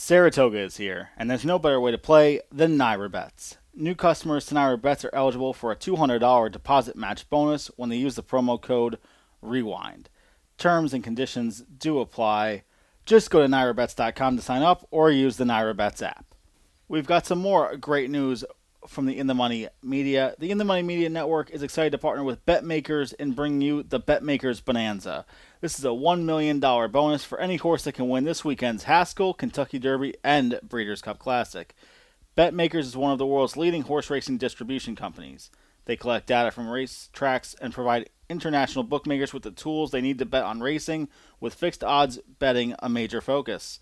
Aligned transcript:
Saratoga 0.00 0.58
is 0.60 0.78
here, 0.78 1.10
and 1.18 1.30
there's 1.30 1.44
no 1.44 1.58
better 1.58 1.78
way 1.78 1.90
to 1.90 1.98
play 1.98 2.40
than 2.50 2.78
NYRA 2.78 3.12
Bets. 3.12 3.58
New 3.74 3.94
customers 3.94 4.46
to 4.46 4.54
NYRA 4.54 4.80
Bets 4.80 5.04
are 5.04 5.10
eligible 5.12 5.52
for 5.52 5.70
a 5.70 5.76
$200 5.76 6.50
deposit 6.50 6.96
match 6.96 7.28
bonus 7.28 7.70
when 7.76 7.90
they 7.90 7.98
use 7.98 8.14
the 8.14 8.22
promo 8.22 8.58
code 8.58 8.96
REWIND. 9.42 10.08
Terms 10.56 10.94
and 10.94 11.04
conditions 11.04 11.60
do 11.60 11.98
apply. 11.98 12.62
Just 13.04 13.30
go 13.30 13.42
to 13.42 13.46
NYRABets.com 13.46 14.36
to 14.36 14.42
sign 14.42 14.62
up 14.62 14.88
or 14.90 15.10
use 15.10 15.36
the 15.36 15.44
NYRA 15.44 15.76
Bets 15.76 16.00
app. 16.00 16.34
We've 16.88 17.06
got 17.06 17.26
some 17.26 17.38
more 17.38 17.76
great 17.76 18.08
news 18.08 18.42
from 18.88 19.04
the 19.04 19.18
In 19.18 19.26
the 19.26 19.34
Money 19.34 19.68
Media. 19.82 20.34
The 20.38 20.50
In 20.50 20.56
the 20.56 20.64
Money 20.64 20.82
Media 20.82 21.10
Network 21.10 21.50
is 21.50 21.62
excited 21.62 21.92
to 21.92 21.98
partner 21.98 22.24
with 22.24 22.46
BetMakers 22.46 23.12
and 23.20 23.36
bring 23.36 23.60
you 23.60 23.82
the 23.82 24.00
BetMakers 24.00 24.64
Bonanza. 24.64 25.26
This 25.60 25.78
is 25.78 25.84
a 25.84 25.88
$1 25.88 26.22
million 26.22 26.58
bonus 26.58 27.22
for 27.22 27.38
any 27.38 27.56
horse 27.56 27.84
that 27.84 27.92
can 27.92 28.08
win 28.08 28.24
this 28.24 28.42
weekend's 28.42 28.84
Haskell, 28.84 29.34
Kentucky 29.34 29.78
Derby, 29.78 30.14
and 30.24 30.58
Breeders' 30.62 31.02
Cup 31.02 31.18
Classic. 31.18 31.74
BetMakers 32.34 32.80
is 32.84 32.96
one 32.96 33.12
of 33.12 33.18
the 33.18 33.26
world's 33.26 33.58
leading 33.58 33.82
horse 33.82 34.08
racing 34.08 34.38
distribution 34.38 34.96
companies. 34.96 35.50
They 35.84 35.96
collect 35.96 36.28
data 36.28 36.50
from 36.50 36.70
race 36.70 37.10
tracks 37.12 37.54
and 37.60 37.74
provide 37.74 38.08
international 38.30 38.84
bookmakers 38.84 39.34
with 39.34 39.42
the 39.42 39.50
tools 39.50 39.90
they 39.90 40.00
need 40.00 40.18
to 40.20 40.24
bet 40.24 40.44
on 40.44 40.60
racing, 40.60 41.10
with 41.40 41.52
fixed 41.52 41.84
odds 41.84 42.18
betting 42.38 42.74
a 42.78 42.88
major 42.88 43.20
focus. 43.20 43.80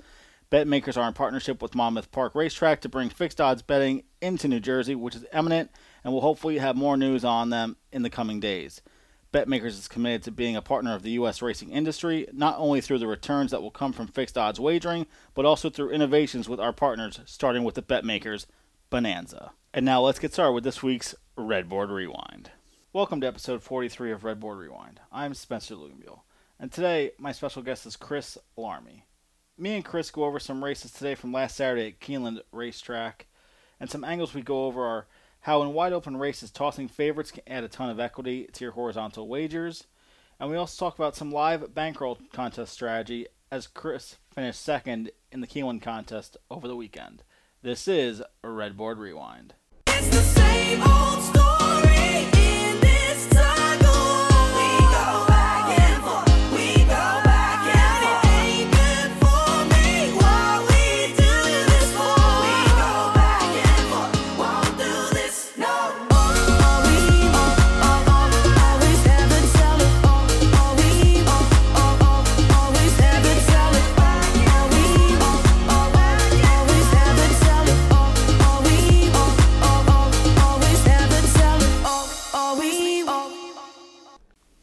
BetMakers 0.50 0.96
are 0.96 1.06
in 1.06 1.14
partnership 1.14 1.62
with 1.62 1.76
Monmouth 1.76 2.10
Park 2.10 2.34
Racetrack 2.34 2.80
to 2.80 2.88
bring 2.88 3.08
fixed 3.08 3.40
odds 3.40 3.62
betting 3.62 4.02
into 4.20 4.48
New 4.48 4.58
Jersey, 4.58 4.96
which 4.96 5.14
is 5.14 5.26
imminent, 5.32 5.70
and 6.02 6.12
we'll 6.12 6.22
hopefully 6.22 6.58
have 6.58 6.74
more 6.74 6.96
news 6.96 7.24
on 7.24 7.50
them 7.50 7.76
in 7.92 8.02
the 8.02 8.10
coming 8.10 8.40
days. 8.40 8.82
BetMakers 9.30 9.78
is 9.78 9.88
committed 9.88 10.22
to 10.22 10.30
being 10.30 10.56
a 10.56 10.62
partner 10.62 10.94
of 10.94 11.02
the 11.02 11.10
U.S. 11.10 11.42
racing 11.42 11.68
industry, 11.70 12.26
not 12.32 12.56
only 12.58 12.80
through 12.80 12.98
the 12.98 13.06
returns 13.06 13.50
that 13.50 13.60
will 13.60 13.70
come 13.70 13.92
from 13.92 14.06
fixed 14.06 14.38
odds 14.38 14.58
wagering, 14.58 15.06
but 15.34 15.44
also 15.44 15.68
through 15.68 15.90
innovations 15.90 16.48
with 16.48 16.58
our 16.58 16.72
partners, 16.72 17.20
starting 17.26 17.62
with 17.62 17.74
the 17.74 17.82
BetMakers 17.82 18.46
Bonanza. 18.88 19.52
And 19.74 19.84
now 19.84 20.00
let's 20.00 20.18
get 20.18 20.32
started 20.32 20.52
with 20.52 20.64
this 20.64 20.82
week's 20.82 21.14
Redboard 21.36 21.90
Rewind. 21.90 22.52
Welcome 22.94 23.20
to 23.20 23.26
episode 23.26 23.62
43 23.62 24.12
of 24.12 24.22
Redboard 24.22 24.60
Rewind. 24.60 25.00
I'm 25.12 25.34
Spencer 25.34 25.74
Luganbuehl, 25.74 26.20
and 26.58 26.72
today 26.72 27.10
my 27.18 27.32
special 27.32 27.60
guest 27.60 27.84
is 27.84 27.96
Chris 27.96 28.38
Larmey. 28.56 29.02
Me 29.58 29.74
and 29.74 29.84
Chris 29.84 30.10
go 30.10 30.24
over 30.24 30.40
some 30.40 30.64
races 30.64 30.90
today 30.90 31.14
from 31.14 31.32
last 31.32 31.54
Saturday 31.54 31.88
at 31.88 32.00
Keeneland 32.00 32.40
Racetrack, 32.50 33.26
and 33.78 33.90
some 33.90 34.04
angles 34.04 34.32
we 34.32 34.40
go 34.40 34.64
over 34.64 34.82
are 34.82 35.06
how 35.48 35.62
in 35.62 35.72
wide 35.72 35.94
open 35.94 36.14
races 36.14 36.50
tossing 36.50 36.86
favorites 36.88 37.30
can 37.30 37.42
add 37.46 37.64
a 37.64 37.68
ton 37.68 37.88
of 37.88 37.98
equity 37.98 38.46
to 38.52 38.62
your 38.66 38.72
horizontal 38.72 39.26
wagers. 39.26 39.86
And 40.38 40.50
we 40.50 40.58
also 40.58 40.78
talk 40.78 40.98
about 40.98 41.16
some 41.16 41.32
live 41.32 41.74
bankroll 41.74 42.18
contest 42.34 42.74
strategy 42.74 43.26
as 43.50 43.66
Chris 43.66 44.18
finished 44.30 44.60
second 44.60 45.10
in 45.32 45.40
the 45.40 45.46
Keeneland 45.46 45.80
contest 45.80 46.36
over 46.50 46.68
the 46.68 46.76
weekend. 46.76 47.22
This 47.62 47.88
is 47.88 48.22
Redboard 48.44 48.98
Rewind. 48.98 49.54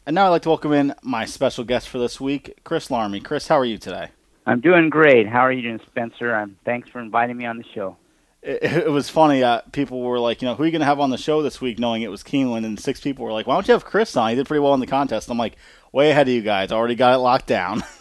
And 0.07 0.13
now 0.13 0.27
I'd 0.27 0.29
like 0.29 0.43
to 0.43 0.49
welcome 0.49 0.71
in 0.71 0.93
my 1.01 1.25
special 1.25 1.63
guest 1.63 1.89
for 1.89 1.97
this 1.97 2.21
week, 2.21 2.59
Chris 2.63 2.89
Larmey. 2.89 3.23
Chris, 3.23 3.47
how 3.47 3.57
are 3.57 3.65
you 3.65 3.79
today? 3.79 4.09
I'm 4.45 4.59
doing 4.59 4.91
great. 4.91 5.27
How 5.27 5.39
are 5.39 5.51
you 5.51 5.63
doing, 5.63 5.79
Spencer? 5.87 6.35
Um, 6.35 6.57
thanks 6.63 6.87
for 6.89 6.99
inviting 6.99 7.35
me 7.37 7.47
on 7.47 7.57
the 7.57 7.63
show. 7.73 7.97
It, 8.43 8.63
it 8.63 8.91
was 8.91 9.09
funny. 9.09 9.41
Uh, 9.41 9.61
people 9.71 10.01
were 10.01 10.19
like, 10.19 10.43
you 10.43 10.47
know, 10.47 10.53
who 10.53 10.61
are 10.61 10.65
you 10.67 10.71
going 10.71 10.81
to 10.81 10.85
have 10.85 10.99
on 10.99 11.09
the 11.09 11.17
show 11.17 11.41
this 11.41 11.59
week, 11.59 11.79
knowing 11.79 12.03
it 12.03 12.11
was 12.11 12.21
Keeneland? 12.21 12.65
And 12.65 12.79
six 12.79 13.01
people 13.01 13.25
were 13.25 13.31
like, 13.31 13.47
why 13.47 13.55
don't 13.55 13.67
you 13.67 13.73
have 13.73 13.83
Chris 13.83 14.15
on? 14.15 14.29
He 14.29 14.35
did 14.35 14.45
pretty 14.45 14.59
well 14.59 14.75
in 14.75 14.79
the 14.79 14.85
contest. 14.85 15.27
I'm 15.27 15.39
like, 15.39 15.55
way 15.91 16.11
ahead 16.11 16.27
of 16.27 16.33
you 16.35 16.43
guys. 16.43 16.71
Already 16.71 16.93
got 16.93 17.15
it 17.15 17.17
locked 17.17 17.47
down. 17.47 17.83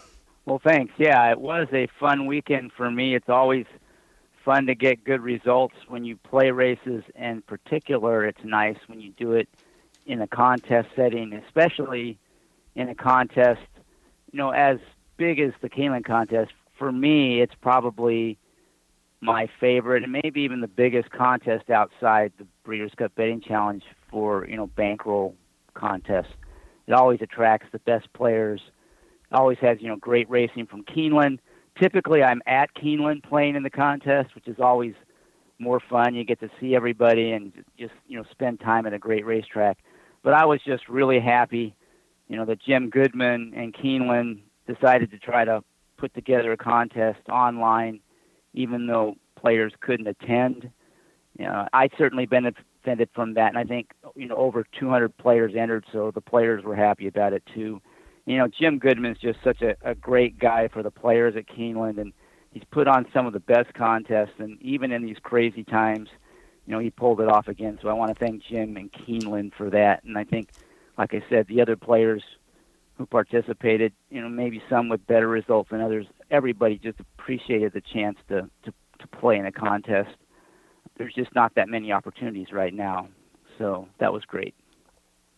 Well, 0.47 0.61
thanks. 0.63 0.93
Yeah, 0.99 1.31
it 1.31 1.41
was 1.41 1.69
a 1.73 1.89
fun 1.99 2.27
weekend 2.27 2.73
for 2.77 2.91
me. 2.91 3.15
It's 3.15 3.31
always 3.31 3.65
fun 4.45 4.67
to 4.67 4.75
get 4.75 5.03
good 5.03 5.23
results 5.23 5.75
when 5.89 6.05
you 6.05 6.19
play 6.19 6.51
races. 6.51 7.03
In 7.15 7.41
particular, 7.41 8.27
it's 8.27 8.45
nice 8.45 8.77
when 8.87 9.01
you 9.01 9.11
do 9.13 9.33
it 9.33 9.49
in 10.07 10.21
a 10.21 10.27
contest 10.27 10.89
setting, 10.97 11.33
especially 11.33 12.19
in 12.75 12.89
a 12.89 12.95
contest, 12.95 13.61
you 14.33 14.39
know, 14.39 14.51
as 14.51 14.79
big 15.17 15.41
as 15.41 15.53
the 15.63 15.71
Keeneland 15.71 16.05
contest. 16.05 16.53
For 16.79 16.91
me, 16.93 17.41
it's 17.41 17.55
probably 17.61 18.37
my 19.21 19.49
favorite 19.59 20.03
and 20.03 20.13
maybe 20.13 20.43
even 20.43 20.61
the 20.61 20.69
biggest 20.69 21.11
contest 21.11 21.71
outside 21.71 22.33
the 22.39 22.47
Breeders' 22.65 22.93
Cup 22.97 23.15
Betting 23.15 23.41
Challenge 23.41 23.83
for, 24.11 24.47
you 24.49 24.57
know, 24.57 24.67
bankroll 24.67 25.35
contests. 25.75 26.33
It 26.87 26.93
always 26.93 27.21
attracts 27.23 27.69
the 27.73 27.79
best 27.79 28.13
players 28.13 28.61
It 29.31 29.35
always 29.35 29.59
has 29.59 29.79
you 29.81 29.89
know 29.89 29.97
great 29.97 30.29
racing 30.29 30.67
from 30.67 30.85
Keeneland. 30.85 31.39
Typically, 31.81 32.23
I'm 32.23 32.43
at 32.47 32.75
Keeneland 32.75 33.23
playing 33.23 33.57
in 33.57 33.63
the 33.63 33.71
contest, 33.71 34.35
which 34.35 34.47
is 34.47 34.61
always 34.61 34.95
more 35.59 35.81
fun. 35.81 36.15
You 36.15 36.25
get 36.25 36.41
to 36.41 36.51
see 36.61 36.75
everybody 36.75 37.33
and 37.33 37.53
just 37.79 37.95
you 38.07 38.19
know 38.19 38.25
spend 38.31 38.61
time 38.61 38.87
at 38.87 38.93
a 38.93 38.99
great 38.99 39.25
racetrack. 39.25 39.79
But 40.25 40.35
I 40.35 40.45
was 40.47 40.61
just 40.67 40.89
really 40.89 41.21
happy, 41.21 41.77
you 42.27 42.37
know, 42.37 42.45
that 42.47 42.61
Jim 42.61 42.91
Goodman 42.91 43.53
and 43.55 43.73
Keeneland 43.73 44.41
decided 44.67 45.13
to 45.13 45.19
try 45.19 45.45
to 45.45 45.63
put 45.97 46.13
together 46.15 46.51
a 46.51 46.57
contest 46.57 47.21
online, 47.29 48.01
even 48.55 48.89
though 48.89 49.15
players 49.37 49.73
couldn't 49.81 50.09
attend. 50.09 50.69
You 51.39 51.45
know, 51.45 51.69
I 51.73 51.89
certainly 51.97 52.27
benefited 52.27 53.11
from 53.15 53.35
that, 53.35 53.49
and 53.49 53.59
I 53.59 53.65
think 53.65 53.93
you 54.17 54.27
know 54.27 54.37
over 54.37 54.67
200 54.81 55.17
players 55.17 55.53
entered, 55.57 55.85
so 55.93 56.11
the 56.11 56.21
players 56.21 56.65
were 56.65 56.75
happy 56.75 57.07
about 57.07 57.33
it 57.33 57.45
too 57.55 57.81
you 58.27 58.39
know, 58.39 58.49
Jim 58.49 58.79
Goodman's 58.79 59.19
just 59.19 59.39
such 59.45 59.63
a, 59.63 59.77
a 59.83 59.95
great 59.95 60.39
guy 60.39 60.69
for 60.69 60.83
the 60.83 60.91
players 60.91 61.35
at 61.37 61.47
Keeneland, 61.47 61.99
and 62.01 62.13
he's 62.53 62.63
put 62.71 62.89
on 62.89 63.07
some 63.13 63.27
of 63.27 63.33
the 63.33 63.41
best 63.41 63.75
contests. 63.75 64.35
And 64.39 64.61
even 64.63 64.93
in 64.93 65.05
these 65.05 65.19
crazy 65.23 65.65
times, 65.65 66.09
you 66.67 66.73
know, 66.73 66.79
he 66.79 66.91
pulled 66.91 67.21
it 67.21 67.29
off 67.29 67.49
again. 67.49 67.79
So 67.83 67.89
I 67.89 67.93
want 67.93 68.17
to 68.17 68.25
thank 68.25 68.43
Jim 68.43 68.77
and 68.77 68.91
Keeneland 68.93 69.55
for 69.55 69.71
that. 69.71 70.05
And 70.05 70.17
I 70.17 70.25
think, 70.25 70.51
like 70.97 71.15
I 71.15 71.23
said, 71.29 71.47
the 71.47 71.61
other 71.61 71.77
players 71.77 72.23
who 72.97 73.07
participated, 73.07 73.93
you 74.11 74.21
know, 74.21 74.29
maybe 74.29 74.63
some 74.71 74.89
with 74.89 75.07
better 75.07 75.29
results 75.29 75.71
than 75.71 75.81
others, 75.81 76.07
everybody 76.31 76.79
just 76.79 77.01
appreciated 77.01 77.73
the 77.73 77.81
chance 77.81 78.19
to, 78.29 78.49
to, 78.65 78.73
to 79.01 79.07
play 79.09 79.37
in 79.37 79.47
a 79.47 79.53
contest. 79.53 80.11
There's 80.97 81.13
just 81.13 81.35
not 81.35 81.55
that 81.57 81.69
many 81.69 81.93
opportunities 81.93 82.53
right 82.53 82.73
now. 82.73 83.09
So 83.59 83.89
that 83.99 84.13
was 84.13 84.25
great. 84.25 84.55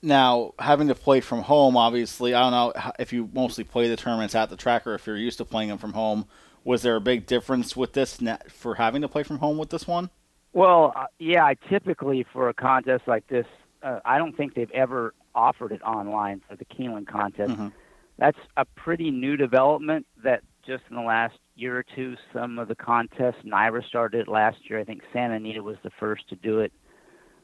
Now, 0.03 0.53
having 0.59 0.89
to 0.89 0.95
play 0.95 1.21
from 1.21 1.43
home, 1.43 1.77
obviously, 1.77 2.35
I 2.35 2.41
don't 2.43 2.53
know 2.53 2.93
if 2.99 3.13
you 3.13 3.31
mostly 3.33 3.65
play 3.65 3.89
the 3.89 3.97
tournaments 3.97 4.35
at 4.35 4.51
the 4.51 4.57
track 4.57 4.87
or 4.87 4.95
if 4.95 5.07
you're 5.07 5.17
used 5.17 5.39
to 5.39 5.45
playing 5.45 5.71
them 5.71 5.79
from 5.79 5.95
home. 5.95 6.27
Was 6.63 6.83
there 6.83 6.97
a 6.97 7.01
big 7.01 7.27
difference 7.27 7.77
with 7.77 7.95
this 7.95 8.21
for 8.49 8.75
having 8.75 9.03
to 9.03 9.09
play 9.09 9.23
from 9.23 9.39
home 9.39 9.57
with 9.57 9.71
this 9.71 9.87
one? 9.87 10.11
Well, 10.56 10.94
uh, 10.97 11.05
yeah, 11.19 11.44
I 11.44 11.55
typically 11.69 12.25
for 12.33 12.49
a 12.49 12.55
contest 12.55 13.03
like 13.06 13.27
this, 13.27 13.44
uh, 13.83 14.00
I 14.06 14.17
don't 14.17 14.34
think 14.34 14.55
they've 14.55 14.71
ever 14.71 15.12
offered 15.34 15.71
it 15.71 15.83
online 15.83 16.41
for 16.49 16.56
the 16.56 16.65
Keeneland 16.65 17.09
contest. 17.09 17.53
Mhm. 17.53 17.72
That's 18.17 18.39
a 18.56 18.65
pretty 18.65 19.11
new 19.11 19.37
development 19.37 20.06
that 20.22 20.43
just 20.62 20.83
in 20.89 20.97
the 20.97 21.03
last 21.03 21.39
year 21.56 21.77
or 21.77 21.83
two, 21.83 22.16
some 22.33 22.59
of 22.59 22.69
the 22.69 22.75
contests, 22.75 23.45
NYRA 23.45 23.84
started 23.84 24.22
it 24.22 24.28
last 24.28 24.71
year. 24.71 24.78
I 24.78 24.84
think 24.84 25.03
Santa 25.13 25.34
Anita 25.34 25.63
was 25.63 25.77
the 25.83 25.91
first 25.91 26.27
to 26.31 26.36
do 26.36 26.60
it 26.60 26.72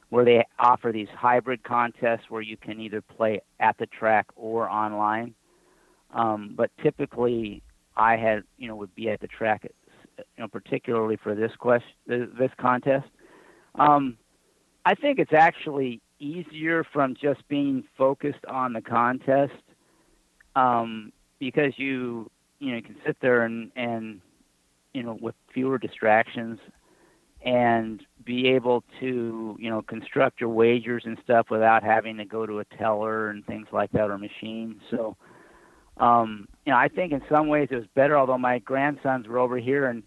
where 0.09 0.25
they 0.25 0.47
offer 0.59 0.91
these 0.91 1.11
hybrid 1.11 1.63
contests 1.65 2.31
where 2.31 2.41
you 2.41 2.57
can 2.57 2.81
either 2.81 3.03
play 3.03 3.43
at 3.61 3.77
the 3.77 3.87
track 3.89 4.27
or 4.37 4.71
online. 4.71 5.35
Um, 6.13 6.55
but 6.55 6.71
typically, 6.79 7.63
I 7.95 8.17
had 8.17 8.45
you 8.57 8.69
know 8.69 8.77
would 8.77 8.95
be 8.95 9.11
at 9.11 9.21
the 9.21 9.29
track, 9.29 9.67
you 10.19 10.25
know, 10.39 10.49
particularly 10.49 11.17
for 11.17 11.35
this 11.35 11.53
quest 11.59 11.85
this 12.07 12.51
contest. 12.59 13.09
Um, 13.77 14.19
I 14.85 14.95
think 14.95 15.19
it's 15.19 15.33
actually 15.33 16.01
easier 16.19 16.85
from 16.85 17.15
just 17.21 17.47
being 17.49 17.85
focused 17.97 18.45
on 18.49 18.73
the 18.73 18.81
contest 18.81 19.53
um, 20.55 21.13
because 21.39 21.73
you 21.77 22.31
you 22.59 22.71
know 22.71 22.77
you 22.77 22.83
can 22.83 22.97
sit 23.05 23.17
there 23.21 23.43
and 23.43 23.71
and 23.77 24.21
you 24.93 25.03
know 25.03 25.19
with 25.21 25.35
fewer 25.53 25.79
distractions 25.79 26.59
and 27.45 28.03
be 28.25 28.49
able 28.49 28.85
to 29.01 29.57
you 29.59 29.69
know 29.69 29.83
construct 29.83 30.41
your 30.41 30.51
wagers 30.51 31.03
and 31.07 31.19
stuff 31.25 31.47
without 31.51 31.83
having 31.83 32.17
to 32.17 32.25
go 32.25 32.47
to 32.47 32.61
a 32.61 32.65
teller 32.79 33.31
and 33.31 33.45
things 33.47 33.67
like 33.73 33.91
that 33.93 34.11
or 34.11 34.19
machine 34.19 34.81
so 34.91 35.17
um 35.99 36.49
you 36.65 36.73
know 36.73 36.79
i 36.79 36.89
think 36.89 37.13
in 37.13 37.23
some 37.29 37.49
ways 37.49 37.69
it 37.71 37.77
was 37.77 37.87
better 37.95 38.17
although 38.17 38.39
my 38.39 38.59
grandsons 38.59 39.27
were 39.29 39.39
over 39.39 39.59
here 39.59 39.87
and 39.87 40.03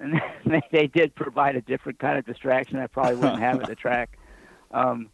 and 0.00 0.20
they, 0.46 0.62
they 0.72 0.86
did 0.86 1.14
provide 1.14 1.54
a 1.54 1.60
different 1.60 1.98
kind 1.98 2.18
of 2.18 2.26
distraction 2.26 2.78
I 2.78 2.86
probably 2.86 3.16
wouldn't 3.16 3.40
have 3.40 3.60
at 3.60 3.68
the 3.68 3.74
track. 3.76 4.18
Um, 4.72 5.10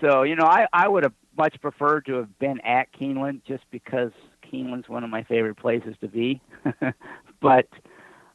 so 0.00 0.22
you 0.22 0.34
know, 0.34 0.46
I 0.46 0.66
I 0.72 0.88
would 0.88 1.04
have 1.04 1.12
much 1.36 1.60
preferred 1.60 2.06
to 2.06 2.14
have 2.14 2.38
been 2.38 2.60
at 2.62 2.92
Keeneland 2.92 3.42
just 3.46 3.64
because 3.70 4.10
Keeneland's 4.42 4.88
one 4.88 5.04
of 5.04 5.10
my 5.10 5.22
favorite 5.24 5.56
places 5.56 5.94
to 6.00 6.08
be. 6.08 6.40
but 7.40 7.68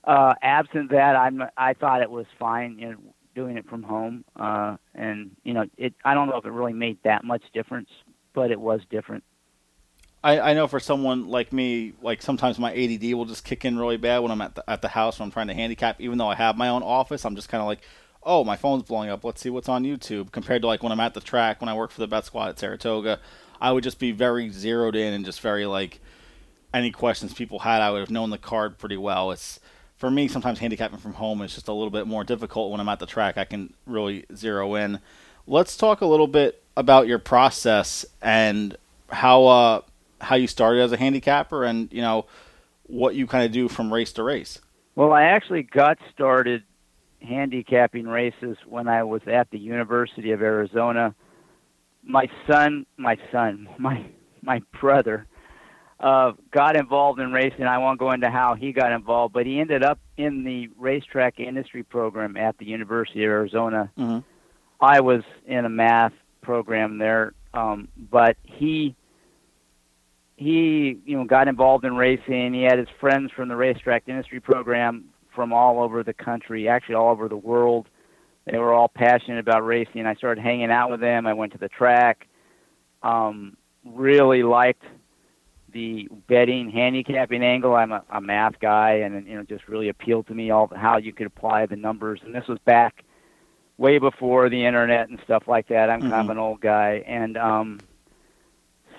uh, 0.03 0.33
absent 0.41 0.91
that, 0.91 1.15
I'm 1.15 1.43
I 1.57 1.73
thought 1.73 2.01
it 2.01 2.11
was 2.11 2.25
fine. 2.39 2.77
You 2.79 2.91
know, 2.91 2.97
doing 3.35 3.57
it 3.57 3.67
from 3.67 3.83
home, 3.83 4.23
uh, 4.37 4.77
and 4.93 5.31
you 5.43 5.53
know, 5.53 5.65
it. 5.77 5.93
I 6.05 6.13
don't 6.13 6.29
know 6.29 6.37
if 6.37 6.45
it 6.45 6.51
really 6.51 6.73
made 6.73 6.99
that 7.03 7.23
much 7.23 7.43
difference, 7.53 7.89
but 8.33 8.51
it 8.51 8.59
was 8.59 8.81
different. 8.89 9.23
I, 10.23 10.39
I 10.39 10.53
know 10.53 10.68
for 10.68 10.79
someone 10.79 11.27
like 11.27 11.51
me, 11.51 11.94
like 12.01 12.21
sometimes 12.21 12.59
my 12.59 12.73
ADD 12.73 13.13
will 13.13 13.25
just 13.25 13.44
kick 13.44 13.65
in 13.65 13.77
really 13.77 13.97
bad 13.97 14.19
when 14.19 14.31
I'm 14.31 14.41
at 14.41 14.56
the, 14.56 14.69
at 14.69 14.81
the 14.81 14.88
house 14.89 15.19
when 15.19 15.27
I'm 15.27 15.31
trying 15.31 15.47
to 15.47 15.53
handicap. 15.53 16.00
Even 16.00 16.18
though 16.18 16.27
I 16.27 16.35
have 16.35 16.57
my 16.57 16.69
own 16.69 16.83
office, 16.83 17.25
I'm 17.25 17.35
just 17.35 17.50
kind 17.50 17.62
of 17.62 17.68
like, 17.68 17.81
oh, 18.23 18.44
my 18.44 18.56
phone's 18.56 18.83
blowing 18.83 19.09
up. 19.09 19.23
Let's 19.23 19.41
see 19.41 19.50
what's 19.50 19.69
on 19.69 19.83
YouTube. 19.83 20.31
Compared 20.31 20.62
to 20.62 20.68
like 20.68 20.83
when 20.83 20.91
I'm 20.91 21.00
at 21.00 21.15
the 21.15 21.21
track, 21.21 21.59
when 21.59 21.69
I 21.69 21.73
work 21.73 21.91
for 21.91 22.01
the 22.01 22.07
Bet 22.07 22.25
Squad 22.25 22.50
at 22.50 22.59
Saratoga, 22.59 23.19
I 23.59 23.71
would 23.71 23.83
just 23.83 24.00
be 24.00 24.12
very 24.12 24.50
zeroed 24.50 24.95
in 24.95 25.13
and 25.13 25.25
just 25.25 25.41
very 25.41 25.65
like 25.65 26.00
any 26.73 26.91
questions 26.91 27.33
people 27.33 27.59
had, 27.59 27.81
I 27.81 27.91
would 27.91 28.00
have 28.00 28.12
known 28.12 28.29
the 28.29 28.38
card 28.38 28.77
pretty 28.77 28.97
well. 28.97 29.31
It's 29.31 29.59
for 29.97 30.09
me 30.09 30.27
sometimes 30.27 30.59
handicapping 30.59 31.00
from 31.00 31.13
home 31.13 31.41
is 31.41 31.53
just 31.53 31.68
a 31.68 31.73
little 31.73 31.89
bit 31.89 32.07
more 32.07 32.23
difficult 32.23 32.71
when 32.71 32.79
I'm 32.79 32.89
at 32.89 33.00
the 33.00 33.06
track. 33.06 33.38
I 33.38 33.45
can 33.45 33.73
really 33.85 34.25
zero 34.35 34.75
in. 34.75 35.00
Let's 35.47 35.75
talk 35.75 36.01
a 36.01 36.06
little 36.06 36.27
bit 36.27 36.63
about 36.77 37.07
your 37.07 37.19
process 37.19 38.06
and 38.21 38.77
how 39.09 39.45
uh, 39.45 39.81
how 40.21 40.35
you 40.35 40.47
started 40.47 40.81
as 40.81 40.91
a 40.91 40.97
handicapper 40.97 41.63
and 41.63 41.91
you 41.91 42.01
know 42.01 42.25
what 42.83 43.15
you 43.15 43.27
kind 43.27 43.45
of 43.45 43.51
do 43.51 43.68
from 43.68 43.94
race 43.94 44.13
to 44.13 44.23
race. 44.23 44.59
Well, 44.95 45.13
I 45.13 45.23
actually 45.23 45.63
got 45.63 45.97
started 46.13 46.63
handicapping 47.21 48.07
races 48.07 48.57
when 48.68 48.88
I 48.88 49.03
was 49.03 49.21
at 49.27 49.50
the 49.51 49.59
University 49.59 50.31
of 50.31 50.41
Arizona. 50.41 51.15
My 52.03 52.27
son, 52.47 52.85
my 52.97 53.18
son, 53.31 53.68
my 53.77 54.06
my 54.41 54.62
brother 54.79 55.27
uh, 56.00 56.33
got 56.51 56.75
involved 56.75 57.19
in 57.19 57.31
racing. 57.31 57.65
I 57.65 57.77
won't 57.77 58.00
go 58.00 58.12
into 58.12 58.29
how 58.29 58.56
he 58.56 58.73
got 58.73 58.91
involved, 58.91 59.33
but 59.33 59.45
he 59.45 59.59
ended 59.59 59.83
up 59.83 60.00
in 60.18 60.44
the 60.44 60.68
racetrack 60.77 61.39
industry 61.39 61.83
program 61.83 62.35
at 62.38 62.57
the 62.57 62.65
University 62.65 63.23
of 63.23 63.29
Arizona. 63.29 63.91
Mm-hmm. 63.97 64.19
I 64.83 65.01
was 65.01 65.21
in 65.45 65.65
a 65.65 65.69
math 65.69 66.13
program 66.41 66.97
there, 66.97 67.33
um, 67.53 67.88
but 67.95 68.35
he 68.44 68.95
he 70.41 70.97
you 71.05 71.17
know 71.17 71.23
got 71.23 71.47
involved 71.47 71.85
in 71.85 71.95
racing. 71.95 72.53
He 72.53 72.63
had 72.63 72.79
his 72.79 72.88
friends 72.99 73.31
from 73.31 73.47
the 73.47 73.55
racetrack 73.55 74.03
industry 74.07 74.39
program 74.39 75.05
from 75.35 75.53
all 75.53 75.83
over 75.83 76.03
the 76.03 76.13
country, 76.13 76.67
actually 76.67 76.95
all 76.95 77.11
over 77.11 77.29
the 77.29 77.38
world. 77.38 77.88
They 78.45 78.57
were 78.57 78.73
all 78.73 78.88
passionate 78.88 79.38
about 79.38 79.63
racing. 79.63 80.07
I 80.07 80.15
started 80.15 80.41
hanging 80.41 80.71
out 80.71 80.89
with 80.89 80.99
them. 80.99 81.27
I 81.27 81.33
went 81.33 81.51
to 81.51 81.59
the 81.59 81.69
track. 81.69 82.27
Um, 83.03 83.55
really 83.85 84.41
liked 84.41 84.83
the 85.71 86.09
betting 86.27 86.71
handicapping 86.71 87.44
angle. 87.44 87.75
I'm 87.75 87.91
a, 87.91 88.03
a 88.09 88.19
math 88.19 88.59
guy, 88.59 88.94
and 88.94 89.27
you 89.27 89.35
know, 89.35 89.44
just 89.44 89.67
really 89.67 89.89
appealed 89.89 90.25
to 90.27 90.33
me 90.33 90.49
all 90.49 90.71
how 90.75 90.97
you 90.97 91.13
could 91.13 91.27
apply 91.27 91.67
the 91.67 91.75
numbers. 91.75 92.19
And 92.25 92.33
this 92.33 92.47
was 92.47 92.57
back 92.65 93.03
way 93.77 93.99
before 93.99 94.49
the 94.49 94.65
internet 94.65 95.09
and 95.09 95.19
stuff 95.23 95.44
like 95.47 95.67
that. 95.67 95.91
I'm 95.91 96.01
kind 96.01 96.13
of 96.13 96.25
Mhm. 96.25 96.31
an 96.31 96.37
old 96.39 96.61
guy, 96.61 97.03
and 97.05 97.37
um, 97.37 97.79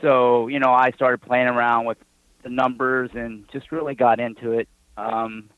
so 0.02 0.49
you 0.49 0.58
know, 0.58 0.72
I 0.72 0.90
started 0.93 1.22
playing 1.22 1.49
around 1.49 1.87
with 1.87 1.99
the 2.43 2.50
numbers 2.50 3.10
and 3.14 3.44
just 3.52 3.72
really 3.72 3.94
got 3.94 4.20
into 4.20 4.52
it. 4.52 4.69
Um, 4.96 5.49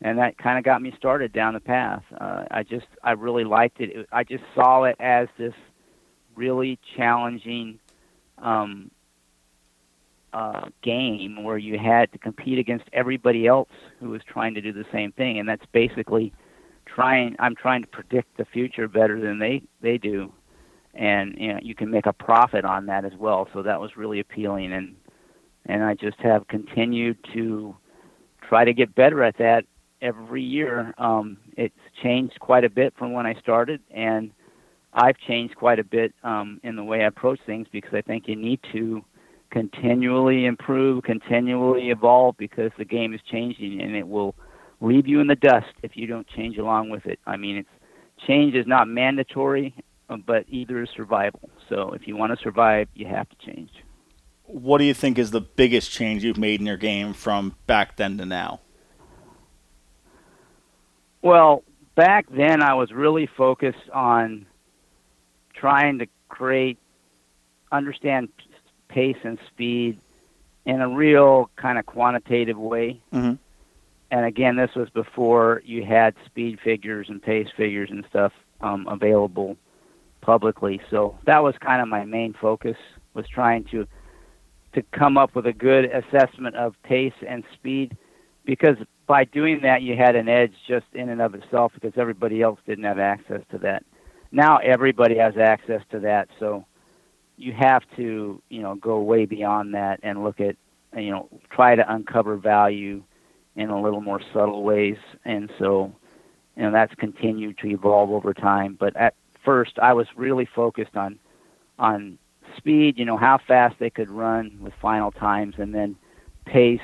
and 0.00 0.18
that 0.18 0.36
kind 0.36 0.58
of 0.58 0.64
got 0.64 0.82
me 0.82 0.92
started 0.96 1.32
down 1.32 1.54
the 1.54 1.60
path. 1.60 2.02
Uh, 2.20 2.44
I 2.50 2.64
just, 2.64 2.86
I 3.04 3.12
really 3.12 3.44
liked 3.44 3.80
it. 3.80 3.90
it. 3.94 4.08
I 4.10 4.24
just 4.24 4.42
saw 4.54 4.82
it 4.84 4.96
as 4.98 5.28
this 5.38 5.54
really 6.34 6.78
challenging 6.96 7.78
um, 8.38 8.90
uh, 10.32 10.68
game 10.82 11.44
where 11.44 11.58
you 11.58 11.78
had 11.78 12.10
to 12.12 12.18
compete 12.18 12.58
against 12.58 12.86
everybody 12.92 13.46
else 13.46 13.68
who 14.00 14.08
was 14.08 14.22
trying 14.26 14.54
to 14.54 14.60
do 14.60 14.72
the 14.72 14.86
same 14.92 15.12
thing, 15.12 15.38
and 15.38 15.48
that's 15.48 15.66
basically 15.72 16.32
trying. 16.86 17.36
I'm 17.38 17.54
trying 17.54 17.82
to 17.82 17.88
predict 17.88 18.36
the 18.38 18.44
future 18.46 18.88
better 18.88 19.20
than 19.20 19.38
they 19.38 19.62
they 19.82 19.98
do, 19.98 20.32
and 20.94 21.34
you 21.38 21.52
know 21.52 21.58
you 21.62 21.74
can 21.74 21.90
make 21.90 22.06
a 22.06 22.12
profit 22.12 22.64
on 22.64 22.86
that 22.86 23.04
as 23.04 23.12
well. 23.18 23.48
So 23.52 23.62
that 23.62 23.80
was 23.80 23.96
really 23.96 24.20
appealing, 24.20 24.72
and 24.72 24.94
and 25.66 25.82
I 25.82 25.94
just 25.94 26.18
have 26.20 26.48
continued 26.48 27.18
to 27.34 27.76
try 28.48 28.64
to 28.64 28.72
get 28.72 28.94
better 28.94 29.22
at 29.22 29.38
that 29.38 29.64
every 30.00 30.42
year. 30.42 30.94
Um, 30.98 31.38
it's 31.56 31.74
changed 32.02 32.38
quite 32.40 32.64
a 32.64 32.70
bit 32.70 32.94
from 32.98 33.12
when 33.12 33.26
I 33.26 33.34
started, 33.34 33.80
and 33.90 34.30
I've 34.92 35.16
changed 35.26 35.56
quite 35.56 35.78
a 35.78 35.84
bit 35.84 36.12
um, 36.22 36.60
in 36.62 36.76
the 36.76 36.84
way 36.84 37.02
I 37.02 37.06
approach 37.06 37.40
things 37.46 37.66
because 37.72 37.94
I 37.94 38.02
think 38.02 38.28
you 38.28 38.36
need 38.36 38.60
to 38.72 39.02
continually 39.50 40.46
improve, 40.46 41.04
continually 41.04 41.90
evolve 41.90 42.36
because 42.38 42.70
the 42.78 42.84
game 42.84 43.14
is 43.14 43.20
changing 43.30 43.80
and 43.80 43.94
it 43.94 44.08
will 44.08 44.34
leave 44.80 45.06
you 45.06 45.20
in 45.20 45.28
the 45.28 45.36
dust 45.36 45.72
if 45.82 45.92
you 45.94 46.06
don't 46.06 46.26
change 46.26 46.58
along 46.58 46.90
with 46.90 47.06
it. 47.06 47.18
I 47.26 47.36
mean, 47.36 47.56
it's 47.58 47.68
change 48.26 48.54
is 48.54 48.66
not 48.66 48.88
mandatory, 48.88 49.74
but 50.18 50.44
either 50.48 50.82
is 50.82 50.90
survival. 50.94 51.50
So 51.68 51.92
if 51.92 52.06
you 52.06 52.16
want 52.16 52.36
to 52.36 52.42
survive, 52.42 52.88
you 52.94 53.06
have 53.06 53.28
to 53.28 53.36
change. 53.44 53.70
What 54.44 54.78
do 54.78 54.84
you 54.84 54.94
think 54.94 55.18
is 55.18 55.30
the 55.30 55.40
biggest 55.40 55.90
change 55.90 56.24
you've 56.24 56.38
made 56.38 56.60
in 56.60 56.66
your 56.66 56.76
game 56.76 57.14
from 57.14 57.56
back 57.66 57.96
then 57.96 58.18
to 58.18 58.26
now? 58.26 58.60
Well, 61.22 61.62
back 61.94 62.26
then 62.30 62.62
I 62.62 62.74
was 62.74 62.92
really 62.92 63.26
focused 63.26 63.88
on 63.92 64.46
trying 65.54 66.00
to 66.00 66.06
create, 66.28 66.78
understand 67.70 68.28
pace 68.88 69.16
and 69.22 69.38
speed 69.48 69.98
in 70.66 70.80
a 70.80 70.88
real 70.88 71.50
kind 71.56 71.78
of 71.78 71.86
quantitative 71.86 72.58
way. 72.58 73.00
Mhm. 73.12 73.38
And 74.10 74.26
again, 74.26 74.56
this 74.56 74.74
was 74.74 74.90
before 74.90 75.62
you 75.64 75.84
had 75.84 76.14
speed 76.26 76.60
figures 76.60 77.08
and 77.08 77.22
pace 77.22 77.48
figures 77.56 77.90
and 77.90 78.04
stuff 78.10 78.32
um, 78.60 78.86
available 78.86 79.56
publicly. 80.22 80.80
So 80.90 81.18
that 81.26 81.42
was 81.42 81.54
kind 81.60 81.82
of 81.82 81.88
my 81.88 82.04
main 82.04 82.32
focus 82.32 82.76
was 83.14 83.26
trying 83.28 83.64
to 83.64 83.86
to 84.74 84.82
come 84.98 85.18
up 85.18 85.34
with 85.34 85.46
a 85.46 85.52
good 85.52 85.84
assessment 85.84 86.56
of 86.56 86.74
pace 86.82 87.12
and 87.28 87.44
speed 87.52 87.94
because 88.46 88.76
by 89.06 89.24
doing 89.24 89.60
that 89.60 89.82
you 89.82 89.94
had 89.94 90.16
an 90.16 90.30
edge 90.30 90.54
just 90.66 90.86
in 90.94 91.10
and 91.10 91.20
of 91.20 91.34
itself 91.34 91.72
because 91.74 91.92
everybody 91.98 92.40
else 92.40 92.58
didn't 92.66 92.84
have 92.84 92.98
access 92.98 93.42
to 93.50 93.58
that. 93.58 93.84
Now 94.30 94.56
everybody 94.58 95.18
has 95.18 95.36
access 95.36 95.82
to 95.90 96.00
that, 96.00 96.28
so 96.40 96.64
you 97.36 97.52
have 97.52 97.82
to, 97.96 98.40
you 98.48 98.62
know, 98.62 98.76
go 98.76 99.00
way 99.02 99.26
beyond 99.26 99.74
that 99.74 100.00
and 100.02 100.22
look 100.24 100.40
at, 100.40 100.56
you 100.96 101.10
know, 101.10 101.28
try 101.50 101.74
to 101.74 101.92
uncover 101.92 102.36
value 102.36 103.02
in 103.56 103.68
a 103.68 103.80
little 103.80 104.00
more 104.00 104.20
subtle 104.32 104.62
ways. 104.62 104.96
And 105.24 105.50
so, 105.58 105.92
you 106.56 106.62
know, 106.62 106.72
that's 106.72 106.94
continued 106.94 107.58
to 107.58 107.68
evolve 107.68 108.10
over 108.10 108.32
time. 108.32 108.76
But 108.78 108.96
at 108.96 109.14
first, 109.44 109.78
I 109.80 109.92
was 109.92 110.06
really 110.16 110.48
focused 110.54 110.96
on 110.96 111.18
on 111.78 112.18
speed, 112.56 112.98
you 112.98 113.04
know, 113.04 113.16
how 113.16 113.38
fast 113.46 113.76
they 113.78 113.90
could 113.90 114.10
run 114.10 114.58
with 114.60 114.72
final 114.80 115.10
times, 115.10 115.54
and 115.58 115.74
then 115.74 115.96
pace, 116.46 116.80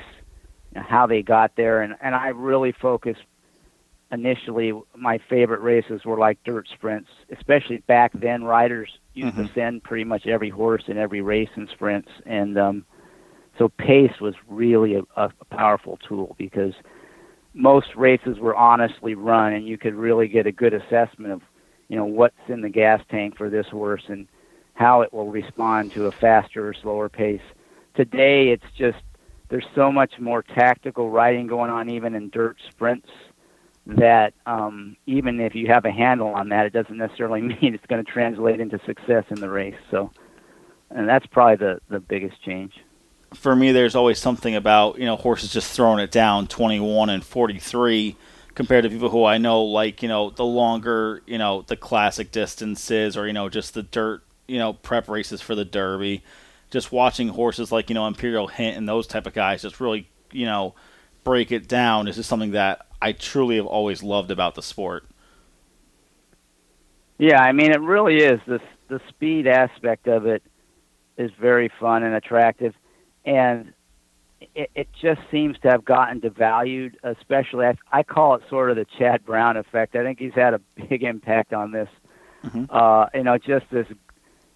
you 0.71 0.79
know, 0.79 0.85
how 0.87 1.05
they 1.07 1.21
got 1.21 1.55
there. 1.55 1.81
And 1.81 1.95
and 2.01 2.15
I 2.15 2.29
really 2.29 2.71
focused 2.71 3.21
initially. 4.11 4.73
My 4.95 5.19
favorite 5.29 5.61
races 5.61 6.05
were 6.05 6.17
like 6.17 6.37
dirt 6.43 6.67
sprints, 6.73 7.09
especially 7.37 7.77
back 7.87 8.11
then. 8.13 8.43
Riders 8.43 8.89
used 9.13 9.35
Mhm. 9.35 9.47
to 9.47 9.53
send 9.53 9.83
pretty 9.83 10.03
much 10.03 10.27
every 10.27 10.49
horse 10.49 10.83
in 10.87 10.97
every 10.97 11.21
race 11.21 11.49
in 11.55 11.67
sprints, 11.67 12.09
and 12.25 12.57
um, 12.57 12.85
so 13.57 13.69
pace 13.69 14.19
was 14.21 14.35
really 14.47 14.95
a, 14.95 15.03
a 15.15 15.31
powerful 15.51 15.97
tool 16.07 16.35
because 16.37 16.73
most 17.53 17.87
races 17.95 18.39
were 18.39 18.55
honestly 18.55 19.15
run, 19.15 19.53
and 19.53 19.67
you 19.67 19.77
could 19.77 19.93
really 19.95 20.27
get 20.27 20.45
a 20.47 20.51
good 20.51 20.73
assessment 20.73 21.33
of, 21.33 21.41
you 21.89 21.97
know, 21.97 22.05
what's 22.05 22.37
in 22.47 22.61
the 22.61 22.69
gas 22.69 23.01
tank 23.09 23.35
for 23.37 23.49
this 23.49 23.67
horse 23.67 24.03
and 24.07 24.27
how 24.75 25.01
it 25.01 25.11
will 25.11 25.27
respond 25.27 25.91
to 25.91 26.05
a 26.05 26.11
faster 26.11 26.69
or 26.69 26.73
slower 26.73 27.09
pace. 27.09 27.41
Today, 27.95 28.49
it's 28.49 28.71
just 28.77 28.99
there's 29.49 29.65
so 29.75 29.91
much 29.91 30.13
more 30.19 30.41
tactical 30.41 31.09
riding 31.09 31.47
going 31.47 31.69
on, 31.69 31.89
even 31.89 32.15
in 32.15 32.29
dirt 32.29 32.57
sprints, 32.69 33.09
that 33.85 34.33
um, 34.45 34.95
even 35.07 35.39
if 35.41 35.55
you 35.55 35.67
have 35.67 35.83
a 35.83 35.91
handle 35.91 36.27
on 36.27 36.49
that, 36.49 36.67
it 36.67 36.73
doesn't 36.73 36.97
necessarily 36.97 37.41
mean 37.61 37.73
it's 37.73 37.85
going 37.87 38.03
to 38.03 38.09
translate 38.09 38.61
into 38.61 38.79
success 38.85 39.25
in 39.29 39.41
the 39.41 39.49
race. 39.49 39.75
So, 39.91 40.11
and 40.91 41.09
that's 41.09 41.25
probably 41.25 41.57
the 41.57 41.81
the 41.89 41.99
biggest 41.99 42.41
change. 42.43 42.73
for 43.33 43.55
me, 43.55 43.71
there's 43.71 43.95
always 43.95 44.19
something 44.19 44.55
about 44.55 44.99
you 44.99 45.05
know 45.05 45.15
horses 45.15 45.51
just 45.51 45.71
throwing 45.71 45.99
it 45.99 46.11
down 46.11 46.47
21 46.47 47.09
and 47.09 47.23
43 47.23 48.15
compared 48.59 48.83
to 48.83 48.89
people 48.89 49.07
who 49.07 49.23
I 49.23 49.37
know 49.37 49.63
like 49.63 50.03
you 50.03 50.09
know 50.09 50.31
the 50.31 50.43
longer 50.43 51.23
you 51.25 51.37
know 51.37 51.61
the 51.61 51.77
classic 51.77 52.29
distances 52.29 53.15
or 53.15 53.25
you 53.25 53.31
know 53.31 53.47
just 53.47 53.73
the 53.73 53.83
dirt 53.83 54.21
you 54.49 54.57
know 54.57 54.73
prep 54.73 55.07
races 55.07 55.39
for 55.39 55.55
the 55.55 55.63
Derby. 55.63 56.25
Just 56.69 56.91
watching 56.91 57.29
horses 57.29 57.71
like 57.71 57.89
you 57.89 57.93
know 57.93 58.05
Imperial 58.05 58.47
Hint 58.47 58.75
and 58.75 58.85
those 58.85 59.07
type 59.07 59.25
of 59.25 59.33
guys 59.33 59.61
just 59.61 59.79
really 59.79 60.09
you 60.33 60.45
know 60.45 60.75
break 61.23 61.53
it 61.53 61.69
down 61.69 62.09
is 62.09 62.17
just 62.17 62.27
something 62.27 62.51
that 62.51 62.85
I 63.01 63.13
truly 63.13 63.55
have 63.55 63.65
always 63.65 64.03
loved 64.03 64.29
about 64.29 64.55
the 64.55 64.61
sport. 64.61 65.05
Yeah, 67.17 67.41
I 67.41 67.53
mean, 67.53 67.71
it 67.71 67.79
really 67.79 68.17
is. 68.17 68.41
The 68.45 68.59
the 68.89 68.99
speed 69.07 69.47
aspect 69.47 70.09
of 70.09 70.25
it 70.25 70.43
is 71.17 71.31
very 71.39 71.71
fun 71.79 72.03
and 72.03 72.13
attractive, 72.13 72.73
and 73.23 73.71
it, 74.55 74.69
it 74.75 74.87
just 75.01 75.21
seems 75.31 75.57
to 75.59 75.69
have 75.69 75.83
gotten 75.85 76.21
devalued. 76.21 76.95
Especially, 77.03 77.65
I, 77.65 77.75
I 77.91 78.03
call 78.03 78.35
it 78.35 78.41
sort 78.49 78.69
of 78.69 78.75
the 78.75 78.85
Chad 78.97 79.25
Brown 79.25 79.57
effect. 79.57 79.95
I 79.95 80.03
think 80.03 80.19
he's 80.19 80.33
had 80.33 80.53
a 80.53 80.59
big 80.89 81.03
impact 81.03 81.53
on 81.53 81.71
this. 81.71 81.89
Mhm. 82.45 82.67
Uh, 82.69 83.07
you 83.13 83.23
know, 83.23 83.37
just 83.37 83.65
this, 83.69 83.87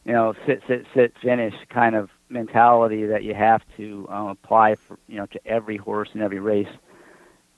you 0.05 0.13
know, 0.13 0.33
sit, 0.45 0.61
sit, 0.67 0.85
sit, 0.93 1.13
finish 1.21 1.53
kind 1.69 1.95
of 1.95 2.09
mentality 2.29 3.05
that 3.05 3.23
you 3.23 3.33
have 3.33 3.61
to 3.77 4.07
um, 4.09 4.27
apply 4.27 4.75
for, 4.75 4.97
you 5.07 5.17
know, 5.17 5.25
to 5.27 5.39
every 5.45 5.77
horse 5.77 6.09
in 6.13 6.21
every 6.21 6.39
race. 6.39 6.67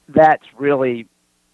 That's 0.10 0.44
really 0.58 1.08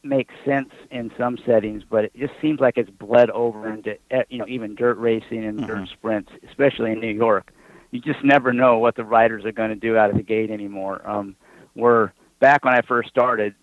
makes 0.04 0.34
sense 0.46 0.70
in 0.90 1.12
some 1.18 1.38
settings, 1.46 1.84
but 1.88 2.06
it 2.06 2.14
just 2.18 2.34
seems 2.42 2.60
like 2.60 2.78
it's 2.78 2.90
bled 2.90 3.30
over 3.30 3.72
into 3.72 3.98
eh, 4.10 4.24
you 4.30 4.40
know 4.40 4.48
even 4.48 4.74
dirt 4.74 4.98
racing 4.98 5.46
and 5.46 5.60
dirt 5.68 5.78
Mhm. 5.78 5.88
sprints, 5.90 6.32
especially 6.50 6.92
in 6.92 7.00
New 7.00 7.14
York. 7.14 7.52
You 7.92 8.00
just 8.00 8.24
never 8.24 8.54
know 8.54 8.78
what 8.78 8.96
the 8.96 9.04
riders 9.04 9.46
are 9.46 9.52
going 9.52 9.70
to 9.70 9.76
do 9.76 9.98
out 9.98 10.10
of 10.10 10.16
the 10.16 10.24
gate 10.24 10.50
anymore. 10.50 11.08
Um, 11.08 11.36
where 11.74 12.14
back 12.40 12.64
when 12.66 12.74
I 12.74 12.82
first 12.82 13.10
started, 13.10 13.54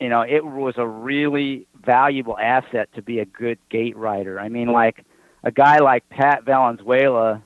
you 0.00 0.08
know, 0.08 0.22
it 0.22 0.44
was 0.44 0.74
a 0.76 0.86
really 0.86 1.66
valuable 1.84 2.36
asset 2.38 2.88
to 2.94 3.02
be 3.02 3.20
a 3.20 3.24
good 3.24 3.58
gate 3.70 3.96
rider. 3.96 4.40
I 4.40 4.48
mean, 4.48 4.68
like 4.68 5.04
a 5.42 5.52
guy 5.52 5.78
like 5.78 6.08
Pat 6.08 6.44
Valenzuela 6.44 7.42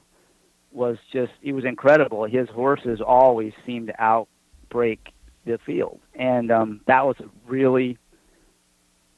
was 0.72 0.96
just 1.12 1.32
he 1.40 1.52
was 1.52 1.64
incredible. 1.64 2.24
His 2.24 2.48
horses 2.48 3.00
always 3.00 3.52
seemed 3.66 3.88
to 3.88 4.02
outbreak 4.02 5.12
the 5.44 5.58
field, 5.64 6.00
and 6.14 6.50
um, 6.50 6.80
that 6.86 7.06
was 7.06 7.16
a 7.20 7.24
really 7.46 7.98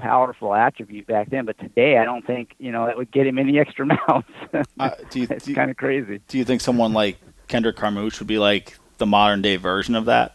powerful 0.00 0.54
attribute 0.54 1.06
back 1.06 1.30
then. 1.30 1.44
But 1.44 1.58
today, 1.58 1.98
I 1.98 2.04
don't 2.04 2.26
think 2.26 2.54
you 2.58 2.72
know 2.72 2.86
that 2.86 2.96
would 2.96 3.10
get 3.10 3.26
him 3.26 3.38
any 3.38 3.58
extra 3.58 3.86
mounts. 4.08 4.28
Uh, 4.78 4.90
do 5.10 5.20
you, 5.20 5.26
it's 5.30 5.48
kind 5.52 5.70
of 5.70 5.76
crazy. 5.76 6.20
do 6.28 6.38
you 6.38 6.44
think 6.44 6.60
someone 6.60 6.92
like 6.92 7.18
Kendrick 7.48 7.76
Carmouche 7.76 8.18
would 8.18 8.28
be 8.28 8.38
like 8.38 8.78
the 8.98 9.06
modern 9.06 9.42
day 9.42 9.56
version 9.56 9.94
of 9.94 10.06
that? 10.06 10.34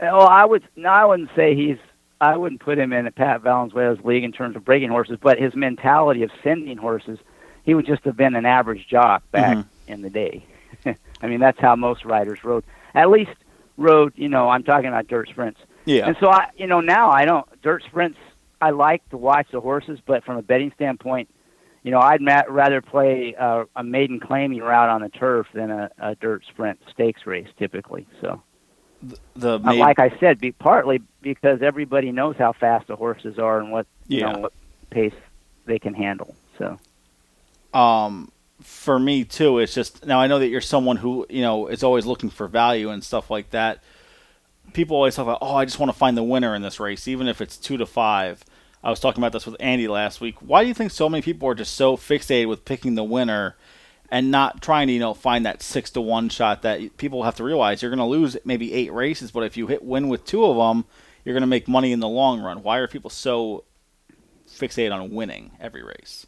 Well, 0.00 0.26
I 0.26 0.44
would 0.44 0.62
no, 0.76 0.88
I 0.88 1.04
wouldn't 1.04 1.30
say 1.36 1.54
he's. 1.54 1.78
I 2.20 2.36
wouldn't 2.36 2.60
put 2.60 2.78
him 2.78 2.92
in 2.92 3.06
a 3.08 3.10
Pat 3.10 3.40
Valenzuela's 3.40 3.98
league 4.04 4.22
in 4.22 4.30
terms 4.30 4.54
of 4.54 4.64
breaking 4.64 4.90
horses, 4.90 5.18
but 5.20 5.40
his 5.40 5.56
mentality 5.56 6.22
of 6.22 6.30
sending 6.44 6.76
horses, 6.76 7.18
he 7.64 7.74
would 7.74 7.84
just 7.84 8.04
have 8.04 8.16
been 8.16 8.36
an 8.36 8.46
average 8.46 8.86
jock 8.86 9.28
back 9.32 9.56
Mhm. 9.56 9.64
in 9.88 10.02
the 10.02 10.10
day. 10.10 10.44
I 10.86 11.26
mean, 11.26 11.40
that's 11.40 11.58
how 11.58 11.74
most 11.74 12.04
riders 12.04 12.44
rode. 12.44 12.62
At 12.94 13.10
least 13.10 13.32
rode. 13.76 14.12
You 14.14 14.28
know, 14.28 14.48
I'm 14.48 14.62
talking 14.62 14.86
about 14.86 15.08
dirt 15.08 15.28
sprints. 15.30 15.58
Yeah. 15.84 16.06
And 16.06 16.16
so 16.20 16.28
I, 16.30 16.50
you 16.56 16.66
know, 16.66 16.80
now 16.80 17.10
I 17.10 17.24
don't 17.24 17.46
dirt 17.62 17.82
sprints. 17.84 18.18
I 18.60 18.70
like 18.70 19.08
to 19.10 19.16
watch 19.16 19.48
the 19.50 19.60
horses, 19.60 19.98
but 20.06 20.24
from 20.24 20.36
a 20.36 20.42
betting 20.42 20.70
standpoint, 20.76 21.28
you 21.82 21.90
know, 21.90 21.98
I'd 21.98 22.20
ma- 22.20 22.44
rather 22.48 22.80
play 22.80 23.34
uh, 23.34 23.64
a 23.74 23.82
maiden 23.82 24.20
claiming 24.20 24.60
route 24.60 24.88
on 24.88 25.00
the 25.02 25.08
turf 25.08 25.48
than 25.52 25.70
a, 25.70 25.90
a 25.98 26.14
dirt 26.14 26.44
sprint 26.48 26.78
stakes 26.92 27.26
race 27.26 27.48
typically. 27.58 28.06
So, 28.20 28.40
the 29.34 29.56
uh, 29.56 29.58
main- 29.58 29.80
like 29.80 29.98
I 29.98 30.16
said, 30.20 30.38
be 30.38 30.52
partly 30.52 31.02
because 31.22 31.60
everybody 31.60 32.12
knows 32.12 32.36
how 32.38 32.52
fast 32.52 32.86
the 32.86 32.94
horses 32.94 33.38
are 33.38 33.58
and 33.58 33.72
what 33.72 33.86
you 34.06 34.20
Yeah. 34.20 34.32
know 34.32 34.38
what 34.38 34.52
pace 34.90 35.14
they 35.66 35.80
can 35.80 35.94
handle. 35.94 36.36
So, 36.58 36.78
um 37.74 38.30
for 38.60 38.96
me 38.98 39.24
too 39.24 39.58
it's 39.58 39.74
just 39.74 40.06
now 40.06 40.20
i 40.20 40.28
know 40.28 40.38
that 40.38 40.46
you're 40.46 40.60
someone 40.60 40.96
who 40.96 41.26
you 41.28 41.40
know 41.42 41.66
is 41.66 41.82
always 41.82 42.06
looking 42.06 42.30
for 42.30 42.46
value 42.46 42.90
and 42.90 43.02
stuff 43.02 43.28
like 43.28 43.50
that 43.50 43.82
people 44.72 44.96
always 44.96 45.14
talk 45.14 45.24
about 45.24 45.38
oh 45.42 45.56
i 45.56 45.64
just 45.64 45.78
want 45.78 45.90
to 45.90 45.96
find 45.96 46.16
the 46.16 46.22
winner 46.22 46.54
in 46.54 46.62
this 46.62 46.80
race 46.80 47.06
even 47.06 47.28
if 47.28 47.40
it's 47.40 47.56
two 47.56 47.76
to 47.76 47.86
five. 47.86 48.44
I 48.84 48.90
was 48.90 48.98
talking 48.98 49.22
about 49.22 49.32
this 49.32 49.46
with 49.46 49.56
andy 49.60 49.86
last 49.86 50.20
week. 50.20 50.36
Why 50.40 50.62
do 50.62 50.68
you 50.68 50.74
think 50.74 50.90
so 50.90 51.08
many 51.08 51.22
people 51.22 51.48
are 51.48 51.54
just 51.54 51.74
so 51.74 51.96
fixated 51.96 52.48
with 52.48 52.64
picking 52.64 52.96
the 52.96 53.04
winner 53.04 53.56
and 54.10 54.30
not 54.30 54.60
trying 54.60 54.88
to 54.88 54.92
you 54.92 54.98
know 54.98 55.14
find 55.14 55.46
that 55.46 55.62
six 55.62 55.90
to 55.90 56.00
one 56.00 56.28
shot 56.28 56.62
that 56.62 56.96
people 56.96 57.22
have 57.22 57.36
to 57.36 57.44
realize 57.44 57.80
you're 57.80 57.90
going 57.90 57.98
to 57.98 58.04
lose 58.04 58.36
maybe 58.44 58.72
eight 58.72 58.92
races 58.92 59.30
but 59.30 59.44
if 59.44 59.56
you 59.56 59.68
hit 59.68 59.84
win 59.84 60.08
with 60.08 60.24
two 60.24 60.44
of 60.44 60.56
them 60.56 60.84
you're 61.24 61.34
going 61.34 61.42
to 61.42 61.46
make 61.48 61.68
money 61.68 61.92
in 61.92 62.00
the 62.00 62.08
long 62.08 62.40
run. 62.40 62.62
Why 62.62 62.78
are 62.78 62.88
people 62.88 63.10
so 63.10 63.64
fixated 64.48 64.92
on 64.92 65.10
winning 65.10 65.52
every 65.60 65.82
race? 65.82 66.26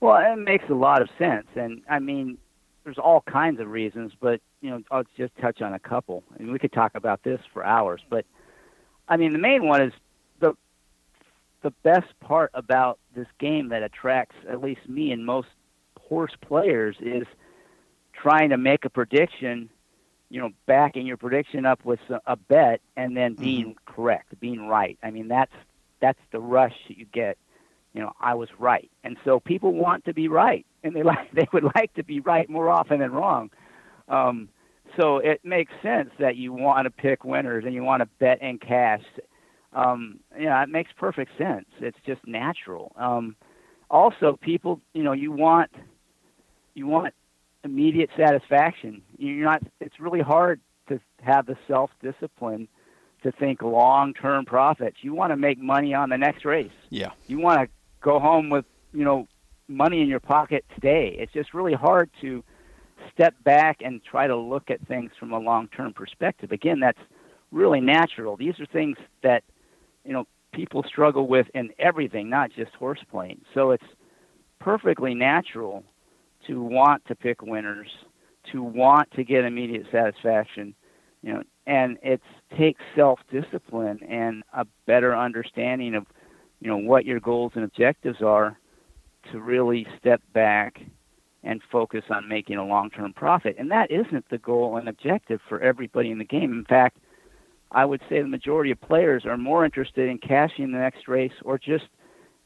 Well, 0.00 0.16
it 0.16 0.36
makes 0.36 0.64
a 0.68 0.74
lot 0.74 1.00
of 1.00 1.08
sense, 1.18 1.46
and 1.54 1.82
I 1.88 2.00
mean, 2.00 2.38
there's 2.84 2.98
all 2.98 3.22
kinds 3.22 3.60
of 3.60 3.68
reasons, 3.68 4.12
but 4.20 4.40
you 4.60 4.70
know, 4.70 4.82
I'll 4.90 5.04
just 5.16 5.36
touch 5.36 5.62
on 5.62 5.74
a 5.74 5.78
couple. 5.78 6.22
I 6.34 6.42
mean, 6.42 6.52
we 6.52 6.58
could 6.58 6.72
talk 6.72 6.92
about 6.94 7.22
this 7.22 7.40
for 7.52 7.64
hours, 7.64 8.00
but 8.08 8.24
I 9.08 9.16
mean, 9.16 9.32
the 9.32 9.38
main 9.38 9.66
one 9.66 9.82
is 9.82 9.92
the 10.40 10.54
the 11.62 11.70
best 11.82 12.08
part 12.20 12.50
about 12.54 12.98
this 13.14 13.28
game 13.38 13.68
that 13.68 13.82
attracts 13.82 14.36
at 14.48 14.60
least 14.60 14.88
me 14.88 15.12
and 15.12 15.24
most 15.24 15.48
horse 16.00 16.32
players 16.40 16.96
is 17.00 17.26
trying 18.12 18.50
to 18.50 18.56
make 18.56 18.84
a 18.84 18.90
prediction, 18.90 19.70
you 20.28 20.40
know, 20.40 20.50
backing 20.66 21.06
your 21.06 21.16
prediction 21.16 21.64
up 21.66 21.84
with 21.84 22.00
a- 22.10 22.20
a 22.26 22.36
bet 22.36 22.80
and 22.96 23.16
then 23.16 23.34
being 23.34 23.70
mm-hmm. 23.74 23.94
correct, 23.94 24.38
being 24.40 24.68
right. 24.68 24.98
I 25.02 25.10
mean, 25.10 25.28
that's 25.28 25.52
that's 26.00 26.18
the 26.32 26.40
rush 26.40 26.74
that 26.88 26.98
you 26.98 27.06
get. 27.06 27.38
You 27.94 28.00
know, 28.00 28.12
I 28.20 28.34
was 28.34 28.48
right, 28.58 28.90
and 29.04 29.16
so 29.24 29.40
people 29.40 29.72
want 29.72 30.04
to 30.06 30.14
be 30.14 30.28
right, 30.28 30.64
and 30.82 30.94
they 30.94 31.02
like 31.12 31.30
they 31.32 31.48
would 31.52 31.64
like 31.74 31.92
to 31.94 32.02
be 32.02 32.20
right 32.20 32.48
more 32.48 32.70
often 32.70 33.00
than 33.00 33.12
wrong. 33.12 33.50
Um, 34.08 34.48
so 35.00 35.18
it 35.18 35.40
makes 35.44 35.72
sense 35.82 36.10
that 36.18 36.36
you 36.36 36.52
want 36.52 36.84
to 36.84 36.90
pick 36.90 37.24
winners 37.24 37.64
and 37.64 37.72
you 37.74 37.82
want 37.82 38.02
to 38.02 38.08
bet 38.18 38.38
and 38.42 38.60
cash. 38.60 39.02
Um, 39.72 40.20
you 40.38 40.44
know, 40.44 40.60
it 40.60 40.68
makes 40.68 40.90
perfect 40.98 41.30
sense. 41.38 41.66
It's 41.80 41.96
just 42.04 42.20
natural. 42.26 42.92
Um, 42.96 43.36
also, 43.90 44.38
people, 44.40 44.80
you 44.92 45.02
know, 45.02 45.12
you 45.12 45.32
want 45.32 45.70
you 46.74 46.86
want 46.86 47.14
immediate 47.64 48.10
satisfaction. 48.16 49.02
You're 49.18 49.44
not. 49.44 49.62
It's 49.80 49.98
really 50.00 50.20
hard 50.20 50.60
to 50.88 51.00
have 51.22 51.46
the 51.46 51.56
self 51.68 51.90
discipline 52.02 52.68
to 53.22 53.32
think 53.32 53.62
long 53.62 54.14
term 54.14 54.44
profits. 54.44 54.98
You 55.02 55.14
want 55.14 55.32
to 55.32 55.36
make 55.36 55.58
money 55.58 55.94
on 55.94 56.10
the 56.10 56.18
next 56.18 56.44
race. 56.44 56.72
yeah 56.90 57.10
You 57.26 57.38
want 57.38 57.60
to 57.60 57.68
go 58.02 58.18
home 58.18 58.50
with 58.50 58.64
you 58.92 59.04
know 59.04 59.26
money 59.68 60.02
in 60.02 60.08
your 60.08 60.20
pocket 60.20 60.64
today. 60.74 61.16
It's 61.18 61.32
just 61.32 61.54
really 61.54 61.74
hard 61.74 62.10
to 62.20 62.44
step 63.12 63.34
back 63.42 63.78
and 63.80 64.02
try 64.04 64.26
to 64.26 64.36
look 64.36 64.70
at 64.70 64.86
things 64.86 65.12
from 65.18 65.32
a 65.32 65.38
long 65.38 65.68
term 65.68 65.92
perspective. 65.92 66.52
Again, 66.52 66.80
that's 66.80 67.00
really 67.50 67.80
natural. 67.80 68.36
These 68.36 68.60
are 68.60 68.66
things 68.66 68.96
that 69.22 69.44
you 70.04 70.12
know 70.12 70.26
people 70.52 70.84
struggle 70.86 71.26
with 71.26 71.46
in 71.54 71.70
everything, 71.78 72.28
not 72.28 72.50
just 72.52 72.72
horse 72.74 73.00
playing. 73.10 73.40
So 73.54 73.70
it's 73.70 73.84
perfectly 74.60 75.14
natural 75.14 75.84
to 76.46 76.62
want 76.62 77.04
to 77.06 77.14
pick 77.14 77.42
winners, 77.42 77.88
to 78.52 78.62
want 78.62 79.10
to 79.12 79.24
get 79.24 79.44
immediate 79.44 79.86
satisfaction, 79.90 80.74
you 81.22 81.32
know, 81.32 81.42
and 81.66 81.98
it 82.02 82.20
takes 82.56 82.82
self-discipline 82.96 84.00
and 84.08 84.42
a 84.52 84.66
better 84.86 85.16
understanding 85.16 85.94
of, 85.94 86.06
you 86.62 86.68
know, 86.68 86.76
what 86.76 87.04
your 87.04 87.18
goals 87.18 87.52
and 87.56 87.64
objectives 87.64 88.22
are 88.22 88.56
to 89.32 89.40
really 89.40 89.84
step 89.98 90.22
back 90.32 90.80
and 91.42 91.60
focus 91.72 92.04
on 92.08 92.28
making 92.28 92.56
a 92.56 92.64
long-term 92.64 93.12
profit. 93.14 93.56
And 93.58 93.68
that 93.72 93.90
isn't 93.90 94.28
the 94.28 94.38
goal 94.38 94.76
and 94.76 94.88
objective 94.88 95.40
for 95.48 95.60
everybody 95.60 96.12
in 96.12 96.18
the 96.18 96.24
game. 96.24 96.52
In 96.52 96.64
fact, 96.64 96.98
I 97.72 97.84
would 97.84 98.00
say 98.08 98.22
the 98.22 98.28
majority 98.28 98.70
of 98.70 98.80
players 98.80 99.26
are 99.26 99.36
more 99.36 99.64
interested 99.64 100.08
in 100.08 100.18
cashing 100.18 100.70
the 100.70 100.78
next 100.78 101.08
race 101.08 101.32
or 101.44 101.58
just, 101.58 101.86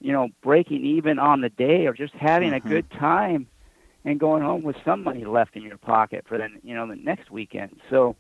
you 0.00 0.12
know, 0.12 0.28
breaking 0.42 0.86
even 0.86 1.18
on 1.18 1.42
the 1.42 1.50
day 1.50 1.86
or 1.86 1.92
just 1.92 2.14
having 2.14 2.52
Mhm. 2.52 2.56
a 2.56 2.60
good 2.60 2.90
time 2.90 3.48
and 4.06 4.18
going 4.18 4.42
home 4.42 4.62
with 4.62 4.76
some 4.82 5.04
money 5.04 5.26
left 5.26 5.56
in 5.56 5.62
your 5.62 5.76
pocket 5.76 6.24
for 6.26 6.38
the, 6.38 6.48
you 6.62 6.74
know, 6.74 6.86
the 6.86 6.96
next 6.96 7.30
weekend. 7.30 7.78
So, 7.90 8.16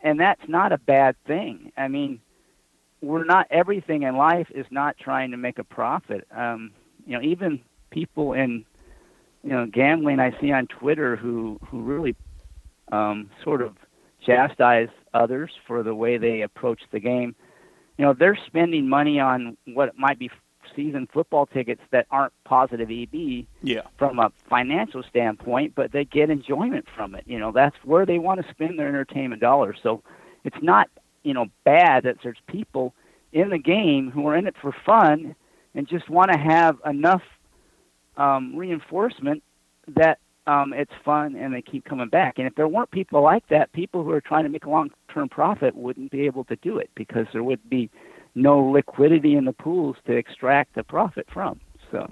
and 0.00 0.18
that's 0.18 0.48
not 0.48 0.72
a 0.72 0.78
bad 0.78 1.14
thing. 1.24 1.72
I 1.76 1.88
mean, 1.88 2.20
we're 3.00 3.24
not 3.24 3.46
everything 3.50 4.02
in 4.02 4.16
life 4.16 4.48
is 4.54 4.66
not 4.70 4.96
trying 4.98 5.30
to 5.30 5.36
make 5.36 5.58
a 5.58 5.64
profit. 5.64 6.26
Um, 6.34 6.72
you 7.06 7.12
know, 7.14 7.22
even 7.22 7.60
people 7.90 8.32
in 8.32 8.64
you 9.42 9.50
know 9.50 9.66
gambling 9.66 10.20
I 10.20 10.38
see 10.40 10.52
on 10.52 10.66
Twitter 10.66 11.16
who 11.16 11.58
who 11.68 11.82
really 11.82 12.16
um, 12.92 13.30
sort 13.42 13.62
of 13.62 13.76
chastise 14.24 14.88
others 15.14 15.50
for 15.66 15.82
the 15.82 15.94
way 15.94 16.18
they 16.18 16.42
approach 16.42 16.80
the 16.90 17.00
game. 17.00 17.34
You 17.98 18.04
know, 18.04 18.12
they're 18.12 18.38
spending 18.46 18.88
money 18.88 19.18
on 19.20 19.56
what 19.66 19.96
might 19.96 20.18
be 20.18 20.30
season 20.74 21.08
football 21.12 21.46
tickets 21.46 21.80
that 21.90 22.06
aren't 22.10 22.32
positive 22.44 22.90
EV 22.90 23.46
yeah 23.62 23.82
from 23.98 24.18
a 24.18 24.30
financial 24.48 25.02
standpoint, 25.02 25.74
but 25.74 25.92
they 25.92 26.04
get 26.04 26.28
enjoyment 26.30 26.86
from 26.94 27.14
it. 27.14 27.24
You 27.26 27.38
know, 27.38 27.52
that's 27.52 27.76
where 27.84 28.04
they 28.04 28.18
want 28.18 28.44
to 28.44 28.50
spend 28.52 28.78
their 28.78 28.88
entertainment 28.88 29.40
dollars. 29.40 29.78
So 29.82 30.02
it's 30.44 30.62
not, 30.62 30.88
you 31.26 31.34
know, 31.34 31.46
bad 31.64 32.04
that 32.04 32.18
there's 32.22 32.38
people 32.46 32.94
in 33.32 33.50
the 33.50 33.58
game 33.58 34.12
who 34.12 34.28
are 34.28 34.36
in 34.36 34.46
it 34.46 34.54
for 34.62 34.72
fun 34.86 35.34
and 35.74 35.88
just 35.88 36.08
want 36.08 36.30
to 36.30 36.38
have 36.38 36.76
enough 36.86 37.22
um, 38.16 38.54
reinforcement 38.54 39.42
that 39.88 40.20
um, 40.46 40.72
it's 40.72 40.92
fun 41.04 41.34
and 41.34 41.52
they 41.52 41.62
keep 41.62 41.84
coming 41.84 42.08
back. 42.08 42.38
And 42.38 42.46
if 42.46 42.54
there 42.54 42.68
weren't 42.68 42.92
people 42.92 43.22
like 43.22 43.48
that, 43.48 43.72
people 43.72 44.04
who 44.04 44.10
are 44.10 44.20
trying 44.20 44.44
to 44.44 44.50
make 44.50 44.66
a 44.66 44.70
long 44.70 44.92
term 45.12 45.28
profit 45.28 45.74
wouldn't 45.74 46.12
be 46.12 46.26
able 46.26 46.44
to 46.44 46.54
do 46.56 46.78
it 46.78 46.90
because 46.94 47.26
there 47.32 47.42
would 47.42 47.68
be 47.68 47.90
no 48.36 48.60
liquidity 48.60 49.34
in 49.34 49.46
the 49.46 49.52
pools 49.52 49.96
to 50.06 50.12
extract 50.12 50.76
the 50.76 50.84
profit 50.84 51.26
from. 51.32 51.60
So, 51.90 52.08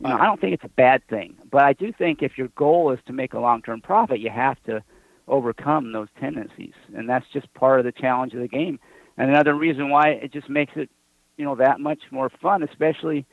you 0.00 0.08
know, 0.08 0.16
I 0.16 0.24
don't 0.24 0.40
think 0.40 0.54
it's 0.54 0.64
a 0.64 0.70
bad 0.70 1.06
thing, 1.06 1.36
but 1.52 1.62
I 1.62 1.72
do 1.72 1.92
think 1.92 2.22
if 2.22 2.36
your 2.36 2.48
goal 2.48 2.90
is 2.90 2.98
to 3.06 3.12
make 3.12 3.34
a 3.34 3.38
long 3.38 3.62
term 3.62 3.80
profit, 3.80 4.18
you 4.18 4.30
have 4.30 4.60
to 4.64 4.82
overcome 5.28 5.92
those 5.92 6.08
tendencies, 6.20 6.74
and 6.94 7.08
that's 7.08 7.26
just 7.32 7.52
part 7.54 7.78
of 7.78 7.84
the 7.84 7.92
challenge 7.92 8.34
of 8.34 8.40
the 8.40 8.48
game. 8.48 8.80
And 9.16 9.30
another 9.30 9.54
reason 9.54 9.90
why 9.90 10.10
it 10.10 10.32
just 10.32 10.48
makes 10.48 10.72
it, 10.76 10.88
you 11.36 11.44
know, 11.44 11.56
that 11.56 11.80
much 11.80 12.00
more 12.10 12.30
fun, 12.40 12.62
especially 12.62 13.26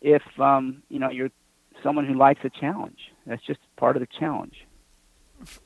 if 0.00 0.22
um, 0.38 0.82
you 0.88 0.98
know 0.98 1.10
you're 1.10 1.30
someone 1.82 2.06
who 2.06 2.14
likes 2.14 2.40
a 2.44 2.50
challenge. 2.50 2.98
That's 3.26 3.44
just 3.44 3.60
part 3.76 3.96
of 3.96 4.00
the 4.00 4.08
challenge. 4.18 4.66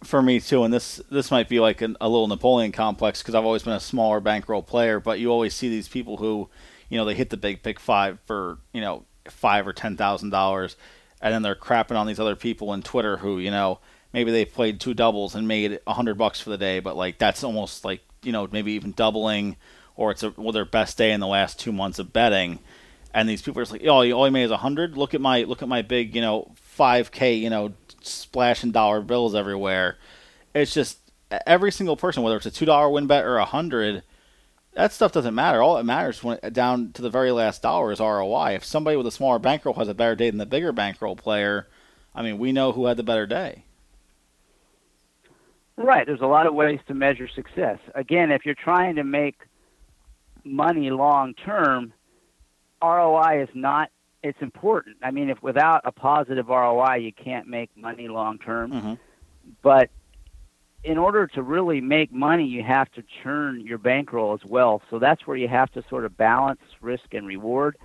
for 0.05 0.23
me 0.23 0.41
too, 0.41 0.65
and 0.65 0.73
this 0.73 1.01
this 1.11 1.31
might 1.31 1.49
be 1.49 1.61
like 1.61 1.81
an, 1.81 1.97
a 2.01 2.09
little 2.09 2.29
Napoleon 2.29 2.73
complex 2.73 3.23
because 3.23 3.35
I've 3.35 3.45
always 3.45 3.63
been 3.63 3.73
a 3.73 3.81
smaller 3.81 4.21
bankroll 4.21 4.63
player, 4.63 5.01
but 5.01 5.19
you 5.19 5.31
always 5.31 5.55
see 5.55 5.69
these 5.69 5.89
people 5.89 6.19
who, 6.19 6.49
you 6.89 6.99
know, 6.99 7.05
they 7.05 7.15
hit 7.15 7.31
the 7.31 7.37
big 7.37 7.63
pick 7.63 7.81
five 7.81 8.19
for 8.27 8.59
you 8.73 8.81
know 8.81 9.05
five 9.29 9.67
or 9.67 9.73
ten 9.73 9.97
thousand 9.97 10.31
dollars, 10.31 10.77
and 11.21 11.33
then 11.33 11.43
they're 11.43 11.55
crapping 11.55 11.97
on 11.97 12.07
these 12.07 12.21
other 12.21 12.37
people 12.37 12.71
on 12.71 12.83
Twitter 12.83 13.19
who 13.19 13.39
you 13.39 13.51
know 13.51 13.79
maybe 14.13 14.31
they 14.31 14.45
played 14.45 14.81
two 14.81 14.95
doubles 14.95 15.35
and 15.35 15.49
made 15.49 15.81
a 15.87 15.95
hundred 15.95 16.19
bucks 16.19 16.41
for 16.41 16.51
the 16.51 16.59
day, 16.59 16.81
but 16.81 16.97
like 16.97 17.19
that's 17.19 17.45
almost 17.45 17.85
like 17.85 18.03
you 18.23 18.33
know 18.33 18.49
maybe 18.51 18.73
even 18.73 18.93
doubling, 18.93 19.57
or 19.97 20.11
it's 20.11 20.23
a, 20.23 20.31
well 20.37 20.53
their 20.53 20.65
best 20.65 20.99
day 20.99 21.13
in 21.13 21.21
the 21.21 21.27
last 21.27 21.59
two 21.59 21.73
months 21.73 21.99
of 21.99 22.13
betting, 22.13 22.59
and 23.15 23.29
these 23.29 23.43
people 23.43 23.61
are 23.61 23.65
just 23.65 23.73
like, 23.73 23.87
oh, 23.87 24.03
you 24.03 24.15
only 24.15 24.31
made 24.31 24.51
a 24.51 24.57
hundred. 24.57 24.97
Look 24.97 25.15
at 25.15 25.21
my 25.21 25.43
look 25.43 25.63
at 25.63 25.69
my 25.69 25.83
big 25.83 26.15
you 26.15 26.21
know 26.21 26.53
five 26.55 27.11
k 27.11 27.35
you 27.35 27.51
know 27.51 27.73
splashing 28.03 28.73
dollar 28.73 29.01
bills 29.01 29.35
everywhere. 29.35 29.97
It's 30.55 30.75
just 30.75 30.99
every 31.47 31.73
single 31.73 31.97
person, 31.97 32.23
whether 32.23 32.37
it's 32.37 32.47
a 32.47 32.51
two 32.51 32.67
dollar 32.67 32.91
win 32.91 33.07
bet 33.07 33.25
or 33.25 33.39
a 33.39 33.45
hundred, 33.45 34.03
that 34.75 34.93
stuff 34.93 35.13
doesn't 35.13 35.35
matter. 35.35 35.63
All 35.63 35.77
that 35.77 35.85
matters 35.85 36.23
when 36.23 36.39
down 36.53 36.93
to 36.93 37.03
the 37.03 37.11
very 37.11 37.31
last 37.31 37.63
dollar 37.63 37.93
is 37.93 38.01
ROI. 38.01 38.55
If 38.55 38.65
somebody 38.65 38.97
with 38.97 39.07
a 39.07 39.11
smaller 39.11 39.39
bankroll 39.39 39.75
has 39.75 39.89
a 39.89 39.95
better 39.95 40.15
day 40.15 40.31
than 40.31 40.39
the 40.39 40.47
bigger 40.47 40.73
bankroll 40.73 41.17
player, 41.17 41.69
I 42.15 42.23
mean, 42.23 42.39
we 42.39 42.53
know 42.53 42.73
who 42.73 42.87
had 42.87 42.97
the 42.97 43.03
better 43.03 43.27
day. 43.27 43.65
Right. 45.77 46.07
There's 46.07 46.21
a 46.21 46.27
lot 46.27 46.47
of 46.47 46.55
ways 46.55 46.81
to 46.89 46.95
measure 46.95 47.29
success. 47.29 47.79
Again, 47.95 48.31
if 48.31 48.45
you're 48.45 48.55
trying 48.55 48.97
to 48.97 49.05
make 49.05 49.37
money 50.45 50.91
long 50.91 51.35
term, 51.35 51.93
ROI 52.83 53.43
is 53.43 53.49
not. 53.55 53.91
It's 54.23 54.41
important. 54.41 54.97
I 55.03 55.11
mean, 55.11 55.31
if 55.31 55.43
without 55.43 55.83
a 55.85 55.93
positive 55.93 56.49
ROI, 56.49 56.97
you 56.97 57.13
can't 57.13 57.49
make 57.49 57.71
money 57.77 58.07
long 58.09 58.39
term. 58.39 58.71
Mhm. 58.71 58.99
But 59.63 59.91
in 60.85 60.99
order 60.99 61.27
to 61.29 61.43
really 61.43 61.81
make 61.81 62.13
money, 62.13 62.45
you 62.45 62.63
have 62.63 62.91
to 62.93 63.03
churn 63.23 63.61
your 63.61 63.79
bankroll 63.79 64.35
as 64.35 64.45
well. 64.45 64.83
So 64.91 64.99
that's 64.99 65.27
where 65.27 65.37
you 65.37 65.49
have 65.49 65.71
to 65.73 65.83
sort 65.89 66.05
of 66.05 66.17
balance 66.17 66.61
risk 66.81 67.15
and 67.15 67.27
reward. 67.27 67.77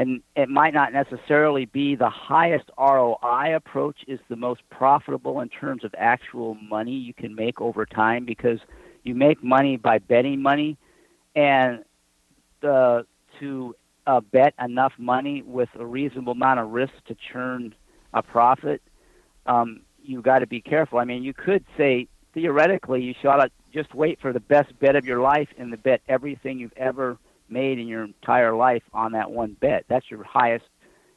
And 0.00 0.22
it 0.34 0.48
might 0.48 0.72
not 0.72 0.94
necessarily 0.94 1.66
be 1.66 1.94
the 1.94 2.08
highest 2.08 2.70
ROI 2.78 3.54
approach 3.54 3.98
is 4.08 4.18
the 4.30 4.36
most 4.36 4.62
profitable 4.70 5.40
in 5.40 5.50
terms 5.50 5.84
of 5.84 5.94
actual 5.98 6.54
money 6.54 6.94
you 6.94 7.12
can 7.12 7.34
make 7.34 7.60
over 7.60 7.84
time 7.84 8.24
because 8.24 8.60
you 9.02 9.14
make 9.14 9.44
money 9.44 9.76
by 9.76 9.98
betting 9.98 10.40
money, 10.40 10.78
and 11.36 11.84
the, 12.62 13.04
to 13.40 13.76
uh, 14.06 14.20
bet 14.20 14.54
enough 14.58 14.94
money 14.96 15.42
with 15.42 15.68
a 15.78 15.84
reasonable 15.84 16.32
amount 16.32 16.60
of 16.60 16.70
risk 16.70 16.94
to 17.08 17.14
churn 17.30 17.74
a 18.14 18.22
profit, 18.22 18.80
um, 19.44 19.82
you 20.02 20.22
got 20.22 20.38
to 20.38 20.46
be 20.46 20.62
careful. 20.62 20.98
I 20.98 21.04
mean, 21.04 21.22
you 21.22 21.34
could 21.34 21.62
say 21.76 22.08
theoretically 22.32 23.02
you 23.02 23.12
should 23.20 23.30
just 23.70 23.94
wait 23.94 24.18
for 24.18 24.32
the 24.32 24.40
best 24.40 24.78
bet 24.78 24.96
of 24.96 25.04
your 25.04 25.20
life 25.20 25.48
and 25.58 25.70
to 25.72 25.76
bet 25.76 26.00
everything 26.08 26.58
you've 26.58 26.72
ever 26.78 27.18
made 27.50 27.78
in 27.78 27.86
your 27.86 28.04
entire 28.04 28.54
life 28.54 28.82
on 28.92 29.12
that 29.12 29.30
one 29.30 29.56
bet. 29.60 29.84
That's 29.88 30.10
your 30.10 30.22
highest 30.24 30.64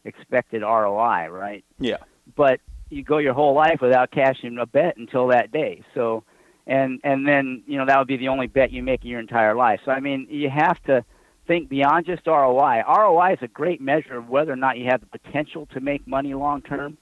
expected 0.06 0.62
ROI, 0.62 1.28
right? 1.30 1.63
Yeah. 1.80 1.98
But 2.36 2.60
you 2.89 3.04
go 3.04 3.17
your 3.17 3.34
whole 3.34 3.54
life 3.54 3.80
without 3.82 4.12
cashing 4.12 4.58
a 4.58 4.65
bet 4.65 4.98
until 4.98 5.28
that 5.28 5.52
day. 5.52 5.84
So, 5.93 6.24
and 6.65 7.00
and 7.04 7.28
then 7.28 7.63
you 7.65 7.78
know 7.78 7.86
that 7.86 7.98
would 7.98 8.08
be 8.08 8.17
the 8.17 8.30
only 8.30 8.48
bet 8.48 8.72
you 8.72 8.84
make 8.84 9.04
in 9.04 9.10
your 9.10 9.19
entire 9.19 9.56
life. 9.56 9.82
So 9.86 9.91
I 9.91 10.00
mean, 10.00 10.28
you 10.30 10.50
have 10.50 10.82
to 10.84 11.04
think 11.48 11.69
beyond 11.69 12.06
just 12.06 12.26
ROI. 12.26 12.84
ROI 12.88 13.34
is 13.34 13.39
a 13.41 13.48
great 13.48 13.82
measure 13.82 14.17
of 14.17 14.30
whether 14.30 14.52
or 14.52 14.58
not 14.58 14.78
you 14.78 14.86
have 14.86 15.02
the 15.02 15.19
potential 15.19 15.67
to 15.74 15.82
make 15.82 16.08
money 16.08 16.34
long 16.34 16.62
term, 16.62 16.98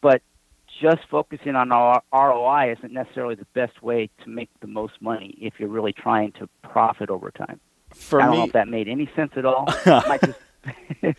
but 0.00 0.22
just 0.80 1.02
focusing 1.10 1.54
on 1.54 1.68
ROI 1.68 2.72
isn't 2.78 2.92
necessarily 2.92 3.34
the 3.34 3.46
best 3.54 3.82
way 3.82 4.10
to 4.24 4.30
make 4.30 4.50
the 4.60 4.66
most 4.66 4.94
money 5.00 5.36
if 5.40 5.54
you're 5.58 5.68
really 5.68 5.92
trying 5.92 6.32
to 6.32 6.48
profit 6.62 7.10
over 7.10 7.30
time. 7.30 7.60
For 7.94 8.20
I 8.20 8.24
don't 8.26 8.32
me, 8.32 8.38
know 8.38 8.44
if 8.44 8.52
that 8.52 8.68
made 8.68 8.88
any 8.88 9.08
sense 9.16 9.32
at 9.36 9.44
all. 9.44 9.66
Just- 9.84 10.38
it, 11.02 11.16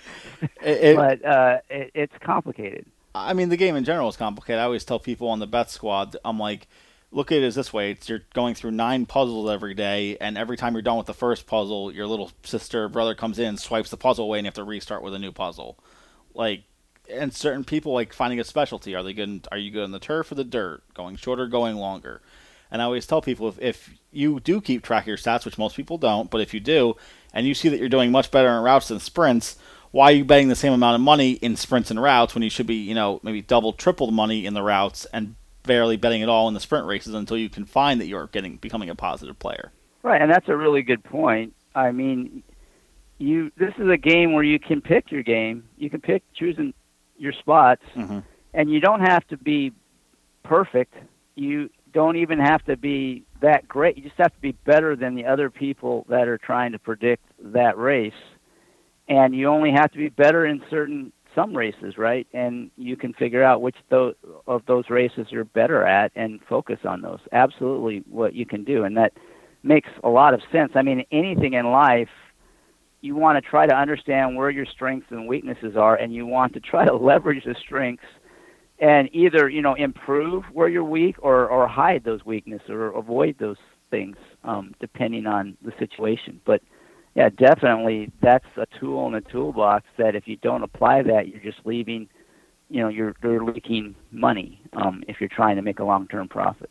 it- 0.61 0.95
but 0.95 1.23
uh, 1.25 1.57
it, 1.69 1.91
it's 1.93 2.13
complicated. 2.21 2.85
I 3.13 3.31
mean, 3.33 3.47
the 3.49 3.55
game 3.57 3.75
in 3.77 3.85
general 3.85 4.09
is 4.09 4.17
complicated. 4.17 4.59
I 4.59 4.63
always 4.65 4.83
tell 4.83 4.99
people 4.99 5.29
on 5.29 5.39
the 5.39 5.47
bet 5.47 5.71
squad, 5.71 6.17
I'm 6.25 6.37
like, 6.37 6.67
look 7.11 7.31
at 7.31 7.37
it 7.37 7.43
as 7.45 7.55
this 7.55 7.71
way: 7.71 7.91
it's 7.91 8.09
you're 8.09 8.23
going 8.33 8.55
through 8.55 8.71
nine 8.71 9.05
puzzles 9.05 9.49
every 9.49 9.73
day, 9.73 10.17
and 10.19 10.37
every 10.37 10.57
time 10.57 10.73
you're 10.73 10.81
done 10.81 10.97
with 10.97 11.05
the 11.07 11.13
first 11.13 11.47
puzzle, 11.47 11.93
your 11.93 12.07
little 12.07 12.31
sister 12.43 12.83
or 12.85 12.89
brother 12.89 13.15
comes 13.15 13.39
in, 13.39 13.55
swipes 13.57 13.89
the 13.89 13.95
puzzle 13.97 14.25
away, 14.25 14.39
and 14.39 14.45
you 14.45 14.47
have 14.49 14.55
to 14.55 14.65
restart 14.65 15.01
with 15.01 15.13
a 15.13 15.19
new 15.19 15.31
puzzle. 15.31 15.77
Like, 16.33 16.63
and 17.09 17.33
certain 17.33 17.63
people 17.63 17.93
like 17.93 18.11
finding 18.11 18.39
a 18.41 18.43
specialty. 18.43 18.95
Are 18.95 19.03
they 19.03 19.13
good? 19.13 19.29
In, 19.29 19.41
are 19.49 19.57
you 19.57 19.71
good 19.71 19.85
in 19.85 19.91
the 19.91 19.99
turf 19.99 20.29
or 20.31 20.35
the 20.35 20.43
dirt? 20.43 20.83
Going 20.93 21.15
shorter, 21.15 21.47
going 21.47 21.77
longer. 21.77 22.21
And 22.71 22.81
I 22.81 22.85
always 22.85 23.05
tell 23.05 23.21
people 23.21 23.47
if, 23.49 23.59
if 23.61 23.93
you 24.11 24.39
do 24.39 24.59
keep 24.61 24.83
track 24.83 25.03
of 25.03 25.07
your 25.07 25.17
stats, 25.17 25.45
which 25.45 25.57
most 25.57 25.75
people 25.75 25.97
don't, 25.97 26.29
but 26.29 26.41
if 26.41 26.53
you 26.53 26.59
do, 26.59 26.95
and 27.33 27.45
you 27.47 27.53
see 27.53 27.69
that 27.69 27.79
you're 27.79 27.89
doing 27.89 28.11
much 28.11 28.31
better 28.31 28.49
in 28.49 28.63
routes 28.63 28.87
than 28.87 28.99
sprints, 28.99 29.57
why 29.91 30.05
are 30.11 30.15
you 30.15 30.25
betting 30.25 30.47
the 30.49 30.55
same 30.55 30.73
amount 30.73 30.95
of 30.95 31.01
money 31.01 31.33
in 31.33 31.55
sprints 31.55 31.89
and 31.91 32.01
routes 32.01 32.33
when 32.33 32.43
you 32.43 32.49
should 32.49 32.67
be, 32.67 32.75
you 32.75 32.95
know, 32.95 33.19
maybe 33.23 33.41
double, 33.41 33.71
triple 33.73 34.07
the 34.07 34.13
money 34.13 34.45
in 34.45 34.53
the 34.53 34.63
routes 34.63 35.05
and 35.13 35.35
barely 35.63 35.95
betting 35.97 36.21
it 36.21 36.29
all 36.29 36.47
in 36.47 36.53
the 36.53 36.59
sprint 36.59 36.85
races 36.85 37.13
until 37.13 37.37
you 37.37 37.49
can 37.49 37.65
find 37.65 37.99
that 38.01 38.07
you're 38.07 38.27
getting 38.27 38.57
becoming 38.57 38.89
a 38.89 38.95
positive 38.95 39.39
player. 39.39 39.71
Right, 40.03 40.21
and 40.21 40.29
that's 40.29 40.47
a 40.49 40.55
really 40.55 40.81
good 40.81 41.03
point. 41.03 41.53
I 41.73 41.91
mean, 41.91 42.43
you 43.17 43.51
this 43.57 43.73
is 43.77 43.89
a 43.89 43.97
game 43.97 44.33
where 44.33 44.43
you 44.43 44.59
can 44.59 44.81
pick 44.81 45.11
your 45.11 45.23
game. 45.23 45.63
You 45.77 45.89
can 45.89 46.01
pick 46.01 46.23
choosing 46.33 46.73
your 47.17 47.31
spots, 47.33 47.81
Mhm. 47.95 48.23
and 48.53 48.69
you 48.69 48.79
don't 48.79 48.99
have 49.01 49.25
to 49.29 49.37
be 49.37 49.71
perfect. 50.43 50.93
You 51.35 51.69
don't 51.95 52.17
even 52.17 52.39
have 52.39 52.63
to 52.65 52.75
be 52.75 53.23
that 53.41 53.67
great. 53.69 53.95
You 53.95 54.03
just 54.03 54.17
have 54.17 54.33
to 54.33 54.41
be 54.41 54.51
better 54.51 54.97
than 54.97 55.15
the 55.15 55.25
other 55.25 55.49
people 55.49 56.05
that 56.09 56.27
are 56.27 56.37
trying 56.37 56.73
to 56.73 56.79
predict 56.79 57.23
that 57.39 57.77
race. 57.77 58.11
And 59.07 59.33
you 59.33 59.47
only 59.47 59.71
have 59.71 59.91
to 59.93 59.97
be 59.97 60.09
better 60.09 60.45
in 60.45 60.61
certain 60.69 61.13
some 61.33 61.55
races, 61.55 61.97
right? 61.97 62.27
And 62.33 62.69
you 62.77 62.97
can 62.97 63.13
figure 63.13 63.43
out 63.43 63.61
which 63.61 63.77
those 63.89 64.13
of 64.45 64.63
those 64.67 64.89
races 64.89 65.27
you're 65.29 65.45
better 65.45 65.83
at 65.83 66.11
and 66.15 66.41
focus 66.49 66.79
on 66.83 67.01
those. 67.01 67.19
Absolutely 67.31 68.03
what 68.09 68.35
you 68.35 68.45
can 68.45 68.65
do. 68.65 68.83
And 68.83 68.97
that 68.97 69.13
makes 69.63 69.89
a 70.03 70.09
lot 70.09 70.33
of 70.33 70.41
sense. 70.51 70.73
I 70.75 70.81
mean, 70.81 71.05
anything 71.11 71.53
in 71.53 71.71
life 71.71 72.09
you 72.99 73.15
want 73.15 73.41
to 73.41 73.49
try 73.49 73.67
to 73.67 73.75
understand 73.75 74.35
where 74.35 74.49
your 74.49 74.65
strengths 74.65 75.07
and 75.11 75.27
weaknesses 75.27 75.77
are 75.77 75.95
and 75.95 76.13
you 76.13 76.25
want 76.25 76.53
to 76.53 76.59
try 76.59 76.85
to 76.85 76.95
leverage 77.11 77.45
the 77.45 77.55
strengths 77.63 78.03
and 78.79 79.09
either 79.13 79.47
you 79.49 79.61
know 79.61 79.73
improve 79.73 80.43
where 80.53 80.67
you're 80.67 80.83
weak 80.83 81.15
or 81.19 81.47
or 81.47 81.67
hide 81.67 82.03
those 82.03 82.25
weaknesses 82.25 82.69
or 82.69 82.87
avoid 82.87 83.35
those 83.39 83.57
things 83.89 84.17
um, 84.43 84.73
depending 84.79 85.25
on 85.25 85.57
the 85.61 85.71
situation 85.79 86.39
but 86.45 86.61
yeah 87.15 87.29
definitely 87.29 88.11
that's 88.21 88.45
a 88.57 88.65
tool 88.79 89.07
in 89.07 89.13
the 89.13 89.21
toolbox 89.21 89.85
that 89.97 90.15
if 90.15 90.27
you 90.27 90.35
don't 90.37 90.63
apply 90.63 91.01
that 91.01 91.27
you're 91.27 91.41
just 91.41 91.65
leaving 91.65 92.07
you 92.69 92.81
know 92.81 92.89
you're 92.89 93.15
you're 93.23 93.43
leaking 93.43 93.95
money 94.11 94.61
um, 94.73 95.03
if 95.07 95.19
you're 95.19 95.29
trying 95.29 95.55
to 95.55 95.61
make 95.61 95.79
a 95.79 95.83
long 95.83 96.07
term 96.07 96.27
profit 96.27 96.69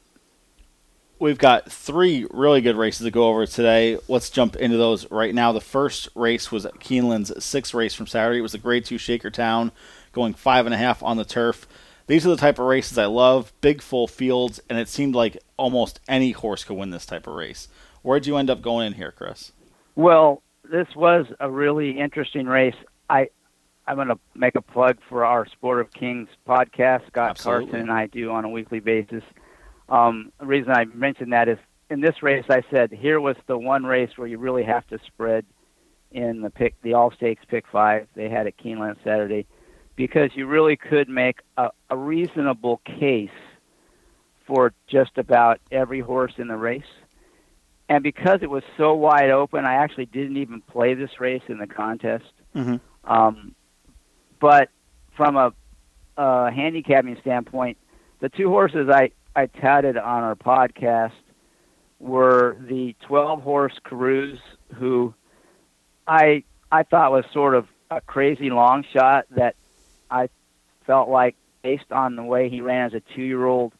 We've 1.21 1.38
got 1.38 1.71
three 1.71 2.27
really 2.33 2.61
good 2.61 2.77
races 2.77 3.05
to 3.05 3.11
go 3.11 3.29
over 3.29 3.47
today. 3.47 3.99
Let's 4.09 4.31
jump 4.31 4.57
into 4.57 4.77
those 4.77 5.09
right 5.12 5.33
now. 5.33 5.53
The 5.53 5.61
first 5.61 6.09
race 6.17 6.51
was 6.51 6.67
Keeneland's 6.81 7.43
sixth 7.43 7.73
race 7.73 7.95
from 7.95 8.09
Saturday. 8.09 8.40
It 8.40 8.43
was 8.43 8.53
the 8.53 8.59
Grade 8.59 8.85
2 8.85 8.97
Shakertown, 8.97 9.71
going 10.12 10.35
five 10.35 10.67
and 10.67 10.75
a 10.75 10.77
half 10.77 11.05
on 11.05 11.17
the 11.17 11.25
turf. 11.25 11.69
These 12.07 12.27
are 12.27 12.31
the 12.31 12.37
type 12.37 12.59
of 12.59 12.67
races 12.67 12.99
I 12.99 13.07
love 13.07 13.53
big, 13.61 13.81
full 13.81 14.07
fields, 14.07 14.61
and 14.69 14.79
it 14.79 14.88
seemed 14.88 15.14
like 15.14 15.38
almost 15.57 16.01
any 16.07 16.33
horse 16.33 16.64
could 16.64 16.77
win 16.77 16.90
this 16.90 17.07
type 17.07 17.27
of 17.27 17.35
race. 17.35 17.69
Where'd 18.03 18.27
you 18.27 18.37
end 18.37 18.51
up 18.51 18.61
going 18.61 18.88
in 18.88 18.93
here, 18.95 19.11
Chris? 19.11 19.53
Well, 19.97 20.43
this 20.71 20.88
was 20.95 21.27
a 21.40 21.51
really 21.51 21.99
interesting 21.99 22.47
race. 22.47 22.75
I 23.09 23.29
I'm 23.87 23.97
going 23.97 24.09
to 24.09 24.19
make 24.35 24.55
a 24.55 24.62
plug 24.62 24.99
for 25.09 25.25
our 25.27 25.47
Sport 25.47 25.81
of 25.81 25.93
Kings 25.93 26.29
podcast. 26.49 27.07
Scott 27.09 27.31
Absolutely. 27.31 27.67
Carson 27.67 27.81
and 27.81 27.90
I 27.90 28.07
do 28.07 28.31
on 28.31 28.45
a 28.45 28.49
weekly 28.49 28.81
basis. 28.81 29.23
Um, 29.90 30.33
the 30.40 30.47
reason 30.47 30.73
I 30.73 30.87
mentioned 30.87 31.35
that 31.35 31.49
is 31.49 31.59
in 31.90 32.01
this 32.01 32.23
race, 32.23 32.47
I 32.49 32.62
said 32.71 32.93
here 32.93 33.21
was 33.21 33.37
the 33.47 33.59
one 33.59 33.85
race 33.85 34.11
where 34.17 34.27
you 34.27 34.38
really 34.38 34.64
have 34.64 34.87
to 34.88 34.99
spread 35.07 35.45
in 36.11 36.40
the 36.40 36.49
pick, 36.49 36.81
the 36.83 36.95
All 36.95 37.11
Stakes 37.11 37.45
Pick 37.47 37.67
Five. 37.71 38.09
They 38.14 38.31
had 38.31 38.47
at 38.47 38.57
Keeneland 38.57 38.97
Saturday. 39.05 39.47
Because 39.96 40.30
you 40.35 40.46
really 40.46 40.76
could 40.76 41.09
make 41.09 41.40
a, 41.57 41.70
a 41.90 41.96
reasonable 41.96 42.80
case 42.85 43.30
for 44.46 44.72
just 44.87 45.16
about 45.16 45.61
every 45.70 46.00
horse 46.00 46.35
in 46.38 46.48
the 46.48 46.57
race. 46.57 46.83
And 47.88 48.02
because 48.02 48.40
it 48.42 48.50
was 48.50 48.62
so 48.76 48.94
wide 48.94 49.30
open, 49.30 49.64
I 49.64 49.74
actually 49.74 50.07
didn't 50.07 50.37
even 50.38 50.61
play 50.62 50.94
this 50.94 51.20
race 51.20 51.42
in 51.48 51.59
the 51.59 51.66
contest. 51.66 52.24
Mhm. 52.54 52.80
Um, 53.04 53.54
but 54.40 54.70
from 55.16 55.37
a, 55.37 55.52
a 56.16 56.50
handicapping 56.50 57.16
standpoint, 57.20 57.78
the 58.20 58.28
two 58.28 58.48
horses 58.48 58.88
I, 58.90 59.11
I 59.37 59.46
touted 59.46 59.96
on 59.96 60.22
our 60.22 60.35
podcast 60.35 61.12
were 61.98 62.57
the 62.61 62.94
12 63.07 63.42
horse 63.42 63.74
Carouse, 63.85 64.38
who 64.74 65.14
I 66.07 66.44
I 66.70 66.83
thought 66.83 67.12
was 67.12 67.24
sort 67.33 67.54
of 67.54 67.68
a 67.90 68.00
crazy 68.00 68.50
long 68.50 68.85
shot 68.92 69.26
that 69.30 69.54
I 70.11 70.29
felt 70.87 71.09
like 71.09 71.37
based 71.62 71.90
on 71.90 72.17
the 72.17 72.23
way 72.23 72.49
he 72.49 72.61
ran 72.61 72.87
as 72.87 72.95
a 72.95 73.03
two 73.14 73.23
year 73.23 73.47
old, 73.47 73.73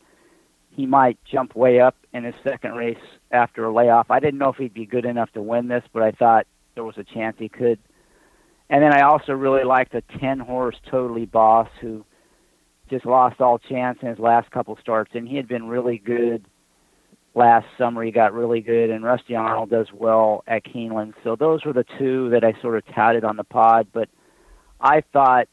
he 0.71 0.87
might 0.87 1.19
jump 1.31 1.55
way 1.55 1.81
up 1.81 1.97
in 2.13 2.25
his 2.25 2.35
second 2.43 2.73
race 2.73 2.97
after 3.31 3.65
a 3.65 3.73
layoff. 3.73 4.11
I 4.11 4.21
didn't 4.21 4.39
know 4.39 4.51
if 4.51 4.57
he'd 4.57 4.75
be 4.75 4.87
good 4.87 5.05
enough 5.05 5.31
to 5.33 5.43
win 5.43 5.69
this, 5.69 5.85
but 5.93 6.03
I 6.03 6.11
thought 6.13 6.47
there 6.75 6.85
was 6.85 6.99
a 6.99 7.05
chance 7.05 7.37
he 7.39 7.49
could. 7.49 7.79
And 8.71 8.83
then 8.83 8.93
I 8.93 9.03
also 9.03 9.33
really 9.33 9.65
liked 9.65 9.95
a 9.95 10.03
10 10.19 10.41
horse 10.41 10.77
Totally 10.91 11.27
Boss, 11.27 11.69
who 11.81 12.05
just 12.91 13.07
lost 13.07 13.41
all 13.41 13.59
chance 13.59 13.99
in 14.03 14.09
his 14.09 14.19
last 14.19 14.51
couple 14.51 14.77
starts, 14.81 15.13
and 15.15 15.29
he 15.29 15.37
had 15.37 15.47
been 15.47 15.69
really 15.69 15.99
good 15.99 16.45
last 17.35 17.67
summer. 17.79 18.03
He 18.03 18.11
got 18.11 18.33
really 18.33 18.61
good, 18.61 18.91
and 18.91 19.05
Rusty 19.05 19.35
Arnold 19.37 19.71
does 19.71 19.89
well 19.93 20.45
at 20.47 20.65
Keeneland. 20.65 21.15
So 21.23 21.37
those 21.37 21.65
were 21.65 21.73
the 21.73 21.85
two 21.99 22.31
that 22.31 22.45
I 22.45 22.61
sort 22.61 22.77
of 22.77 22.95
touted 22.95 23.25
on 23.25 23.37
the 23.37 23.45
pod. 23.45 23.89
But 23.93 24.09
I 24.81 25.03
thought 25.13 25.49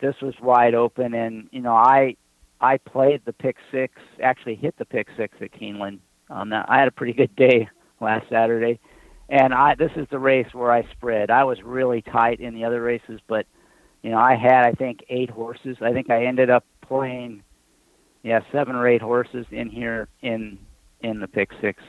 this 0.00 0.16
was 0.22 0.34
wide 0.40 0.74
open, 0.74 1.14
and 1.14 1.48
you 1.52 1.60
know 1.60 1.74
I 1.74 2.16
I 2.60 2.78
played 2.78 3.22
the 3.24 3.32
pick 3.32 3.56
six, 3.70 3.94
actually 4.22 4.56
hit 4.56 4.76
the 4.78 4.84
pick 4.84 5.08
six 5.16 5.36
at 5.40 5.52
Keeneland. 5.52 5.98
Um, 6.30 6.52
I 6.52 6.78
had 6.78 6.88
a 6.88 6.92
pretty 6.92 7.12
good 7.12 7.34
day 7.36 7.68
last 8.00 8.28
Saturday, 8.28 8.78
and 9.28 9.54
I 9.54 9.74
this 9.74 9.92
is 9.96 10.06
the 10.10 10.18
race 10.18 10.52
where 10.52 10.72
I 10.72 10.82
spread. 10.92 11.30
I 11.30 11.44
was 11.44 11.62
really 11.62 12.02
tight 12.02 12.40
in 12.40 12.54
the 12.54 12.64
other 12.64 12.82
races, 12.82 13.20
but 13.26 13.46
you 14.02 14.10
know 14.10 14.18
I 14.18 14.34
had 14.34 14.64
I 14.64 14.72
think 14.72 15.04
eight 15.08 15.30
horses. 15.30 15.78
I 15.80 15.92
think 15.92 16.10
I 16.10 16.24
ended 16.24 16.50
up 16.50 16.64
playing 16.80 17.42
yeah 18.22 18.40
seven 18.52 18.76
or 18.76 18.86
eight 18.86 19.02
horses 19.02 19.46
in 19.50 19.68
here 19.68 20.08
in 20.22 20.58
in 21.00 21.20
the 21.20 21.28
pick 21.28 21.50
six. 21.60 21.82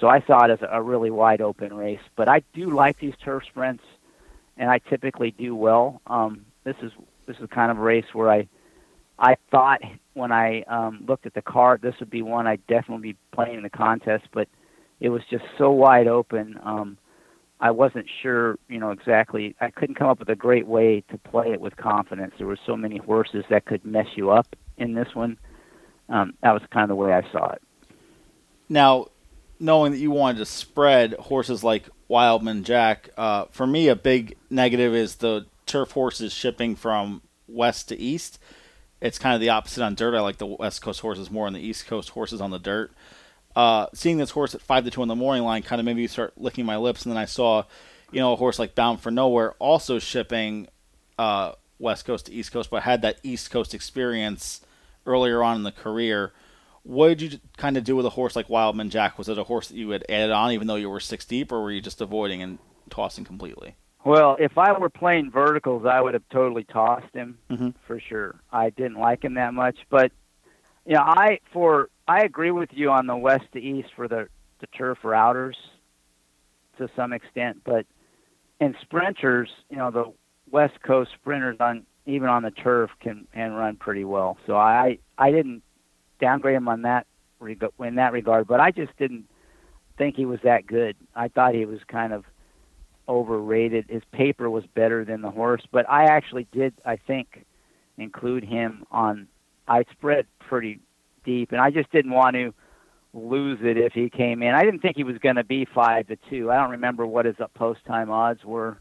So 0.00 0.08
I 0.08 0.20
saw 0.26 0.44
it 0.44 0.50
as 0.50 0.58
a 0.68 0.82
really 0.82 1.10
wide 1.10 1.40
open 1.40 1.72
race. 1.72 2.00
But 2.16 2.28
I 2.28 2.42
do 2.54 2.70
like 2.70 2.98
these 2.98 3.14
turf 3.22 3.44
sprints, 3.44 3.84
and 4.56 4.68
I 4.70 4.78
typically 4.78 5.30
do 5.30 5.54
well. 5.54 6.00
Um, 6.06 6.44
this 6.64 6.76
is 6.82 6.92
this 7.26 7.36
is 7.38 7.48
kind 7.50 7.70
of 7.70 7.78
a 7.78 7.80
race 7.80 8.06
where 8.12 8.30
I 8.30 8.48
I 9.18 9.36
thought 9.50 9.80
when 10.14 10.32
I 10.32 10.62
um, 10.62 11.04
looked 11.06 11.26
at 11.26 11.34
the 11.34 11.42
card 11.42 11.82
this 11.82 11.94
would 12.00 12.10
be 12.10 12.22
one 12.22 12.46
I'd 12.46 12.66
definitely 12.66 13.12
be 13.12 13.18
playing 13.32 13.56
in 13.56 13.62
the 13.62 13.70
contest, 13.70 14.24
but 14.32 14.48
it 15.00 15.08
was 15.08 15.22
just 15.30 15.44
so 15.58 15.70
wide 15.70 16.06
open. 16.06 16.58
Um, 16.62 16.98
I 17.60 17.70
wasn't 17.70 18.06
sure, 18.22 18.58
you 18.68 18.80
know, 18.80 18.90
exactly. 18.90 19.54
I 19.60 19.70
couldn't 19.70 19.94
come 19.94 20.08
up 20.08 20.18
with 20.18 20.28
a 20.28 20.34
great 20.34 20.66
way 20.66 21.04
to 21.10 21.18
play 21.18 21.52
it 21.52 21.60
with 21.60 21.76
confidence. 21.76 22.34
There 22.36 22.46
were 22.46 22.58
so 22.66 22.76
many 22.76 22.98
horses 22.98 23.44
that 23.50 23.66
could 23.66 23.84
mess 23.84 24.06
you 24.16 24.30
up 24.30 24.56
in 24.78 24.94
this 24.94 25.14
one. 25.14 25.38
Um, 26.08 26.34
that 26.42 26.52
was 26.52 26.62
kind 26.72 26.82
of 26.82 26.88
the 26.88 26.96
way 26.96 27.12
I 27.12 27.22
saw 27.30 27.52
it. 27.52 27.62
Now, 28.68 29.06
knowing 29.60 29.92
that 29.92 29.98
you 29.98 30.10
wanted 30.10 30.38
to 30.38 30.44
spread 30.44 31.14
horses 31.14 31.62
like 31.62 31.88
Wildman 32.08 32.64
Jack, 32.64 33.10
uh, 33.16 33.44
for 33.52 33.66
me, 33.66 33.86
a 33.88 33.96
big 33.96 34.36
negative 34.50 34.92
is 34.92 35.16
the 35.16 35.46
turf 35.72 35.92
horses 35.92 36.32
shipping 36.32 36.76
from 36.76 37.22
west 37.48 37.88
to 37.88 37.98
east. 37.98 38.38
It's 39.00 39.18
kind 39.18 39.34
of 39.34 39.40
the 39.40 39.48
opposite 39.48 39.82
on 39.82 39.94
dirt. 39.96 40.14
I 40.14 40.20
like 40.20 40.36
the 40.36 40.46
West 40.46 40.80
Coast 40.80 41.00
horses 41.00 41.30
more 41.30 41.48
and 41.48 41.56
the 41.56 41.60
East 41.60 41.86
Coast 41.86 42.10
horses 42.10 42.40
on 42.40 42.52
the 42.52 42.58
dirt. 42.58 42.92
Uh, 43.56 43.86
seeing 43.92 44.16
this 44.16 44.30
horse 44.30 44.54
at 44.54 44.62
five 44.62 44.84
to 44.84 44.90
two 44.90 45.02
in 45.02 45.08
the 45.08 45.16
morning 45.16 45.42
line 45.42 45.62
kind 45.62 45.80
of 45.80 45.84
made 45.84 45.96
me 45.96 46.06
start 46.06 46.34
licking 46.36 46.64
my 46.64 46.76
lips, 46.76 47.04
and 47.04 47.10
then 47.10 47.20
I 47.20 47.24
saw, 47.24 47.64
you 48.12 48.20
know, 48.20 48.32
a 48.32 48.36
horse 48.36 48.60
like 48.60 48.76
Bound 48.76 49.00
for 49.00 49.10
Nowhere 49.10 49.54
also 49.58 49.98
shipping 49.98 50.68
uh, 51.18 51.52
West 51.80 52.04
Coast 52.04 52.26
to 52.26 52.32
East 52.32 52.52
Coast, 52.52 52.70
but 52.70 52.84
had 52.84 53.02
that 53.02 53.18
East 53.24 53.50
Coast 53.50 53.74
experience 53.74 54.60
earlier 55.04 55.42
on 55.42 55.56
in 55.56 55.62
the 55.64 55.72
career. 55.72 56.32
What 56.84 57.18
did 57.18 57.32
you 57.32 57.40
kind 57.56 57.76
of 57.76 57.82
do 57.82 57.96
with 57.96 58.06
a 58.06 58.10
horse 58.10 58.36
like 58.36 58.48
Wildman 58.48 58.90
Jack? 58.90 59.18
Was 59.18 59.28
it 59.28 59.38
a 59.38 59.44
horse 59.44 59.68
that 59.68 59.76
you 59.76 59.90
had 59.90 60.04
added 60.08 60.30
on 60.30 60.52
even 60.52 60.68
though 60.68 60.76
you 60.76 60.88
were 60.88 61.00
six 61.00 61.24
deep, 61.24 61.50
or 61.50 61.60
were 61.60 61.72
you 61.72 61.80
just 61.80 62.00
avoiding 62.00 62.40
and 62.40 62.58
tossing 62.88 63.24
completely? 63.24 63.74
Well, 64.04 64.36
if 64.40 64.58
I 64.58 64.72
were 64.72 64.90
playing 64.90 65.30
verticals, 65.30 65.86
I 65.86 66.00
would 66.00 66.14
have 66.14 66.28
totally 66.30 66.64
tossed 66.64 67.14
him 67.14 67.38
Mhm. 67.50 67.74
for 67.86 68.00
sure. 68.00 68.40
I 68.52 68.70
didn't 68.70 68.98
like 68.98 69.24
him 69.24 69.34
that 69.34 69.54
much, 69.54 69.78
but 69.90 70.12
you 70.84 70.94
know, 70.94 71.02
I 71.02 71.38
for 71.52 71.88
I 72.08 72.24
agree 72.24 72.50
with 72.50 72.72
you 72.72 72.90
on 72.90 73.06
the 73.06 73.16
west 73.16 73.50
to 73.52 73.60
east 73.60 73.92
for 73.94 74.08
the 74.08 74.28
the 74.58 74.66
turf 74.68 75.02
routers 75.02 75.56
to 76.78 76.88
some 76.96 77.12
extent, 77.12 77.62
but 77.64 77.86
in 78.60 78.74
sprinters, 78.80 79.50
you 79.70 79.76
know, 79.76 79.90
the 79.90 80.12
West 80.50 80.80
Coast 80.82 81.12
sprinters 81.12 81.58
on 81.60 81.86
even 82.06 82.28
on 82.28 82.42
the 82.42 82.50
turf 82.50 82.90
can 83.00 83.26
can 83.32 83.52
run 83.52 83.76
pretty 83.76 84.04
well. 84.04 84.38
So 84.46 84.56
I 84.56 84.98
I 85.18 85.30
didn't 85.30 85.62
downgrade 86.18 86.56
him 86.56 86.68
on 86.68 86.82
that 86.82 87.06
in 87.80 87.94
that 87.96 88.12
regard, 88.12 88.46
but 88.46 88.60
I 88.60 88.70
just 88.72 88.96
didn't 88.96 89.28
think 89.96 90.16
he 90.16 90.26
was 90.26 90.40
that 90.42 90.66
good. 90.66 90.96
I 91.14 91.28
thought 91.28 91.54
he 91.54 91.64
was 91.64 91.82
kind 91.84 92.12
of 92.12 92.24
overrated. 93.08 93.86
His 93.88 94.02
paper 94.12 94.48
was 94.50 94.64
better 94.74 95.04
than 95.04 95.22
the 95.22 95.30
horse, 95.30 95.62
but 95.70 95.88
I 95.88 96.04
actually 96.04 96.46
did, 96.52 96.74
I 96.84 96.96
think, 96.96 97.44
include 97.98 98.44
him 98.44 98.84
on. 98.90 99.28
I 99.68 99.84
spread 99.92 100.26
pretty 100.40 100.80
deep, 101.24 101.52
and 101.52 101.60
I 101.60 101.70
just 101.70 101.90
didn't 101.92 102.12
want 102.12 102.34
to 102.34 102.52
lose 103.14 103.58
it 103.62 103.76
if 103.76 103.92
he 103.92 104.08
came 104.08 104.42
in. 104.42 104.54
I 104.54 104.62
didn't 104.62 104.80
think 104.80 104.96
he 104.96 105.04
was 105.04 105.18
going 105.18 105.36
to 105.36 105.44
be 105.44 105.66
five 105.74 106.06
to 106.08 106.16
two. 106.30 106.50
I 106.50 106.56
don't 106.56 106.70
remember 106.70 107.06
what 107.06 107.26
his 107.26 107.36
post 107.54 107.84
time 107.86 108.10
odds 108.10 108.44
were. 108.44 108.78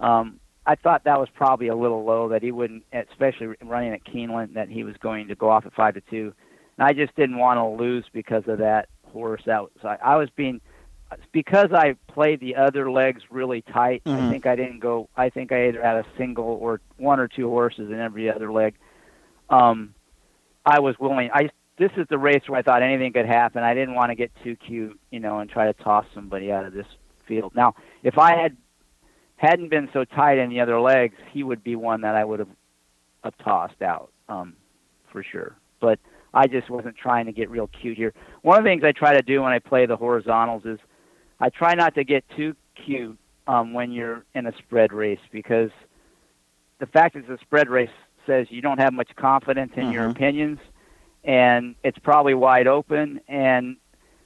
Um, 0.00 0.40
I 0.66 0.74
thought 0.74 1.04
that 1.04 1.20
was 1.20 1.28
probably 1.34 1.68
a 1.68 1.76
little 1.76 2.04
low 2.04 2.28
that 2.30 2.42
he 2.42 2.50
wouldn't, 2.50 2.84
especially 2.92 3.48
running 3.62 3.92
at 3.92 4.04
Keeneland, 4.04 4.54
that 4.54 4.68
he 4.68 4.82
was 4.82 4.96
going 5.00 5.28
to 5.28 5.34
go 5.34 5.50
off 5.50 5.66
at 5.66 5.74
five 5.74 5.94
to 5.94 6.00
two. 6.10 6.32
And 6.78 6.86
I 6.86 6.92
just 6.92 7.14
didn't 7.16 7.38
want 7.38 7.58
to 7.58 7.82
lose 7.82 8.04
because 8.12 8.44
of 8.48 8.58
that 8.58 8.88
horse. 9.12 9.42
That 9.46 9.62
was, 9.62 9.70
I, 9.84 9.96
I 10.02 10.16
was 10.16 10.28
being 10.34 10.60
because 11.32 11.72
I 11.72 11.94
played 12.08 12.40
the 12.40 12.56
other 12.56 12.90
legs 12.90 13.22
really 13.30 13.62
tight. 13.62 14.02
I 14.06 14.10
Mhm. 14.10 14.30
think 14.30 14.46
I 14.46 14.56
didn't 14.56 14.80
go. 14.80 15.08
I 15.16 15.30
think 15.30 15.52
I 15.52 15.68
either 15.68 15.82
had 15.82 15.96
a 15.96 16.04
single 16.16 16.58
or 16.60 16.80
one 16.96 17.20
or 17.20 17.28
two 17.28 17.48
horses 17.48 17.90
in 17.90 18.00
every 18.00 18.30
other 18.30 18.50
leg. 18.50 18.74
Um, 19.50 19.94
I 20.64 20.80
was 20.80 20.98
willing. 20.98 21.30
I 21.32 21.50
this 21.76 21.90
is 21.96 22.06
the 22.08 22.18
race 22.18 22.48
where 22.48 22.58
I 22.58 22.62
thought 22.62 22.82
anything 22.82 23.12
could 23.12 23.26
happen. 23.26 23.64
I 23.64 23.74
didn't 23.74 23.94
want 23.94 24.10
to 24.10 24.14
get 24.14 24.30
too 24.44 24.54
cute, 24.54 24.98
you 25.10 25.18
know, 25.18 25.40
and 25.40 25.50
try 25.50 25.66
to 25.66 25.72
toss 25.72 26.06
somebody 26.14 26.52
out 26.52 26.64
of 26.64 26.72
this 26.72 26.86
field. 27.26 27.52
Now, 27.54 27.74
if 28.04 28.16
I 28.16 28.36
had 28.36 28.56
hadn't 29.36 29.68
been 29.68 29.88
so 29.92 30.04
tight 30.04 30.38
in 30.38 30.50
the 30.50 30.60
other 30.60 30.80
legs, 30.80 31.16
he 31.32 31.42
would 31.42 31.64
be 31.64 31.74
one 31.74 32.02
that 32.02 32.14
I 32.14 32.24
would 32.24 32.38
have, 32.38 32.48
have 33.24 33.36
tossed 33.38 33.82
out 33.82 34.10
um, 34.28 34.54
for 35.10 35.22
sure. 35.22 35.56
But 35.80 35.98
I 36.32 36.46
just 36.46 36.70
wasn't 36.70 36.96
trying 36.96 37.26
to 37.26 37.32
get 37.32 37.50
real 37.50 37.66
cute 37.66 37.96
here. 37.96 38.14
One 38.42 38.56
of 38.58 38.64
the 38.64 38.70
things 38.70 38.84
I 38.84 38.92
try 38.92 39.14
to 39.14 39.22
do 39.22 39.42
when 39.42 39.52
I 39.52 39.58
play 39.58 39.86
the 39.86 39.96
horizontals 39.96 40.64
is 40.64 40.78
I 41.40 41.50
try 41.50 41.74
not 41.74 41.94
to 41.96 42.04
get 42.04 42.24
too 42.36 42.54
cute 42.74 43.18
um, 43.46 43.72
when 43.72 43.92
you're 43.92 44.24
in 44.34 44.46
a 44.46 44.52
spread 44.58 44.92
race 44.92 45.20
because 45.30 45.70
the 46.78 46.86
fact 46.86 47.16
is 47.16 47.28
a 47.28 47.38
spread 47.38 47.68
race 47.68 47.90
says 48.26 48.46
you 48.50 48.62
don't 48.62 48.78
have 48.78 48.92
much 48.92 49.14
confidence 49.16 49.72
in 49.76 49.90
your 49.90 50.06
Mhm. 50.08 50.10
opinions 50.12 50.58
and 51.24 51.74
it's 51.82 51.98
probably 51.98 52.34
wide 52.34 52.66
open 52.66 53.20
and 53.28 53.76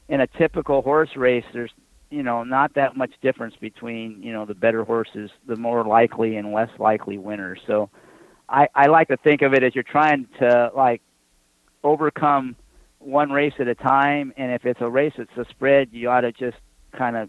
in 0.09 0.21
a 0.21 0.27
typical 0.27 0.83
horse 0.83 1.17
race 1.17 1.45
there's 1.53 1.73
you 2.11 2.23
know 2.23 2.43
not 2.45 2.75
that 2.75 2.97
much 2.97 3.13
difference 3.21 3.55
between 3.57 4.23
you 4.23 4.33
know 4.33 4.45
the 4.45 4.55
better 4.55 4.85
horses 4.85 5.31
the 5.47 5.57
more 5.57 5.85
likely 5.85 6.37
and 6.37 6.53
less 6.53 6.71
likely 6.79 7.19
winners 7.19 7.61
so 7.67 7.91
i 8.49 8.69
i 8.75 8.87
like 8.87 9.09
to 9.09 9.17
think 9.19 9.43
of 9.43 9.53
it 9.53 9.63
as 9.63 9.75
you're 9.75 9.85
trying 9.85 10.27
to 10.39 10.71
like 10.75 11.03
overcome 11.85 12.57
one 12.99 13.31
race 13.31 13.55
at 13.59 13.69
a 13.69 13.75
time 13.75 14.33
and 14.37 14.53
if 14.53 14.65
it's 14.65 14.81
a 14.81 14.89
race 14.89 15.13
it's 15.19 15.37
a 15.37 15.45
spread 15.51 15.89
you 15.93 16.09
ought 16.09 16.23
to 16.23 16.33
just 16.33 16.57
kind 16.93 17.17
of 17.17 17.29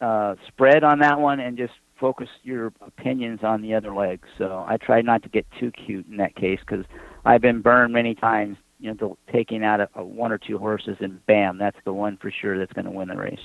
uh 0.00 0.34
spread 0.48 0.84
on 0.84 1.00
that 1.00 1.20
one 1.20 1.40
and 1.40 1.56
just 1.56 1.72
focus 1.98 2.28
your 2.42 2.72
opinions 2.80 3.40
on 3.42 3.60
the 3.60 3.74
other 3.74 3.94
legs 3.94 4.26
so 4.38 4.64
i 4.66 4.76
try 4.76 5.02
not 5.02 5.22
to 5.22 5.28
get 5.28 5.46
too 5.58 5.70
cute 5.70 6.06
in 6.08 6.16
that 6.16 6.34
case 6.34 6.58
because 6.60 6.84
i've 7.24 7.42
been 7.42 7.60
burned 7.60 7.92
many 7.92 8.14
times 8.14 8.56
you 8.78 8.94
know 8.94 9.18
taking 9.30 9.62
out 9.62 9.80
a, 9.80 9.88
a 9.94 10.04
one 10.04 10.32
or 10.32 10.38
two 10.38 10.56
horses 10.56 10.96
and 11.00 11.24
bam 11.26 11.58
that's 11.58 11.78
the 11.84 11.92
one 11.92 12.16
for 12.16 12.30
sure 12.30 12.58
that's 12.58 12.72
going 12.72 12.86
to 12.86 12.90
win 12.90 13.08
the 13.08 13.16
race 13.16 13.38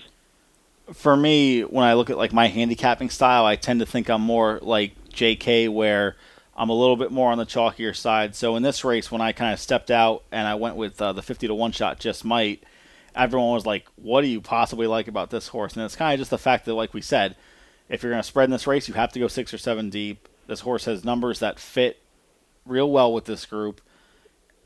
for 0.93 1.15
me, 1.15 1.61
when 1.61 1.85
I 1.85 1.93
look 1.93 2.09
at 2.09 2.17
like 2.17 2.33
my 2.33 2.47
handicapping 2.47 3.09
style, 3.09 3.45
I 3.45 3.55
tend 3.55 3.79
to 3.79 3.85
think 3.85 4.09
I'm 4.09 4.21
more 4.21 4.59
like 4.61 4.93
JK, 5.09 5.69
where 5.69 6.15
I'm 6.55 6.69
a 6.69 6.73
little 6.73 6.95
bit 6.95 7.11
more 7.11 7.31
on 7.31 7.37
the 7.37 7.45
chalkier 7.45 7.95
side. 7.95 8.35
So 8.35 8.55
in 8.55 8.63
this 8.63 8.83
race, 8.83 9.11
when 9.11 9.21
I 9.21 9.31
kind 9.31 9.53
of 9.53 9.59
stepped 9.59 9.89
out 9.89 10.23
and 10.31 10.47
I 10.47 10.55
went 10.55 10.75
with 10.75 11.01
uh, 11.01 11.13
the 11.13 11.21
50 11.21 11.47
to 11.47 11.55
one 11.55 11.71
shot, 11.71 11.99
just 11.99 12.23
might, 12.23 12.63
everyone 13.15 13.53
was 13.53 13.65
like, 13.65 13.87
"What 13.95 14.21
do 14.21 14.27
you 14.27 14.41
possibly 14.41 14.87
like 14.87 15.07
about 15.07 15.29
this 15.29 15.47
horse?" 15.47 15.75
And 15.75 15.83
it's 15.83 15.95
kind 15.95 16.13
of 16.13 16.19
just 16.19 16.31
the 16.31 16.37
fact 16.37 16.65
that, 16.65 16.73
like 16.73 16.93
we 16.93 17.01
said, 17.01 17.35
if 17.89 18.03
you're 18.03 18.11
going 18.11 18.21
to 18.21 18.27
spread 18.27 18.45
in 18.45 18.51
this 18.51 18.67
race, 18.67 18.87
you 18.87 18.93
have 18.95 19.11
to 19.13 19.19
go 19.19 19.27
six 19.27 19.53
or 19.53 19.57
seven 19.57 19.89
deep. 19.89 20.27
This 20.47 20.61
horse 20.61 20.85
has 20.85 21.03
numbers 21.03 21.39
that 21.39 21.59
fit 21.59 22.01
real 22.65 22.89
well 22.89 23.13
with 23.13 23.25
this 23.25 23.45
group, 23.45 23.81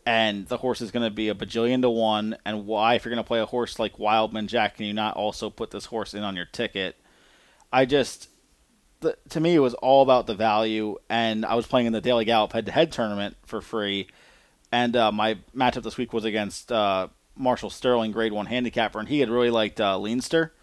and 0.05 0.47
the 0.47 0.57
horse 0.57 0.81
is 0.81 0.91
going 0.91 1.03
to 1.03 1.13
be 1.13 1.29
a 1.29 1.35
bajillion 1.35 1.81
to 1.81 1.89
one. 1.89 2.37
And 2.45 2.65
why, 2.65 2.95
if 2.95 3.05
you're 3.05 3.13
going 3.13 3.23
to 3.23 3.27
play 3.27 3.39
a 3.39 3.45
horse 3.45 3.77
like 3.77 3.99
Wildman 3.99 4.47
Jack, 4.47 4.77
can 4.77 4.85
you 4.85 4.93
not 4.93 5.15
also 5.15 5.49
put 5.49 5.71
this 5.71 5.85
horse 5.85 6.13
in 6.13 6.23
on 6.23 6.35
your 6.35 6.45
ticket? 6.45 6.95
I 7.71 7.85
just, 7.85 8.29
the, 9.01 9.17
to 9.29 9.39
me, 9.39 9.55
it 9.55 9.59
was 9.59 9.73
all 9.75 10.01
about 10.01 10.27
the 10.27 10.35
value. 10.35 10.97
And 11.09 11.45
I 11.45 11.55
was 11.55 11.67
playing 11.67 11.87
in 11.87 11.93
the 11.93 12.01
Daily 12.01 12.25
Gallop 12.25 12.53
head-to-head 12.53 12.91
tournament 12.91 13.37
for 13.45 13.61
free, 13.61 14.07
and 14.71 14.95
uh, 14.95 15.11
my 15.11 15.37
matchup 15.55 15.83
this 15.83 15.97
week 15.97 16.13
was 16.13 16.25
against 16.25 16.71
uh, 16.71 17.07
Marshall 17.39 17.69
Sterling, 17.69 18.11
Grade 18.11 18.33
One 18.33 18.47
handicapper, 18.47 18.99
and 18.99 19.07
he 19.07 19.21
had 19.21 19.29
really 19.29 19.49
liked 19.49 19.79
uh, 19.79 19.97
Leinster. 19.97 20.53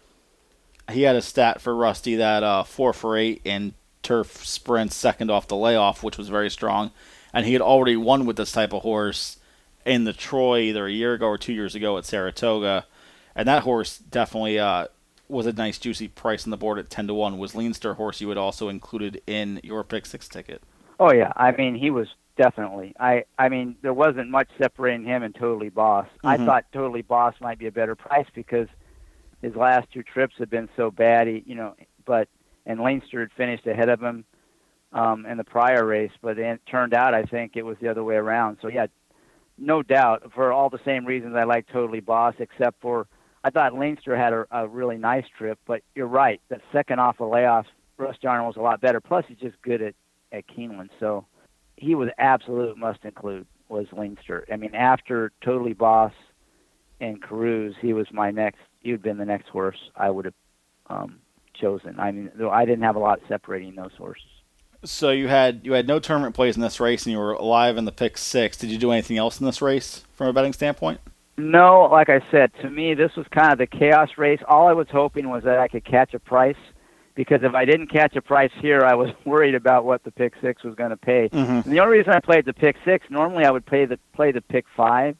He 0.91 1.01
had 1.01 1.17
a 1.17 1.21
stat 1.21 1.59
for 1.59 1.75
Rusty 1.75 2.15
that 2.15 2.43
uh, 2.43 2.63
four 2.63 2.93
for 2.93 3.17
eight 3.17 3.41
in 3.43 3.73
turf 4.03 4.45
sprints, 4.45 4.95
second 4.95 5.29
off 5.29 5.47
the 5.47 5.55
layoff, 5.57 6.03
which 6.03 6.17
was 6.17 6.29
very 6.29 6.49
strong, 6.49 6.91
and 7.33 7.45
he 7.45 7.53
had 7.53 7.61
already 7.61 7.97
won 7.97 8.25
with 8.25 8.37
this 8.37 8.53
type 8.53 8.73
of 8.73 8.83
horse 8.83 9.37
in 9.85 10.03
the 10.03 10.13
Troy 10.13 10.59
either 10.59 10.85
a 10.85 10.91
year 10.91 11.13
ago 11.13 11.27
or 11.27 11.37
two 11.37 11.53
years 11.53 11.75
ago 11.75 11.97
at 11.97 12.05
Saratoga, 12.05 12.85
and 13.35 13.47
that 13.47 13.63
horse 13.63 13.97
definitely 13.97 14.59
uh, 14.59 14.87
was 15.27 15.45
a 15.45 15.53
nice 15.53 15.77
juicy 15.77 16.07
price 16.07 16.45
on 16.45 16.51
the 16.51 16.57
board 16.57 16.79
at 16.79 16.89
ten 16.89 17.07
to 17.07 17.13
one. 17.13 17.37
Was 17.37 17.55
Leinster 17.55 17.95
horse 17.95 18.21
you 18.21 18.29
had 18.29 18.37
also 18.37 18.69
included 18.69 19.21
in 19.27 19.59
your 19.63 19.83
pick 19.83 20.05
six 20.05 20.27
ticket? 20.29 20.61
Oh 20.99 21.11
yeah, 21.11 21.33
I 21.35 21.51
mean 21.51 21.75
he 21.75 21.89
was 21.89 22.07
definitely. 22.37 22.93
I 22.99 23.25
I 23.37 23.49
mean 23.49 23.75
there 23.81 23.93
wasn't 23.93 24.29
much 24.29 24.47
separating 24.57 25.05
him 25.05 25.23
and 25.23 25.33
Totally 25.35 25.69
Boss. 25.69 26.07
I 26.23 26.37
Mhm. 26.37 26.45
thought 26.45 26.65
Totally 26.71 27.01
Boss 27.01 27.35
might 27.41 27.59
be 27.59 27.67
a 27.67 27.71
better 27.71 27.95
price 27.95 28.27
because 28.33 28.67
his 29.41 29.55
last 29.55 29.91
two 29.91 30.03
trips 30.03 30.35
had 30.37 30.49
been 30.49 30.69
so 30.75 30.89
bad. 30.91 31.27
He, 31.27 31.43
you 31.45 31.55
know, 31.55 31.75
but 32.05 32.27
and 32.65 32.79
Leinster 32.79 33.19
had 33.19 33.31
finished 33.31 33.65
ahead 33.67 33.89
of 33.89 34.01
him 34.01 34.25
um, 34.93 35.25
in 35.25 35.37
the 35.37 35.43
prior 35.43 35.85
race, 35.85 36.11
but 36.21 36.37
it 36.39 36.61
turned 36.65 36.93
out 36.93 37.13
I 37.13 37.23
think 37.23 37.55
it 37.55 37.63
was 37.65 37.77
the 37.79 37.89
other 37.89 38.03
way 38.03 38.15
around. 38.15 38.57
So 38.61 38.67
yeah, 38.67 38.87
no 39.57 39.81
doubt 39.83 40.31
for 40.33 40.51
all 40.51 40.69
the 40.69 40.79
same 40.85 41.05
reasons 41.05 41.35
I 41.35 41.43
like 41.43 41.67
Totally 41.67 41.99
Boss, 41.99 42.35
except 42.39 42.79
for 42.81 43.07
I 43.43 43.49
thought 43.49 43.73
Leinster 43.73 44.15
had 44.15 44.33
a, 44.33 44.45
a 44.51 44.67
really 44.67 44.97
nice 44.97 45.25
trip. 45.37 45.59
But 45.65 45.81
you're 45.95 46.07
right, 46.07 46.41
that 46.49 46.61
second 46.71 46.99
off 46.99 47.17
the 47.17 47.25
layoff, 47.25 47.65
Rusty 47.97 48.27
Arnold 48.27 48.47
was 48.47 48.57
a 48.57 48.61
lot 48.61 48.81
better. 48.81 48.99
Plus 49.01 49.25
he's 49.27 49.37
just 49.37 49.61
good 49.61 49.81
at 49.81 49.95
at 50.31 50.45
Keeneland, 50.47 50.89
so 50.99 51.25
he 51.77 51.95
was 51.95 52.09
absolute 52.17 52.77
must 52.77 52.99
include 53.03 53.45
was 53.69 53.85
Leinster. 53.91 54.45
I 54.51 54.55
mean, 54.55 54.75
after 54.75 55.31
Totally 55.43 55.73
Boss 55.73 56.13
and 56.99 57.21
Caruse, 57.21 57.75
he 57.81 57.93
was 57.93 58.07
my 58.11 58.31
next. 58.31 58.59
He 58.81 58.91
would 58.91 58.99
have 58.99 59.03
been 59.03 59.17
the 59.17 59.25
next 59.25 59.49
horse 59.49 59.77
I 59.95 60.09
would 60.09 60.25
have 60.25 60.33
um, 60.87 61.19
chosen. 61.53 61.99
I 61.99 62.11
mean, 62.11 62.31
I 62.49 62.65
didn't 62.65 62.83
have 62.83 62.95
a 62.95 62.99
lot 62.99 63.19
separating 63.27 63.75
those 63.75 63.91
horses. 63.97 64.23
So 64.83 65.09
you 65.09 65.27
had 65.27 65.61
you 65.63 65.73
had 65.73 65.87
no 65.87 65.99
tournament 65.99 66.35
plays 66.35 66.55
in 66.55 66.61
this 66.61 66.79
race, 66.79 67.05
and 67.05 67.11
you 67.11 67.19
were 67.19 67.33
alive 67.33 67.77
in 67.77 67.85
the 67.85 67.91
pick 67.91 68.17
six. 68.17 68.57
Did 68.57 68.69
you 68.69 68.77
do 68.77 68.91
anything 68.91 69.17
else 69.17 69.39
in 69.39 69.45
this 69.45 69.61
race 69.61 70.03
from 70.13 70.27
a 70.27 70.33
betting 70.33 70.53
standpoint? 70.53 70.99
No, 71.37 71.87
like 71.91 72.09
I 72.09 72.21
said, 72.31 72.51
to 72.61 72.69
me 72.69 72.93
this 72.93 73.11
was 73.15 73.25
kind 73.29 73.51
of 73.51 73.57
the 73.57 73.67
chaos 73.67 74.09
race. 74.17 74.39
All 74.47 74.67
I 74.67 74.73
was 74.73 74.87
hoping 74.91 75.29
was 75.29 75.43
that 75.43 75.59
I 75.59 75.67
could 75.67 75.85
catch 75.85 76.13
a 76.13 76.19
price, 76.19 76.55
because 77.17 77.39
if 77.41 77.55
I 77.55 77.65
didn't 77.65 77.87
catch 77.87 78.15
a 78.15 78.21
price 78.21 78.51
here, 78.61 78.81
I 78.85 78.93
was 78.93 79.09
worried 79.25 79.55
about 79.55 79.83
what 79.83 80.03
the 80.03 80.11
pick 80.11 80.33
six 80.39 80.63
was 80.63 80.75
going 80.75 80.91
to 80.91 80.97
pay. 80.97 81.27
Mm-hmm. 81.29 81.51
And 81.51 81.63
the 81.65 81.79
only 81.79 81.97
reason 81.97 82.13
I 82.13 82.19
played 82.19 82.45
the 82.45 82.53
pick 82.53 82.77
six, 82.85 83.07
normally 83.09 83.43
I 83.43 83.51
would 83.51 83.65
play 83.65 83.85
the 83.85 83.99
play 84.13 84.31
the 84.31 84.39
pick 84.39 84.65
five, 84.77 85.17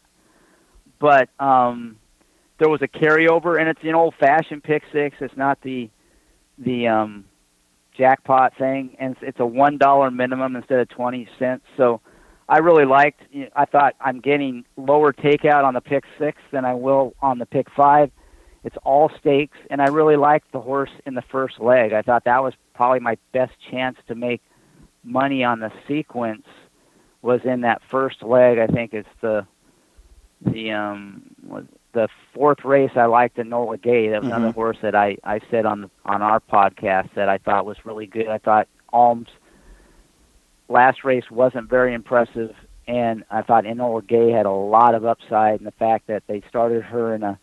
but 0.99 1.29
um, 1.39 1.97
there 2.59 2.69
was 2.69 2.81
a 2.83 2.87
carryover, 2.87 3.59
and 3.59 3.67
it's 3.67 3.79
an 3.83 3.95
old 3.95 4.13
fashioned 4.19 4.63
pick 4.63 4.83
six. 4.93 5.17
It's 5.19 5.35
not 5.35 5.59
the 5.63 5.89
the 6.59 6.87
um, 6.87 7.25
jackpot 7.97 8.55
thing, 8.57 8.95
and 8.99 9.13
it's, 9.13 9.21
it's 9.23 9.39
a 9.39 9.45
one 9.45 9.79
dollar 9.79 10.11
minimum 10.11 10.55
instead 10.55 10.79
of 10.79 10.89
twenty 10.89 11.27
cents. 11.39 11.65
So 11.77 11.99
I 12.47 12.59
really 12.59 12.85
liked. 12.85 13.23
you 13.31 13.45
know, 13.45 13.49
I 13.55 13.65
thought 13.65 13.95
I'm 13.99 14.21
getting 14.21 14.65
lower 14.77 15.13
takeout 15.13 15.63
on 15.63 15.73
the 15.73 15.81
pick 15.81 16.03
six 16.19 16.37
than 16.51 16.63
I 16.63 16.75
will 16.75 17.15
on 17.23 17.39
the 17.39 17.47
pick 17.47 17.71
five. 17.75 18.11
It's 18.63 18.77
all 18.83 19.09
stakes, 19.19 19.57
and 19.69 19.81
I 19.81 19.87
really 19.87 20.17
liked 20.17 20.51
the 20.51 20.59
horse 20.59 20.91
in 21.05 21.13
the 21.13 21.21
first 21.21 21.59
leg. 21.59 21.93
I 21.93 22.01
thought 22.01 22.25
that 22.25 22.43
was 22.43 22.53
probably 22.73 22.99
my 22.99 23.17
best 23.31 23.53
chance 23.71 23.97
to 24.07 24.15
make 24.15 24.41
money 25.03 25.43
on 25.43 25.59
the 25.59 25.71
sequence 25.87 26.45
was 27.21 27.41
in 27.45 27.61
that 27.61 27.81
first 27.89 28.21
leg. 28.23 28.57
I 28.59 28.67
think 28.67 28.93
it's 28.93 29.07
the 29.21 29.45
the 30.41 30.71
um 30.71 31.21
the 31.93 32.07
fourth 32.33 32.63
race 32.63 32.91
I 32.95 33.05
liked 33.05 33.37
Enola 33.37 33.81
Gay. 33.81 34.09
That 34.09 34.21
was 34.21 34.27
another 34.31 34.49
Mhm. 34.49 34.53
horse 34.53 34.77
that 34.81 34.95
I 34.95 35.17
I 35.23 35.39
said 35.49 35.65
on 35.65 35.89
on 36.05 36.21
our 36.21 36.39
podcast 36.39 37.13
that 37.15 37.29
I 37.29 37.37
thought 37.37 37.65
was 37.65 37.85
really 37.85 38.05
good. 38.05 38.27
I 38.27 38.37
thought 38.37 38.67
Alms 38.93 39.29
last 40.69 41.03
race 41.03 41.29
wasn't 41.31 41.69
very 41.69 41.93
impressive, 41.93 42.55
and 42.87 43.23
I 43.31 43.41
thought 43.41 43.63
Enola 43.63 44.05
Gay 44.05 44.31
had 44.31 44.45
a 44.45 44.51
lot 44.51 44.93
of 44.93 45.05
upside. 45.05 45.59
And 45.59 45.65
the 45.67 45.71
fact 45.71 46.07
that 46.07 46.23
they 46.27 46.41
started 46.49 46.83
her 46.83 47.13
in 47.15 47.23
a 47.23 47.39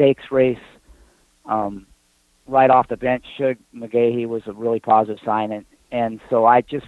stakes 0.00 0.24
race 0.30 0.58
um, 1.44 1.86
right 2.46 2.70
off 2.70 2.88
the 2.88 2.96
bench, 2.96 3.24
Shug 3.36 3.56
McGaughey 3.74 4.26
was 4.26 4.42
a 4.46 4.52
really 4.52 4.80
positive 4.80 5.18
sign, 5.24 5.52
and 5.52 5.64
and 5.92 6.20
so 6.30 6.46
I 6.46 6.60
just 6.60 6.86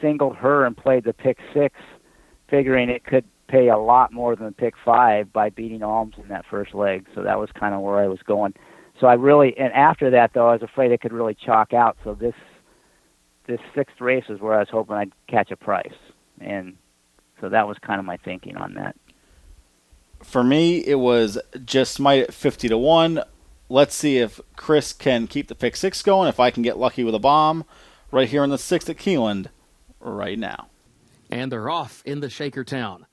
singled 0.00 0.36
her 0.36 0.64
and 0.64 0.76
played 0.76 1.04
the 1.04 1.12
pick 1.12 1.38
six, 1.52 1.74
figuring 2.48 2.88
it 2.88 3.04
could 3.04 3.24
pay 3.48 3.68
a 3.68 3.76
lot 3.76 4.12
more 4.12 4.36
than 4.36 4.46
the 4.46 4.52
pick 4.52 4.74
five 4.84 5.32
by 5.32 5.50
beating 5.50 5.82
Alms 5.82 6.14
in 6.16 6.28
that 6.28 6.44
first 6.48 6.74
leg. 6.74 7.06
So 7.14 7.22
that 7.24 7.38
was 7.38 7.50
kind 7.58 7.74
of 7.74 7.80
where 7.80 7.98
I 7.98 8.06
was 8.06 8.20
going. 8.24 8.54
So 9.00 9.08
I 9.08 9.14
really, 9.14 9.56
and 9.58 9.72
after 9.72 10.10
that 10.10 10.30
though, 10.32 10.48
I 10.48 10.52
was 10.52 10.62
afraid 10.62 10.92
it 10.92 11.00
could 11.00 11.12
really 11.12 11.34
chalk 11.34 11.74
out. 11.74 11.96
So 12.04 12.14
this 12.14 12.34
this 13.46 13.60
sixth 13.74 14.00
race 14.00 14.24
is 14.28 14.40
where 14.40 14.54
I 14.54 14.60
was 14.60 14.68
hoping 14.70 14.96
I'd 14.96 15.12
catch 15.28 15.50
a 15.50 15.56
price, 15.56 15.88
and 16.40 16.76
so 17.40 17.48
that 17.48 17.66
was 17.66 17.76
kind 17.84 17.98
of 17.98 18.06
my 18.06 18.16
thinking 18.18 18.56
on 18.56 18.74
that. 18.74 18.94
For 20.22 20.44
me, 20.44 20.78
it 20.78 20.96
was 20.96 21.38
Just 21.64 21.98
Might 21.98 22.22
at 22.22 22.34
fifty 22.34 22.68
to 22.68 22.78
one. 22.78 23.22
Let's 23.68 23.94
see 23.94 24.18
if 24.18 24.40
Chris 24.56 24.92
can 24.92 25.26
keep 25.26 25.48
the 25.48 25.54
pick 25.54 25.76
six 25.76 26.02
going. 26.02 26.28
If 26.28 26.40
I 26.40 26.50
can 26.50 26.62
get 26.62 26.78
lucky 26.78 27.04
with 27.04 27.14
a 27.14 27.20
bomb, 27.20 27.64
right 28.10 28.28
here 28.28 28.44
in 28.44 28.50
the 28.50 28.58
sixth 28.58 28.90
at 28.90 28.96
Keeneland, 28.96 29.46
right 30.00 30.38
now. 30.38 30.68
And 31.30 31.50
they're 31.50 31.70
off 31.70 32.02
in 32.04 32.20
the 32.20 32.26
Shakertown. 32.26 33.06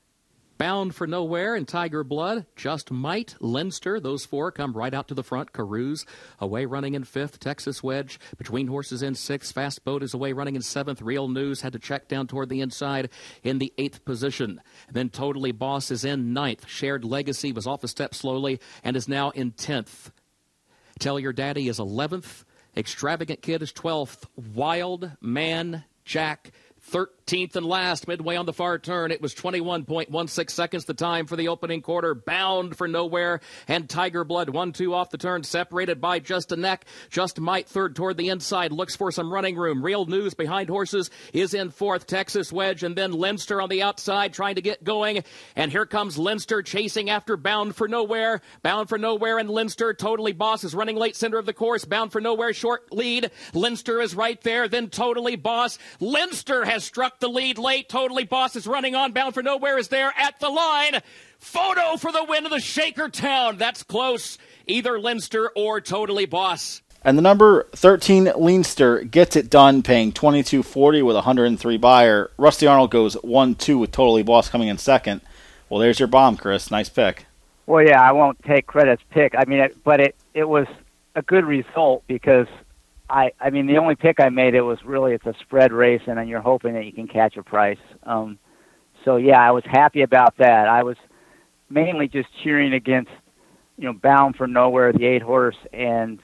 Bound 0.58 0.96
for 0.96 1.06
Nowhere 1.06 1.56
and 1.56 1.68
Tiger 1.68 2.04
Blood, 2.04 2.46
Just 2.56 2.92
Might, 2.92 3.36
Leinster, 3.40 4.00
those 4.00 4.26
four 4.26 4.52
come 4.52 4.74
right 4.74 4.94
out 4.94 5.08
to 5.10 5.14
the 5.14 5.24
front. 5.24 5.54
Caruse 5.54 6.06
away 6.40 6.66
running 6.66 6.96
in 6.96 7.04
fifth, 7.04 7.40
Texas 7.40 7.84
Wedge 7.84 8.20
between 8.38 8.68
horses 8.68 9.04
in 9.04 9.14
sixth. 9.14 9.54
Fast 9.54 9.86
Boat 9.86 10.02
is 10.02 10.14
away 10.14 10.34
running 10.34 10.56
in 10.56 10.62
seventh. 10.62 11.02
Real 11.02 11.28
News 11.28 11.62
had 11.62 11.74
to 11.74 11.80
check 11.80 12.08
down 12.08 12.28
toward 12.28 12.50
the 12.50 12.62
inside 12.62 13.10
in 13.44 13.60
the 13.60 13.74
eighth 13.78 14.04
position. 14.04 14.62
then 14.92 15.10
Totally 15.10 15.52
Boss 15.52 15.92
is 15.92 16.04
in 16.04 16.34
ninth. 16.34 16.68
Shared 16.68 17.06
Legacy 17.06 17.52
was 17.52 17.68
off 17.68 17.84
a 17.84 17.88
step 17.88 18.16
slowly 18.16 18.60
and 18.84 18.96
is 18.96 19.08
now 19.08 19.30
in 19.32 19.52
tenth. 19.52 20.12
Tell 21.00 21.20
Your 21.20 21.34
Daddy 21.34 21.68
is 21.68 21.78
11th. 21.78 22.44
Extravagant 22.76 23.42
Kid 23.42 23.62
is 23.62 23.72
12th. 23.74 24.26
Wild 24.36 25.12
Man 25.22 25.84
Jack 26.04 26.52
13th 27.28 27.58
and 27.58 27.66
last, 27.66 28.08
midway 28.08 28.38
on 28.38 28.46
the 28.46 28.54
far 28.54 28.80
turn. 28.80 29.12
It 29.12 29.22
was 29.22 29.36
21.16 29.36 30.50
seconds 30.50 30.86
the 30.86 30.94
time 30.94 31.26
for 31.26 31.36
the 31.36 31.50
opening 31.50 31.82
quarter. 31.82 32.16
Bound 32.16 32.78
for 32.78 32.88
nowhere. 32.88 33.42
And 33.68 33.90
Tiger 33.90 34.24
Blood 34.24 34.50
1 34.50 34.72
2 34.72 34.94
off 34.94 35.10
the 35.10 35.18
turn, 35.18 35.44
separated 35.44 36.00
by 36.00 36.20
just 36.20 36.54
a 36.54 36.56
neck. 36.56 36.86
Just 37.10 37.40
Might 37.40 37.68
third 37.68 37.96
toward 37.96 38.16
the 38.16 38.30
inside, 38.30 38.72
looks 38.72 38.96
for 38.96 39.12
some 39.12 39.32
running 39.32 39.58
room. 39.58 39.84
Real 39.84 40.06
News 40.06 40.36
behind 40.36 40.70
horses 40.70 41.10
is 41.34 41.54
in 41.54 41.70
fourth. 41.70 42.08
Texas 42.08 42.54
Wedge 42.54 42.84
and 42.84 42.96
then 42.96 43.12
Leinster 43.12 43.62
on 43.62 43.70
the 43.70 43.84
outside 43.84 44.34
trying 44.34 44.56
to 44.56 44.62
get 44.62 44.84
going. 44.84 45.24
And 45.56 45.72
here 45.72 45.86
comes 45.86 46.18
Leinster 46.18 46.62
chasing 46.62 47.10
after 47.10 47.36
Bound 47.36 47.76
for 47.76 47.90
Nowhere. 47.90 48.42
Bound 48.64 48.88
for 48.88 48.98
Nowhere 48.98 49.38
and 49.38 49.50
Leinster. 49.50 49.94
Totally 49.94 50.32
Boss 50.32 50.64
is 50.64 50.74
running 50.74 50.96
late 50.96 51.16
center 51.16 51.38
of 51.38 51.46
the 51.46 51.54
course. 51.54 51.84
Bound 51.84 52.14
for 52.14 52.22
Nowhere 52.22 52.54
short 52.54 52.94
lead. 52.94 53.32
Leinster 53.54 54.00
is 54.00 54.16
right 54.16 54.42
there. 54.44 54.70
Then 54.70 54.90
Totally 54.90 55.36
Boss. 55.36 55.78
Leinster 56.00 56.64
has 56.64 56.86
struck 56.86 57.17
the 57.20 57.30
lead 57.30 57.58
late. 57.58 57.90
Totally 57.90 58.24
Boss 58.24 58.56
is 58.56 58.68
running 58.68 58.96
on. 58.96 59.12
Bound 59.12 59.34
for 59.34 59.44
Nowhere 59.44 59.78
is 59.78 59.88
there 59.90 60.14
at 60.18 60.40
the 60.40 60.50
line. 60.50 61.02
Photo 61.40 61.98
for 61.98 62.12
the 62.12 62.24
win 62.24 62.46
of 62.46 62.52
the 62.52 62.58
Shakertown. 62.58 63.58
That's 63.58 63.84
close. 63.84 64.38
Either 64.66 65.00
Leinster 65.00 65.52
or 65.56 65.82
Totally 65.82 66.26
Boss. 66.26 66.82
And 67.04 67.18
the 67.18 67.22
number 67.22 67.68
13 67.74 68.32
Leinster 68.36 69.04
gets 69.04 69.36
it 69.36 69.50
done, 69.50 69.84
paying 69.84 70.12
22.40 70.12 71.06
with 71.06 71.16
103 71.16 71.78
buyer. 71.78 72.32
Rusty 72.38 72.68
Arnold 72.68 72.92
goes 72.92 73.16
1-2 73.18 73.80
with 73.80 73.92
Totally 73.92 74.24
Boss 74.24 74.50
coming 74.50 74.68
in 74.68 74.78
second. 74.78 75.22
Well, 75.70 75.80
there's 75.80 76.00
your 76.00 76.08
bomb, 76.08 76.38
Chris. 76.38 76.72
Nice 76.72 76.90
pick. 76.90 77.26
Well, 77.66 77.86
yeah, 77.86 78.02
I 78.02 78.14
won't 78.14 78.42
take 78.44 78.66
credit 78.66 79.00
as 79.00 79.00
pick. 79.12 79.36
I 79.38 79.46
mean, 79.46 79.60
it, 79.60 79.84
but 79.84 80.00
it 80.00 80.16
it 80.34 80.46
was 80.46 80.68
a 81.16 81.22
good 81.22 81.46
result 81.46 82.04
because 82.08 82.48
I 83.10 83.32
I 83.40 83.50
mean 83.50 83.68
the 83.68 83.78
only 83.78 83.96
pick 83.96 84.20
I 84.20 84.30
made 84.30 84.54
it 84.54 84.62
was 84.62 84.80
really 84.86 85.14
it's 85.14 85.26
a 85.26 85.34
spread 85.42 85.72
race 85.72 86.02
and 86.08 86.18
then 86.18 86.28
you're 86.28 86.42
hoping 86.42 86.74
that 86.74 86.86
you 86.86 86.92
can 86.94 87.08
catch 87.08 87.38
a 87.38 87.44
price. 87.44 87.78
Um, 88.04 88.38
so 89.06 89.18
yeah, 89.18 89.40
I 89.40 89.52
was 89.52 89.64
happy 89.66 90.02
about 90.02 90.36
that. 90.38 90.68
I 90.68 90.84
was 90.84 90.98
mainly 91.70 92.08
just 92.08 92.28
cheering 92.44 92.74
against 92.74 93.12
you 93.78 93.86
know 93.86 93.94
Bound 93.94 94.36
for 94.36 94.48
Nowhere, 94.48 94.92
the 94.92 95.06
eight 95.06 95.22
horse, 95.22 95.58
and 95.72 96.20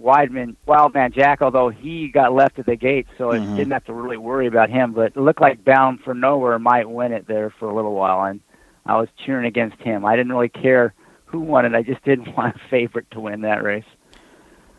Wideman, 0.00 0.56
Wildman 0.66 1.12
Jack, 1.12 1.42
although 1.42 1.68
he 1.68 2.08
got 2.08 2.32
left 2.32 2.58
at 2.58 2.66
the 2.66 2.76
gate, 2.76 3.06
so 3.18 3.32
it 3.32 3.42
Mhm. 3.42 3.56
didn't 3.56 3.72
have 3.72 3.84
to 3.84 3.92
really 3.92 4.16
worry 4.16 4.46
about 4.46 4.70
him. 4.70 4.92
But 4.92 5.12
it 5.14 5.16
looked 5.16 5.40
like 5.42 5.64
Bound 5.64 6.00
for 6.00 6.14
Nowhere 6.14 6.58
might 6.58 6.88
win 6.88 7.12
it 7.12 7.26
there 7.26 7.50
for 7.50 7.68
a 7.68 7.74
little 7.74 7.94
while, 7.94 8.24
and 8.24 8.40
I 8.86 8.98
was 8.98 9.08
cheering 9.24 9.46
against 9.46 9.80
him. 9.82 10.04
I 10.04 10.16
didn't 10.16 10.32
really 10.32 10.48
care 10.48 10.94
who 11.26 11.40
won 11.40 11.66
it. 11.66 11.74
I 11.74 11.82
just 11.82 12.02
didn't 12.02 12.34
want 12.36 12.56
a 12.56 12.58
favorite 12.70 13.10
to 13.12 13.20
win 13.20 13.42
that 13.42 13.62
race. 13.62 13.84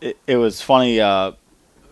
It, 0.01 0.17
it 0.27 0.35
was 0.35 0.61
funny. 0.61 0.99
Uh, 0.99 1.33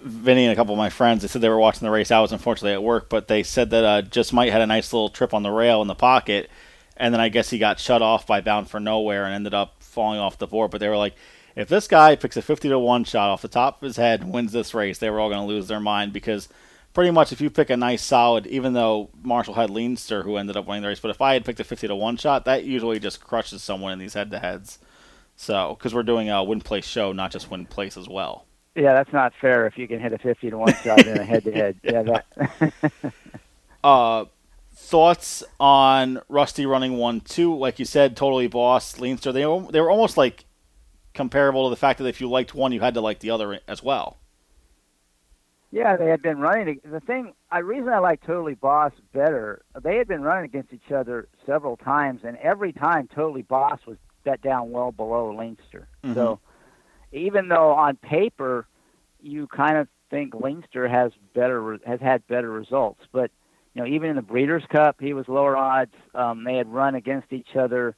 Vinny 0.02 0.46
and 0.46 0.54
a 0.54 0.56
couple 0.56 0.74
of 0.74 0.78
my 0.78 0.90
friends, 0.90 1.22
they 1.22 1.28
said 1.28 1.42
they 1.42 1.50
were 1.50 1.60
watching 1.60 1.86
the 1.86 1.92
race. 1.92 2.12
I 2.12 2.20
was 2.20 2.32
unfortunately 2.32 2.74
at 2.74 2.84
work, 2.84 3.10
but 3.10 3.28
they 3.28 3.44
said 3.44 3.70
that 3.72 3.84
uh, 3.84 4.02
Just 4.02 4.34
Might 4.34 4.52
had 4.52 4.62
a 4.62 4.68
nice 4.68 4.94
little 4.94 5.10
trip 5.10 5.34
on 5.34 5.44
the 5.44 5.52
rail 5.52 5.82
in 5.82 5.88
the 5.88 5.96
pocket, 5.96 6.50
and 6.98 7.14
then 7.14 7.22
I 7.22 7.30
guess 7.30 7.50
he 7.50 7.58
got 7.58 7.80
shut 7.80 8.02
off 8.02 8.26
by 8.26 8.42
Bound 8.42 8.70
for 8.70 8.80
Nowhere 8.80 9.26
and 9.26 9.34
ended 9.34 9.54
up 9.54 9.76
falling 9.84 10.20
off 10.20 10.38
the 10.38 10.48
board. 10.48 10.72
But 10.72 10.80
they 10.80 10.88
were 10.88 10.98
like, 10.98 11.16
if 11.56 11.68
this 11.68 11.88
guy 11.88 12.16
picks 12.16 12.38
a 12.38 12.42
50 12.42 12.70
to 12.70 12.80
1 12.80 13.04
shot 13.04 13.30
off 13.30 13.42
the 13.42 13.48
top 13.48 13.82
of 13.82 13.86
his 13.86 13.98
head 13.98 14.22
and 14.22 14.32
wins 14.32 14.54
this 14.54 14.74
race, 14.74 15.00
they 15.00 15.10
were 15.10 15.20
all 15.20 15.30
going 15.30 15.42
to 15.42 15.54
lose 15.54 15.68
their 15.68 15.82
mind 15.82 16.14
because 16.14 16.48
pretty 16.94 17.12
much 17.12 17.32
if 17.32 17.42
you 17.42 17.50
pick 17.50 17.70
a 17.70 17.78
nice 17.78 18.04
solid, 18.04 18.48
even 18.48 18.74
though 18.74 19.10
Marshall 19.22 19.56
had 19.56 19.70
Leinster 19.70 20.24
who 20.24 20.38
ended 20.38 20.56
up 20.56 20.68
winning 20.68 20.84
the 20.84 20.88
race, 20.88 21.00
but 21.02 21.12
if 21.12 21.22
I 21.22 21.34
had 21.34 21.44
picked 21.44 21.60
a 21.60 21.66
50 21.66 21.88
to 21.88 21.96
1 21.96 22.18
shot, 22.18 22.46
that 22.46 22.64
usually 22.64 23.00
just 23.00 23.22
crushes 23.22 23.62
someone 23.62 23.92
in 23.92 24.00
these 24.00 24.14
head 24.14 24.32
to 24.32 24.40
heads. 24.40 24.80
So, 25.42 25.74
because 25.80 25.94
we're 25.94 26.04
doing 26.04 26.30
a 26.30 26.44
win 26.44 26.60
place 26.60 26.86
show, 26.86 27.14
not 27.14 27.32
just 27.32 27.50
win 27.50 27.66
place 27.66 27.96
as 27.96 28.10
well. 28.10 28.46
Yeah, 28.76 28.94
that's 28.94 29.14
not 29.14 29.32
fair 29.40 29.68
if 29.68 29.78
you 29.78 29.88
can 29.88 30.02
hit 30.02 30.12
a 30.12 30.18
50 30.18 30.50
to 30.50 30.58
1 30.58 30.74
shot 30.84 31.08
in 31.08 31.18
a 31.18 31.24
head 31.24 31.46
to 31.46 31.52
head. 31.54 31.80
Yeah, 31.84 32.04
that. 32.04 32.74
Uh, 33.82 34.26
thoughts 34.74 35.42
on 35.58 36.20
Rusty 36.28 36.66
running 36.66 36.98
one 36.98 37.22
two? 37.22 37.56
Like 37.56 37.80
you 37.80 37.86
said, 37.86 38.18
totally 38.18 38.48
boss 38.48 39.00
Leinster. 39.00 39.32
They 39.32 39.44
they 39.72 39.80
were 39.80 39.90
almost 39.90 40.18
like 40.18 40.44
comparable 41.14 41.64
to 41.64 41.70
the 41.70 41.78
fact 41.78 42.00
that 42.00 42.08
if 42.08 42.20
you 42.20 42.30
liked 42.30 42.54
one, 42.54 42.74
you 42.74 42.82
had 42.82 42.96
to 42.96 43.02
like 43.02 43.20
the 43.20 43.30
other 43.30 43.62
as 43.70 43.82
well. 43.82 44.18
Yeah, 45.72 45.96
they 45.96 46.08
had 46.08 46.22
been 46.22 46.40
running. 46.40 46.82
The 46.84 47.00
thing, 47.00 47.32
I 47.50 47.60
reason 47.60 47.88
I 47.88 48.00
like 48.00 48.22
Totally 48.26 48.56
Boss 48.56 48.92
better. 49.14 49.62
They 49.82 49.96
had 49.96 50.10
been 50.10 50.24
running 50.24 50.44
against 50.44 50.74
each 50.74 50.92
other 50.92 51.30
several 51.46 51.78
times, 51.78 52.26
and 52.26 52.36
every 52.36 52.74
time 52.74 53.08
Totally 53.08 53.44
Boss 53.44 53.80
was 53.88 53.96
bet 54.24 54.42
down 54.42 54.72
well 54.72 54.92
below 54.92 55.34
Leinster. 55.34 55.88
Mhm. 56.04 56.14
So 56.14 56.40
even 57.12 57.48
though 57.48 57.72
on 57.72 57.98
paper 57.98 58.68
you 59.22 59.48
kind 59.48 59.78
of 59.78 59.88
think 60.10 60.34
Leinster 60.34 60.88
has 60.88 61.12
better 61.34 61.78
has 61.86 62.00
had 62.00 62.26
better 62.28 62.50
results, 62.50 63.02
but 63.12 63.32
you 63.74 63.82
know 63.82 63.88
even 63.88 64.10
in 64.10 64.16
the 64.16 64.22
Breeders' 64.22 64.66
Cup 64.70 64.98
he 65.00 65.14
was 65.14 65.28
lower 65.28 65.56
odds. 65.58 65.94
Um, 66.16 66.44
they 66.44 66.56
had 66.56 66.68
run 66.68 66.96
against 66.96 67.32
each 67.34 67.56
other 67.56 67.96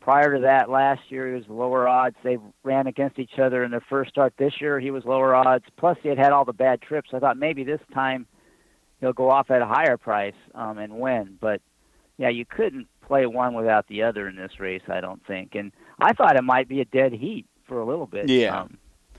prior 0.00 0.34
to 0.34 0.42
that 0.42 0.68
last 0.68 1.00
year. 1.10 1.28
He 1.28 1.34
was 1.34 1.48
lower 1.48 1.88
odds. 1.88 2.16
They 2.22 2.38
ran 2.62 2.86
against 2.86 3.18
each 3.18 3.38
other 3.38 3.64
in 3.64 3.70
their 3.70 3.84
first 3.88 4.10
start 4.10 4.34
this 4.36 4.60
year. 4.60 4.78
He 4.78 4.90
was 4.90 5.04
lower 5.04 5.34
odds. 5.34 5.64
Plus 5.76 5.96
he 6.02 6.08
had 6.08 6.18
had 6.18 6.32
all 6.32 6.44
the 6.44 6.52
bad 6.52 6.82
trips. 6.82 7.10
I 7.14 7.18
thought 7.20 7.38
maybe 7.38 7.64
this 7.64 7.80
time 7.92 8.26
he'll 9.00 9.14
go 9.14 9.30
off 9.30 9.50
at 9.50 9.62
a 9.62 9.66
higher 9.66 9.96
price 9.96 10.34
um, 10.54 10.78
and 10.78 10.98
win. 10.98 11.38
But 11.40 11.62
yeah, 12.18 12.28
you 12.28 12.44
couldn't 12.44 12.88
play 13.06 13.26
one 13.26 13.54
without 13.54 13.86
the 13.88 14.02
other 14.02 14.28
in 14.28 14.36
this 14.36 14.58
race. 14.58 14.82
I 14.88 15.00
don't 15.00 15.24
think. 15.26 15.54
And 15.54 15.72
I 16.00 16.12
thought 16.12 16.36
it 16.36 16.42
might 16.44 16.68
be 16.68 16.80
a 16.80 16.84
dead 16.84 17.12
heat 17.12 17.46
for 17.66 17.80
a 17.80 17.84
little 17.84 18.06
bit. 18.06 18.28
Yeah. 18.28 18.62
Um, 18.62 18.78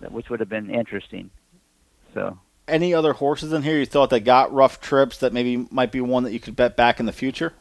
which 0.10 0.30
would 0.30 0.40
have 0.40 0.50
been 0.50 0.70
interesting. 0.70 1.30
So. 2.14 2.38
Any 2.68 2.94
other 2.94 3.14
horses 3.14 3.54
in 3.54 3.62
here 3.64 3.78
you 3.78 3.86
thought 3.86 4.10
that 4.10 4.22
got 4.22 4.52
rough 4.54 4.82
trips 4.82 5.20
that 5.20 5.32
maybe 5.34 5.68
might 5.72 5.92
be 5.92 6.02
one 6.02 6.24
that 6.24 6.34
you 6.34 6.40
could 6.40 6.56
bet 6.56 6.76
back 6.76 7.00
in 7.00 7.06
the 7.06 7.12
future? 7.14 7.54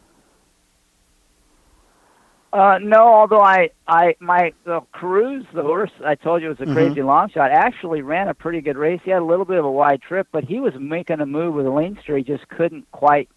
Uh, 2.53 2.79
no, 2.81 3.09
although 3.13 3.41
I, 3.43 3.71
I, 3.89 4.15
my 4.21 4.53
the 4.65 4.81
Cruise, 4.93 5.45
the 5.53 5.63
horse 5.63 5.91
I 6.05 6.15
told 6.15 6.41
you 6.41 6.49
was 6.51 6.61
a 6.61 6.67
Mhm. 6.67 6.73
crazy 6.73 7.03
long 7.03 7.29
shot, 7.31 7.51
actually 7.51 8.01
ran 8.03 8.29
a 8.29 8.35
pretty 8.35 8.61
good 8.61 8.77
race. 8.77 9.01
He 9.05 9.11
had 9.11 9.23
a 9.23 9.25
little 9.25 9.45
bit 9.45 9.59
of 9.59 9.65
a 9.65 9.71
wide 9.71 10.01
trip, 10.03 10.29
but 10.31 10.45
he 10.45 10.61
was 10.61 10.73
making 10.79 11.21
a 11.21 11.27
move 11.27 11.55
with 11.55 11.67
Leinster. 11.67 12.17
He 12.17 12.23
just 12.23 12.49
couldn't 12.49 12.91
quite 12.93 13.29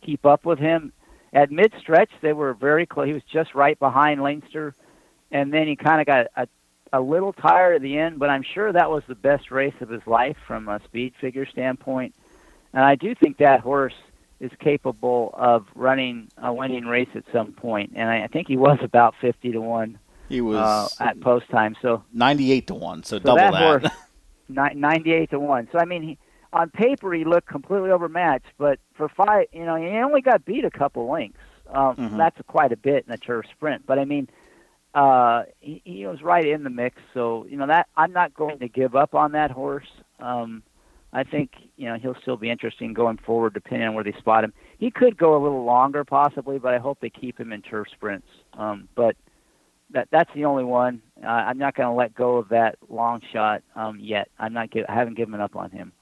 keep 0.00 0.24
up 0.24 0.46
with 0.46 0.58
him. 0.58 0.92
At 1.32 1.50
mid 1.50 1.72
stretch, 1.80 2.10
they 2.20 2.32
were 2.32 2.54
very 2.54 2.86
close. 2.86 3.06
He 3.06 3.12
was 3.12 3.22
just 3.32 3.54
right 3.54 3.78
behind 3.78 4.22
Leinster, 4.22 4.74
and 5.30 5.52
then 5.52 5.66
he 5.66 5.76
kind 5.76 6.00
of 6.00 6.06
got 6.06 6.26
a, 6.36 6.46
a 6.92 7.00
little 7.00 7.32
tired 7.32 7.76
at 7.76 7.82
the 7.82 7.98
end. 7.98 8.18
But 8.18 8.28
I'm 8.30 8.42
sure 8.42 8.72
that 8.72 8.90
was 8.90 9.02
the 9.08 9.14
best 9.14 9.50
race 9.50 9.74
of 9.80 9.88
his 9.88 10.06
life 10.06 10.36
from 10.46 10.68
a 10.68 10.80
speed 10.84 11.14
figure 11.20 11.46
standpoint. 11.46 12.14
And 12.74 12.84
I 12.84 12.96
do 12.96 13.14
think 13.14 13.38
that 13.38 13.60
horse 13.60 13.94
is 14.40 14.50
capable 14.58 15.30
of 15.34 15.66
running 15.74 16.28
a 16.36 16.52
winning 16.52 16.84
race 16.84 17.08
at 17.14 17.24
some 17.32 17.52
point, 17.52 17.92
and 17.94 18.10
I, 18.10 18.24
I 18.24 18.26
think 18.26 18.48
he 18.48 18.56
was 18.56 18.78
about 18.82 19.14
fifty 19.20 19.52
to 19.52 19.60
one 19.60 19.98
He 20.28 20.40
was 20.40 20.56
uh, 20.56 20.88
at 21.00 21.20
post 21.20 21.48
time. 21.48 21.76
So, 21.80 22.02
98 22.12 22.66
to 22.66 22.74
1, 22.74 23.02
so, 23.04 23.16
so 23.16 23.18
double 23.20 23.36
that, 23.36 23.52
that. 23.52 23.62
horse, 23.62 23.84
ni- 24.48 24.74
ninety-eight 24.80 25.30
to 25.30 25.38
one. 25.40 25.68
So 25.72 25.78
I 25.78 25.84
mean, 25.84 26.02
he, 26.02 26.18
on 26.52 26.70
paper 26.70 27.12
he 27.12 27.24
looked 27.24 27.48
completely 27.48 27.90
overmatched, 27.90 28.46
but 28.58 28.78
for 28.94 29.08
five, 29.08 29.46
you 29.52 29.64
know, 29.64 29.76
he 29.76 29.86
only 29.98 30.20
got 30.20 30.44
beat 30.44 30.64
a 30.64 30.70
couple 30.70 31.10
lengths. 31.10 31.38
Um, 31.68 31.96
Mhm. 31.96 32.16
That's 32.18 32.36
quite 32.46 32.72
a 32.72 32.76
bit 32.76 33.04
in 33.06 33.12
a 33.12 33.16
turf 33.18 33.46
sprint, 33.54 33.86
but 33.86 33.98
I 33.98 34.04
mean. 34.04 34.28
Uh, 34.94 35.44
he, 35.60 35.80
he 35.86 36.06
was 36.06 36.20
right 36.20 36.46
in 36.46 36.64
the 36.64 36.68
mix, 36.68 36.96
so 37.14 37.46
you 37.48 37.56
know 37.56 37.66
that 37.66 37.88
I'm 37.96 38.12
not 38.12 38.34
going 38.34 38.58
to 38.58 38.68
give 38.68 38.94
up 38.94 39.14
on 39.14 39.32
that 39.32 39.50
horse. 39.50 39.86
Um, 40.20 40.62
I 41.14 41.24
think 41.24 41.52
you 41.78 41.88
know 41.88 41.96
he'll 41.96 42.14
still 42.20 42.36
be 42.36 42.50
interesting 42.50 42.92
going 42.92 43.16
forward, 43.16 43.54
depending 43.54 43.88
on 43.88 43.94
where 43.94 44.04
they 44.04 44.12
spot 44.12 44.44
him. 44.44 44.52
He 44.76 44.90
could 44.90 45.16
go 45.16 45.34
a 45.34 45.40
little 45.42 45.64
longer, 45.64 46.04
possibly, 46.04 46.58
but 46.58 46.74
I 46.74 46.78
hope 46.78 46.98
they 47.00 47.08
keep 47.08 47.40
him 47.40 47.54
in 47.54 47.62
turf 47.62 47.88
sprints. 47.90 48.28
Um, 48.52 48.86
but 48.94 49.16
that 49.92 50.08
that's 50.10 50.28
the 50.34 50.44
only 50.44 50.64
one. 50.64 51.00
Uh, 51.24 51.26
I'm 51.26 51.56
not 51.56 51.74
going 51.74 51.88
to 51.88 51.94
let 51.94 52.14
go 52.14 52.36
of 52.36 52.50
that 52.50 52.76
long 52.90 53.22
shot 53.32 53.62
um, 53.74 53.98
yet. 53.98 54.28
I'm 54.38 54.52
not. 54.52 54.72
Gi- 54.72 54.84
I 54.86 54.92
haven't 54.92 55.14
given 55.16 55.40
up 55.40 55.56
on 55.56 55.70
him. 55.70 55.92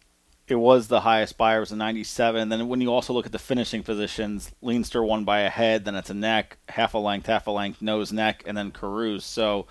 It 0.50 0.58
was 0.58 0.88
the 0.88 1.02
highest 1.02 1.38
Beyer 1.38 1.60
was 1.60 1.70
a 1.70 1.76
97. 1.76 2.48
Then 2.48 2.68
when 2.68 2.80
you 2.80 2.92
also 2.92 3.12
look 3.12 3.26
at 3.26 3.32
the 3.32 3.38
finishing 3.38 3.84
positions, 3.84 4.50
Leinster 4.60 5.02
won 5.04 5.24
by 5.24 5.40
a 5.40 5.50
head, 5.50 5.84
then 5.84 5.94
it's 5.94 6.10
a 6.10 6.14
neck, 6.14 6.58
half 6.68 6.94
a 6.94 6.98
length, 6.98 7.26
half 7.26 7.46
a 7.46 7.52
length, 7.52 7.80
nose, 7.80 8.12
neck, 8.12 8.42
and 8.46 8.56
then 8.56 8.72
Caruso. 8.72 9.20
So, 9.20 9.66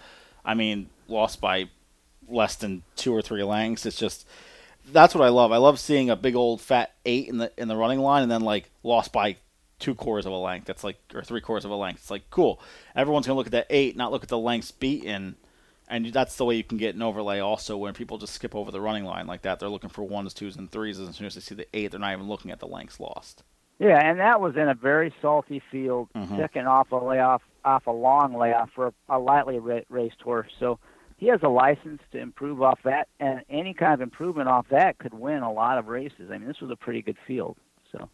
I 0.45 0.53
mean, 0.53 0.89
lost 1.09 1.41
by 1.41 1.69
less 2.29 2.55
than 2.55 2.83
two 2.95 3.13
or 3.13 3.21
three 3.21 3.43
lengths. 3.43 3.85
It's 3.85 3.97
just 3.97 4.25
that's 4.91 5.13
what 5.13 5.25
I 5.25 5.29
love. 5.29 5.51
I 5.51 5.57
love 5.57 5.79
seeing 5.79 6.09
a 6.09 6.15
big 6.15 6.35
old 6.35 6.61
fat 6.61 6.93
eight 7.05 7.27
in 7.27 7.39
the 7.39 7.51
in 7.57 7.67
the 7.67 7.75
running 7.75 7.99
line, 7.99 8.23
and 8.23 8.31
then 8.31 8.41
like 8.41 8.69
lost 8.81 9.11
by 9.11 9.35
two 9.79 9.95
quarters 9.95 10.25
of 10.25 10.31
a 10.31 10.37
length. 10.37 10.65
That's 10.65 10.83
like 10.83 10.97
or 11.13 11.23
three 11.23 11.41
quarters 11.41 11.65
of 11.65 11.71
a 11.71 11.75
length. 11.75 11.99
It's 11.99 12.11
like 12.11 12.29
cool. 12.29 12.61
Everyone's 12.95 13.27
gonna 13.27 13.37
look 13.37 13.47
at 13.47 13.51
that 13.51 13.67
eight, 13.69 13.97
not 13.97 14.11
look 14.11 14.23
at 14.23 14.29
the 14.29 14.37
lengths 14.37 14.71
beaten 14.71 15.35
and 15.89 16.05
that's 16.07 16.35
the 16.37 16.45
way 16.45 16.55
you 16.55 16.63
can 16.63 16.77
get 16.77 16.95
an 16.95 17.01
overlay 17.01 17.39
also 17.39 17.77
when 17.77 17.93
people 17.93 18.17
just 18.17 18.33
skip 18.33 18.55
over 18.55 18.71
the 18.71 18.81
running 18.81 19.05
line 19.05 19.27
like 19.27 19.41
that. 19.43 19.59
They're 19.59 19.69
looking 19.69 19.89
for 19.89 20.03
ones, 20.03 20.33
twos, 20.33 20.55
and 20.57 20.69
threes, 20.71 20.99
as 20.99 21.15
soon 21.15 21.27
as 21.27 21.35
they 21.35 21.41
see 21.41 21.55
the 21.55 21.67
eight, 21.73 21.91
they're 21.91 21.99
not 21.99 22.13
even 22.13 22.27
looking 22.27 22.51
at 22.51 22.59
the 22.59 22.67
lengths 22.67 22.99
lost. 22.99 23.43
Yeah, 23.79 23.97
and 24.03 24.19
that 24.19 24.41
was 24.41 24.55
in 24.55 24.67
a 24.67 24.73
very 24.73 25.13
salty 25.21 25.61
field, 25.71 26.09
Mhm. 26.15 26.37
second 26.37 26.67
off 26.67 26.91
a 26.91 26.97
layoff, 26.97 27.41
off 27.63 27.87
a 27.87 27.91
long 27.91 28.33
layoff 28.33 28.69
for 28.71 28.93
a 29.07 29.17
lightly 29.17 29.57
ra- 29.59 29.79
raced 29.89 30.21
horse. 30.21 30.51
So 30.59 30.79
he 31.17 31.27
has 31.27 31.41
a 31.43 31.49
license 31.49 32.01
to 32.11 32.19
improve 32.19 32.61
off 32.61 32.79
that, 32.83 33.07
and 33.19 33.41
any 33.49 33.73
kind 33.73 33.93
of 33.93 34.01
improvement 34.01 34.49
off 34.49 34.67
that 34.69 34.97
could 34.97 35.13
win 35.13 35.43
a 35.43 35.51
lot 35.51 35.77
of 35.77 35.87
races. 35.87 36.29
I 36.29 36.37
mean, 36.37 36.47
this 36.47 36.59
was 36.61 36.71
a 36.71 36.75
pretty 36.75 37.01
good 37.01 37.17
field. 37.25 37.57
So 37.91 38.09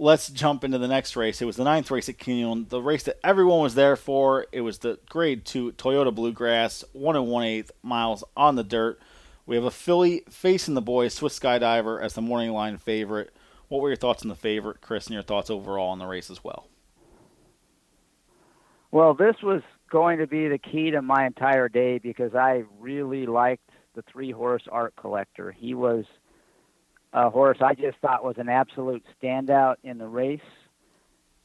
Let's 0.00 0.28
jump 0.30 0.62
into 0.62 0.78
the 0.78 0.86
next 0.86 1.16
race. 1.16 1.42
It 1.42 1.44
was 1.44 1.56
the 1.56 1.64
ninth 1.64 1.90
race 1.90 2.08
at 2.08 2.18
Keeneland, 2.18 2.68
the 2.68 2.80
race 2.80 3.02
that 3.02 3.18
everyone 3.24 3.60
was 3.60 3.74
there 3.74 3.96
for. 3.96 4.46
It 4.52 4.60
was 4.60 4.78
the 4.78 4.98
Grade 5.08 5.44
Two 5.44 5.72
Toyota 5.72 6.14
Bluegrass, 6.14 6.84
one 6.92 7.16
and 7.16 7.26
one 7.26 7.44
eighth 7.44 7.72
miles 7.82 8.22
on 8.36 8.54
the 8.54 8.62
dirt. 8.62 9.00
We 9.44 9.56
have 9.56 9.64
a 9.64 9.70
filly 9.70 10.22
facing 10.30 10.74
the 10.74 10.82
boys, 10.82 11.14
Swiss 11.14 11.38
Skydiver, 11.38 12.00
as 12.00 12.14
the 12.14 12.22
morning 12.22 12.52
line 12.52 12.76
favorite. 12.76 13.34
What 13.68 13.80
were 13.80 13.88
your 13.88 13.96
thoughts 13.96 14.22
on 14.22 14.28
the 14.28 14.34
favorite, 14.34 14.80
Chris, 14.80 15.06
and 15.06 15.14
your 15.14 15.22
thoughts 15.22 15.50
overall 15.50 15.90
on 15.90 15.98
the 15.98 16.06
race 16.06 16.30
as 16.30 16.44
well? 16.44 16.68
Well, 18.90 19.14
this 19.14 19.36
was 19.42 19.62
going 19.90 20.18
to 20.18 20.26
be 20.26 20.48
the 20.48 20.58
key 20.58 20.90
to 20.92 21.02
my 21.02 21.26
entire 21.26 21.68
day 21.68 21.98
because 21.98 22.34
I 22.34 22.64
really 22.78 23.26
liked 23.26 23.68
the 23.94 24.02
three 24.02 24.30
horse 24.30 24.62
art 24.70 24.94
collector. 24.96 25.50
He 25.50 25.74
was 25.74 26.04
Uh, 27.14 27.26
a 27.26 27.30
horse 27.30 27.58
I 27.60 27.74
just 27.74 27.98
thought 27.98 28.24
was 28.24 28.36
an 28.38 28.48
absolute 28.48 29.02
standout 29.20 29.76
in 29.82 29.98
the 29.98 30.06
race 30.06 30.40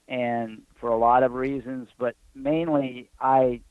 and 0.07 0.61
for 0.79 0.89
a 0.89 0.97
lot 0.97 1.23
of 1.23 1.33
reasons, 1.33 1.87
but 1.97 2.15
mainly 2.35 3.09
I 3.19 3.61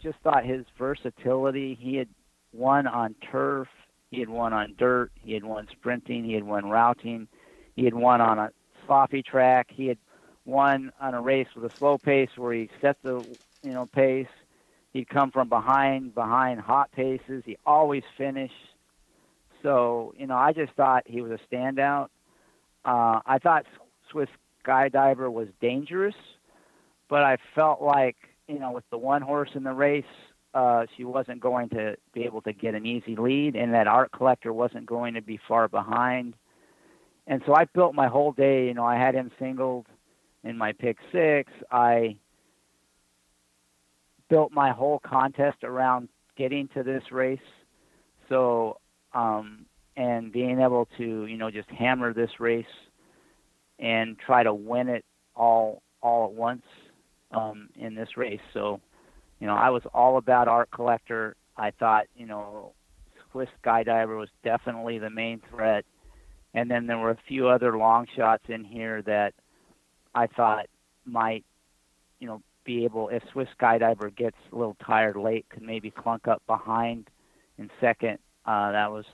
just 0.00 0.18
thought 0.22 0.44
his 0.44 0.64
versatility. 0.78 1.76
He 1.80 1.96
had 1.96 2.08
won 2.52 2.86
on 2.86 3.14
turf, 3.30 3.68
he 4.10 4.20
had 4.20 4.28
won 4.28 4.52
on 4.52 4.74
dirt, 4.78 5.10
he 5.24 5.32
had 5.34 5.44
won 5.44 5.66
sprinting, 5.72 6.24
he 6.24 6.34
had 6.34 6.44
won 6.44 6.66
routing, 6.66 7.28
he 7.74 7.84
had 7.84 7.94
won 7.94 8.20
on 8.20 8.38
a 8.38 8.50
sloppy 8.86 9.22
track, 9.22 9.68
he 9.70 9.86
had 9.86 9.98
won 10.44 10.92
on 11.00 11.14
a 11.14 11.20
race 11.20 11.48
with 11.54 11.64
a 11.64 11.74
slow 11.78 11.98
pace 11.98 12.30
where 12.36 12.52
he 12.52 12.68
set 12.80 12.96
the 13.02 13.24
you 13.62 13.72
know 13.72 13.86
pace. 13.86 14.26
He'd 14.92 15.08
come 15.08 15.30
from 15.30 15.48
behind 15.48 16.14
behind 16.14 16.60
hot 16.60 16.92
paces. 16.92 17.42
He 17.46 17.56
always 17.64 18.02
finished. 18.18 18.52
So 19.62 20.14
you 20.16 20.26
know, 20.26 20.36
I 20.36 20.52
just 20.52 20.72
thought 20.72 21.04
he 21.06 21.20
was 21.20 21.32
a 21.32 21.54
standout. 21.54 22.08
Uh, 22.84 23.20
I 23.24 23.38
thought 23.42 23.64
Swiss 24.10 24.28
Skydiver 24.64 25.32
was 25.32 25.48
dangerous, 25.60 26.14
but 27.08 27.22
I 27.22 27.36
felt 27.54 27.80
like 27.82 28.16
you 28.48 28.58
know 28.58 28.72
with 28.72 28.84
the 28.90 28.98
one 28.98 29.22
horse 29.22 29.50
in 29.54 29.62
the 29.62 29.72
race, 29.72 30.04
uh, 30.54 30.86
she 30.96 31.04
wasn't 31.04 31.40
going 31.40 31.68
to 31.70 31.96
be 32.12 32.24
able 32.24 32.42
to 32.42 32.52
get 32.52 32.74
an 32.74 32.86
easy 32.86 33.16
lead, 33.16 33.56
and 33.56 33.72
that 33.74 33.86
Art 33.86 34.12
Collector 34.12 34.52
wasn't 34.52 34.86
going 34.86 35.14
to 35.14 35.22
be 35.22 35.38
far 35.48 35.68
behind. 35.68 36.34
And 37.26 37.40
so 37.46 37.54
I 37.54 37.64
built 37.66 37.94
my 37.94 38.08
whole 38.08 38.32
day. 38.32 38.66
You 38.66 38.74
know, 38.74 38.84
I 38.84 38.96
had 38.96 39.14
him 39.14 39.30
singled 39.38 39.86
in 40.44 40.58
my 40.58 40.72
pick 40.72 40.98
six. 41.12 41.52
I 41.70 42.16
built 44.28 44.52
my 44.52 44.70
whole 44.70 44.98
contest 44.98 45.58
around 45.62 46.08
getting 46.36 46.68
to 46.68 46.82
this 46.82 47.02
race. 47.12 47.38
So, 48.28 48.78
um, 49.14 49.66
and 49.96 50.32
being 50.32 50.60
able 50.60 50.88
to, 50.98 51.26
you 51.26 51.36
know, 51.36 51.50
just 51.50 51.68
hammer 51.70 52.12
this 52.12 52.30
race 52.40 52.64
and 53.78 54.18
try 54.18 54.42
to 54.42 54.54
win 54.54 54.88
it 54.88 55.04
all 55.34 55.82
all 56.02 56.26
at 56.26 56.32
once 56.32 56.62
um, 57.30 57.68
in 57.76 57.94
this 57.94 58.16
race. 58.16 58.40
So, 58.52 58.80
you 59.40 59.46
know, 59.46 59.54
I 59.54 59.70
was 59.70 59.82
all 59.94 60.16
about 60.16 60.48
Art 60.48 60.70
Collector. 60.70 61.36
I 61.56 61.70
thought, 61.70 62.06
you 62.16 62.26
know, 62.26 62.72
Swiss 63.30 63.48
Skydiver 63.64 64.18
was 64.18 64.28
definitely 64.44 64.98
the 64.98 65.10
main 65.10 65.40
threat. 65.50 65.84
And 66.54 66.70
then 66.70 66.86
there 66.86 66.98
were 66.98 67.10
a 67.10 67.18
few 67.28 67.48
other 67.48 67.78
long 67.78 68.06
shots 68.14 68.44
in 68.48 68.64
here 68.64 69.00
that 69.02 69.32
I 70.14 70.26
thought 70.26 70.66
might, 71.04 71.44
you 72.18 72.26
know, 72.26 72.42
be 72.64 72.84
able, 72.84 73.08
if 73.08 73.22
Swiss 73.32 73.48
Skydiver 73.60 74.14
gets 74.14 74.36
a 74.52 74.56
little 74.56 74.76
tired 74.84 75.16
late, 75.16 75.46
could 75.48 75.62
maybe 75.62 75.90
clunk 75.90 76.28
up 76.28 76.42
behind 76.46 77.08
in 77.58 77.70
second. 77.80 78.18
Uh, 78.44 78.72
that 78.72 78.90
was 78.90 79.04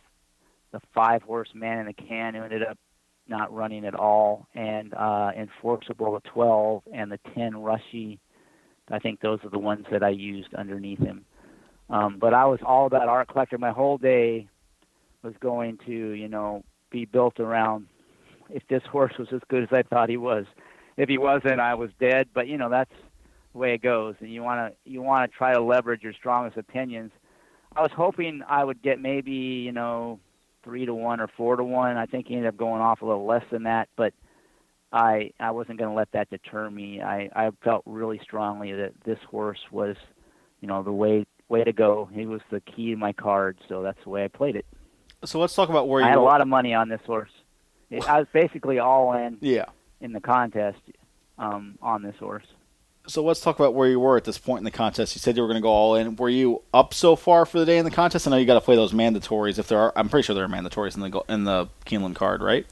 the 0.73 0.81
five 0.95 1.23
horse 1.23 1.51
man 1.55 1.79
in 1.79 1.87
the 1.87 1.93
can 1.93 2.35
who 2.35 2.43
ended 2.43 2.63
up 2.63 2.79
not 3.27 3.53
running 3.53 3.85
at 3.85 3.95
all, 3.95 4.47
and 4.55 4.95
uh, 4.95 5.31
Enforceable 5.37 6.17
at 6.17 6.25
12, 6.25 6.83
and 6.93 7.13
the 7.13 7.19
10 7.35 7.57
Rushy. 7.59 8.19
I 8.91 8.99
think 8.99 9.21
those 9.21 9.39
are 9.45 9.51
the 9.51 9.59
ones 9.59 9.85
that 9.91 10.03
I 10.03 10.09
used 10.09 10.55
underneath 10.55 10.99
him. 10.99 11.27
Um, 11.91 12.19
but 12.19 12.33
I 12.33 12.47
was 12.47 12.61
all 12.65 12.87
about 12.87 13.09
Art 13.09 13.29
Collector. 13.29 13.59
My 13.59 13.71
whole 13.71 13.99
day 13.99 14.49
was 15.23 15.35
going 15.41 15.79
to, 15.87 15.93
you 15.93 16.29
know, 16.29 16.65
be 16.91 17.05
built 17.05 17.39
around 17.39 17.87
if 18.51 18.63
this 18.69 18.83
horse 18.91 19.13
was 19.19 19.29
as 19.33 19.41
good 19.49 19.63
as 19.63 19.69
I 19.73 19.83
thought 19.83 20.09
he 20.09 20.17
was. 20.17 20.47
If 20.97 21.09
he 21.09 21.19
wasn't, 21.19 21.61
I 21.61 21.75
was 21.75 21.91
dead. 22.01 22.29
But 22.35 22.49
you 22.49 22.57
know, 22.57 22.69
that's 22.71 22.93
the 23.53 23.59
way 23.59 23.75
it 23.75 23.83
goes, 23.83 24.17
and 24.21 24.33
you 24.33 24.43
want 24.43 24.73
to 24.73 24.91
you 24.91 25.03
want 25.03 25.31
to 25.31 25.37
try 25.37 25.55
to 25.55 25.63
leverage 25.63 26.03
your 26.03 26.13
strongest 26.13 26.57
opinions. 26.57 27.13
I 27.77 27.83
was 27.83 27.93
hoping 27.93 28.43
I 28.49 28.65
would 28.65 28.83
get 28.83 29.01
maybe 29.01 29.33
you 29.33 29.73
know 29.73 30.21
three 30.65 30.87
to 30.87 30.95
one 30.95 31.21
or 31.21 31.29
four 31.29 31.57
to 31.57 31.65
one. 31.65 31.97
I 31.97 32.07
think 32.07 32.27
he 32.29 32.35
ended 32.35 32.49
up 32.49 32.57
going 32.57 32.83
off 32.83 33.03
a 33.03 33.07
little 33.07 33.27
less 33.27 33.45
than 33.51 33.65
that, 33.65 33.89
but 33.97 34.13
I 34.93 35.31
I 35.39 35.51
wasn't 35.51 35.79
going 35.79 35.91
to 35.91 35.97
let 35.97 36.11
that 36.13 36.31
deter 36.31 36.71
me. 36.71 37.03
I 37.03 37.31
I 37.35 37.51
felt 37.63 37.83
really 37.87 38.21
strongly 38.23 38.73
that 38.73 38.93
this 39.05 39.19
horse 39.31 39.61
was, 39.71 39.97
you 40.61 40.69
know, 40.69 40.83
the 40.83 40.93
way 40.93 41.27
way 41.49 41.65
to 41.65 41.73
go. 41.73 42.09
He 42.13 42.27
was 42.27 42.41
the 42.51 42.61
key 42.61 42.91
to 42.91 42.97
my 42.97 43.13
card, 43.13 43.59
so 43.69 43.83
that's 43.83 44.03
the 44.05 44.11
way 44.11 44.25
I 44.25 44.29
played 44.29 44.57
it. 44.57 44.67
So 45.25 45.41
let's 45.41 45.55
talk 45.55 45.69
about 45.69 45.89
where 45.89 46.03
I 46.03 46.07
you 46.07 46.11
had 46.11 46.19
a 46.19 46.23
lot 46.23 46.41
of 46.41 46.49
money 46.49 46.75
on 46.75 46.89
this 46.89 47.01
horse. 47.05 47.31
I 47.91 48.19
was 48.19 48.29
basically 48.33 48.79
all 48.79 49.13
in 49.15 49.39
Yeah. 49.41 49.67
in 50.01 50.13
the 50.13 50.21
contest 50.21 50.79
um, 51.39 51.79
on 51.83 52.03
this 52.03 52.17
horse. 52.17 52.47
So 53.09 53.25
let's 53.25 53.41
talk 53.41 53.59
about 53.59 53.73
where 53.73 53.89
you 53.89 53.99
were 53.99 54.19
at 54.19 54.25
this 54.25 54.37
point 54.37 54.59
in 54.59 54.65
the 54.65 54.71
contest. 54.71 55.17
You 55.17 55.21
said 55.21 55.35
you 55.35 55.43
were 55.43 55.49
going 55.49 55.57
to 55.57 55.63
go 55.63 55.71
all 55.71 55.95
in. 55.95 56.17
Were 56.17 56.29
you 56.29 56.61
up 56.75 56.93
so 56.93 57.17
far 57.17 57.47
for 57.47 57.59
the 57.59 57.65
day 57.65 57.79
in 57.79 57.87
the 57.87 57.91
contest? 57.91 58.27
I 58.29 58.31
know 58.31 58.37
you 58.37 58.45
got 58.45 58.55
to 58.55 58.61
play 58.61 58.77
those 58.77 58.93
mandatories. 58.93 59.59
If 59.59 59.67
there 59.67 59.79
are, 59.79 59.93
I'm 59.97 60.11
pretty 60.11 60.27
sure 60.27 60.35
there 60.35 60.45
are 60.45 60.49
mandatories 60.49 60.95
in 60.95 61.01
the 61.11 61.23
in 61.29 61.45
the 61.45 61.69
Keeneland 61.87 62.17
card, 62.17 62.43
right? 62.43 62.67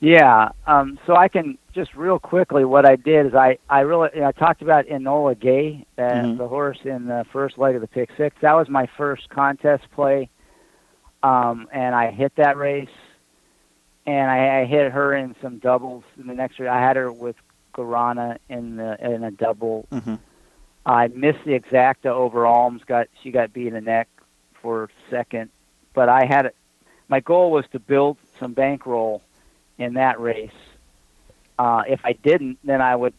Yeah. 0.00 0.50
Um, 0.66 0.98
so 1.06 1.16
I 1.16 1.28
can 1.28 1.56
just 1.72 1.94
real 1.94 2.18
quickly 2.18 2.66
what 2.66 2.84
I 2.84 2.96
did 2.96 3.26
is 3.26 3.34
I 3.34 3.56
I 3.70 3.80
really 3.80 4.22
I 4.22 4.32
talked 4.32 4.60
about 4.60 4.86
Enola 4.86 5.38
Gay, 5.38 5.86
uh, 5.96 6.02
Mhm. 6.02 6.36
the 6.36 6.48
horse 6.48 6.80
in 6.84 7.06
the 7.06 7.24
first 7.32 7.56
leg 7.56 7.74
of 7.76 7.80
the 7.80 7.88
pick 7.88 8.10
six. 8.18 8.36
That 8.42 8.54
was 8.54 8.68
my 8.68 8.86
first 8.98 9.30
contest 9.30 9.84
play, 9.92 10.28
um, 11.22 11.66
and 11.72 11.94
I 11.94 12.10
hit 12.10 12.34
that 12.36 12.58
race, 12.58 12.90
and 14.04 14.30
I, 14.30 14.60
I 14.60 14.64
hit 14.66 14.92
her 14.92 15.14
in 15.14 15.34
some 15.40 15.60
doubles 15.60 16.04
in 16.20 16.26
the 16.26 16.34
next 16.34 16.58
race. 16.58 16.68
I 16.68 16.80
had 16.80 16.96
her 16.96 17.10
with 17.10 17.36
Guarana 17.72 18.38
in 18.48 18.76
the 18.76 18.96
in 19.04 19.24
a 19.24 19.30
double. 19.30 19.86
Mm-hmm. 19.90 20.14
I 20.84 21.08
missed 21.08 21.44
the 21.44 21.58
exacta 21.58 22.06
over 22.06 22.46
Alms. 22.46 22.82
Got 22.86 23.08
she 23.22 23.30
got 23.30 23.52
beat 23.52 23.68
in 23.68 23.74
the 23.74 23.80
neck 23.80 24.08
for 24.60 24.90
second, 25.10 25.50
but 25.94 26.08
I 26.08 26.24
had 26.26 26.46
it. 26.46 26.56
my 27.08 27.20
goal 27.20 27.50
was 27.50 27.64
to 27.72 27.78
build 27.78 28.18
some 28.38 28.52
bankroll 28.52 29.22
in 29.78 29.94
that 29.94 30.20
race. 30.20 30.50
Uh, 31.58 31.82
if 31.86 32.00
I 32.04 32.12
didn't, 32.12 32.58
then 32.64 32.80
I 32.80 32.96
would 32.96 33.14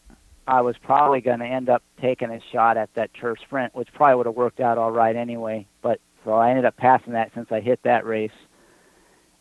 I 0.46 0.60
was 0.60 0.76
probably 0.76 1.20
going 1.20 1.38
to 1.38 1.46
end 1.46 1.68
up 1.68 1.82
taking 2.00 2.30
a 2.30 2.40
shot 2.52 2.76
at 2.76 2.92
that 2.94 3.14
turf 3.14 3.38
sprint, 3.40 3.74
which 3.74 3.88
probably 3.94 4.16
would 4.16 4.26
have 4.26 4.34
worked 4.34 4.60
out 4.60 4.76
all 4.76 4.92
right 4.92 5.16
anyway. 5.16 5.66
But 5.80 6.00
so 6.24 6.32
I 6.32 6.50
ended 6.50 6.64
up 6.64 6.76
passing 6.76 7.14
that 7.14 7.32
since 7.34 7.50
I 7.50 7.60
hit 7.60 7.82
that 7.84 8.04
race. 8.04 8.32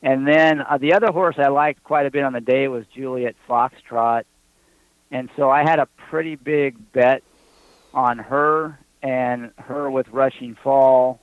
And 0.02 0.28
then 0.28 0.62
uh, 0.62 0.78
the 0.78 0.94
other 0.94 1.12
horse 1.12 1.36
I 1.38 1.48
liked 1.48 1.84
quite 1.84 2.06
a 2.06 2.12
bit 2.12 2.24
on 2.24 2.34
the 2.34 2.42
day 2.42 2.68
was 2.68 2.86
Juliet 2.94 3.36
Foxtrot, 3.50 4.24
and 5.14 5.30
so 5.38 5.50
I 5.50 5.62
had 5.62 5.78
a 5.80 5.86
pretty 6.10 6.36
big 6.36 6.92
bet 6.92 7.22
on 7.94 8.18
her 8.18 8.80
and 9.04 9.52
her 9.58 9.90
with 9.90 10.10
Rushing 10.10 10.56
Fall, 10.56 11.22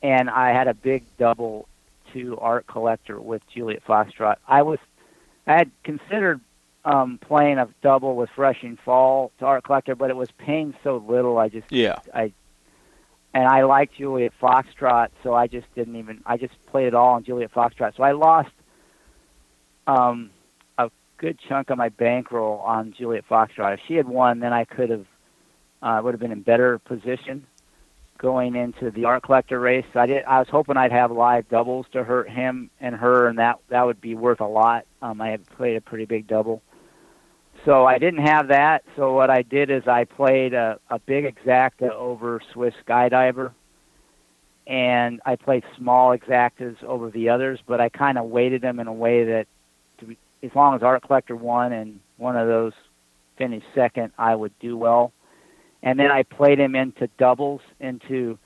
and 0.00 0.30
I 0.30 0.52
had 0.52 0.68
a 0.68 0.74
big 0.74 1.04
double 1.18 1.68
to 2.12 2.38
Art 2.38 2.68
Collector 2.68 3.20
with 3.20 3.42
Juliet 3.48 3.82
Foxtrot. 3.84 4.36
I 4.46 4.62
was 4.62 4.78
I 5.46 5.54
had 5.54 5.70
considered 5.82 6.40
um, 6.84 7.18
playing 7.18 7.58
a 7.58 7.68
double 7.82 8.14
with 8.14 8.30
Rushing 8.36 8.78
Fall 8.84 9.32
to 9.40 9.44
Art 9.44 9.64
Collector, 9.64 9.96
but 9.96 10.10
it 10.10 10.16
was 10.16 10.30
paying 10.38 10.74
so 10.84 10.98
little. 10.98 11.36
I 11.36 11.48
just 11.48 11.72
Yeah. 11.72 11.98
I 12.14 12.32
and 13.34 13.48
I 13.48 13.64
liked 13.64 13.96
Juliet 13.96 14.32
Foxtrot, 14.40 15.08
so 15.24 15.34
I 15.34 15.48
just 15.48 15.66
didn't 15.74 15.96
even 15.96 16.22
I 16.24 16.36
just 16.36 16.54
played 16.66 16.86
it 16.86 16.94
all 16.94 17.14
on 17.14 17.24
Juliet 17.24 17.52
Foxtrot. 17.52 17.96
So 17.96 18.04
I 18.04 18.12
lost 18.12 18.52
um, 19.88 20.30
good 21.24 21.38
chunk 21.48 21.70
of 21.70 21.78
my 21.78 21.88
bankroll 21.88 22.58
on 22.58 22.92
Juliet 22.92 23.24
Foxtrot. 23.30 23.72
If 23.72 23.80
she 23.88 23.94
had 23.94 24.06
won, 24.06 24.40
then 24.40 24.52
I 24.52 24.66
could 24.66 24.90
have 24.90 25.06
uh, 25.80 25.98
would 26.04 26.12
have 26.12 26.20
been 26.20 26.32
in 26.32 26.42
better 26.42 26.78
position 26.78 27.46
going 28.18 28.54
into 28.54 28.90
the 28.90 29.06
art 29.06 29.22
collector 29.22 29.58
race. 29.58 29.86
I 29.94 30.04
did. 30.04 30.24
I 30.24 30.38
was 30.38 30.48
hoping 30.50 30.76
I'd 30.76 30.92
have 30.92 31.10
live 31.10 31.48
doubles 31.48 31.86
to 31.92 32.04
hurt 32.04 32.28
him 32.28 32.68
and 32.78 32.94
her, 32.94 33.26
and 33.26 33.38
that 33.38 33.58
that 33.70 33.86
would 33.86 34.02
be 34.02 34.14
worth 34.14 34.40
a 34.40 34.46
lot. 34.46 34.84
Um, 35.00 35.22
I 35.22 35.30
had 35.30 35.46
played 35.46 35.76
a 35.76 35.80
pretty 35.80 36.04
big 36.04 36.26
double, 36.26 36.60
so 37.64 37.86
I 37.86 37.96
didn't 37.96 38.26
have 38.26 38.48
that. 38.48 38.84
So 38.94 39.14
what 39.14 39.30
I 39.30 39.40
did 39.40 39.70
is 39.70 39.88
I 39.88 40.04
played 40.04 40.52
a, 40.52 40.78
a 40.90 40.98
big 40.98 41.24
exacta 41.24 41.88
over 41.88 42.42
Swiss 42.52 42.74
Skydiver, 42.86 43.52
and 44.66 45.22
I 45.24 45.36
played 45.36 45.64
small 45.78 46.14
exactas 46.14 46.84
over 46.84 47.08
the 47.08 47.30
others. 47.30 47.60
But 47.66 47.80
I 47.80 47.88
kind 47.88 48.18
of 48.18 48.26
weighted 48.26 48.60
them 48.60 48.78
in 48.78 48.88
a 48.88 48.92
way 48.92 49.24
that, 49.24 49.46
as 50.44 50.54
long 50.54 50.74
as 50.74 50.82
art 50.82 51.02
collector 51.02 51.36
won 51.36 51.72
and 51.72 52.00
one 52.16 52.36
of 52.36 52.46
those 52.46 52.72
finished 53.36 53.66
second, 53.74 54.12
I 54.18 54.34
would 54.34 54.56
do 54.60 54.76
well 54.76 55.12
and 55.84 56.00
then 56.00 56.10
I 56.10 56.22
played 56.22 56.58
him 56.58 56.74
into 56.74 57.08
doubles 57.18 57.60
into 57.78 58.38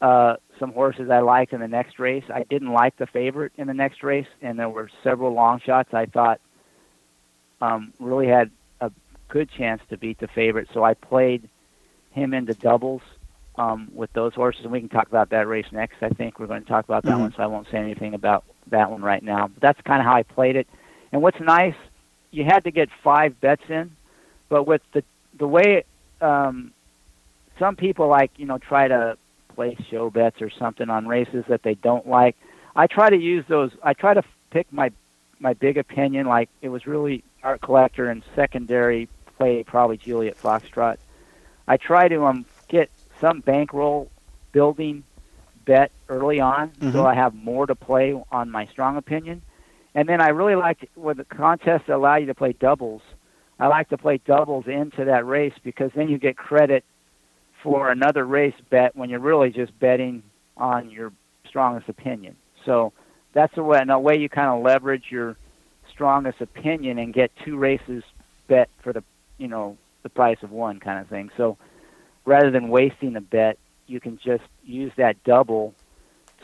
uh, 0.00 0.36
some 0.58 0.72
horses 0.72 1.08
I 1.08 1.20
liked 1.20 1.52
in 1.52 1.60
the 1.60 1.68
next 1.68 1.98
race. 1.98 2.24
I 2.28 2.42
didn't 2.42 2.72
like 2.72 2.96
the 2.96 3.06
favorite 3.06 3.52
in 3.56 3.68
the 3.68 3.74
next 3.74 4.02
race, 4.02 4.26
and 4.42 4.58
there 4.58 4.68
were 4.68 4.90
several 5.02 5.32
long 5.32 5.60
shots 5.60 5.94
I 5.94 6.06
thought 6.06 6.40
um, 7.60 7.92
really 8.00 8.26
had 8.26 8.50
a 8.80 8.90
good 9.28 9.48
chance 9.56 9.80
to 9.90 9.96
beat 9.96 10.18
the 10.18 10.26
favorite. 10.26 10.68
So 10.74 10.82
I 10.82 10.94
played 10.94 11.48
him 12.10 12.34
into 12.34 12.54
doubles 12.54 13.02
um, 13.56 13.88
with 13.94 14.12
those 14.12 14.34
horses, 14.34 14.64
and 14.64 14.72
we 14.72 14.80
can 14.80 14.88
talk 14.88 15.06
about 15.06 15.30
that 15.30 15.46
race 15.46 15.66
next. 15.70 16.02
I 16.02 16.08
think 16.08 16.40
we're 16.40 16.48
going 16.48 16.62
to 16.64 16.68
talk 16.68 16.84
about 16.84 17.04
that 17.04 17.14
Mhm. 17.14 17.20
one, 17.20 17.32
so 17.36 17.42
I 17.42 17.46
won't 17.46 17.68
say 17.70 17.78
anything 17.78 18.14
about 18.14 18.44
that 18.66 18.90
one 18.90 19.02
right 19.02 19.22
now. 19.22 19.46
But 19.46 19.60
that's 19.62 19.80
kind 19.82 20.00
of 20.00 20.06
how 20.06 20.14
I 20.14 20.24
played 20.24 20.56
it. 20.56 20.68
And 21.14 21.22
what's 21.22 21.38
nice, 21.38 21.76
you 22.32 22.42
had 22.44 22.64
to 22.64 22.72
get 22.72 22.88
five 23.04 23.40
bets 23.40 23.62
in, 23.68 23.92
but 24.48 24.66
with 24.66 24.82
the 24.92 25.04
the 25.38 25.46
way 25.46 25.84
um, 26.20 26.72
some 27.56 27.76
people 27.76 28.08
like 28.08 28.32
you 28.36 28.46
know 28.46 28.58
try 28.58 28.88
to 28.88 29.16
place 29.54 29.78
show 29.88 30.10
bets 30.10 30.42
or 30.42 30.50
something 30.50 30.90
on 30.90 31.06
races 31.06 31.44
that 31.48 31.62
they 31.62 31.74
don't 31.74 32.08
like. 32.08 32.34
I 32.74 32.88
try 32.88 33.10
to 33.10 33.16
use 33.16 33.44
those. 33.48 33.70
I 33.80 33.92
try 33.92 34.14
to 34.14 34.24
pick 34.50 34.66
my 34.72 34.90
my 35.38 35.52
big 35.52 35.78
opinion. 35.78 36.26
Like 36.26 36.48
it 36.62 36.68
was 36.68 36.84
really 36.84 37.22
art 37.44 37.60
collector 37.60 38.10
and 38.10 38.24
secondary 38.34 39.08
play 39.38 39.62
probably 39.62 39.98
Juliet 39.98 40.36
Foxtrot. 40.42 40.96
I 41.68 41.76
try 41.76 42.08
to 42.08 42.24
um 42.24 42.44
get 42.68 42.90
some 43.20 43.38
bankroll 43.38 44.10
building 44.50 45.04
bet 45.64 45.92
early 46.08 46.40
on 46.40 46.72
Mhm. 46.80 46.92
so 46.92 47.06
I 47.06 47.14
have 47.14 47.36
more 47.36 47.66
to 47.68 47.76
play 47.76 48.20
on 48.32 48.50
my 48.50 48.66
strong 48.66 48.96
opinion. 48.96 49.42
And 49.94 50.08
then 50.08 50.20
I 50.20 50.28
really 50.28 50.56
like 50.56 50.90
with 50.96 51.18
the 51.18 51.24
contests 51.24 51.88
allow 51.88 52.16
you 52.16 52.26
to 52.26 52.34
play 52.34 52.52
doubles. 52.52 53.02
I 53.60 53.68
like 53.68 53.88
to 53.90 53.98
play 53.98 54.20
doubles 54.26 54.66
into 54.66 55.04
that 55.04 55.26
race 55.26 55.54
because 55.62 55.90
then 55.94 56.08
you 56.08 56.18
get 56.18 56.36
credit 56.36 56.84
for 57.62 57.90
another 57.90 58.26
race 58.26 58.54
bet 58.70 58.96
when 58.96 59.08
you're 59.08 59.20
really 59.20 59.50
just 59.50 59.78
betting 59.78 60.22
on 60.56 60.90
your 60.90 61.12
strongest 61.46 61.88
opinion. 61.88 62.36
So 62.64 62.92
that's 63.32 63.56
a 63.56 63.62
way, 63.62 63.80
in 63.80 63.90
a 63.90 63.98
way 63.98 64.18
you 64.18 64.28
kind 64.28 64.48
of 64.48 64.62
leverage 64.62 65.04
your 65.10 65.36
strongest 65.90 66.40
opinion 66.40 66.98
and 66.98 67.14
get 67.14 67.30
two 67.44 67.56
races 67.56 68.02
bet 68.48 68.68
for 68.82 68.92
the 68.92 69.02
you 69.38 69.48
know 69.48 69.76
the 70.02 70.08
price 70.08 70.38
of 70.42 70.50
one 70.50 70.80
kind 70.80 71.00
of 71.00 71.08
thing. 71.08 71.30
So 71.36 71.56
rather 72.24 72.50
than 72.50 72.68
wasting 72.68 73.16
a 73.16 73.20
bet, 73.20 73.58
you 73.86 74.00
can 74.00 74.18
just 74.22 74.44
use 74.64 74.92
that 74.96 75.22
double 75.24 75.74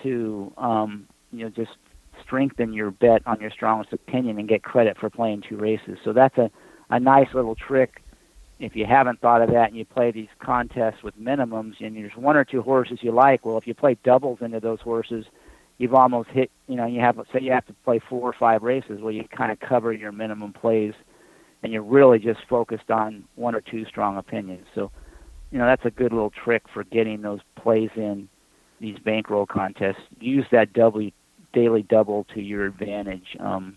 to 0.03 0.53
um, 0.57 1.07
you 1.33 1.45
know 1.45 1.51
just 1.51 1.73
strengthen 2.23 2.73
your 2.73 2.91
bet 2.91 3.23
on 3.27 3.41
your 3.41 3.51
strongest 3.51 3.93
opinion 3.93 4.39
and 4.39 4.49
get 4.49 4.63
credit 4.63 4.97
for 4.99 5.11
playing 5.11 5.43
two 5.49 5.57
races. 5.57 5.99
So 6.05 6.13
that's 6.13 6.39
a 6.39 6.51
a 6.91 7.01
nice 7.01 7.29
little 7.33 7.55
trick. 7.55 8.03
If 8.59 8.77
you 8.77 8.85
haven't 8.85 9.21
thought 9.21 9.41
of 9.41 9.51
that 9.51 9.69
and 9.69 9.77
you 9.77 9.87
play 9.87 10.11
these 10.11 10.29
contests 10.39 11.03
with 11.03 11.19
minimums 11.19 11.81
and 11.81 11.97
there's 11.97 12.17
one 12.17 12.37
or 12.37 12.45
two 12.45 12.61
horses 12.61 12.99
you 13.01 13.13
like, 13.13 13.47
well, 13.47 13.57
if 13.57 13.67
you 13.67 13.75
play 13.75 13.97
doubles 14.05 14.39
into 14.43 14.61
those 14.61 14.81
horses, 14.81 15.25
you've 15.79 15.95
almost 15.95 16.29
hit. 16.29 16.51
You 16.69 16.77
know, 16.77 16.87
you 16.87 17.01
have 17.01 17.19
say 17.33 17.41
you 17.41 17.53
have 17.53 17.67
to 17.67 17.73
play 17.85 18.01
four 18.01 18.29
or 18.29 18.35
five 18.39 18.63
races. 18.63 19.01
Well, 19.01 19.13
you 19.13 19.25
kind 19.25 19.51
of 19.51 19.61
cover 19.61 19.93
your 19.93 20.13
minimum 20.13 20.53
plays, 20.53 20.93
and 21.63 21.73
you're 21.73 21.83
really 21.83 22.19
just 22.19 22.41
focused 22.49 22.91
on 22.91 23.25
one 23.37 23.55
or 23.55 23.63
two 23.63 23.87
strong 23.87 24.19
opinions. 24.19 24.67
So, 24.75 24.91
you 25.51 25.59
know, 25.59 25.65
that's 25.65 25.87
a 25.87 25.91
good 25.91 26.13
little 26.13 26.33
trick 26.45 26.65
for 26.73 26.85
getting 26.85 27.23
those 27.23 27.41
plays 27.57 27.91
in 27.97 28.29
these 28.79 28.99
bankroll 28.99 29.47
contests. 29.47 30.03
Use 30.21 30.45
that 30.53 30.75
double 30.75 31.11
daily 31.53 31.83
double 31.83 32.25
to 32.35 32.41
your 32.41 32.67
advantage. 32.67 33.37
Um, 33.39 33.77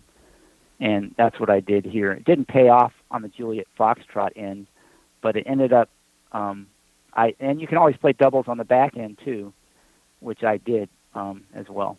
and 0.80 1.14
that's 1.18 1.40
what 1.40 1.50
I 1.50 1.60
did 1.60 1.86
here. 1.86 2.12
It 2.12 2.26
didn't 2.26 2.48
pay 2.48 2.70
off 2.70 2.94
on 3.12 3.22
the 3.22 3.30
Juliet 3.30 3.68
Foxtrot 3.80 4.32
end, 4.36 4.68
but 5.22 5.36
it 5.36 5.46
ended 5.48 5.74
up. 5.74 5.90
Um, 6.32 6.68
I 7.16 7.36
and 7.40 7.62
you 7.62 7.68
can 7.68 7.78
always 7.78 7.96
play 7.98 8.14
doubles 8.14 8.48
on 8.48 8.58
the 8.58 8.66
back 8.66 8.98
end 8.98 9.20
too, 9.24 9.54
which 10.20 10.44
I 10.44 10.58
did 10.58 10.90
um, 11.14 11.44
as 11.54 11.70
well. 11.70 11.98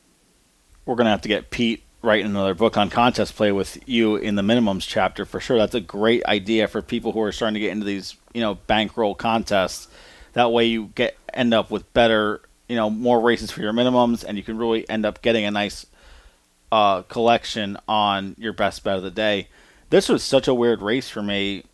We're 0.86 0.96
gonna 0.96 1.10
have 1.10 1.22
to 1.22 1.28
get 1.28 1.50
Pete 1.50 1.84
writing 2.04 2.26
another 2.26 2.54
book 2.54 2.76
on 2.76 2.90
contest 2.90 3.34
play 3.34 3.50
with 3.50 3.78
you 3.88 4.16
in 4.16 4.34
the 4.34 4.42
minimums 4.42 4.86
chapter 4.86 5.24
for 5.24 5.40
sure. 5.40 5.56
That's 5.56 5.74
a 5.74 5.80
great 5.80 6.24
idea 6.26 6.68
for 6.68 6.82
people 6.82 7.12
who 7.12 7.20
are 7.22 7.32
starting 7.32 7.54
to 7.54 7.60
get 7.60 7.70
into 7.70 7.86
these, 7.86 8.16
you 8.34 8.42
know, 8.42 8.54
bankroll 8.54 9.14
contests. 9.14 9.88
That 10.34 10.52
way 10.52 10.66
you 10.66 10.90
get 10.94 11.16
end 11.32 11.54
up 11.54 11.70
with 11.70 11.90
better, 11.94 12.42
you 12.68 12.76
know, 12.76 12.90
more 12.90 13.20
races 13.20 13.50
for 13.50 13.60
your 13.60 13.72
minimums, 13.72 14.24
and 14.24 14.36
you 14.36 14.42
can 14.42 14.58
really 14.58 14.88
end 14.88 15.04
up 15.04 15.22
getting 15.22 15.44
a 15.44 15.50
nice 15.50 15.86
uh, 16.72 17.02
collection 17.02 17.76
on 17.86 18.34
your 18.38 18.52
best 18.52 18.82
bet 18.84 18.96
of 18.96 19.02
the 19.02 19.10
day. 19.10 19.48
This 19.90 20.08
was 20.08 20.22
such 20.22 20.48
a 20.48 20.54
weird 20.54 20.82
race 20.82 21.08
for 21.08 21.22
me. 21.22 21.64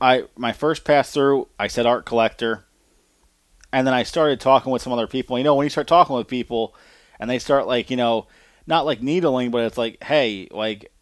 I 0.00 0.24
my 0.36 0.52
first 0.52 0.84
pass 0.84 1.10
through, 1.12 1.48
I 1.58 1.66
said 1.68 1.86
art 1.86 2.04
collector, 2.04 2.64
and 3.72 3.86
then 3.86 3.94
I 3.94 4.02
started 4.02 4.40
talking 4.40 4.72
with 4.72 4.82
some 4.82 4.92
other 4.92 5.06
people. 5.06 5.38
You 5.38 5.44
know, 5.44 5.54
when 5.54 5.64
you 5.64 5.70
start 5.70 5.86
talking 5.86 6.14
with 6.14 6.28
people, 6.28 6.74
and 7.18 7.30
they 7.30 7.38
start 7.38 7.66
like, 7.66 7.90
you 7.90 7.96
know, 7.96 8.26
not 8.66 8.84
like 8.84 9.02
needling, 9.02 9.50
but 9.50 9.64
it's 9.64 9.78
like, 9.78 10.02
hey, 10.02 10.48
like 10.50 10.92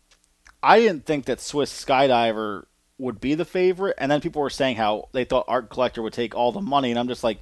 I 0.63 0.79
didn't 0.81 1.07
think 1.07 1.25
that 1.25 1.41
Swiss 1.41 1.73
Skydiver 1.73 2.67
would 2.99 3.21
be 3.21 3.35
the 3.35 3.45
favorite, 3.45 3.97
and 3.99 4.11
then 4.13 4.21
people 4.21 4.43
were 4.43 4.51
saying 4.51 4.77
how 4.77 5.09
they 5.13 5.25
thought 5.25 5.47
Art 5.49 5.71
Collector 5.71 6.03
would 6.03 6.13
take 6.13 6.35
all 6.35 6.53
the 6.53 6.61
money, 6.61 6.91
and 6.91 6.99
I'm 6.99 7.09
just 7.09 7.25
like, 7.25 7.41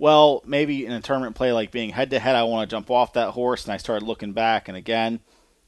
well, 0.00 0.42
maybe 0.46 0.86
in 0.86 0.92
a 0.92 1.00
tournament 1.02 1.36
play 1.36 1.52
like 1.52 1.70
being 1.70 1.90
head 1.90 2.08
to 2.08 2.18
head, 2.18 2.34
I 2.34 2.44
want 2.44 2.68
to 2.68 2.74
jump 2.74 2.90
off 2.90 3.12
that 3.12 3.32
horse, 3.32 3.64
and 3.64 3.74
I 3.74 3.76
started 3.76 4.06
looking 4.06 4.32
back 4.32 4.66
and 4.66 4.76
again, 4.76 5.20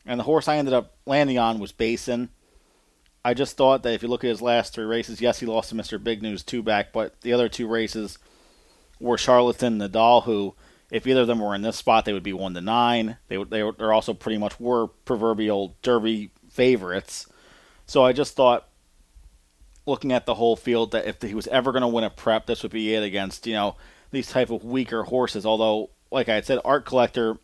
and 0.07 0.19
the 0.19 0.25
horse 0.25 0.49
I 0.49 0.57
ended 0.57 0.73
up 0.73 0.97
landing 1.05 1.39
on 1.39 1.59
was 1.59 1.71
Basin. 1.71 2.31
I 3.23 3.35
just 3.35 3.59
thought 3.59 3.83
that 3.83 3.93
if 3.93 4.03
you 4.03 4.09
look 4.09 4.25
at 4.25 4.29
his 4.29 4.41
last 4.41 4.73
three 4.73 4.87
races, 4.87 5.21
yes, 5.21 5.41
he 5.41 5.47
lost 5.47 5.69
to 5.69 5.75
Mr. 5.75 6.03
Big 6.03 6.23
News 6.23 6.43
two 6.43 6.63
back, 6.63 6.95
but 6.95 7.21
the 7.21 7.35
other 7.35 7.51
two 7.51 7.69
races 7.69 8.17
were 8.99 9.19
Charlatan 9.19 9.83
and 9.83 9.93
Nadal, 9.93 10.25
who, 10.25 10.55
if 10.91 11.07
either 11.07 11.21
of 11.21 11.27
them 11.27 11.41
were 11.41 11.55
in 11.55 11.61
this 11.61 11.77
spot, 11.77 12.07
they 12.07 12.15
would 12.15 12.23
be 12.23 12.33
one 12.33 12.55
to 12.55 12.63
nine. 12.63 13.19
They 13.29 13.37
they 13.37 13.71
they're 13.77 13.93
also 13.93 14.15
pretty 14.15 14.39
much 14.39 14.59
were 14.59 14.87
proverbial 15.05 15.77
Derby 15.83 16.31
favorites. 16.49 17.27
So 17.85 18.03
I 18.03 18.15
just 18.15 18.35
thought, 18.35 18.67
looking 19.85 20.11
at 20.11 20.25
the 20.25 20.37
whole 20.37 20.57
field, 20.57 20.93
that 20.93 21.07
if 21.07 21.21
he 21.21 21.35
was 21.35 21.49
ever 21.49 21.71
going 21.71 21.83
to 21.83 21.89
win 21.89 22.05
a 22.05 22.11
prep, 22.11 22.47
this 22.47 22.63
would 22.63 22.73
be 22.73 22.95
it 22.95 23.03
against 23.03 23.47
you 23.47 23.53
know 23.53 23.77
these 24.13 24.31
type 24.31 24.51
of 24.51 24.65
weaker 24.65 25.03
horses. 25.03 25.45
Although, 25.45 25.91
like 26.11 26.29
I 26.29 26.37
had 26.37 26.47
said, 26.47 26.61
Art 26.65 26.85
Collector 26.85 27.39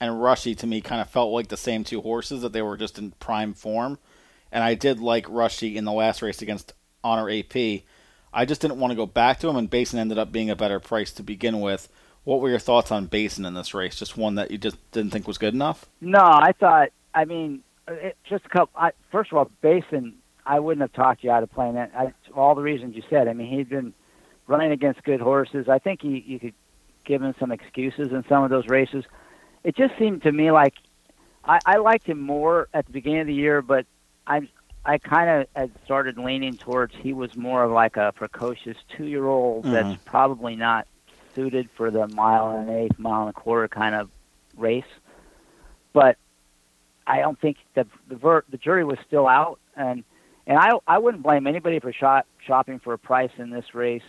and 0.00 0.20
Rushy 0.20 0.54
to 0.56 0.66
me 0.66 0.80
kind 0.80 1.00
of 1.00 1.08
felt 1.08 1.32
like 1.32 1.48
the 1.48 1.56
same 1.56 1.84
two 1.84 2.00
horses 2.00 2.42
that 2.42 2.52
they 2.52 2.62
were 2.62 2.76
just 2.76 2.98
in 2.98 3.12
prime 3.12 3.54
form. 3.54 3.98
And 4.50 4.64
I 4.64 4.74
did 4.74 5.00
like 5.00 5.26
Rushy 5.28 5.76
in 5.76 5.84
the 5.84 5.92
last 5.92 6.22
race 6.22 6.42
against 6.42 6.72
Honor 7.04 7.30
AP. 7.30 7.82
I 8.32 8.44
just 8.44 8.60
didn't 8.60 8.78
want 8.78 8.90
to 8.90 8.96
go 8.96 9.06
back 9.06 9.40
to 9.40 9.48
him, 9.48 9.56
and 9.56 9.70
Basin 9.70 9.98
ended 9.98 10.18
up 10.18 10.32
being 10.32 10.50
a 10.50 10.56
better 10.56 10.80
price 10.80 11.12
to 11.12 11.22
begin 11.22 11.60
with. 11.60 11.88
What 12.24 12.40
were 12.40 12.50
your 12.50 12.58
thoughts 12.58 12.90
on 12.90 13.06
Basin 13.06 13.44
in 13.44 13.54
this 13.54 13.72
race? 13.72 13.96
Just 13.96 14.16
one 14.16 14.34
that 14.34 14.50
you 14.50 14.58
just 14.58 14.78
didn't 14.90 15.12
think 15.12 15.26
was 15.26 15.38
good 15.38 15.54
enough? 15.54 15.86
No, 16.00 16.20
I 16.20 16.52
thought. 16.52 16.90
I 17.14 17.24
mean, 17.24 17.62
it, 17.88 18.16
just 18.28 18.44
a 18.44 18.48
couple. 18.48 18.78
I, 18.78 18.90
first 19.10 19.32
of 19.32 19.38
all, 19.38 19.50
Basin. 19.60 20.16
I 20.48 20.60
wouldn't 20.60 20.82
have 20.82 20.92
talked 20.92 21.24
you 21.24 21.30
out 21.32 21.42
of 21.42 21.50
playing 21.50 21.74
that. 21.74 21.90
I, 21.96 22.12
all 22.32 22.54
the 22.54 22.62
reasons 22.62 22.94
you 22.94 23.02
said. 23.10 23.26
I 23.26 23.32
mean, 23.32 23.48
he'd 23.48 23.68
been 23.68 23.94
running 24.46 24.72
against 24.72 25.02
good 25.02 25.20
horses. 25.20 25.68
I 25.68 25.78
think 25.78 26.02
he, 26.02 26.22
you 26.26 26.38
could 26.38 26.54
give 27.04 27.22
him 27.22 27.34
some 27.38 27.52
excuses 27.52 28.12
in 28.12 28.24
some 28.28 28.42
of 28.44 28.50
those 28.50 28.68
races. 28.68 29.04
It 29.64 29.76
just 29.76 29.96
seemed 29.98 30.22
to 30.22 30.32
me 30.32 30.50
like 30.50 30.74
I, 31.44 31.58
I 31.64 31.76
liked 31.76 32.06
him 32.06 32.20
more 32.20 32.68
at 32.74 32.86
the 32.86 32.92
beginning 32.92 33.20
of 33.20 33.26
the 33.26 33.34
year, 33.34 33.62
but 33.62 33.86
I 34.26 34.48
I 34.84 34.98
kind 34.98 35.28
of 35.28 35.48
had 35.56 35.70
started 35.84 36.16
leaning 36.18 36.56
towards 36.56 36.94
he 36.94 37.12
was 37.12 37.36
more 37.36 37.64
of 37.64 37.72
like 37.72 37.96
a 37.96 38.12
precocious 38.12 38.76
two 38.96 39.06
year 39.06 39.26
old 39.26 39.64
mm-hmm. 39.64 39.72
that's 39.72 40.02
probably 40.04 40.54
not 40.54 40.86
suited 41.34 41.68
for 41.76 41.90
the 41.90 42.06
mile 42.08 42.50
and 42.50 42.68
an 42.68 42.76
eighth, 42.76 42.98
mile 42.98 43.22
and 43.22 43.30
a 43.30 43.32
quarter 43.32 43.68
kind 43.68 43.94
of 43.94 44.10
race. 44.56 44.84
But 45.92 46.16
I 47.06 47.20
don't 47.20 47.40
think 47.40 47.56
the 47.74 47.86
the, 48.08 48.16
ver- 48.16 48.44
the 48.48 48.58
jury 48.58 48.84
was 48.84 48.98
still 49.06 49.26
out, 49.26 49.58
and 49.76 50.04
and 50.46 50.58
I 50.58 50.72
I 50.86 50.98
wouldn't 50.98 51.22
blame 51.22 51.46
anybody 51.46 51.80
for 51.80 51.92
shop, 51.92 52.26
shopping 52.44 52.78
for 52.78 52.92
a 52.92 52.98
price 52.98 53.32
in 53.38 53.50
this 53.50 53.74
race 53.74 54.02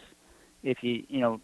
if 0.64 0.84
you 0.84 1.04
you 1.10 1.20
know 1.20 1.42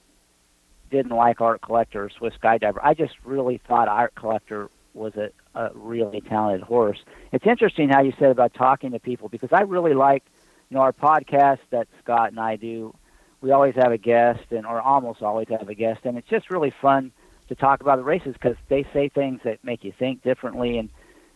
didn't 0.91 1.15
like 1.15 1.41
Art 1.41 1.61
Collector 1.61 2.05
or 2.05 2.09
Swiss 2.09 2.33
Skydiver. 2.41 2.77
I 2.83 2.93
just 2.93 3.13
really 3.23 3.59
thought 3.67 3.87
Art 3.87 4.13
Collector 4.15 4.69
was 4.93 5.13
a, 5.15 5.31
a 5.55 5.71
really 5.73 6.21
talented 6.21 6.61
horse. 6.61 6.99
It's 7.31 7.47
interesting 7.47 7.89
how 7.89 8.01
you 8.03 8.13
said 8.19 8.29
about 8.29 8.53
talking 8.53 8.91
to 8.91 8.99
people 8.99 9.27
because 9.27 9.49
I 9.51 9.61
really 9.61 9.93
like 9.93 10.23
you 10.69 10.75
know 10.75 10.81
our 10.81 10.93
podcast 10.93 11.59
that 11.71 11.87
Scott 12.03 12.29
and 12.29 12.39
I 12.39 12.55
do. 12.55 12.95
We 13.41 13.51
always 13.51 13.75
have 13.75 13.91
a 13.91 13.97
guest, 13.97 14.51
and 14.51 14.65
or 14.65 14.81
almost 14.81 15.21
always 15.21 15.47
have 15.49 15.67
a 15.67 15.75
guest, 15.75 16.01
and 16.05 16.17
it's 16.17 16.29
just 16.29 16.49
really 16.49 16.73
fun 16.81 17.11
to 17.49 17.55
talk 17.55 17.81
about 17.81 17.97
the 17.97 18.03
races 18.03 18.33
because 18.33 18.55
they 18.69 18.85
say 18.93 19.09
things 19.09 19.41
that 19.43 19.63
make 19.63 19.83
you 19.83 19.93
think 19.97 20.23
differently 20.23 20.77
and 20.77 20.89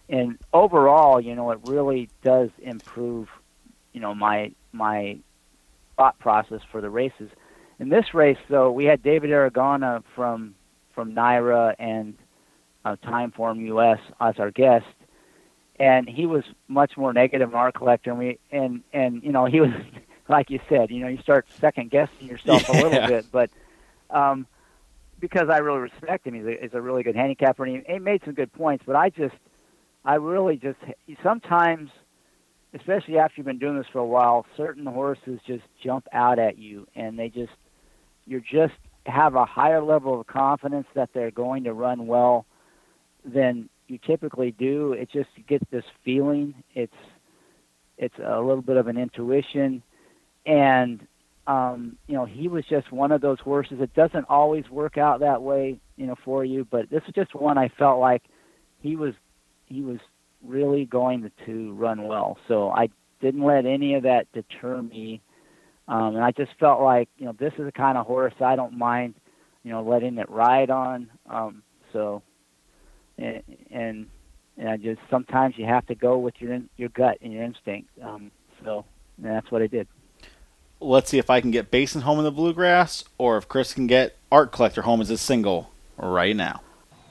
and 0.10 0.38
overall, 0.54 1.20
you 1.20 1.36
know, 1.36 1.52
it 1.52 1.60
really 1.64 2.10
does 2.24 2.50
improve, 2.60 3.28
you 3.94 4.00
know, 4.00 4.16
my 4.16 4.52
my 4.72 5.18
thought 5.98 6.18
process 6.20 6.62
for 6.72 6.82
the 6.82 6.90
races. 6.90 7.30
In 7.80 7.90
this 7.90 8.14
race, 8.14 8.38
though, 8.50 8.72
we 8.72 8.86
had 8.86 9.04
David 9.04 9.30
Aragona 9.30 10.04
from 10.16 10.56
from 10.94 11.14
NYRA 11.14 11.76
and 11.78 12.16
uh, 12.84 12.96
Timeform 13.04 13.66
US 13.68 14.00
as 14.20 14.40
our 14.40 14.50
guest, 14.50 14.86
and 15.80 16.10
he 16.10 16.26
was 16.26 16.44
much 16.68 16.98
more 16.98 17.14
negative 17.14 17.50
on 17.50 17.56
Art 17.56 17.76
Collector. 17.76 18.10
And 18.12 18.20
we 18.20 18.40
and 18.52 18.82
and 18.94 19.24
you 19.24 19.32
know 19.32 19.46
he 19.46 19.62
was 19.62 19.72
like 20.30 20.50
you 20.50 20.60
said, 20.68 20.90
you 20.90 21.02
know, 21.02 21.08
you 21.08 21.20
start 21.22 21.48
second 21.60 21.92
guessing 21.92 22.28
yourself 22.28 22.68
a 22.70 22.74
little 22.74 23.08
bit, 23.08 23.26
but 23.32 23.50
um, 24.10 24.48
because 25.20 25.50
I 25.50 25.58
really 25.60 25.80
respect 25.80 26.28
him, 26.28 26.34
he's 26.34 26.46
a, 26.46 26.58
he's 26.62 26.74
a 26.74 26.82
really 26.82 27.04
good 27.04 27.16
handicapper, 27.16 27.66
and 27.66 27.78
he, 27.78 27.94
he 27.94 28.00
made 28.00 28.22
some 28.26 28.34
good 28.34 28.52
points. 28.54 28.84
But 28.86 28.96
I 28.96 29.10
just 29.10 29.36
I 30.04 30.16
really 30.16 30.58
just 30.58 30.80
sometimes, 31.22 31.92
especially 32.74 33.20
after 33.20 33.36
you've 33.38 33.46
been 33.46 33.60
doing 33.60 33.78
this 33.78 33.88
for 33.92 34.00
a 34.00 34.06
while, 34.06 34.46
certain 34.56 34.86
horses 34.86 35.40
just 35.46 35.64
jump 35.84 36.08
out 36.12 36.40
at 36.40 36.58
you, 36.58 36.88
and 36.96 37.18
they 37.20 37.30
just 37.30 37.54
you 38.28 38.42
just 38.42 38.74
have 39.06 39.36
a 39.36 39.46
higher 39.46 39.82
level 39.82 40.20
of 40.20 40.28
confidence 40.28 40.88
that 40.94 41.10
they're 41.14 41.32
going 41.32 41.64
to 41.64 41.74
run 41.74 42.08
well 42.08 42.46
than 43.26 43.70
you 43.88 43.98
typically 44.06 44.52
do. 44.52 44.94
It 44.94 45.10
just 45.12 45.30
gets 45.48 45.64
this 45.72 45.86
feeling. 46.04 46.54
It's 46.74 46.94
it's 47.98 48.18
a 48.24 48.40
little 48.40 48.62
bit 48.62 48.78
of 48.78 48.88
an 48.88 48.98
intuition, 48.98 49.82
and 50.46 51.08
um, 51.48 51.98
you 52.08 52.16
know 52.16 52.26
he 52.26 52.48
was 52.48 52.66
just 52.70 52.92
one 52.92 53.12
of 53.12 53.22
those 53.22 53.40
horses. 53.40 53.80
It 53.82 53.94
doesn't 53.96 54.26
always 54.30 54.70
work 54.70 54.98
out 54.98 55.22
that 55.22 55.42
way, 55.42 55.80
you 55.96 56.06
know, 56.06 56.16
for 56.24 56.44
you. 56.44 56.68
But 56.70 56.90
this 56.90 57.02
is 57.08 57.14
just 57.16 57.34
one 57.34 57.58
I 57.58 57.70
felt 57.70 58.00
like 58.00 58.24
he 58.82 58.96
was 58.96 59.14
he 59.66 59.82
was 59.82 60.00
really 60.46 60.86
going 60.86 61.24
to, 61.24 61.46
to 61.46 61.74
run 61.74 62.04
well. 62.04 62.38
So 62.48 62.70
I 62.70 62.90
didn't 63.22 63.44
let 63.44 63.66
any 63.66 63.96
of 63.96 64.04
that 64.04 64.32
deter 64.34 64.82
me. 64.82 65.22
Um, 65.88 66.16
and 66.16 66.24
I 66.24 66.32
just 66.32 66.52
felt 66.60 66.82
like, 66.82 67.10
you 67.18 67.26
know, 67.26 67.36
this 67.40 67.54
is 67.58 67.66
the 67.66 67.72
kind 67.72 67.98
of 67.98 68.06
horse 68.06 68.34
I 68.42 68.56
don't 68.56 68.78
mind, 68.78 69.16
you 69.64 69.72
know, 69.72 69.84
letting 69.84 70.18
it 70.18 70.30
ride 70.30 70.70
on. 70.70 71.10
Um, 71.30 71.64
so, 71.94 72.22
and, 73.18 73.42
and, 73.72 74.08
and 74.58 74.70
I 74.70 74.78
just, 74.78 75.00
sometimes 75.10 75.56
you 75.58 75.66
have 75.66 75.86
to 75.88 75.96
go 75.96 76.18
with 76.18 76.36
your, 76.40 76.54
in, 76.54 76.70
your 76.78 76.90
gut 76.90 77.20
and 77.22 77.32
your 77.32 77.44
instinct. 77.44 77.90
Um, 78.04 78.32
so 78.64 78.86
and 79.18 79.26
that's 79.26 79.52
what 79.52 79.62
I 79.62 79.68
did. 79.68 79.88
Let's 80.80 81.10
see 81.10 81.18
if 81.18 81.30
I 81.30 81.42
can 81.42 81.52
get 81.52 81.72
Basin 81.72 82.02
home 82.02 82.20
in 82.20 82.24
the 82.24 82.32
bluegrass, 82.32 83.04
or 83.18 83.38
if 83.38 83.48
Chris 83.48 83.74
can 83.74 83.88
get 83.88 84.16
Art 84.32 84.52
Collector 84.52 84.84
home 84.84 85.02
as 85.02 85.10
a 85.10 85.18
single 85.18 85.72
right 85.98 86.36
now. 86.36 86.62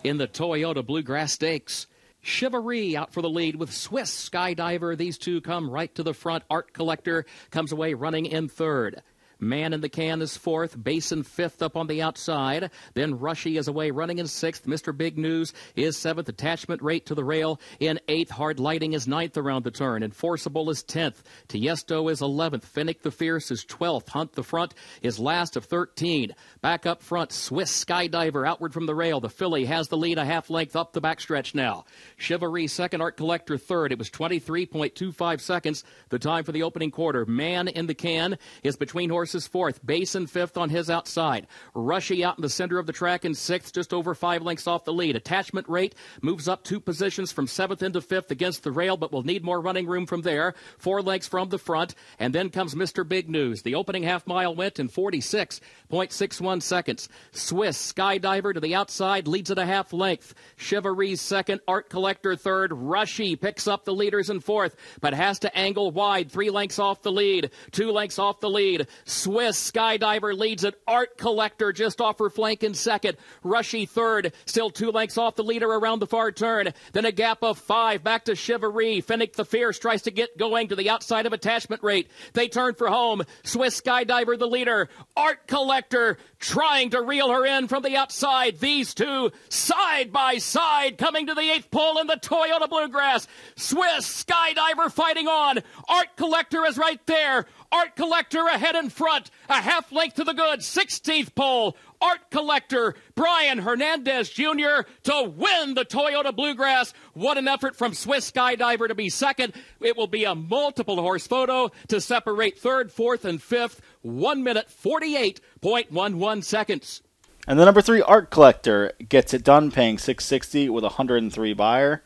In 0.04 0.18
the 0.18 0.28
Toyota 0.28 0.86
Bluegrass 0.86 1.32
Stakes, 1.32 1.88
Chivalry 2.26 2.96
out 2.96 3.12
for 3.12 3.22
the 3.22 3.30
lead 3.30 3.54
with 3.54 3.72
Swiss 3.72 4.28
Skydiver. 4.28 4.98
These 4.98 5.16
two 5.16 5.40
come 5.40 5.70
right 5.70 5.94
to 5.94 6.02
the 6.02 6.12
front. 6.12 6.42
Art 6.50 6.72
Collector 6.72 7.24
comes 7.50 7.70
away 7.70 7.94
running 7.94 8.26
in 8.26 8.48
third. 8.48 9.00
Man 9.38 9.74
in 9.74 9.82
the 9.82 9.88
Can 9.90 10.22
is 10.22 10.36
fourth. 10.36 10.82
Basin 10.82 11.22
fifth 11.22 11.60
up 11.60 11.76
on 11.76 11.88
the 11.88 12.00
outside. 12.00 12.70
Then 12.94 13.18
Rushy 13.18 13.58
is 13.58 13.68
away 13.68 13.90
running 13.90 14.18
in 14.18 14.26
sixth. 14.26 14.64
Mr. 14.64 14.96
Big 14.96 15.18
News 15.18 15.52
is 15.74 15.98
seventh. 15.98 16.28
Attachment 16.28 16.80
rate 16.80 17.04
to 17.06 17.14
the 17.14 17.24
rail 17.24 17.60
in 17.78 18.00
eighth. 18.08 18.30
Hard 18.30 18.58
Lighting 18.58 18.94
is 18.94 19.06
ninth 19.06 19.36
around 19.36 19.64
the 19.64 19.70
turn. 19.70 20.02
Enforceable 20.02 20.70
is 20.70 20.82
tenth. 20.82 21.22
Tiesto 21.48 22.10
is 22.10 22.22
eleventh. 22.22 22.72
Finnick 22.72 23.02
the 23.02 23.10
Fierce 23.10 23.50
is 23.50 23.62
twelfth. 23.62 24.08
Hunt 24.08 24.32
the 24.32 24.42
Front 24.42 24.72
is 25.02 25.18
last 25.18 25.54
of 25.56 25.66
thirteen. 25.66 26.34
Back 26.62 26.86
up 26.86 27.02
front, 27.02 27.30
Swiss 27.30 27.84
Skydiver 27.84 28.48
outward 28.48 28.72
from 28.72 28.86
the 28.86 28.94
rail. 28.94 29.20
The 29.20 29.28
filly 29.28 29.66
has 29.66 29.88
the 29.88 29.98
lead 29.98 30.16
a 30.16 30.24
half 30.24 30.48
length 30.48 30.76
up 30.76 30.94
the 30.94 31.02
backstretch 31.02 31.54
now. 31.54 31.84
Chivalry 32.16 32.68
second. 32.68 33.02
Art 33.02 33.18
Collector 33.18 33.58
third. 33.58 33.92
It 33.92 33.98
was 33.98 34.08
23.25 34.08 35.40
seconds. 35.42 35.84
The 36.08 36.18
time 36.18 36.44
for 36.44 36.52
the 36.52 36.62
opening 36.62 36.90
quarter. 36.90 37.26
Man 37.26 37.68
in 37.68 37.86
the 37.86 37.94
Can 37.94 38.38
is 38.62 38.76
between 38.76 39.10
horses 39.10 39.25
fourth. 39.46 39.84
Basin 39.84 40.26
fifth 40.26 40.56
on 40.56 40.70
his 40.70 40.90
outside. 40.90 41.46
Rushy 41.74 42.24
out 42.24 42.38
in 42.38 42.42
the 42.42 42.48
center 42.48 42.78
of 42.78 42.86
the 42.86 42.92
track 42.92 43.24
in 43.24 43.34
sixth, 43.34 43.74
just 43.74 43.92
over 43.92 44.14
five 44.14 44.42
lengths 44.42 44.66
off 44.66 44.84
the 44.84 44.92
lead. 44.92 45.16
Attachment 45.16 45.68
rate 45.68 45.94
moves 46.22 46.46
up 46.48 46.62
two 46.62 46.78
positions 46.78 47.32
from 47.32 47.46
seventh 47.46 47.82
into 47.82 48.00
fifth 48.00 48.30
against 48.30 48.62
the 48.62 48.70
rail, 48.72 48.96
but 48.96 49.12
will 49.12 49.22
need 49.22 49.44
more 49.44 49.60
running 49.60 49.86
room 49.86 50.06
from 50.06 50.22
there. 50.22 50.54
Four 50.78 51.02
lengths 51.02 51.28
from 51.28 51.48
the 51.48 51.58
front. 51.58 51.94
And 52.18 52.34
then 52.34 52.50
comes 52.50 52.74
Mr. 52.74 53.06
Big 53.06 53.28
News. 53.28 53.62
The 53.62 53.74
opening 53.74 54.02
half 54.02 54.26
mile 54.26 54.54
went 54.54 54.78
in 54.78 54.88
46.61 54.88 56.62
seconds. 56.62 57.08
Swiss 57.32 57.92
Skydiver 57.92 58.54
to 58.54 58.60
the 58.60 58.74
outside 58.74 59.26
leads 59.26 59.50
at 59.50 59.58
a 59.58 59.66
half 59.66 59.92
length. 59.92 60.34
Chivalry's 60.56 61.20
second. 61.20 61.60
Art 61.66 61.88
Collector 61.88 62.36
third. 62.36 62.72
Rushy 62.72 63.36
picks 63.36 63.66
up 63.66 63.84
the 63.84 63.94
leaders 63.94 64.30
in 64.30 64.40
fourth, 64.40 64.76
but 65.00 65.14
has 65.14 65.38
to 65.40 65.56
angle 65.56 65.90
wide. 65.90 66.30
Three 66.30 66.50
lengths 66.50 66.78
off 66.78 67.02
the 67.02 67.12
lead. 67.12 67.50
Two 67.72 67.90
lengths 67.90 68.18
off 68.18 68.40
the 68.40 68.50
lead. 68.50 68.86
Swiss 69.16 69.70
Skydiver 69.70 70.36
leads 70.36 70.62
it. 70.62 70.78
Art 70.86 71.16
Collector 71.16 71.72
just 71.72 72.02
off 72.02 72.18
her 72.18 72.28
flank 72.28 72.62
in 72.62 72.74
second. 72.74 73.16
Rushy 73.42 73.86
third. 73.86 74.32
Still 74.44 74.68
two 74.68 74.90
lengths 74.90 75.16
off 75.16 75.36
the 75.36 75.42
leader 75.42 75.68
around 75.68 76.00
the 76.00 76.06
far 76.06 76.30
turn. 76.30 76.74
Then 76.92 77.06
a 77.06 77.12
gap 77.12 77.42
of 77.42 77.58
five 77.58 78.04
back 78.04 78.26
to 78.26 78.34
Chivalry. 78.34 79.00
Finnick 79.00 79.32
the 79.32 79.46
Fierce 79.46 79.78
tries 79.78 80.02
to 80.02 80.10
get 80.10 80.36
going 80.36 80.68
to 80.68 80.76
the 80.76 80.90
outside 80.90 81.24
of 81.24 81.32
attachment 81.32 81.82
rate. 81.82 82.10
They 82.34 82.48
turn 82.48 82.74
for 82.74 82.88
home. 82.88 83.22
Swiss 83.42 83.80
Skydiver 83.80 84.38
the 84.38 84.46
leader. 84.46 84.90
Art 85.16 85.46
Collector 85.46 86.18
trying 86.46 86.90
to 86.90 87.02
reel 87.02 87.28
her 87.30 87.44
in 87.44 87.66
from 87.66 87.82
the 87.82 87.96
outside. 87.96 88.60
These 88.60 88.94
two 88.94 89.32
side 89.48 90.12
by 90.12 90.38
side 90.38 90.96
coming 90.96 91.26
to 91.26 91.34
the 91.34 91.40
eighth 91.40 91.72
pole 91.72 91.98
in 91.98 92.06
the 92.06 92.14
Toyota 92.14 92.68
Bluegrass. 92.68 93.26
Swiss 93.56 94.24
Skydiver 94.24 94.90
fighting 94.92 95.26
on. 95.26 95.58
Art 95.88 96.16
Collector 96.16 96.64
is 96.64 96.78
right 96.78 97.04
there. 97.06 97.46
Art 97.72 97.96
Collector 97.96 98.46
ahead 98.46 98.76
in 98.76 98.90
front. 98.90 99.30
A 99.48 99.60
half 99.60 99.90
length 99.90 100.16
to 100.16 100.24
the 100.24 100.34
good. 100.34 100.60
16th 100.60 101.34
pole. 101.34 101.76
Art 102.00 102.30
Collector, 102.30 102.94
Brian 103.14 103.58
Hernandez 103.58 104.28
Jr. 104.30 104.84
to 105.04 105.32
win 105.34 105.74
the 105.74 105.84
Toyota 105.84 106.34
Bluegrass. 106.34 106.92
What 107.14 107.38
an 107.38 107.48
effort 107.48 107.74
from 107.74 107.94
Swiss 107.94 108.30
Skydiver 108.30 108.88
to 108.88 108.94
be 108.94 109.08
second. 109.08 109.54
It 109.80 109.96
will 109.96 110.06
be 110.06 110.24
a 110.24 110.34
multiple 110.34 111.00
horse 111.00 111.26
photo 111.26 111.70
to 111.88 112.00
separate 112.00 112.58
third, 112.58 112.92
fourth, 112.92 113.24
and 113.24 113.42
fifth. 113.42 113.80
One 114.06 114.44
minute, 114.44 114.68
48.11 114.68 116.44
seconds. 116.44 117.02
And 117.48 117.58
the 117.58 117.64
number 117.64 117.82
three 117.82 118.00
Art 118.02 118.30
Collector 118.30 118.92
gets 119.08 119.34
it 119.34 119.42
done, 119.42 119.72
paying 119.72 119.98
660 119.98 120.68
with 120.68 120.84
a 120.84 120.94
103 120.94 121.52
Beyer. 121.54 122.04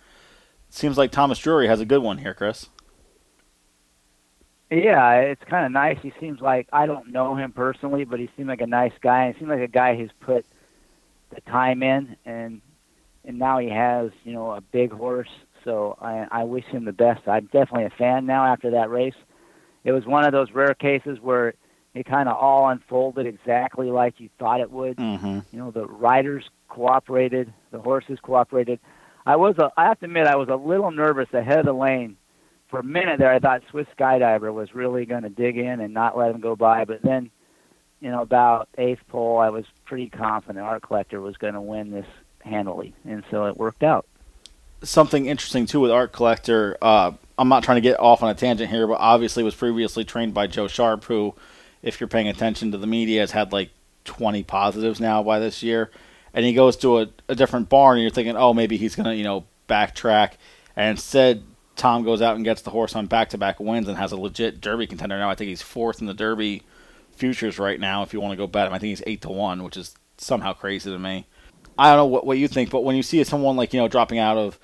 Seems 0.70 0.96
like 0.96 1.10
Thomas 1.10 1.38
Drury 1.38 1.66
has 1.66 1.78
a 1.78 1.84
good 1.84 2.02
one 2.02 2.16
here, 2.16 2.32
Chris. 2.32 2.70
Yeah, 4.70 5.16
it's 5.16 5.44
kind 5.44 5.66
of 5.66 5.72
nice. 5.72 5.98
He 6.00 6.14
seems 6.18 6.40
like 6.40 6.68
I 6.72 6.86
don't 6.86 7.08
know 7.08 7.36
him 7.36 7.52
personally, 7.52 8.04
but 8.04 8.18
he 8.18 8.30
seemed 8.34 8.48
like 8.48 8.62
a 8.62 8.66
nice 8.66 8.94
guy. 9.02 9.24
And 9.24 9.34
he 9.34 9.40
seemed 9.40 9.50
like 9.50 9.60
a 9.60 9.68
guy 9.68 9.94
who's 9.94 10.12
put 10.20 10.46
the 11.34 11.42
time 11.42 11.82
in, 11.82 12.16
and 12.24 12.62
and 13.26 13.38
now 13.38 13.58
he 13.58 13.68
has 13.68 14.10
you 14.24 14.32
know 14.32 14.52
a 14.52 14.62
big 14.62 14.90
horse. 14.90 15.28
So 15.64 15.98
I 16.00 16.26
I 16.30 16.44
wish 16.44 16.64
him 16.64 16.86
the 16.86 16.92
best. 16.92 17.28
I'm 17.28 17.44
definitely 17.52 17.84
a 17.84 17.90
fan 17.90 18.24
now 18.24 18.46
after 18.46 18.70
that 18.70 18.88
race. 18.88 19.16
It 19.84 19.92
was 19.92 20.06
one 20.06 20.24
of 20.24 20.32
those 20.32 20.50
rare 20.52 20.74
cases 20.74 21.18
where 21.20 21.54
it 21.94 22.06
kind 22.06 22.28
of 22.28 22.36
all 22.36 22.68
unfolded 22.68 23.26
exactly 23.26 23.90
like 23.90 24.20
you 24.20 24.30
thought 24.38 24.60
it 24.60 24.70
would. 24.70 24.96
Mm-hmm. 24.96 25.40
You 25.52 25.58
know, 25.58 25.70
the 25.70 25.86
riders 25.86 26.48
cooperated, 26.68 27.52
the 27.70 27.80
horses 27.80 28.18
cooperated. 28.22 28.78
I 29.26 29.36
was 29.36 29.56
a, 29.58 29.70
I 29.76 29.86
have 29.86 29.98
to 30.00 30.06
admit 30.06 30.26
I 30.26 30.36
was 30.36 30.48
a 30.48 30.56
little 30.56 30.90
nervous 30.90 31.28
ahead 31.32 31.58
of 31.58 31.66
the 31.66 31.72
lane 31.72 32.16
for 32.70 32.80
a 32.80 32.84
minute 32.84 33.18
there, 33.18 33.32
I 33.32 33.40
thought 33.40 33.62
Swiss 33.70 33.86
Skydiver 33.98 34.54
was 34.54 34.74
really 34.74 35.04
going 35.04 35.24
to 35.24 35.28
dig 35.28 35.58
in 35.58 35.80
and 35.80 35.92
not 35.92 36.16
let 36.16 36.30
him 36.30 36.40
go 36.40 36.54
by. 36.56 36.84
But 36.84 37.02
then, 37.02 37.30
you 38.00 38.10
know, 38.10 38.22
about 38.22 38.68
eighth 38.78 39.00
pole, 39.08 39.38
I 39.38 39.50
was 39.50 39.64
pretty 39.84 40.08
confident 40.08 40.64
Art 40.64 40.82
Collector 40.82 41.20
was 41.20 41.36
going 41.36 41.54
to 41.54 41.60
win 41.60 41.90
this 41.90 42.06
handily, 42.38 42.94
and 43.04 43.24
so 43.30 43.46
it 43.46 43.56
worked 43.56 43.82
out. 43.82 44.06
Something 44.82 45.26
interesting 45.26 45.66
too 45.66 45.80
with 45.80 45.90
Art 45.90 46.12
Collector. 46.12 46.78
Uh, 46.80 47.12
I'm 47.36 47.48
not 47.48 47.64
trying 47.64 47.76
to 47.76 47.82
get 47.82 48.00
off 48.00 48.22
on 48.22 48.30
a 48.30 48.34
tangent 48.34 48.70
here, 48.70 48.86
but 48.86 48.98
obviously 49.00 49.42
was 49.42 49.54
previously 49.54 50.04
trained 50.04 50.32
by 50.32 50.46
Joe 50.46 50.68
Sharp, 50.68 51.04
who, 51.04 51.34
if 51.82 52.00
you're 52.00 52.08
paying 52.08 52.28
attention 52.28 52.72
to 52.72 52.78
the 52.78 52.86
media, 52.86 53.20
has 53.20 53.30
had 53.30 53.52
like 53.52 53.70
20 54.04 54.42
positives 54.44 55.00
now 55.00 55.22
by 55.22 55.38
this 55.38 55.62
year. 55.62 55.90
And 56.32 56.44
he 56.44 56.52
goes 56.52 56.76
to 56.78 57.00
a, 57.00 57.06
a 57.28 57.34
different 57.34 57.68
barn, 57.68 57.96
and 57.96 58.02
you're 58.02 58.10
thinking, 58.10 58.36
oh, 58.36 58.54
maybe 58.54 58.76
he's 58.76 58.94
going 58.94 59.06
to, 59.06 59.14
you 59.14 59.24
know, 59.24 59.46
backtrack. 59.68 60.34
And 60.76 60.90
instead, 60.90 61.42
Tom 61.76 62.04
goes 62.04 62.22
out 62.22 62.36
and 62.36 62.44
gets 62.44 62.62
the 62.62 62.70
horse 62.70 62.94
on 62.94 63.06
back-to-back 63.06 63.58
wins 63.58 63.88
and 63.88 63.96
has 63.96 64.12
a 64.12 64.16
legit 64.16 64.60
Derby 64.60 64.86
contender 64.86 65.18
now. 65.18 65.30
I 65.30 65.34
think 65.34 65.48
he's 65.48 65.62
fourth 65.62 66.00
in 66.00 66.06
the 66.06 66.14
Derby 66.14 66.62
futures 67.10 67.58
right 67.58 67.80
now. 67.80 68.02
If 68.02 68.12
you 68.12 68.20
want 68.20 68.32
to 68.32 68.36
go 68.36 68.46
bet 68.46 68.66
him, 68.66 68.72
I 68.72 68.78
think 68.78 68.90
he's 68.90 69.02
eight 69.06 69.22
to 69.22 69.30
one, 69.30 69.62
which 69.62 69.76
is 69.76 69.94
somehow 70.18 70.52
crazy 70.52 70.90
to 70.90 70.98
me. 70.98 71.26
I 71.78 71.88
don't 71.88 71.96
know 71.96 72.06
what, 72.06 72.26
what 72.26 72.38
you 72.38 72.48
think, 72.48 72.70
but 72.70 72.84
when 72.84 72.96
you 72.96 73.02
see 73.02 73.22
someone 73.24 73.56
like 73.56 73.72
you 73.72 73.80
know 73.80 73.88
dropping 73.88 74.18
out 74.18 74.36
of 74.36 74.58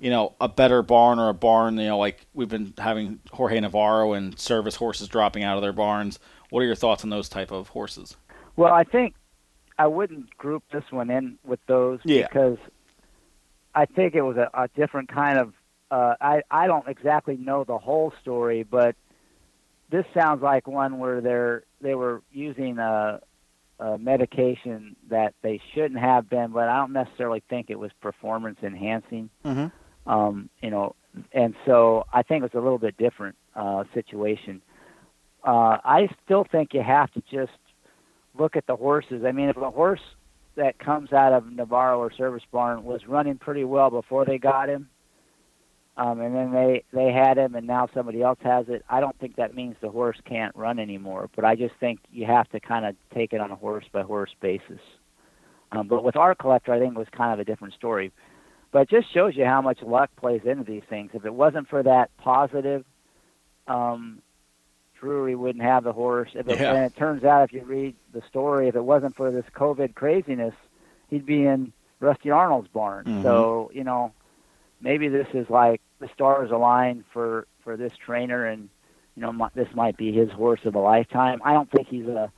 you 0.00 0.10
know 0.10 0.34
a 0.40 0.48
better 0.48 0.82
barn 0.82 1.18
or 1.18 1.28
a 1.28 1.34
barn, 1.34 1.76
you 1.76 1.88
know 1.88 1.98
like 1.98 2.26
we've 2.32 2.48
been 2.48 2.72
having 2.78 3.20
Jorge 3.30 3.60
Navarro 3.60 4.14
and 4.14 4.38
Servis 4.38 4.76
horses 4.76 5.08
dropping 5.08 5.44
out 5.44 5.56
of 5.56 5.62
their 5.62 5.72
barns. 5.72 6.18
What 6.54 6.60
are 6.60 6.66
your 6.66 6.76
thoughts 6.76 7.02
on 7.02 7.10
those 7.10 7.28
type 7.28 7.50
of 7.50 7.70
horses? 7.70 8.16
Well, 8.54 8.72
I 8.72 8.84
think 8.84 9.16
I 9.76 9.88
wouldn't 9.88 10.36
group 10.38 10.62
this 10.72 10.84
one 10.90 11.10
in 11.10 11.36
with 11.44 11.58
those 11.66 11.98
Yeah. 12.04 12.28
because 12.28 12.58
I 13.74 13.86
think 13.86 14.14
it 14.14 14.22
was 14.22 14.36
a, 14.36 14.48
a 14.54 14.68
different 14.68 15.08
kind 15.08 15.36
of. 15.40 15.52
Uh, 15.90 16.14
I 16.20 16.42
I 16.52 16.68
don't 16.68 16.86
exactly 16.86 17.36
know 17.36 17.64
the 17.64 17.76
whole 17.76 18.12
story, 18.22 18.62
but 18.62 18.94
this 19.90 20.04
sounds 20.14 20.42
like 20.42 20.68
one 20.68 21.00
where 21.00 21.20
they're 21.20 21.64
they 21.80 21.96
were 21.96 22.22
using 22.30 22.78
a, 22.78 23.20
a 23.80 23.98
medication 23.98 24.94
that 25.10 25.34
they 25.42 25.60
shouldn't 25.74 25.98
have 25.98 26.30
been, 26.30 26.52
but 26.52 26.68
I 26.68 26.76
don't 26.76 26.92
necessarily 26.92 27.42
think 27.50 27.68
it 27.68 27.80
was 27.80 27.90
performance 28.00 28.58
enhancing. 28.62 29.28
Mm-hmm. 29.44 30.08
Um, 30.08 30.50
you 30.62 30.70
know, 30.70 30.94
and 31.32 31.56
so 31.66 32.06
I 32.12 32.22
think 32.22 32.44
it 32.44 32.54
was 32.54 32.60
a 32.60 32.62
little 32.62 32.78
bit 32.78 32.96
different 32.96 33.34
uh, 33.56 33.82
situation. 33.92 34.62
Uh, 35.44 35.78
I 35.84 36.08
still 36.24 36.46
think 36.50 36.72
you 36.72 36.82
have 36.82 37.12
to 37.12 37.22
just 37.30 37.52
look 38.38 38.56
at 38.56 38.66
the 38.66 38.76
horses. 38.76 39.24
I 39.26 39.32
mean, 39.32 39.50
if 39.50 39.56
a 39.56 39.70
horse 39.70 40.00
that 40.56 40.78
comes 40.78 41.12
out 41.12 41.32
of 41.32 41.50
Navarro 41.50 41.98
or 41.98 42.10
Servis 42.16 42.42
Barn 42.50 42.84
was 42.84 43.06
running 43.06 43.36
pretty 43.38 43.64
well 43.64 43.90
before 43.90 44.24
they 44.24 44.38
got 44.38 44.68
him, 44.68 44.88
um, 45.96 46.20
and 46.20 46.34
then 46.34 46.52
they 46.52 46.82
they 46.92 47.12
had 47.12 47.38
him, 47.38 47.54
and 47.54 47.66
now 47.66 47.88
somebody 47.94 48.20
else 48.22 48.38
has 48.42 48.66
it. 48.68 48.84
I 48.88 49.00
don't 49.00 49.16
think 49.20 49.36
that 49.36 49.54
means 49.54 49.76
the 49.80 49.90
horse 49.90 50.16
can't 50.24 50.54
run 50.56 50.80
anymore. 50.80 51.30
But 51.36 51.44
I 51.44 51.54
just 51.54 51.74
think 51.78 52.00
you 52.10 52.26
have 52.26 52.48
to 52.50 52.58
kind 52.58 52.84
of 52.84 52.96
take 53.14 53.32
it 53.32 53.40
on 53.40 53.52
a 53.52 53.56
horse 53.56 53.84
by 53.92 54.02
horse 54.02 54.34
basis. 54.40 54.80
Um, 55.70 55.86
but 55.86 56.02
with 56.02 56.16
Art 56.16 56.38
Collector, 56.38 56.72
I 56.72 56.80
think 56.80 56.94
it 56.94 56.98
was 56.98 57.08
kind 57.16 57.32
of 57.32 57.38
a 57.38 57.44
different 57.44 57.74
story. 57.74 58.12
But 58.72 58.82
it 58.82 58.90
just 58.90 59.12
shows 59.14 59.36
you 59.36 59.44
how 59.44 59.60
much 59.62 59.82
luck 59.82 60.10
plays 60.16 60.40
into 60.44 60.64
these 60.64 60.82
things. 60.90 61.10
If 61.14 61.24
it 61.24 61.32
wasn't 61.32 61.68
for 61.68 61.82
that 61.84 62.10
positive, 62.16 62.84
um, 63.68 64.20
Drury 65.04 65.34
wouldn't 65.34 65.62
have 65.62 65.84
the 65.84 65.92
horse. 65.92 66.30
If 66.34 66.48
it, 66.48 66.58
Yeah. 66.60 66.72
And 66.74 66.84
it 66.86 66.96
turns 66.96 67.24
out, 67.24 67.44
if 67.44 67.52
you 67.52 67.62
read 67.62 67.94
the 68.14 68.22
story, 68.28 68.68
if 68.68 68.74
it 68.74 68.84
wasn't 68.84 69.14
for 69.14 69.30
this 69.30 69.44
COVID 69.54 69.94
craziness, 69.94 70.54
he'd 71.10 71.26
be 71.26 71.44
in 71.44 71.72
Rusty 72.00 72.30
Arnold's 72.30 72.68
barn. 72.68 73.04
Mhm. 73.04 73.22
So 73.22 73.70
you 73.74 73.84
know, 73.84 74.12
maybe 74.80 75.08
this 75.08 75.28
is 75.34 75.48
like 75.50 75.82
the 76.00 76.08
stars 76.08 76.50
align 76.50 77.04
for 77.12 77.46
for 77.60 77.76
this 77.76 77.92
trainer, 77.98 78.46
and 78.46 78.70
you 79.14 79.20
know, 79.22 79.32
mi- 79.32 79.48
this 79.54 79.68
might 79.74 79.96
be 79.98 80.10
his 80.10 80.30
horse 80.30 80.64
of 80.64 80.74
a 80.74 80.78
lifetime. 80.80 81.40
I 81.44 81.52
don't 81.52 81.70
think 81.70 81.86
he's 81.88 82.06
a 82.08 82.32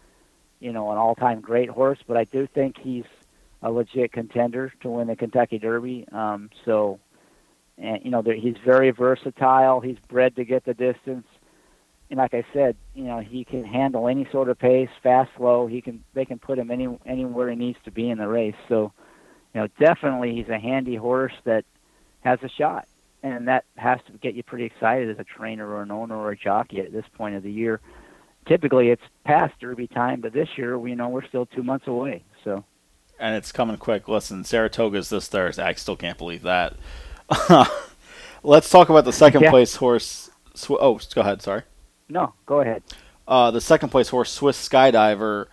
you 0.59 0.73
know 0.73 0.91
an 0.91 0.99
all-time 0.99 1.41
great 1.41 1.69
horse, 1.71 2.01
but 2.07 2.17
I 2.17 2.25
do 2.25 2.47
think 2.49 2.79
he's 2.79 3.05
a 3.63 3.71
legit 3.71 4.11
contender 4.13 4.73
to 4.81 4.89
win 4.91 5.07
the 5.07 5.15
Kentucky 5.17 5.59
Derby. 5.59 6.07
Um, 6.13 6.51
so, 6.65 6.99
and 7.79 8.05
you 8.05 8.11
know, 8.11 8.23
he's 8.23 8.57
very 8.65 8.91
versatile. 8.91 9.81
He's 9.81 9.99
bred 10.09 10.35
to 10.37 10.45
get 10.45 10.65
the 10.65 10.75
distance. 10.75 11.27
And 12.11 12.19
like 12.19 12.35
I 12.35 12.45
said, 12.53 12.77
you 12.95 13.05
know, 13.05 13.19
he 13.21 13.45
can 13.45 13.65
handle 13.65 14.07
any 14.09 14.29
sort 14.31 14.49
of 14.49 14.59
pace, 14.59 14.89
fast, 15.03 15.31
slow. 15.37 15.67
He 15.67 15.81
can 15.81 16.05
they 16.15 16.25
can 16.25 16.39
put 16.39 16.59
him 16.59 16.71
any 16.71 16.89
anywhere 17.05 17.51
he 17.51 17.57
needs 17.57 17.79
to 17.85 17.91
be 17.91 18.09
in 18.11 18.19
the 18.19 18.29
race. 18.29 18.55
So, 18.69 18.93
you 19.55 19.61
know, 19.61 19.69
definitely 19.81 20.35
he's 20.35 20.49
a 20.49 20.59
handy 20.59 20.95
horse 20.97 21.33
that 21.45 21.65
has 22.21 22.39
a 22.43 22.49
shot, 22.49 22.87
and 23.23 23.49
that 23.49 23.65
has 23.77 23.99
to 24.07 24.13
get 24.13 24.35
you 24.35 24.43
pretty 24.43 24.65
excited 24.65 25.11
as 25.11 25.19
a 25.19 25.25
trainer 25.25 25.67
or 25.69 25.83
an 25.83 25.91
owner 25.91 26.17
or 26.17 26.31
a 26.31 26.37
jockey 26.37 26.81
at 26.81 26.93
this 26.93 27.05
point 27.17 27.35
of 27.35 27.43
the 27.43 27.51
year. 27.53 27.81
typically 28.47 28.91
it's 28.91 29.03
past 29.25 29.55
Derby 29.61 29.89
time, 29.89 30.21
but 30.21 30.33
this 30.33 30.49
year 30.57 30.79
we 30.79 30.95
know 30.95 31.09
we're 31.09 31.27
still 31.27 31.47
two 31.47 31.63
months 31.65 31.87
away. 31.89 32.23
So 32.45 32.63
and 33.19 33.35
it's 33.35 33.51
coming 33.51 33.77
quick. 33.79 34.07
Listen, 34.09 34.45
Saratoga's 34.45 35.09
this 35.09 35.27
Thursday. 35.27 35.63
I 35.65 35.73
still 35.75 35.97
can't 35.97 36.19
believe 36.19 36.43
that. 36.43 36.77
Let's 38.43 38.71
talk 38.71 38.89
about 38.91 39.05
the 39.05 39.13
second 39.13 39.43
Yeah. 39.43 39.51
place 39.51 39.77
horse. 39.77 40.31
Oh, 40.71 41.01
go 41.15 41.21
ahead. 41.23 41.43
Sorry. 41.43 41.63
No, 42.09 42.35
go 42.47 42.61
ahead. 42.61 42.83
Uh, 43.27 43.51
the 43.51 43.61
second 43.61 43.89
place 43.89 44.09
horse, 44.09 44.31
Swiss 44.31 44.69
Skydiver. 44.69 45.47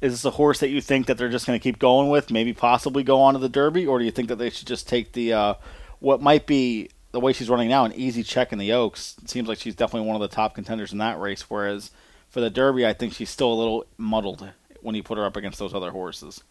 Is 0.00 0.12
this 0.12 0.24
a 0.24 0.30
horse 0.30 0.60
that 0.60 0.68
you 0.68 0.80
think 0.80 1.06
that 1.06 1.18
they're 1.18 1.28
just 1.28 1.46
going 1.46 1.58
to 1.58 1.62
keep 1.62 1.80
going 1.80 2.08
with? 2.08 2.30
Maybe 2.30 2.52
possibly 2.52 3.02
go 3.02 3.20
on 3.20 3.34
to 3.34 3.40
the 3.40 3.48
Derby, 3.48 3.86
or 3.86 3.98
do 3.98 4.04
you 4.04 4.12
think 4.12 4.28
that 4.28 4.36
they 4.36 4.50
should 4.50 4.68
just 4.68 4.88
take 4.88 5.12
the 5.12 5.32
uh, 5.32 5.54
what 5.98 6.22
might 6.22 6.46
be 6.46 6.90
the 7.10 7.18
way 7.18 7.32
she's 7.32 7.50
running 7.50 7.68
now, 7.68 7.84
an 7.84 7.92
easy 7.94 8.22
check 8.22 8.52
in 8.52 8.58
the 8.58 8.72
Oaks? 8.72 9.16
It 9.22 9.28
seems 9.28 9.48
like 9.48 9.58
she's 9.58 9.74
definitely 9.74 10.06
one 10.06 10.14
of 10.14 10.22
the 10.22 10.34
top 10.34 10.54
contenders 10.54 10.92
in 10.92 10.98
that 10.98 11.18
race. 11.18 11.50
Whereas 11.50 11.90
for 12.28 12.40
the 12.40 12.50
Derby, 12.50 12.86
I 12.86 12.92
think 12.92 13.12
she's 13.12 13.30
still 13.30 13.52
a 13.52 13.54
little 13.54 13.86
muddled 13.96 14.48
when 14.82 14.94
you 14.94 15.02
put 15.02 15.18
her 15.18 15.24
up 15.24 15.36
against 15.36 15.58
those 15.58 15.74
other 15.74 15.90
horses. 15.90 16.44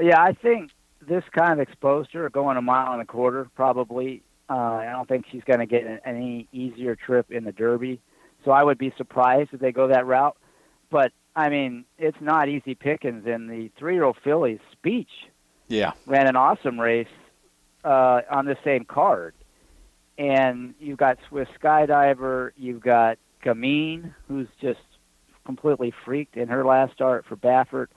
Yeah, 0.00 0.22
I 0.22 0.32
think 0.32 0.70
this 1.00 1.24
kind 1.32 1.52
of 1.52 1.60
exposed 1.60 2.12
her 2.12 2.30
going 2.30 2.56
a 2.56 2.62
mile 2.62 2.92
and 2.92 3.02
a 3.02 3.04
quarter 3.04 3.48
probably. 3.56 4.22
Uh, 4.48 4.54
I 4.54 4.92
don't 4.92 5.08
think 5.08 5.26
she's 5.30 5.42
going 5.44 5.60
to 5.60 5.66
get 5.66 6.02
any 6.04 6.46
easier 6.52 6.94
trip 6.94 7.30
in 7.30 7.44
the 7.44 7.52
Derby, 7.52 8.00
so 8.44 8.50
I 8.50 8.62
would 8.62 8.78
be 8.78 8.92
surprised 8.96 9.50
if 9.52 9.60
they 9.60 9.72
go 9.72 9.88
that 9.88 10.06
route. 10.06 10.36
But 10.90 11.12
I 11.34 11.48
mean, 11.48 11.84
it's 11.98 12.20
not 12.20 12.48
easy 12.48 12.74
pickings. 12.74 13.26
And 13.26 13.48
the 13.48 13.70
three-year-old 13.78 14.16
filly's 14.22 14.60
speech 14.72 15.10
Yeah. 15.68 15.92
ran 16.06 16.26
an 16.26 16.36
awesome 16.36 16.78
race 16.80 17.08
uh, 17.84 18.22
on 18.30 18.44
the 18.46 18.56
same 18.64 18.84
card. 18.84 19.34
And 20.18 20.74
you've 20.78 20.98
got 20.98 21.18
Swiss 21.28 21.48
Skydiver, 21.60 22.52
you've 22.56 22.82
got 22.82 23.18
Gamine, 23.42 24.14
who's 24.28 24.48
just 24.60 24.80
completely 25.44 25.92
freaked 26.04 26.36
in 26.36 26.48
her 26.48 26.64
last 26.64 26.92
start 26.92 27.24
for 27.26 27.34
Baffert. 27.36 27.88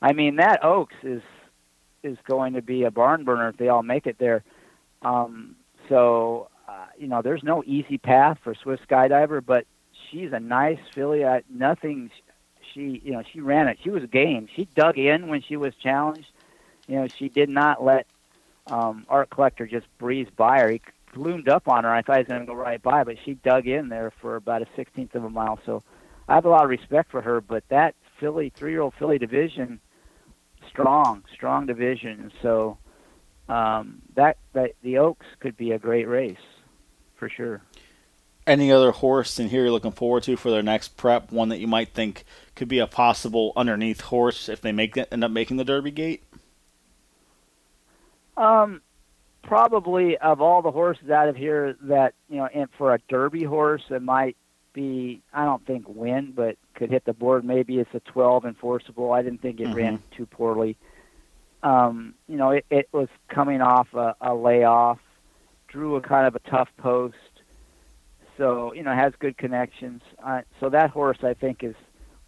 I 0.00 0.12
mean, 0.12 0.36
that 0.36 0.64
Oaks 0.64 0.94
is 1.02 1.22
is 2.02 2.16
going 2.28 2.52
to 2.52 2.62
be 2.62 2.84
a 2.84 2.90
barn 2.90 3.24
burner 3.24 3.48
if 3.48 3.56
they 3.56 3.68
all 3.68 3.82
make 3.82 4.06
it 4.06 4.16
there. 4.18 4.44
Um, 5.02 5.56
so, 5.88 6.48
uh, 6.68 6.86
you 6.96 7.08
know, 7.08 7.20
there's 7.20 7.42
no 7.42 7.64
easy 7.66 7.98
path 7.98 8.38
for 8.44 8.54
Swiss 8.54 8.78
Skydiver, 8.88 9.44
but 9.44 9.66
she's 10.10 10.32
a 10.32 10.40
nice 10.40 10.78
filly. 10.94 11.24
I, 11.24 11.42
nothing, 11.48 12.10
she, 12.72 13.00
you 13.04 13.12
know, 13.12 13.22
she 13.32 13.40
ran 13.40 13.68
it. 13.68 13.78
She 13.82 13.90
was 13.90 14.04
game. 14.04 14.48
She 14.54 14.68
dug 14.74 14.98
in 14.98 15.28
when 15.28 15.42
she 15.42 15.56
was 15.56 15.74
challenged. 15.82 16.28
You 16.86 16.96
know, 16.96 17.08
she 17.18 17.28
did 17.28 17.48
not 17.48 17.82
let 17.82 18.06
um, 18.66 19.06
Art 19.08 19.30
Collector 19.30 19.66
just 19.66 19.86
breeze 19.98 20.28
by 20.36 20.58
her. 20.58 20.70
He 20.70 20.80
loomed 21.14 21.48
up 21.48 21.68
on 21.68 21.84
her. 21.84 21.90
I 21.94 22.02
thought 22.02 22.16
he 22.16 22.20
was 22.22 22.28
going 22.28 22.40
to 22.40 22.46
go 22.46 22.54
right 22.54 22.82
by, 22.82 23.04
but 23.04 23.16
she 23.24 23.34
dug 23.34 23.66
in 23.66 23.88
there 23.88 24.12
for 24.20 24.36
about 24.36 24.62
a 24.62 24.66
sixteenth 24.76 25.14
of 25.14 25.24
a 25.24 25.30
mile. 25.30 25.58
So 25.64 25.82
I 26.28 26.34
have 26.34 26.44
a 26.44 26.48
lot 26.50 26.64
of 26.64 26.70
respect 26.70 27.10
for 27.10 27.22
her. 27.22 27.40
But 27.40 27.64
that 27.70 27.94
filly, 28.20 28.52
three-year-old 28.56 28.94
filly 28.98 29.18
division, 29.18 29.80
strong, 30.68 31.24
strong 31.32 31.66
division. 31.66 32.30
So 32.42 32.78
um, 33.48 34.02
that 34.14 34.36
that 34.52 34.72
the 34.82 34.98
Oaks 34.98 35.26
could 35.40 35.56
be 35.56 35.72
a 35.72 35.78
great 35.78 36.06
race 36.06 36.36
for 37.16 37.28
sure. 37.28 37.62
Any 38.46 38.70
other 38.70 38.92
horse 38.92 39.40
in 39.40 39.48
here 39.48 39.62
you're 39.62 39.72
looking 39.72 39.92
forward 39.92 40.22
to 40.24 40.36
for 40.36 40.50
their 40.50 40.62
next 40.62 40.96
prep? 40.96 41.32
One 41.32 41.48
that 41.48 41.58
you 41.58 41.66
might 41.66 41.88
think 41.88 42.24
could 42.54 42.68
be 42.68 42.78
a 42.78 42.86
possible 42.86 43.52
underneath 43.56 44.02
horse 44.02 44.48
if 44.48 44.60
they 44.60 44.70
make 44.70 44.96
end 44.96 45.24
up 45.24 45.30
making 45.30 45.56
the 45.56 45.64
Derby 45.64 45.90
gate? 45.90 46.22
Um, 48.36 48.82
probably 49.42 50.16
of 50.18 50.40
all 50.40 50.62
the 50.62 50.70
horses 50.70 51.10
out 51.10 51.28
of 51.28 51.36
here 51.36 51.76
that 51.82 52.14
you 52.28 52.36
know, 52.36 52.46
and 52.46 52.68
for 52.78 52.94
a 52.94 53.00
Derby 53.08 53.42
horse, 53.42 53.82
it 53.90 54.02
might 54.02 54.36
be. 54.72 55.22
I 55.32 55.44
don't 55.44 55.64
think 55.66 55.88
win, 55.88 56.32
but 56.36 56.56
could 56.74 56.90
hit 56.90 57.04
the 57.04 57.14
board. 57.14 57.44
Maybe 57.44 57.78
it's 57.78 57.94
a 57.94 58.00
12 58.00 58.44
enforceable. 58.44 59.12
I 59.12 59.22
didn't 59.22 59.42
think 59.42 59.60
it 59.60 59.74
ran 59.74 60.00
too 60.16 60.26
poorly. 60.26 60.76
Um, 61.62 62.14
you 62.28 62.36
know, 62.36 62.50
it, 62.50 62.66
it 62.70 62.88
was 62.92 63.08
coming 63.28 63.60
off 63.60 63.88
a, 63.94 64.14
a 64.20 64.34
layoff, 64.34 64.98
drew 65.66 65.96
a 65.96 66.00
kind 66.00 66.26
of 66.26 66.36
a 66.36 66.50
tough 66.50 66.68
post, 66.76 67.16
so 68.36 68.72
you 68.74 68.82
know 68.82 68.94
has 68.94 69.12
good 69.18 69.36
connections. 69.36 70.02
Uh, 70.22 70.42
so 70.60 70.68
that 70.70 70.90
horse, 70.90 71.18
I 71.22 71.34
think, 71.34 71.62
is 71.62 71.74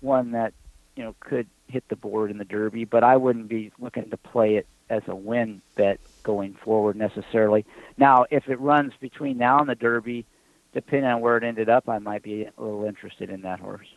one 0.00 0.32
that 0.32 0.54
you 0.96 1.04
know 1.04 1.14
could 1.20 1.46
hit 1.68 1.84
the 1.88 1.96
board 1.96 2.30
in 2.30 2.38
the 2.38 2.44
Derby, 2.44 2.84
but 2.84 3.04
I 3.04 3.16
wouldn't 3.16 3.48
be 3.48 3.72
looking 3.78 4.10
to 4.10 4.16
play 4.16 4.56
it 4.56 4.66
as 4.90 5.02
a 5.06 5.14
win 5.14 5.60
bet 5.76 6.00
going 6.22 6.54
forward 6.54 6.96
necessarily. 6.96 7.64
Now, 7.96 8.24
if 8.30 8.48
it 8.48 8.58
runs 8.58 8.92
between 9.00 9.36
now 9.36 9.58
and 9.60 9.68
the 9.68 9.74
Derby, 9.74 10.24
depending 10.72 11.10
on 11.10 11.20
where 11.20 11.36
it 11.36 11.44
ended 11.44 11.68
up, 11.68 11.88
I 11.88 11.98
might 11.98 12.22
be 12.22 12.44
a 12.44 12.62
little 12.62 12.84
interested 12.84 13.30
in 13.30 13.42
that 13.42 13.60
horse. 13.60 13.88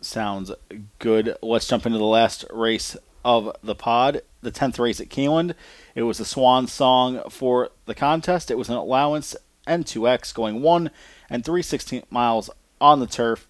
Sounds 0.00 0.52
good. 1.00 1.36
Let's 1.42 1.66
jump 1.66 1.84
into 1.84 1.98
the 1.98 2.04
last 2.04 2.44
race 2.50 2.96
of 3.24 3.56
the 3.62 3.74
pod, 3.74 4.22
the 4.42 4.52
10th 4.52 4.78
race 4.78 5.00
at 5.00 5.08
Keeneland. 5.08 5.54
It 5.96 6.02
was 6.02 6.18
the 6.18 6.24
swan 6.24 6.68
song 6.68 7.22
for 7.28 7.70
the 7.86 7.94
contest. 7.94 8.50
It 8.50 8.58
was 8.58 8.68
an 8.68 8.76
allowance 8.76 9.34
N2X 9.68 10.34
going 10.34 10.62
1 10.62 10.90
and 11.30 11.44
3 11.44 11.62
16 11.62 12.02
miles 12.10 12.50
on 12.80 13.00
the 13.00 13.06
turf. 13.06 13.46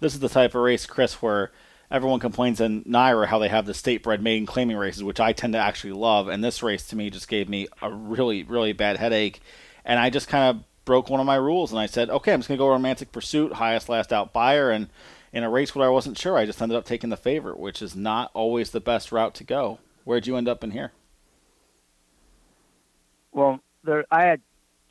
This 0.00 0.14
is 0.14 0.20
the 0.20 0.28
type 0.28 0.54
of 0.54 0.62
race, 0.62 0.86
Chris, 0.86 1.22
where 1.22 1.50
everyone 1.90 2.20
complains 2.20 2.60
in 2.60 2.84
NYRA 2.84 3.26
how 3.26 3.38
they 3.38 3.48
have 3.48 3.66
the 3.66 3.74
state 3.74 4.02
bred 4.02 4.22
maiden 4.22 4.46
claiming 4.46 4.76
races, 4.76 5.04
which 5.04 5.20
I 5.20 5.32
tend 5.32 5.52
to 5.52 5.58
actually 5.58 5.92
love. 5.92 6.28
And 6.28 6.42
this 6.42 6.62
race 6.62 6.86
to 6.88 6.96
me 6.96 7.10
just 7.10 7.28
gave 7.28 7.48
me 7.48 7.68
a 7.80 7.92
really, 7.92 8.42
really 8.42 8.72
bad 8.72 8.96
headache. 8.96 9.40
And 9.84 9.98
I 9.98 10.10
just 10.10 10.28
kind 10.28 10.56
of 10.56 10.64
broke 10.84 11.08
one 11.08 11.20
of 11.20 11.26
my 11.26 11.36
rules 11.36 11.70
and 11.70 11.80
I 11.80 11.86
said, 11.86 12.10
okay, 12.10 12.32
I'm 12.32 12.40
just 12.40 12.48
going 12.48 12.58
to 12.58 12.62
go 12.62 12.68
romantic 12.68 13.12
pursuit, 13.12 13.54
highest 13.54 13.88
last 13.88 14.12
out 14.12 14.32
Beyer. 14.32 14.70
And 14.70 14.88
in 15.32 15.44
a 15.44 15.50
race 15.50 15.74
where 15.74 15.86
I 15.86 15.90
wasn't 15.90 16.18
sure, 16.18 16.36
I 16.36 16.46
just 16.46 16.60
ended 16.60 16.76
up 16.76 16.84
taking 16.84 17.10
the 17.10 17.16
favorite, 17.16 17.58
which 17.58 17.82
is 17.82 17.94
not 17.94 18.30
always 18.34 18.70
the 18.70 18.80
best 18.80 19.12
route 19.12 19.34
to 19.34 19.44
go. 19.44 19.78
Where'd 20.04 20.26
you 20.26 20.36
end 20.36 20.48
up 20.48 20.64
in 20.64 20.72
here? 20.72 20.92
Well, 23.32 23.60
there 23.84 24.04
I 24.10 24.24
had 24.24 24.40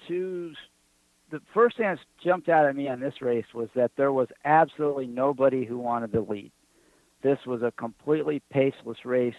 two. 0.07 0.53
The 1.31 1.41
first 1.53 1.77
thing 1.77 1.87
that 1.87 1.99
jumped 2.23 2.49
out 2.49 2.65
at 2.65 2.75
me 2.75 2.89
on 2.89 2.99
this 2.99 3.21
race 3.21 3.45
was 3.53 3.69
that 3.73 3.91
there 3.95 4.11
was 4.11 4.27
absolutely 4.43 5.07
nobody 5.07 5.65
who 5.65 5.77
wanted 5.77 6.11
the 6.11 6.21
lead. 6.21 6.51
This 7.23 7.39
was 7.45 7.61
a 7.61 7.71
completely 7.71 8.41
paceless 8.53 9.05
race. 9.05 9.33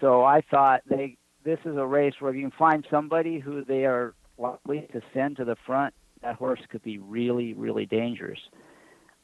So 0.00 0.22
I 0.22 0.40
thought 0.50 0.82
they 0.88 1.16
this 1.44 1.58
is 1.64 1.76
a 1.76 1.86
race 1.86 2.14
where 2.18 2.30
if 2.30 2.36
you 2.36 2.42
can 2.42 2.58
find 2.58 2.86
somebody 2.90 3.38
who 3.38 3.64
they 3.64 3.86
are 3.86 4.14
likely 4.38 4.86
to 4.92 5.00
send 5.12 5.36
to 5.38 5.44
the 5.44 5.56
front, 5.66 5.94
that 6.22 6.36
horse 6.36 6.60
could 6.68 6.82
be 6.82 6.98
really, 6.98 7.54
really 7.54 7.86
dangerous. 7.86 8.38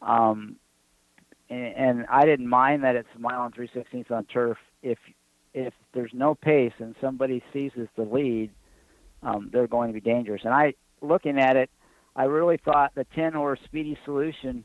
Um, 0.03 0.57
and, 1.51 1.75
and 1.77 2.07
I 2.11 2.25
didn't 2.25 2.49
mind 2.49 2.83
that 2.83 2.97
it's 2.97 3.09
a 3.15 3.19
mile 3.19 3.45
and 3.45 3.55
three 3.55 3.71
sixteenths 3.73 4.11
on 4.11 4.25
turf. 4.25 4.59
If 4.83 4.99
if 5.53 5.73
there's 5.93 6.13
no 6.13 6.35
pace 6.35 6.73
and 6.79 6.97
somebody 7.01 7.43
seizes 7.53 7.89
the 7.95 8.03
lead, 8.03 8.51
um, 9.23 9.51
they're 9.53 9.69
going 9.69 9.89
to 9.89 9.95
be 9.95 10.01
dangerous. 10.01 10.43
And 10.45 10.53
I, 10.53 10.75
looking 11.05 11.39
at 11.39 11.57
it, 11.57 11.71
I 12.17 12.25
really 12.25 12.57
thought 12.57 12.93
the 12.95 13.07
10 13.15 13.33
horse 13.33 13.61
Speedy 13.65 13.99
Solution, 14.05 14.65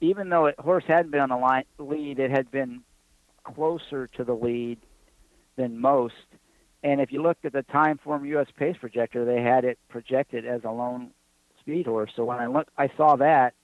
even 0.00 0.28
though 0.28 0.46
it, 0.46 0.58
horse 0.58 0.84
hadn't 0.86 1.10
been 1.10 1.20
on 1.20 1.28
the 1.28 1.36
line, 1.36 1.64
lead, 1.78 2.18
it 2.18 2.30
had 2.30 2.50
been 2.50 2.82
closer 3.44 4.06
to 4.16 4.24
the 4.24 4.34
lead 4.34 4.78
than 5.56 5.78
most. 5.78 6.14
And 6.82 7.00
if 7.00 7.12
you 7.12 7.22
looked 7.22 7.44
at 7.44 7.52
the 7.52 7.62
Timeform 7.64 8.26
U.S. 8.28 8.46
pace 8.56 8.76
projector, 8.80 9.24
they 9.24 9.42
had 9.42 9.64
it 9.64 9.78
projected 9.88 10.46
as 10.46 10.62
a 10.64 10.70
lone 10.70 11.10
speed 11.60 11.86
horse. 11.86 12.10
So 12.16 12.24
when 12.24 12.38
I 12.38 12.46
look, 12.46 12.68
I 12.78 12.90
saw 12.96 13.16
that. 13.16 13.54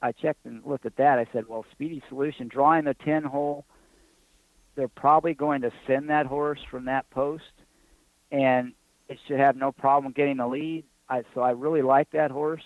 I 0.00 0.12
checked 0.12 0.44
and 0.44 0.62
looked 0.64 0.86
at 0.86 0.96
that. 0.96 1.18
I 1.18 1.26
said, 1.32 1.44
well, 1.48 1.64
Speedy 1.72 2.02
Solution 2.08 2.48
drawing 2.48 2.84
the 2.84 2.94
10 2.94 3.24
hole 3.24 3.64
they're 4.74 4.88
probably 4.88 5.34
going 5.34 5.62
to 5.62 5.70
send 5.86 6.10
that 6.10 6.26
horse 6.26 6.60
from 6.70 6.86
that 6.86 7.08
post, 7.10 7.44
and 8.30 8.72
it 9.08 9.18
should 9.26 9.38
have 9.38 9.56
no 9.56 9.72
problem 9.72 10.12
getting 10.12 10.38
the 10.38 10.46
lead. 10.46 10.84
I, 11.08 11.22
so 11.34 11.40
I 11.40 11.50
really 11.50 11.82
like 11.82 12.10
that 12.12 12.30
horse, 12.30 12.64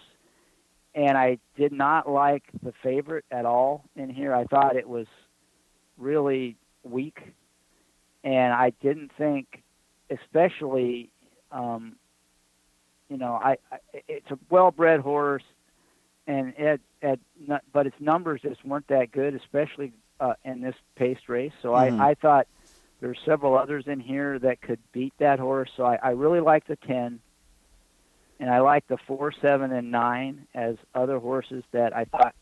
and 0.95 1.17
I 1.17 1.39
did 1.57 1.73
not 1.73 2.09
like 2.09 2.45
the 2.63 2.73
favorite 2.83 3.25
at 3.31 3.45
all 3.45 3.85
in 3.97 4.11
here. 4.11 4.35
I 4.35 4.45
thought 4.45 4.77
it 4.77 4.89
was 4.89 5.07
really 5.97 6.57
weak, 6.85 7.19
and 8.25 8.53
I 8.53 8.73
didn't 8.81 9.11
think, 9.19 9.63
especially, 10.11 11.11
um, 11.51 11.97
you 13.09 13.17
know, 13.17 13.35
I, 13.43 13.57
I 13.73 13.79
it's 14.07 14.31
a 14.31 14.39
well-bred 14.51 15.01
horse, 15.01 15.45
and 16.27 16.55
it, 16.59 16.81
it 17.03 17.21
but 17.73 17.87
its 17.87 17.97
numbers 18.01 18.41
just 18.43 18.65
weren't 18.65 18.87
that 18.89 19.13
good, 19.13 19.35
especially 19.35 19.93
uh, 20.21 20.35
in 20.45 20.61
this 20.61 20.75
paced 20.97 21.29
race. 21.29 21.53
So 21.63 21.71
Mhm. 21.71 22.01
I, 22.01 22.11
I 22.11 22.15
thought 22.15 22.47
there's 23.01 23.19
several 23.25 23.57
others 23.57 23.85
in 23.87 24.01
here 24.01 24.39
that 24.41 24.61
could 24.61 24.81
beat 24.93 25.15
that 25.19 25.39
horse. 25.39 25.71
So 25.77 25.85
I, 25.85 25.97
I 26.03 26.11
really 26.11 26.41
like 26.41 26.67
the 26.67 26.77
10. 26.77 27.21
And 28.41 28.51
I 28.51 28.61
like 28.61 28.87
the 28.87 28.99
4, 29.07 29.33
7, 29.41 29.73
and 29.73 29.91
9 29.91 30.47
as 30.55 30.77
other 30.95 31.19
horses 31.19 31.65
that 31.73 31.95
I 31.97 32.05
thought 32.05 32.35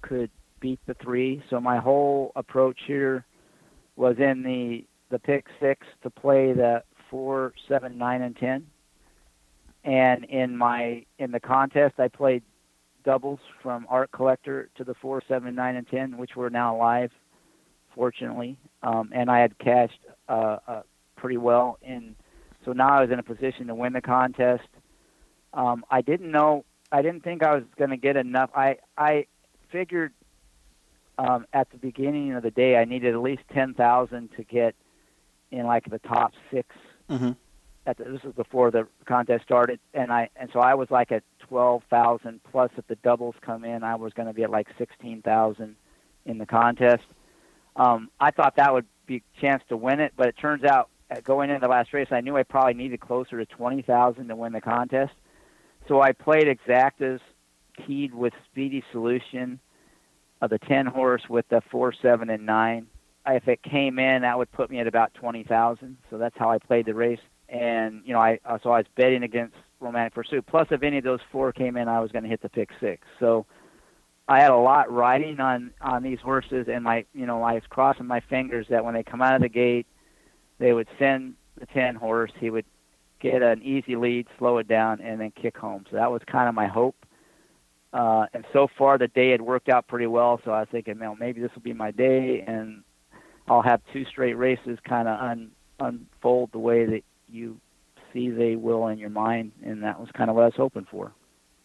could 0.00 0.30
beat 0.60 0.78
the 0.86 0.94
3. 0.94 1.42
So 1.50 1.60
my 1.60 1.78
whole 1.78 2.32
approach 2.36 2.78
here 2.86 3.24
was 3.96 4.16
in 4.18 4.42
the, 4.42 4.84
the 5.10 5.18
pick 5.18 5.46
6 5.60 5.86
to 6.02 6.10
play 6.10 6.52
the 6.52 6.82
four, 7.12 7.52
seven, 7.68 7.98
nine, 7.98 8.22
and 8.22 8.34
10. 8.34 8.66
And 9.84 10.24
in 10.24 10.56
my 10.56 11.04
in 11.18 11.30
the 11.30 11.40
contest, 11.40 11.96
I 11.98 12.08
played 12.08 12.42
doubles 13.04 13.40
from 13.62 13.86
Art 13.88 14.10
Collector 14.12 14.70
to 14.76 14.84
the 14.84 14.94
four, 14.94 15.22
seven, 15.28 15.54
nine, 15.54 15.76
and 15.76 15.86
ten, 15.88 16.16
which 16.16 16.36
were 16.36 16.50
now 16.50 16.76
live, 16.76 17.10
fortunately. 17.94 18.56
Um, 18.82 19.10
and 19.12 19.28
I 19.30 19.40
had 19.40 19.58
cashed 19.58 19.98
uh, 20.28 20.58
uh, 20.66 20.82
pretty 21.16 21.36
well, 21.36 21.78
and 21.82 22.14
so 22.64 22.72
now 22.72 22.96
I 22.96 23.00
was 23.02 23.10
in 23.10 23.18
a 23.18 23.24
position 23.24 23.66
to 23.66 23.74
win 23.74 23.92
the 23.92 24.00
contest. 24.00 24.68
Um, 25.54 25.84
I 25.90 26.00
didn't 26.00 26.30
know, 26.30 26.64
I 26.90 27.02
didn't 27.02 27.24
think 27.24 27.42
I 27.42 27.54
was 27.54 27.64
going 27.76 27.90
to 27.90 27.96
get 27.96 28.16
enough. 28.16 28.50
I 28.54 28.78
I 28.96 29.26
figured 29.70 30.12
um, 31.18 31.46
at 31.52 31.70
the 31.70 31.78
beginning 31.78 32.32
of 32.34 32.42
the 32.42 32.50
day 32.50 32.76
I 32.76 32.84
needed 32.84 33.14
at 33.14 33.20
least 33.20 33.42
ten 33.52 33.74
thousand 33.74 34.30
to 34.36 34.44
get 34.44 34.74
in 35.50 35.66
like 35.66 35.88
the 35.88 35.98
top 35.98 36.32
6 36.50 36.66
Mhm. 37.10 37.36
At 37.84 37.98
the, 37.98 38.04
this 38.04 38.22
was 38.22 38.32
before 38.34 38.70
the 38.70 38.86
contest 39.06 39.42
started, 39.44 39.80
and 39.92 40.12
I 40.12 40.30
and 40.36 40.48
so 40.52 40.60
I 40.60 40.74
was 40.74 40.90
like 40.90 41.10
at 41.10 41.24
twelve 41.40 41.82
thousand 41.90 42.40
plus. 42.50 42.70
If 42.76 42.86
the 42.86 42.94
doubles 42.96 43.34
come 43.42 43.64
in, 43.64 43.82
I 43.82 43.96
was 43.96 44.12
going 44.12 44.28
to 44.28 44.32
be 44.32 44.44
at 44.44 44.50
like 44.50 44.68
sixteen 44.78 45.20
thousand 45.20 45.74
in 46.24 46.38
the 46.38 46.46
contest. 46.46 47.02
Um, 47.74 48.08
I 48.20 48.30
thought 48.30 48.54
that 48.56 48.72
would 48.72 48.86
be 49.06 49.16
a 49.16 49.40
chance 49.40 49.64
to 49.68 49.76
win 49.76 49.98
it, 49.98 50.12
but 50.16 50.28
it 50.28 50.36
turns 50.38 50.62
out 50.62 50.90
uh, 51.10 51.20
going 51.24 51.50
into 51.50 51.60
the 51.60 51.68
last 51.68 51.92
race, 51.92 52.06
I 52.12 52.20
knew 52.20 52.36
I 52.36 52.44
probably 52.44 52.74
needed 52.74 53.00
closer 53.00 53.36
to 53.44 53.46
twenty 53.46 53.82
thousand 53.82 54.28
to 54.28 54.36
win 54.36 54.52
the 54.52 54.60
contest. 54.60 55.12
So 55.88 56.00
I 56.00 56.12
played 56.12 56.46
exactas, 56.46 57.20
keyed 57.86 58.14
with 58.14 58.32
Speedy 58.50 58.84
Solution, 58.92 59.58
of 60.40 60.50
the 60.50 60.58
ten 60.58 60.86
horse 60.86 61.22
with 61.28 61.48
the 61.48 61.62
four, 61.70 61.92
seven, 62.02 62.28
and 62.28 62.44
nine. 62.44 62.86
If 63.26 63.46
it 63.46 63.62
came 63.62 63.98
in, 64.00 64.22
that 64.22 64.36
would 64.36 64.50
put 64.50 64.70
me 64.70 64.80
at 64.80 64.86
about 64.86 65.14
twenty 65.14 65.44
thousand. 65.44 65.96
So 66.10 66.18
that's 66.18 66.36
how 66.36 66.50
I 66.50 66.58
played 66.58 66.86
the 66.86 66.94
race. 66.94 67.20
And 67.48 68.02
you 68.04 68.12
know, 68.12 68.20
I 68.20 68.38
uh, 68.44 68.58
so 68.62 68.70
I 68.70 68.78
was 68.78 68.86
betting 68.96 69.22
against 69.22 69.54
Romantic 69.80 70.14
Pursuit. 70.14 70.44
Plus, 70.46 70.66
if 70.70 70.82
any 70.82 70.98
of 70.98 71.04
those 71.04 71.20
four 71.30 71.52
came 71.52 71.76
in, 71.76 71.88
I 71.88 72.00
was 72.00 72.10
going 72.10 72.24
to 72.24 72.28
hit 72.28 72.42
the 72.42 72.48
pick 72.48 72.70
six. 72.80 73.06
So 73.20 73.46
I 74.28 74.40
had 74.40 74.50
a 74.50 74.56
lot 74.56 74.92
riding 74.92 75.38
on 75.38 75.72
on 75.80 76.02
these 76.02 76.18
horses, 76.20 76.66
and 76.68 76.82
my 76.82 77.04
you 77.14 77.26
know 77.26 77.42
I 77.42 77.54
was 77.54 77.62
crossing 77.68 78.06
my 78.06 78.20
fingers 78.20 78.66
that 78.70 78.84
when 78.84 78.94
they 78.94 79.02
come 79.04 79.22
out 79.22 79.36
of 79.36 79.42
the 79.42 79.48
gate, 79.48 79.86
they 80.58 80.72
would 80.72 80.88
send 80.98 81.34
the 81.58 81.66
ten 81.66 81.94
horse. 81.94 82.32
He 82.40 82.50
would 82.50 82.64
get 83.22 83.40
an 83.40 83.62
easy 83.62 83.96
lead, 83.96 84.26
slow 84.38 84.58
it 84.58 84.68
down, 84.68 85.00
and 85.00 85.20
then 85.20 85.30
kick 85.30 85.56
home. 85.56 85.84
So 85.90 85.96
that 85.96 86.10
was 86.10 86.20
kind 86.26 86.48
of 86.48 86.54
my 86.54 86.66
hope. 86.66 86.96
Uh, 87.92 88.26
and 88.34 88.44
so 88.52 88.66
far, 88.76 88.98
the 88.98 89.08
day 89.08 89.30
had 89.30 89.40
worked 89.40 89.68
out 89.68 89.86
pretty 89.86 90.06
well. 90.06 90.40
So 90.44 90.50
I 90.50 90.60
was 90.60 90.68
thinking, 90.72 90.98
well, 90.98 91.16
maybe 91.18 91.40
this 91.40 91.50
will 91.54 91.62
be 91.62 91.72
my 91.72 91.90
day, 91.92 92.42
and 92.46 92.82
I'll 93.48 93.62
have 93.62 93.80
two 93.92 94.04
straight 94.06 94.34
races 94.34 94.78
kind 94.88 95.08
of 95.08 95.20
un, 95.20 95.50
unfold 95.78 96.50
the 96.52 96.58
way 96.58 96.84
that 96.86 97.02
you 97.30 97.58
see 98.12 98.30
they 98.30 98.56
will 98.56 98.88
in 98.88 98.98
your 98.98 99.10
mind. 99.10 99.52
And 99.64 99.82
that 99.84 100.00
was 100.00 100.08
kind 100.14 100.28
of 100.28 100.36
what 100.36 100.42
I 100.42 100.46
was 100.46 100.54
hoping 100.56 100.86
for. 100.90 101.12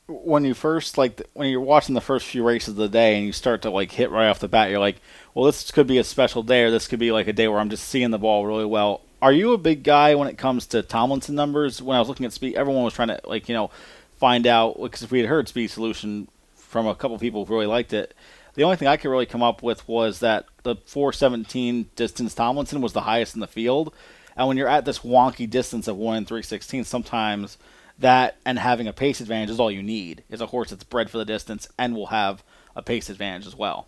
when 0.07 0.45
you 0.45 0.53
first 0.53 0.97
like 0.97 1.21
when 1.33 1.49
you're 1.49 1.59
watching 1.61 1.95
the 1.95 2.01
first 2.01 2.25
few 2.25 2.43
races 2.43 2.69
of 2.69 2.75
the 2.75 2.87
day 2.89 3.17
and 3.17 3.25
you 3.25 3.31
start 3.33 3.61
to 3.63 3.69
like 3.69 3.91
hit 3.91 4.09
right 4.09 4.29
off 4.29 4.39
the 4.39 4.47
bat 4.47 4.69
you're 4.69 4.79
like 4.79 5.01
well 5.33 5.43
this 5.43 5.69
could 5.71 5.85
be 5.87 5.97
a 5.97 6.03
special 6.03 6.43
day 6.43 6.63
or 6.63 6.71
this 6.71 6.87
could 6.87 6.99
be 6.99 7.11
like 7.11 7.27
a 7.27 7.33
day 7.33 7.45
where 7.49 7.59
i'm 7.59 7.69
just 7.69 7.83
seeing 7.83 8.09
the 8.11 8.17
ball 8.17 8.45
really 8.45 8.65
well 8.65 9.01
are 9.21 9.31
you 9.31 9.53
a 9.53 9.57
big 9.57 9.83
guy 9.83 10.15
when 10.15 10.27
it 10.27 10.37
comes 10.37 10.67
to 10.67 10.81
tomlinson 10.81 11.35
numbers 11.35 11.81
when 11.81 11.95
i 11.95 11.99
was 11.99 12.07
looking 12.07 12.25
at 12.25 12.33
speed 12.33 12.55
everyone 12.55 12.83
was 12.83 12.93
trying 12.93 13.07
to 13.07 13.19
like 13.25 13.47
you 13.49 13.55
know 13.55 13.69
find 14.15 14.47
out 14.47 14.79
because 14.81 15.09
we 15.09 15.19
had 15.19 15.27
heard 15.27 15.47
speed 15.47 15.69
solution 15.69 16.27
from 16.55 16.87
a 16.87 16.95
couple 16.95 17.17
people 17.17 17.45
who 17.45 17.53
really 17.53 17.65
liked 17.65 17.93
it 17.93 18.13
the 18.55 18.63
only 18.63 18.75
thing 18.75 18.87
i 18.87 18.97
could 18.97 19.09
really 19.09 19.25
come 19.25 19.43
up 19.43 19.61
with 19.63 19.87
was 19.87 20.19
that 20.19 20.45
the 20.63 20.75
417 20.85 21.89
distance 21.95 22.33
tomlinson 22.33 22.81
was 22.81 22.93
the 22.93 23.01
highest 23.01 23.35
in 23.35 23.41
the 23.41 23.47
field 23.47 23.93
and 24.35 24.47
when 24.47 24.57
you're 24.57 24.67
at 24.67 24.85
this 24.85 24.99
wonky 24.99 25.49
distance 25.49 25.87
of 25.87 25.97
1 25.97 26.17
and 26.17 26.27
316 26.27 26.83
sometimes 26.83 27.57
that 27.99 28.37
and 28.45 28.59
having 28.59 28.87
a 28.87 28.93
pace 28.93 29.21
advantage 29.21 29.49
is 29.49 29.59
all 29.59 29.71
you 29.71 29.83
need. 29.83 30.23
Is 30.29 30.41
a 30.41 30.47
horse 30.47 30.69
that's 30.69 30.83
bred 30.83 31.09
for 31.09 31.17
the 31.17 31.25
distance 31.25 31.67
and 31.77 31.95
will 31.95 32.07
have 32.07 32.43
a 32.75 32.81
pace 32.81 33.09
advantage 33.09 33.47
as 33.47 33.55
well. 33.55 33.87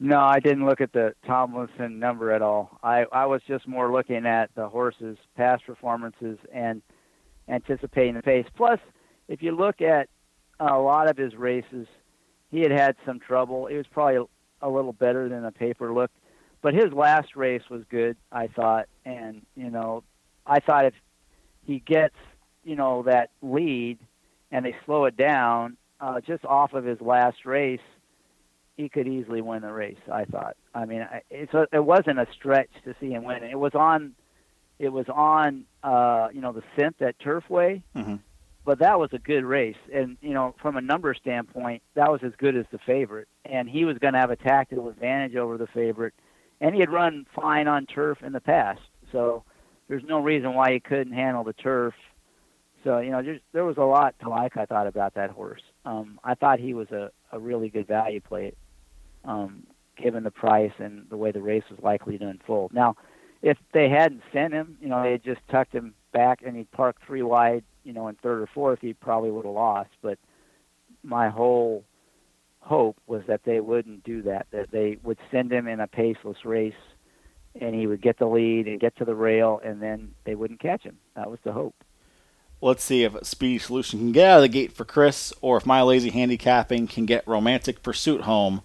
No, 0.00 0.20
I 0.20 0.38
didn't 0.38 0.64
look 0.64 0.80
at 0.80 0.92
the 0.92 1.14
Tomlinson 1.26 1.98
number 1.98 2.30
at 2.30 2.40
all. 2.40 2.78
I, 2.82 3.04
I 3.10 3.26
was 3.26 3.42
just 3.48 3.66
more 3.66 3.90
looking 3.92 4.26
at 4.26 4.54
the 4.54 4.68
horse's 4.68 5.18
past 5.36 5.66
performances 5.66 6.38
and 6.52 6.82
anticipating 7.48 8.14
the 8.14 8.22
pace. 8.22 8.46
Plus, 8.56 8.78
if 9.26 9.42
you 9.42 9.56
look 9.56 9.80
at 9.80 10.08
a 10.60 10.78
lot 10.78 11.10
of 11.10 11.16
his 11.16 11.34
races, 11.34 11.88
he 12.50 12.60
had 12.60 12.70
had 12.70 12.96
some 13.04 13.18
trouble. 13.18 13.66
It 13.66 13.76
was 13.76 13.86
probably 13.90 14.26
a, 14.62 14.68
little 14.68 14.92
better 14.92 15.28
than 15.28 15.42
the 15.42 15.50
paper 15.50 15.92
looked, 15.92 16.16
but 16.62 16.74
his 16.74 16.92
last 16.92 17.34
race 17.34 17.62
was 17.68 17.82
good, 17.90 18.16
I 18.30 18.46
thought. 18.48 18.86
And 19.04 19.42
you 19.56 19.70
know, 19.70 20.04
I 20.46 20.60
thought 20.60 20.86
if 20.86 20.94
he 21.64 21.80
gets 21.80 22.14
you 22.64 22.76
know 22.76 23.02
that 23.02 23.30
lead 23.42 23.98
and 24.50 24.64
they 24.64 24.74
slow 24.84 25.04
it 25.04 25.16
down 25.16 25.76
uh, 26.00 26.20
just 26.20 26.44
off 26.44 26.72
of 26.72 26.84
his 26.84 27.00
last 27.00 27.44
race, 27.44 27.80
he 28.78 28.88
could 28.88 29.06
easily 29.06 29.42
win 29.42 29.60
the 29.60 29.72
race. 29.72 29.98
I 30.10 30.24
thought. 30.24 30.56
I 30.74 30.86
mean, 30.86 31.06
it's 31.30 31.52
a, 31.52 31.66
it 31.72 31.84
wasn't 31.84 32.18
a 32.20 32.26
stretch 32.32 32.70
to 32.84 32.94
see 33.00 33.10
him 33.10 33.24
win. 33.24 33.42
It 33.42 33.58
was 33.58 33.74
on, 33.74 34.14
it 34.78 34.88
was 34.90 35.06
on, 35.12 35.64
uh, 35.82 36.28
you 36.32 36.40
know, 36.40 36.52
the 36.52 36.62
synth 36.76 37.02
at 37.02 37.18
Turfway, 37.18 37.82
Mhm. 37.96 38.20
but 38.64 38.78
that 38.78 38.98
was 39.00 39.12
a 39.12 39.18
good 39.18 39.44
race. 39.44 39.76
And 39.92 40.16
you 40.22 40.32
know, 40.32 40.54
from 40.62 40.76
a 40.76 40.80
number 40.80 41.12
standpoint, 41.12 41.82
that 41.94 42.10
was 42.10 42.22
as 42.22 42.32
good 42.38 42.56
as 42.56 42.66
the 42.70 42.78
favorite. 42.78 43.28
And 43.44 43.68
he 43.68 43.84
was 43.84 43.98
going 43.98 44.14
to 44.14 44.20
have 44.20 44.30
a 44.30 44.36
tactical 44.36 44.88
advantage 44.88 45.34
over 45.36 45.58
the 45.58 45.66
favorite, 45.66 46.14
and 46.60 46.72
he 46.74 46.80
had 46.80 46.90
run 46.90 47.26
fine 47.34 47.66
on 47.66 47.84
turf 47.86 48.22
in 48.22 48.32
the 48.32 48.40
past. 48.40 48.80
So 49.10 49.42
there's 49.88 50.04
no 50.04 50.20
reason 50.20 50.54
why 50.54 50.72
he 50.72 50.78
couldn't 50.80 51.14
handle 51.14 51.42
the 51.42 51.52
turf. 51.54 51.94
So 52.84 52.98
you 52.98 53.10
know, 53.10 53.22
just, 53.22 53.42
there 53.52 53.64
was 53.64 53.76
a 53.76 53.82
lot 53.82 54.14
to 54.20 54.28
like. 54.28 54.56
I 54.56 54.66
thought 54.66 54.86
about 54.86 55.14
that 55.14 55.30
horse. 55.30 55.62
Um, 55.84 56.20
I 56.22 56.34
thought 56.36 56.60
he 56.60 56.74
was 56.74 56.88
a, 56.92 57.10
a 57.32 57.38
really 57.40 57.70
good 57.70 57.88
value 57.88 58.20
play, 58.20 58.52
um, 59.24 59.64
given 59.96 60.24
the 60.24 60.30
price 60.30 60.72
and 60.78 61.06
the 61.10 61.16
way 61.16 61.32
the 61.32 61.42
race 61.42 61.64
was 61.70 61.78
likely 61.82 62.18
to 62.18 62.28
unfold. 62.28 62.72
Now, 62.72 62.96
if 63.42 63.58
they 63.72 63.88
hadn't 63.88 64.22
sent 64.32 64.52
him, 64.52 64.78
you 64.80 64.88
know, 64.88 65.02
they 65.02 65.18
just 65.18 65.40
tucked 65.50 65.72
him 65.72 65.94
back 66.12 66.40
and 66.44 66.56
he 66.56 66.64
parked 66.64 67.04
three 67.06 67.22
wide, 67.22 67.64
you 67.84 67.92
know, 67.92 68.08
in 68.08 68.14
third 68.16 68.42
or 68.42 68.48
fourth, 68.52 68.80
he 68.80 68.94
probably 68.94 69.30
would 69.30 69.44
have 69.44 69.54
lost. 69.54 69.90
But 70.02 70.18
my 71.02 71.28
whole 71.28 71.84
hope 72.60 72.96
was 73.06 73.22
that 73.28 73.44
they 73.44 73.60
wouldn't 73.60 74.04
do 74.04 74.22
that. 74.22 74.46
That 74.50 74.70
they 74.70 74.98
would 75.02 75.18
send 75.30 75.52
him 75.52 75.68
in 75.68 75.80
a 75.80 75.86
paceless 75.86 76.44
race, 76.44 76.74
and 77.60 77.74
he 77.74 77.86
would 77.86 78.02
get 78.02 78.18
the 78.18 78.26
lead 78.26 78.66
and 78.66 78.80
get 78.80 78.96
to 78.96 79.04
the 79.04 79.14
rail, 79.14 79.60
and 79.64 79.80
then 79.80 80.12
they 80.24 80.34
wouldn't 80.34 80.60
catch 80.60 80.82
him. 80.82 80.98
That 81.14 81.30
was 81.30 81.38
the 81.44 81.52
hope. 81.52 81.74
Let's 82.60 82.82
see 82.82 83.04
if 83.04 83.16
Speedy 83.22 83.58
Solution 83.58 84.00
can 84.00 84.12
get 84.12 84.28
out 84.28 84.38
of 84.38 84.42
the 84.42 84.48
gate 84.48 84.72
for 84.72 84.84
Chris, 84.84 85.32
or 85.40 85.56
if 85.56 85.64
My 85.64 85.80
Lazy 85.80 86.10
Handicapping 86.10 86.88
can 86.88 87.06
get 87.06 87.26
Romantic 87.26 87.84
Pursuit 87.84 88.22
home 88.22 88.62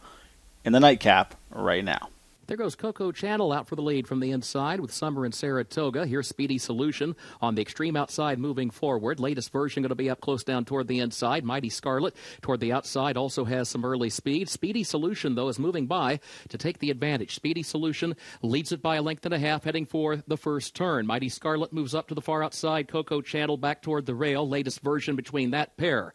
in 0.64 0.74
the 0.74 0.80
nightcap 0.80 1.36
right 1.50 1.84
now. 1.84 2.10
There 2.46 2.58
goes 2.58 2.76
Coco 2.76 3.14
Channel 3.14 3.54
out 3.54 3.70
for 3.70 3.78
the 3.78 3.82
lead 3.82 4.06
from 4.06 4.20
the 4.20 4.32
inside 4.32 4.82
with 4.82 4.92
Summer 4.92 5.24
and 5.24 5.34
Saratoga. 5.34 6.06
Here's 6.06 6.28
Speedy 6.28 6.58
Solution 6.58 7.16
on 7.42 7.56
the 7.56 7.62
extreme 7.62 7.96
outside 7.96 8.38
moving 8.38 8.70
forward. 8.70 9.22
Latest 9.22 9.50
version 9.50 9.82
going 9.82 9.90
to 9.90 9.96
be 9.96 10.10
up 10.10 10.20
close 10.20 10.44
down 10.44 10.66
toward 10.66 10.90
the 10.90 11.00
inside. 11.00 11.46
Mighty 11.46 11.70
Scarlet 11.70 12.14
toward 12.42 12.60
the 12.60 12.74
outside 12.74 13.16
also 13.16 13.46
has 13.46 13.70
some 13.70 13.86
early 13.86 14.10
speed. 14.10 14.50
Speedy 14.50 14.84
Solution, 14.84 15.36
though, 15.36 15.48
is 15.48 15.58
moving 15.58 15.88
by 15.88 16.20
to 16.50 16.58
take 16.58 16.80
the 16.80 16.92
advantage. 16.92 17.34
Speedy 17.34 17.64
Solution 17.64 18.14
leads 18.42 18.74
it 18.74 18.82
by 18.82 18.98
a 18.98 19.02
length 19.02 19.26
and 19.26 19.34
a 19.34 19.40
half, 19.40 19.64
heading 19.64 19.86
for 19.86 20.18
the 20.28 20.38
first 20.38 20.76
turn. 20.76 21.08
Mighty 21.08 21.30
Scarlet 21.30 21.72
moves 21.72 21.96
up 21.96 22.10
to 22.10 22.14
the 22.14 22.22
far 22.22 22.44
outside. 22.44 22.90
Coco 22.90 23.22
Channel 23.22 23.56
back 23.56 23.82
toward 23.82 24.06
the 24.06 24.16
rail. 24.16 24.48
Latest 24.48 24.82
version 24.82 25.16
between 25.16 25.52
that 25.52 25.78
pair. 25.78 26.14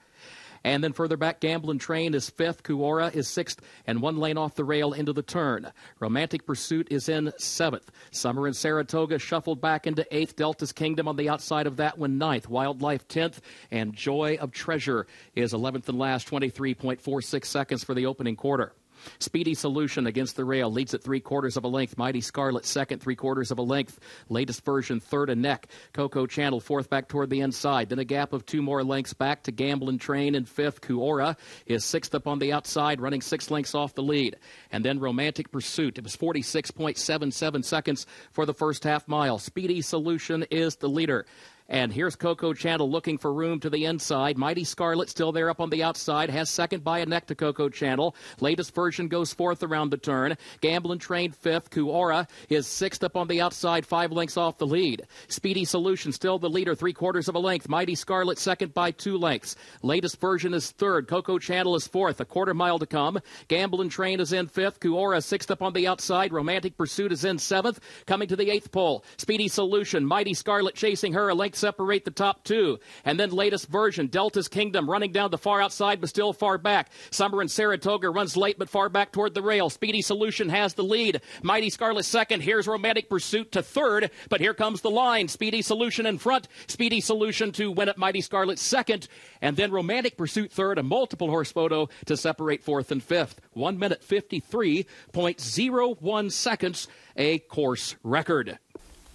And 0.65 0.83
then 0.83 0.93
further 0.93 1.17
back, 1.17 1.41
Gamblin' 1.41 1.79
Train 1.79 2.15
is 2.15 2.31
fifth. 2.31 2.63
Kuora 2.63 3.15
is 3.15 3.29
sixth, 3.29 3.61
and 3.87 4.03
one 4.03 4.19
lane 4.19 4.39
off 4.39 4.55
the 4.55 4.65
rail 4.65 4.93
into 4.93 5.13
the 5.13 5.23
turn. 5.23 5.73
Romantic 6.01 6.47
Pursuit 6.47 6.89
is 6.91 7.09
in 7.09 7.33
seventh. 7.39 7.91
Summer 8.11 8.47
in 8.47 8.55
Saratoga 8.55 9.19
shuffled 9.19 9.61
back 9.61 9.87
into 9.87 10.07
eighth. 10.15 10.37
Delta's 10.37 10.73
Kingdom 10.73 11.09
on 11.09 11.17
the 11.17 11.29
outside 11.29 11.67
of 11.67 11.77
that 11.77 11.99
one 11.99 12.19
ninth. 12.19 12.49
Wildlife 12.49 13.07
tenth, 13.09 13.41
and 13.71 13.95
Joy 13.95 14.39
of 14.41 14.53
Treasure 14.53 15.07
is 15.35 15.53
eleventh 15.53 15.89
and 15.89 15.99
last, 15.99 16.29
23.46 16.29 17.45
seconds 17.45 17.85
for 17.85 17.95
the 17.95 18.07
opening 18.07 18.37
quarter. 18.37 18.73
Speedy 19.19 19.55
Solution 19.55 20.07
against 20.07 20.37
the 20.37 20.45
rail 20.45 20.71
leads 20.71 20.95
at 20.95 21.03
three 21.03 21.21
quarters 21.21 21.57
of 21.57 21.65
a 21.65 21.69
length. 21.69 21.99
Mighty 21.99 22.21
Scarlet 22.21 22.65
second, 22.65 23.01
three 23.01 23.17
quarters 23.17 23.51
of 23.51 23.59
a 23.59 23.63
length. 23.63 23.99
Latest 24.29 24.65
version 24.65 25.01
third 25.01 25.31
and 25.31 25.43
neck. 25.43 25.69
Coco 25.93 26.27
Channel 26.27 26.61
fourth 26.61 26.91
back 26.91 27.09
toward 27.09 27.31
the 27.31 27.41
inside. 27.41 27.89
Then 27.89 27.99
a 27.99 28.05
gap 28.05 28.33
of 28.33 28.47
two 28.47 28.63
more 28.63 28.85
lengths 28.85 29.15
back 29.15 29.43
to 29.45 29.53
Gamblin' 29.53 29.99
Train 29.99 30.35
in 30.35 30.45
fifth. 30.45 30.81
Kuora 30.81 31.37
is 31.67 31.85
sixth 31.85 32.15
up 32.15 32.27
on 32.27 32.39
the 32.39 32.53
outside, 32.53 33.01
running 33.01 33.21
six 33.21 33.51
lengths 33.51 33.75
off 33.75 33.95
the 33.95 34.03
lead. 34.03 34.37
And 34.71 34.85
then 34.85 35.01
Romantic 35.01 35.51
Pursuit. 35.51 35.99
It 35.99 36.05
was 36.05 36.17
46.77 36.17 37.65
seconds 37.65 38.07
for 38.33 38.47
the 38.47 38.55
first 38.55 38.85
half 38.85 39.09
mile. 39.09 39.39
Speedy 39.39 39.83
Solution 39.83 40.45
is 40.51 40.77
the 40.77 40.89
leader. 40.89 41.27
And 41.71 41.93
here's 41.93 42.16
Coco 42.16 42.55
Channel 42.55 42.91
looking 42.91 43.19
for 43.19 43.31
room 43.31 43.61
to 43.61 43.69
the 43.69 43.85
inside. 43.85 44.39
Mighty 44.39 44.64
Scarlet 44.64 45.11
still 45.11 45.33
there 45.33 45.51
up 45.51 45.61
on 45.61 45.69
the 45.69 45.83
outside. 45.83 46.31
Has 46.31 46.49
second 46.49 46.83
by 46.83 47.01
a 47.01 47.07
neck 47.07 47.27
to 47.27 47.35
Coco 47.35 47.69
Channel. 47.69 48.16
Latest 48.41 48.75
version 48.75 49.07
goes 49.07 49.35
fourth 49.35 49.62
around 49.62 49.91
the 49.91 49.99
turn. 49.99 50.39
Gambling 50.62 50.99
Train 50.99 51.31
fifth. 51.31 51.69
Kuora 51.69 52.27
is 52.49 52.66
sixth 52.66 53.05
up 53.05 53.19
on 53.19 53.29
the 53.29 53.43
outside, 53.43 53.85
five 53.85 54.12
lengths 54.12 54.39
off 54.39 54.57
the 54.57 54.66
lead. 54.66 55.07
Speedy 55.29 55.66
Solution 55.66 56.11
still 56.11 56.39
the 56.39 56.49
leader, 56.49 56.75
three 56.75 56.95
quarters 56.95 57.29
of 57.29 57.35
a 57.35 57.39
length. 57.39 57.69
Mighty 57.69 57.95
Scarlet 57.95 58.39
second 58.39 58.73
by 58.73 58.91
two 58.91 59.19
lengths. 59.19 59.55
Latest 59.83 60.19
version 60.23 60.55
is 60.55 60.71
third. 60.71 61.07
Coco 61.07 61.39
Channel 61.39 61.75
is 61.75 61.87
fourth. 61.87 62.19
A 62.21 62.25
quarter 62.25 62.55
mile 62.55 62.79
to 62.79 62.87
come. 62.87 63.19
Gambling 63.49 63.91
Train 63.91 64.21
is 64.21 64.33
in 64.33 64.47
fifth. 64.47 64.81
Kuora 64.81 65.23
sixth 65.23 65.51
up 65.51 65.61
on 65.61 65.75
the 65.75 65.87
outside. 65.87 66.33
Romantic 66.33 66.79
Pursuit 66.79 67.12
is 67.12 67.27
in 67.27 67.39
seventh. 67.39 67.79
Coming 68.07 68.29
to 68.29 68.37
the 68.37 68.51
eighth 68.51 68.73
pole. 68.73 69.05
Speedy 69.19 69.49
Solution. 69.49 70.07
Mighty 70.07 70.33
Scarlet 70.33 70.75
chasing 70.75 71.12
her. 71.12 71.29
A 71.29 71.35
length 71.35 71.58
separate 71.59 72.05
the 72.05 72.11
top 72.11 72.45
two. 72.45 72.79
And 73.05 73.19
then 73.19 73.31
latest 73.31 73.69
version, 73.69 74.07
Delta's 74.07 74.49
Kingdom 74.49 74.89
running 74.89 75.13
down 75.13 75.31
the 75.31 75.39
far 75.39 75.61
outside 75.61 76.01
but 76.01 76.09
still 76.09 76.33
far 76.33 76.59
back. 76.59 76.91
Summer 77.11 77.41
and 77.41 77.51
Saratoga 77.51 78.11
runs 78.11 78.37
late 78.37 78.59
but 78.59 78.71
far 78.71 78.89
back 78.89 79.13
toward 79.13 79.35
the 79.35 79.43
rail. 79.43 79.71
Speedy 79.71 80.03
Solution 80.03 80.49
has 80.49 80.75
the 80.75 80.85
lead. 80.85 81.21
Mighty 81.43 81.71
Scarlet 81.71 82.05
second. 82.05 82.43
Here's 82.43 82.67
Romantic 82.67 83.09
Pursuit 83.09 83.53
to 83.53 83.63
third. 83.63 84.11
But 84.29 84.41
here 84.41 84.55
comes 84.55 84.81
the 84.81 84.91
line. 84.91 85.29
Speedy 85.29 85.63
Solution 85.63 86.07
in 86.07 86.19
front. 86.19 86.49
Speedy 86.67 87.01
Solution 87.01 87.53
to 87.53 87.71
win 87.71 87.89
at 87.89 87.99
Mighty 87.99 88.21
Scarlet 88.21 88.59
second. 88.59 89.09
And 89.41 89.57
then 89.57 89.71
Romantic 89.71 90.17
Pursuit 90.17 90.53
third. 90.53 90.79
A 90.79 90.83
multiple 90.83 91.29
horse 91.29 91.53
photo 91.53 91.89
to 92.07 92.17
separate 92.17 92.63
fourth 92.63 92.91
and 92.91 93.03
fifth. 93.03 93.41
One 93.53 93.79
minute 93.79 94.03
53.01 94.03 96.33
seconds. 96.33 96.89
A 97.17 97.39
course 97.41 97.97
record. 98.03 98.59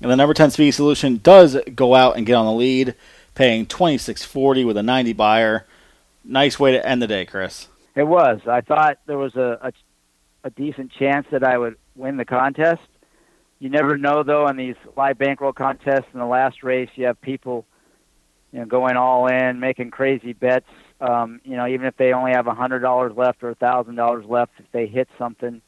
And 0.04 0.12
the 0.12 0.16
number 0.18 0.34
10 0.34 0.52
Speedy 0.52 0.72
Solution 0.72 1.18
does 1.18 1.58
go 1.74 1.96
out 1.96 2.18
and 2.18 2.26
get 2.26 2.36
on 2.36 2.46
the 2.46 2.52
lead, 2.52 2.94
paying 3.36 3.66
26.40 3.66 4.68
with 4.68 4.78
a 4.78 4.84
90 4.84 5.14
Beyer. 5.14 5.66
Nice 6.26 6.60
way 6.60 6.74
to 6.74 6.86
end 6.86 7.02
the 7.02 7.08
day, 7.08 7.26
Chris. 7.26 7.70
It 7.96 8.04
was. 8.04 8.42
I 8.46 8.62
thought 8.62 9.00
there 9.08 9.18
was 9.18 9.36
a, 9.36 9.58
a 9.62 9.72
a 10.44 10.50
decent 10.50 10.92
chance 10.92 11.26
that 11.32 11.44
I 11.44 11.58
would 11.58 11.78
win 11.96 12.18
the 12.18 12.26
contest. 12.26 12.82
You 13.60 13.70
never 13.70 13.98
know 13.98 14.24
though 14.24 14.48
in 14.48 14.58
these 14.58 14.76
live 14.98 15.18
bankroll 15.18 15.54
contests 15.54 16.08
in 16.14 16.20
the 16.20 16.26
last 16.26 16.64
race 16.64 16.90
you 16.96 17.06
have 17.06 17.22
people 17.22 17.66
you 18.52 18.60
know 18.60 18.66
going 18.66 18.98
all 18.98 19.28
in, 19.28 19.60
making 19.60 19.92
crazy 19.92 20.34
bets. 20.34 20.68
Um, 21.00 21.40
you 21.46 21.56
know, 21.56 21.68
even 21.68 21.86
if 21.86 21.96
they 21.98 22.14
only 22.14 22.32
have 22.32 22.48
a 22.48 22.54
hundred 22.54 22.80
dollars 22.80 23.14
left 23.16 23.44
or 23.44 23.52
a 23.52 23.56
thousand 23.56 23.96
dollars 23.96 24.26
left, 24.26 24.52
if 24.60 24.70
they 24.72 24.86
hit 24.86 25.08
something, 25.18 25.62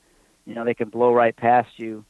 you 0.46 0.56
know, 0.56 0.66
they 0.66 0.74
can 0.74 0.90
blow 0.90 1.14
right 1.14 1.36
past 1.36 1.70
you. 1.78 2.04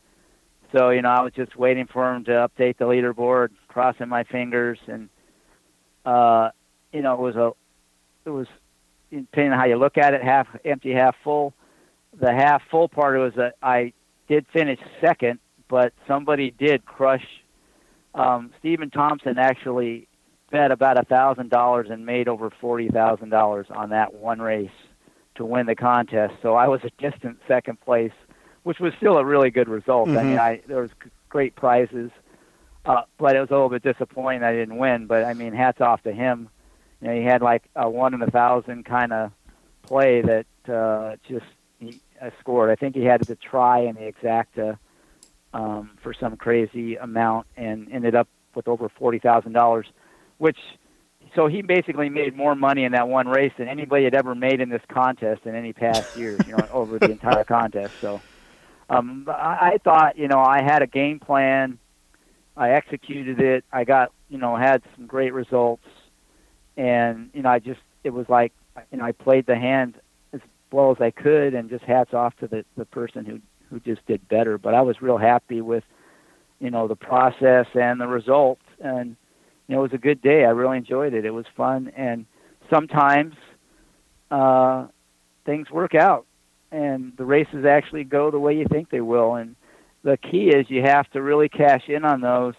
So, 0.71 0.89
you 0.89 1.01
know, 1.01 1.09
I 1.09 1.21
was 1.21 1.33
just 1.33 1.55
waiting 1.55 1.87
for 1.91 2.11
them 2.11 2.23
to 2.25 2.31
update 2.31 2.77
the 2.77 2.85
leaderboard, 2.85 3.49
crossing 3.67 4.09
my 4.09 4.23
fingers 4.23 4.79
and 4.87 5.09
uh 6.05 6.49
you 6.91 7.01
know, 7.01 7.13
it 7.13 7.19
was 7.19 7.35
a 7.35 7.51
it 8.25 8.29
was 8.29 8.47
depending 9.11 9.53
on 9.53 9.59
how 9.59 9.65
you 9.65 9.77
look 9.77 9.97
at 9.97 10.13
it, 10.13 10.23
half 10.23 10.47
empty, 10.63 10.93
half 10.93 11.15
full. 11.23 11.53
The 12.19 12.31
half 12.31 12.61
full 12.71 12.87
part 12.87 13.19
was 13.19 13.33
that 13.35 13.55
I 13.61 13.93
did 14.27 14.45
finish 14.53 14.79
second, 15.01 15.39
but 15.67 15.93
somebody 16.07 16.51
did 16.51 16.85
crush. 16.85 17.25
Um, 18.13 18.51
Stephen 18.59 18.89
Thompson 18.89 19.37
actually 19.37 20.07
bet 20.51 20.71
about 20.71 20.97
a 20.97 21.03
thousand 21.03 21.49
dollars 21.49 21.87
and 21.89 22.05
made 22.05 22.27
over 22.27 22.49
forty 22.61 22.87
thousand 22.87 23.29
dollars 23.29 23.67
on 23.69 23.89
that 23.89 24.13
one 24.13 24.39
race 24.41 24.69
to 25.35 25.45
win 25.45 25.65
the 25.65 25.75
contest. 25.75 26.35
So 26.41 26.55
I 26.55 26.67
was 26.67 26.79
a 26.83 26.91
distant 27.01 27.39
second 27.47 27.81
place, 27.81 28.13
which 28.65 28.79
was 28.79 28.93
still 28.97 29.19
a 29.19 29.23
really 29.23 29.51
good 29.51 29.69
result. 29.69 30.09
I 30.09 30.23
mean, 30.23 30.39
I 30.39 30.59
there 30.67 30.81
was 30.81 30.89
great 31.29 31.55
prizes, 31.55 32.09
uh, 32.83 33.03
but 33.19 33.35
it 33.35 33.39
was 33.39 33.51
a 33.51 33.53
little 33.53 33.69
bit 33.69 33.83
disappointing 33.83 34.41
I 34.41 34.53
didn't 34.53 34.77
win. 34.77 35.05
But 35.05 35.23
I 35.23 35.35
mean, 35.35 35.53
hats 35.53 35.81
off 35.81 36.01
to 36.01 36.11
him. 36.11 36.49
You 36.99 37.07
know, 37.07 37.13
he 37.13 37.21
had 37.21 37.43
like 37.43 37.69
a 37.75 37.87
one 37.87 38.15
in 38.15 38.23
a 38.23 38.31
thousand 38.31 38.85
kind 38.85 39.13
of 39.13 39.31
play 39.83 40.21
that 40.21 40.47
uh, 40.67 41.15
just 41.29 41.45
he 41.79 42.01
uh, 42.19 42.31
scored. 42.39 42.71
I 42.71 42.75
think 42.75 42.95
he 42.95 43.03
had 43.03 43.21
to 43.27 43.35
tri 43.35 43.81
in 43.81 43.93
the 43.93 44.11
exacta 44.11 44.79
um, 45.53 45.91
for 46.01 46.11
some 46.15 46.35
crazy 46.35 46.95
amount 46.95 47.45
and 47.55 47.87
ended 47.91 48.15
up 48.15 48.27
with 48.55 48.67
over 48.67 48.89
forty 48.89 49.19
thousand 49.19 49.53
dollars, 49.53 49.85
which 50.39 50.57
so 51.35 51.45
he 51.45 51.61
basically 51.61 52.09
made 52.09 52.35
more 52.35 52.55
money 52.55 52.83
in 52.83 52.93
that 52.93 53.07
one 53.09 53.27
race 53.27 53.53
than 53.59 53.67
anybody 53.67 54.05
had 54.05 54.15
ever 54.15 54.33
made 54.33 54.59
in 54.59 54.69
this 54.69 54.81
contest 54.87 55.45
in 55.45 55.53
any 55.53 55.71
past 55.71 56.17
years, 56.17 56.39
you 56.47 56.57
know, 56.57 56.67
over 56.71 56.97
the 56.97 57.11
entire 57.11 57.43
contest. 57.57 57.93
So 58.01 58.21
um, 58.89 59.25
I, 59.27 59.73
I 59.73 59.77
thought, 59.83 60.17
you 60.17 60.27
know, 60.27 60.39
I 60.39 60.61
had 60.61 60.81
a 60.81 60.87
game 60.87 61.19
plan. 61.19 61.79
I 62.57 62.71
executed 62.71 63.39
it. 63.39 63.65
I 63.71 63.83
got, 63.83 64.11
you 64.29 64.37
know, 64.37 64.55
had 64.55 64.81
some 64.95 65.07
great 65.07 65.33
results, 65.33 65.85
and 66.77 67.29
you 67.33 67.41
know, 67.41 67.49
I 67.49 67.59
just 67.59 67.81
it 68.03 68.11
was 68.11 68.27
like, 68.29 68.53
you 68.91 68.97
know, 68.97 69.05
I 69.05 69.11
played 69.11 69.45
the 69.45 69.55
hand 69.55 69.95
as 70.33 70.41
well 70.71 70.91
as 70.91 71.01
I 71.01 71.11
could, 71.11 71.53
and 71.53 71.69
just 71.69 71.83
hats 71.83 72.13
off 72.13 72.35
to 72.37 72.47
the 72.47 72.63
the 72.77 72.85
person 72.85 73.25
who 73.25 73.41
who 73.69 73.79
just 73.79 74.05
did 74.05 74.27
better. 74.27 74.57
But 74.57 74.73
I 74.73 74.81
was 74.81 75.01
real 75.01 75.17
happy 75.17 75.59
with, 75.61 75.83
you 76.59 76.69
know, 76.69 76.87
the 76.87 76.95
process 76.95 77.67
and 77.73 77.99
the 77.99 78.07
result, 78.07 78.59
and 78.79 79.17
you 79.67 79.75
know, 79.75 79.79
it 79.79 79.83
was 79.83 79.93
a 79.93 79.97
good 79.97 80.21
day. 80.21 80.45
I 80.45 80.49
really 80.49 80.77
enjoyed 80.77 81.13
it. 81.13 81.25
It 81.25 81.31
was 81.31 81.45
fun, 81.57 81.91
and 81.95 82.25
sometimes 82.69 83.35
uh, 84.31 84.87
things 85.45 85.69
work 85.69 85.95
out, 85.95 86.25
and 86.75 87.13
the 87.17 87.23
races 87.23 87.65
actually 87.65 88.03
go 88.03 88.29
the 88.29 88.39
way 88.39 88.57
you 88.57 88.65
think 88.69 88.89
they 88.89 88.99
will. 88.99 89.35
And 89.35 89.55
the 90.03 90.17
key 90.17 90.49
is 90.49 90.69
you 90.69 90.81
have 90.81 91.09
to 91.11 91.21
really 91.21 91.47
cash 91.47 91.83
in 91.87 92.03
on 92.03 92.19
those 92.19 92.55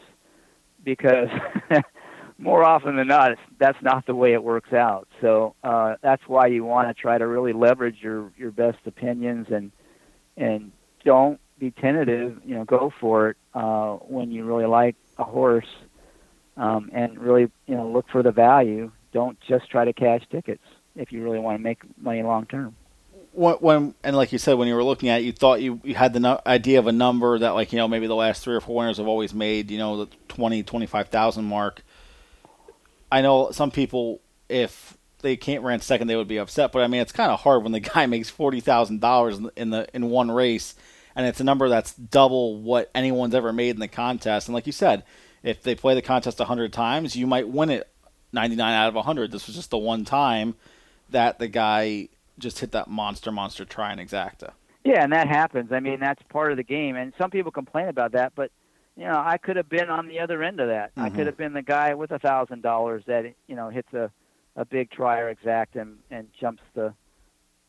because 0.83 1.29
more 2.39 2.65
often 2.65 2.97
than 2.97 3.09
not, 3.09 3.33
that's 3.59 3.77
not 3.83 4.07
the 4.07 4.15
way 4.15 4.33
it 4.33 4.43
works 4.43 4.73
out. 4.73 5.07
So 5.21 5.55
uh, 5.63 5.97
that's 6.01 6.23
why 6.27 6.47
you 6.47 6.65
want 6.65 6.89
to 6.89 6.95
try 6.95 7.19
to 7.19 7.27
really 7.27 7.53
leverage 7.53 7.99
your 8.01 8.33
your 8.39 8.51
best 8.51 8.79
opinions 8.87 9.49
and 9.51 9.71
and 10.39 10.73
don't 11.05 11.39
be 11.59 11.71
tentative. 11.71 12.41
You 12.45 12.55
know, 12.57 12.65
go 12.65 12.93
for 12.99 13.31
it 13.31 13.37
uh, 13.55 13.97
when 13.97 14.31
you 14.31 14.45
really 14.45 14.67
like 14.67 14.97
a 15.19 15.25
horse, 15.25 15.69
um, 16.57 16.91
and 16.95 17.19
really 17.19 17.51
you 17.67 17.75
know 17.75 17.87
look 17.91 18.07
for 18.11 18.23
the 18.23 18.33
value. 18.33 18.91
Don't 19.13 19.39
just 19.47 19.71
try 19.71 19.85
to 19.85 19.93
cash 19.93 20.23
tickets 20.31 20.65
if 20.95 21.13
you 21.13 21.23
really 21.23 21.39
want 21.39 21.59
to 21.59 21.63
make 21.63 21.81
money 21.99 22.23
long 22.23 22.47
term. 22.47 22.75
When, 23.37 23.55
when 23.57 23.95
and 24.03 24.17
like 24.17 24.33
you 24.33 24.39
said 24.39 24.55
when 24.55 24.67
you 24.67 24.75
were 24.75 24.85
looking 24.85 25.11
at 25.11 25.21
it, 25.21 25.25
you 25.25 25.33
thought 25.33 25.61
you, 25.61 25.81
you 25.85 25.95
had 25.95 26.13
the 26.13 26.21
no, 26.21 26.41
idea 26.47 26.79
of 26.79 26.87
a 26.87 26.93
number 26.93 27.39
that 27.39 27.51
like 27.51 27.73
you 27.73 27.79
know 27.79 27.87
maybe 27.87 28.07
the 28.07 28.15
last 28.15 28.43
three 28.43 28.55
or 28.55 28.61
four 28.61 28.77
winners 28.77 28.97
have 28.97 29.07
always 29.07 29.35
made 29.35 29.71
you 29.71 29.79
know 29.79 30.05
the 30.05 30.17
20 30.29 30.63
25,000 30.63 31.45
mark. 31.45 31.83
I 33.13 33.21
know 33.21 33.51
some 33.51 33.71
people 33.71 34.21
if 34.49 34.97
they 35.21 35.37
can't 35.37 35.63
run 35.63 35.81
second 35.81 36.09
they 36.09 36.17
would 36.17 36.29
be 36.29 36.39
upset 36.39 36.73
but 36.73 36.83
I 36.83 36.87
mean 36.87 37.01
it's 37.03 37.13
kind 37.13 37.31
of 37.31 37.41
hard 37.41 37.63
when 37.63 37.73
the 37.73 37.81
guy 37.95 38.07
makes 38.07 38.31
$40,000 38.31 39.51
in 39.57 39.71
the 39.71 39.87
in 39.95 40.09
one 40.09 40.31
race 40.31 40.75
and 41.15 41.27
it's 41.27 41.41
a 41.41 41.45
number 41.45 41.69
that's 41.69 41.95
double 41.95 42.57
what 42.57 42.91
anyone's 42.95 43.35
ever 43.35 43.53
made 43.53 43.75
in 43.75 43.81
the 43.81 43.89
contest. 43.89 44.49
And 44.49 44.55
like 44.55 44.67
you 44.67 44.73
said 44.73 45.05
if 45.43 45.63
they 45.63 45.75
play 45.75 45.95
the 45.95 46.03
contest 46.03 46.39
100 46.39 46.73
times 46.73 47.15
you 47.15 47.27
might 47.27 47.49
win 47.49 47.71
it 47.71 47.89
99 48.33 48.73
out 48.73 48.89
of 48.89 48.95
100 48.95 49.31
this 49.31 49.47
was 49.47 49.57
just 49.57 49.71
the 49.71 49.79
one 49.79 50.05
time 50.05 50.55
that 51.11 51.39
the 51.39 51.49
guy 51.49 52.09
just 52.39 52.59
hit 52.61 52.73
that 52.73 52.89
monster 52.89 53.31
monster 53.33 53.65
tri 53.65 53.93
and 53.93 54.01
exacta 54.01 54.53
Yeah, 54.85 55.03
and 55.03 55.13
that 55.13 55.29
happens. 55.29 55.73
I 55.73 55.81
mean, 55.81 56.01
that's 56.01 56.23
part 56.29 56.51
of 56.53 56.57
the 56.57 56.63
game, 56.65 56.97
and 56.97 57.13
some 57.19 57.31
people 57.31 57.51
complain 57.51 57.89
about 57.89 58.13
that, 58.13 58.33
but 58.35 58.51
you 58.97 59.05
know, 59.05 59.23
I 59.23 59.37
could 59.37 59.57
have 59.57 59.69
been 59.69 59.91
on 59.91 60.09
the 60.09 60.21
other 60.21 60.43
end 60.43 60.59
of 60.59 60.69
that. 60.69 60.93
I 60.97 61.11
Mhm. 61.11 61.15
could 61.17 61.27
have 61.27 61.37
been 61.37 61.53
the 61.53 61.61
guy 61.63 61.93
with 61.95 62.13
a 62.13 62.19
thousand 62.19 62.63
dollars 62.63 63.05
that 63.07 63.25
you 63.47 63.57
know 63.57 63.69
hits 63.69 63.93
a 63.93 64.11
a 64.57 64.65
big 64.65 64.91
tri 64.91 65.21
or 65.21 65.29
exact 65.29 65.77
and 65.77 65.99
and 66.11 66.29
jumps 66.41 66.63
the 66.75 66.95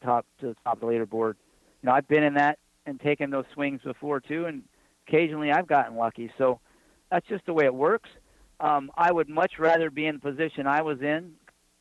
top 0.02 0.26
to 0.40 0.48
the 0.48 0.56
top 0.64 0.76
of 0.76 0.80
the 0.82 0.86
leaderboard. 0.88 1.36
You 1.82 1.88
know, 1.88 1.92
I've 1.92 2.08
been 2.08 2.24
in 2.24 2.36
that 2.36 2.60
and 2.86 3.00
taken 3.00 3.30
those 3.30 3.46
swings 3.54 3.82
before 3.82 4.20
too, 4.22 4.46
and 4.46 4.64
occasionally 5.08 5.52
I've 5.52 5.68
gotten 5.68 5.98
lucky. 5.98 6.32
So 6.38 6.60
that's 7.12 7.28
just 7.28 7.46
the 7.46 7.54
way 7.54 7.66
it 7.66 7.74
works. 7.74 8.10
Um, 8.60 8.90
I 8.96 9.12
would 9.12 9.28
much 9.30 9.60
rather 9.60 9.90
be 9.90 10.06
in 10.08 10.16
the 10.16 10.22
position 10.22 10.66
I 10.66 10.82
was 10.82 11.02
in 11.02 11.34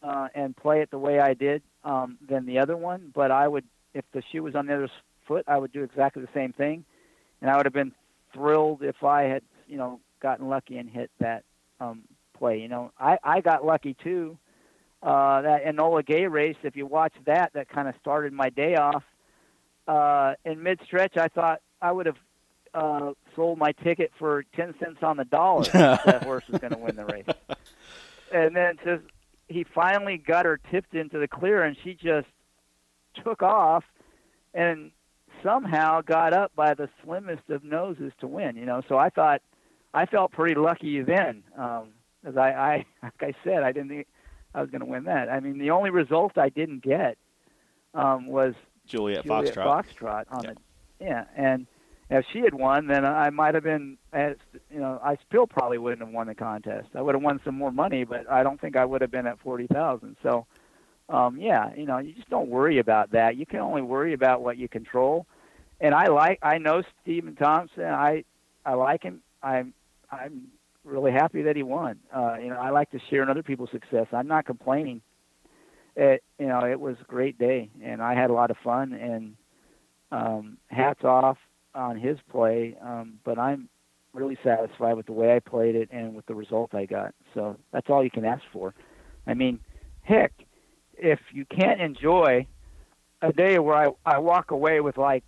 uh, 0.07 0.29
and 0.35 0.57
play 0.57 0.81
it 0.81 0.91
the 0.91 0.99
way 0.99 1.19
I 1.19 1.35
did 1.35 1.63
um, 1.85 2.19
than 2.27 2.47
the 2.47 2.59
other 2.59 2.77
one. 2.77 3.11
But 3.15 3.31
I 3.31 3.49
would, 3.49 3.65
if 3.95 4.05
the 4.13 4.23
shoe 4.31 4.43
was 4.43 4.55
on 4.55 4.67
the 4.67 4.75
other 4.75 4.91
foot, 5.27 5.45
I 5.49 5.59
would 5.59 5.73
do 5.73 5.83
exactly 5.83 6.23
the 6.23 6.29
same 6.33 6.53
thing, 6.53 6.85
and 7.41 7.51
I 7.51 7.57
would 7.57 7.67
have 7.67 7.73
been 7.73 7.93
thrilled 8.33 8.83
if 8.83 9.03
I 9.03 9.25
had, 9.25 9.43
you 9.67 9.77
know, 9.77 10.01
gotten 10.21 10.49
lucky 10.49 10.79
and 10.79 10.89
hit 10.89 11.11
that 11.19 11.45
um, 11.81 12.03
play. 12.39 12.61
You 12.61 12.69
know, 12.69 12.93
I 12.99 13.19
I 13.23 13.41
got 13.41 13.65
lucky 13.65 13.95
too. 13.95 14.39
Uh, 15.03 15.43
that 15.43 15.65
Enola 15.65 16.05
Gay 16.05 16.27
race, 16.27 16.57
if 16.63 16.77
you 16.77 16.87
watch 16.87 17.13
that, 17.27 17.53
that 17.55 17.69
kind 17.69 17.89
of 17.89 17.95
started 18.01 18.33
my 18.33 18.51
day 18.51 18.77
off. 18.77 19.05
Uh, 19.87 20.35
in 20.45 20.63
mid 20.63 20.81
stretch, 20.85 21.17
I 21.17 21.29
thought 21.29 21.61
I 21.83 21.93
would 21.93 22.07
have 22.07 22.17
uh, 22.75 23.13
sold 23.35 23.59
my 23.59 23.73
ticket 23.73 24.13
for 24.19 24.45
ten 24.55 24.75
cents 24.79 24.99
on 25.03 25.17
the 25.17 25.25
dollar. 25.25 25.63
if 25.63 25.73
that 25.73 26.23
horse 26.25 26.45
was 26.49 26.61
going 26.61 26.73
to 26.73 26.79
win 26.79 26.97
the 26.97 27.05
race. 27.05 27.27
And 28.33 28.57
then 28.57 28.77
just 28.85 29.05
he 29.49 29.65
finally 29.65 30.19
got 30.19 30.45
her 30.45 30.59
tipped 30.71 30.95
into 30.95 31.19
the 31.19 31.29
clear, 31.29 31.63
and 31.63 31.77
she 31.83 31.95
just 31.95 32.27
took 33.25 33.43
off, 33.43 33.85
and 34.55 34.91
somehow 35.43 36.01
got 36.01 36.33
up 36.33 36.55
by 36.57 36.75
the 36.75 36.89
slimmest 37.05 37.49
of 37.51 37.63
noses 37.65 38.13
to 38.21 38.27
win. 38.27 38.57
You 38.57 38.67
know, 38.67 38.83
so 38.89 38.97
I 38.99 39.11
thought 39.11 39.43
I 39.95 40.07
felt 40.07 40.33
pretty 40.33 40.55
lucky 40.55 41.01
then. 41.03 41.43
Um, 41.57 41.89
because 42.23 42.37
I, 42.39 42.51
I, 42.51 42.85
like 43.03 43.23
I 43.23 43.35
said, 43.45 43.63
I 43.63 43.73
didn't 43.73 43.89
think 43.91 44.07
I 44.55 44.61
was 44.61 44.71
going 44.71 44.81
to 44.81 44.87
win 44.87 45.05
that. 45.05 45.29
I 45.29 45.39
mean, 45.41 45.59
the 45.59 45.71
only 45.71 45.91
result 45.91 46.37
I 46.37 46.49
didn't 46.49 46.83
get 46.83 47.17
um, 47.95 48.27
was 48.27 48.55
Juliet, 48.87 49.25
Juliet 49.25 49.55
Foxtrot. 49.55 49.65
Foxtrot 49.65 50.25
on 50.31 50.45
Yeah. 50.45 50.51
the 50.51 50.57
yeah, 50.99 51.25
and 51.37 51.67
if 52.09 52.25
she 52.33 52.41
had 52.41 52.55
won, 52.55 52.87
then 52.87 53.05
I 53.05 53.31
might 53.31 53.55
have 53.55 53.65
been, 53.65 53.99
at, 54.13 54.37
you 54.71 54.79
know, 54.79 55.01
I 55.03 55.17
still 55.29 55.47
probably 55.47 55.79
wouldn't 55.79 56.03
have 56.03 56.15
won 56.15 56.29
the 56.29 56.35
contest. 56.35 56.89
I 56.95 57.03
would 57.03 57.15
have 57.15 57.23
won 57.23 57.41
some 57.45 57.57
more 57.57 57.73
money, 57.73 58.05
but 58.05 58.31
I 58.31 58.43
don't 58.43 58.61
think 58.61 58.77
I 58.77 58.85
would 58.85 59.01
have 59.01 59.11
been 59.11 59.27
at 59.27 59.41
forty 59.41 59.67
thousand. 59.67 60.17
So, 60.23 60.47
um, 61.09 61.37
yeah, 61.37 61.75
you 61.75 61.85
know, 61.85 61.99
you 61.99 62.13
just 62.13 62.31
don't 62.31 62.49
worry 62.49 62.79
about 62.79 63.11
that. 63.11 63.37
You 63.37 63.47
can 63.47 63.61
only 63.61 63.83
worry 63.83 64.13
about 64.13 64.43
what 64.43 64.57
you 64.57 64.69
control. 64.69 65.27
And 65.81 65.95
I 65.95 66.07
like, 66.07 66.39
I 66.43 66.59
know 66.59 66.83
Stephen 67.03 67.35
Thompson. 67.35 67.85
I, 67.85 68.25
I 68.65 68.75
like 68.75 69.03
him. 69.03 69.21
I'm, 69.43 69.75
I'm 70.11 70.49
really 70.85 71.13
happy 71.13 71.43
that 71.43 71.57
he 71.57 71.63
won. 71.63 71.99
Uh, 72.15 72.37
you 72.41 72.49
know, 72.49 72.57
I 72.57 72.71
like 72.71 72.91
to 72.93 73.01
share 73.11 73.23
in 73.23 73.29
other 73.29 73.43
people's 73.43 73.71
success. 73.73 74.07
I'm 74.13 74.29
not 74.29 74.47
complaining. 74.47 75.03
It, 75.97 76.23
you 76.39 76.47
know, 76.47 76.61
it 76.61 76.79
was 76.79 76.97
a 77.01 77.05
great 77.05 77.39
day, 77.39 77.69
and 77.83 78.01
I 78.01 78.15
had 78.15 78.31
a 78.31 78.33
lot 78.33 78.51
of 78.51 78.57
fun. 78.63 78.93
And 78.93 79.37
um, 80.13 80.57
hats 80.69 81.05
off 81.05 81.39
on 81.77 81.97
his 81.99 82.19
play. 82.31 82.77
Um, 82.83 83.21
but 83.25 83.39
I'm 83.39 83.69
really 84.13 84.39
satisfied 84.43 84.95
with 84.95 85.07
the 85.07 85.13
way 85.13 85.37
I 85.37 85.41
played 85.41 85.75
it 85.77 85.89
and 85.93 86.15
with 86.15 86.27
the 86.27 86.35
result 86.35 86.75
I 86.75 86.87
got. 86.87 87.15
So 87.35 87.57
that's 87.73 87.89
all 87.91 88.03
you 88.03 88.11
can 88.11 88.25
ask 88.25 88.43
for. 88.53 88.75
I 89.27 89.35
mean, 89.35 89.61
heck, 90.03 90.33
if 90.97 91.21
you 91.33 91.45
can't 91.45 91.81
enjoy 91.81 92.47
a 93.23 93.33
day 93.33 93.59
where 93.59 93.77
I, 93.77 93.89
I 94.05 94.19
walk 94.19 94.51
away 94.51 94.81
with 94.81 94.97
like 94.97 95.23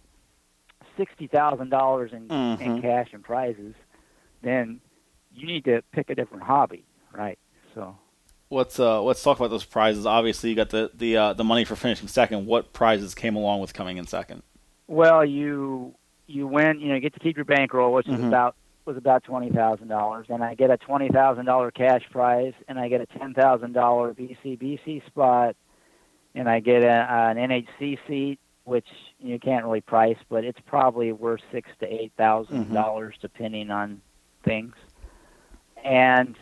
sixty 0.97 1.27
thousand 1.27 1.71
dollars 1.71 2.13
in 2.13 2.25
in 2.61 2.77
Mhm. 2.79 2.83
cash 2.83 3.09
and 3.13 3.23
prizes, 3.23 3.75
then 4.43 4.81
you 5.35 5.47
need 5.47 5.65
to 5.67 5.83
pick 5.93 6.11
a 6.11 6.15
different 6.15 6.43
hobby, 6.45 6.85
right? 7.13 7.39
So 7.75 7.97
Let's 8.51 8.81
uh, 8.81 9.03
let's 9.03 9.23
talk 9.23 9.39
about 9.39 9.51
those 9.51 9.65
prizes. 9.67 10.07
Obviously, 10.07 10.49
you 10.49 10.57
got 10.57 10.71
the 10.71 10.91
the 10.95 11.17
uh, 11.19 11.33
the 11.35 11.45
money 11.45 11.65
for 11.67 11.77
finishing 11.77 12.09
second. 12.09 12.47
What 12.47 12.73
prizes 12.73 13.15
came 13.15 13.37
along 13.37 13.61
with 13.61 13.75
coming 13.75 13.99
in 13.99 14.07
second? 14.07 14.43
Well, 14.87 15.23
you 15.23 15.95
you 16.29 16.47
win. 16.47 16.79
You 16.81 16.89
know, 16.89 16.95
you 16.95 17.01
get 17.01 17.15
to 17.15 17.21
keep 17.21 17.37
your 17.37 17.45
bankroll, 17.45 17.93
which 17.93 18.07
is 18.07 18.15
Mhm. 18.15 18.29
about 18.29 18.55
was 18.85 18.97
about 18.97 19.25
twenty 19.25 19.51
thousand 19.51 19.89
dollars, 19.89 20.27
and 20.31 20.43
I 20.45 20.55
get 20.55 20.71
a 20.71 20.77
twenty 20.77 21.09
thousand 21.09 21.45
dollar 21.47 21.71
cash 21.71 22.09
prize, 22.11 22.55
and 22.69 22.79
I 22.79 22.89
get 22.89 23.01
a 23.01 23.07
ten 23.07 23.35
thousand 23.35 23.73
dollar 23.73 24.15
BCBC 24.15 25.03
spot, 25.07 25.57
and 26.35 26.49
I 26.49 26.61
get 26.61 26.83
a, 26.85 26.89
an 27.11 27.37
NHC 27.37 27.99
seat, 28.07 28.39
which 28.65 28.87
you 29.21 29.39
can't 29.39 29.65
really 29.65 29.81
price, 29.83 30.17
but 30.31 30.45
it's 30.45 30.61
probably 30.67 31.13
worth 31.13 31.41
six 31.53 31.69
to 31.81 31.87
eight 31.87 32.13
thousand 32.17 32.73
dollars 32.73 33.15
depending 33.21 33.71
on 33.71 34.01
things, 34.45 34.75
and 35.85 36.37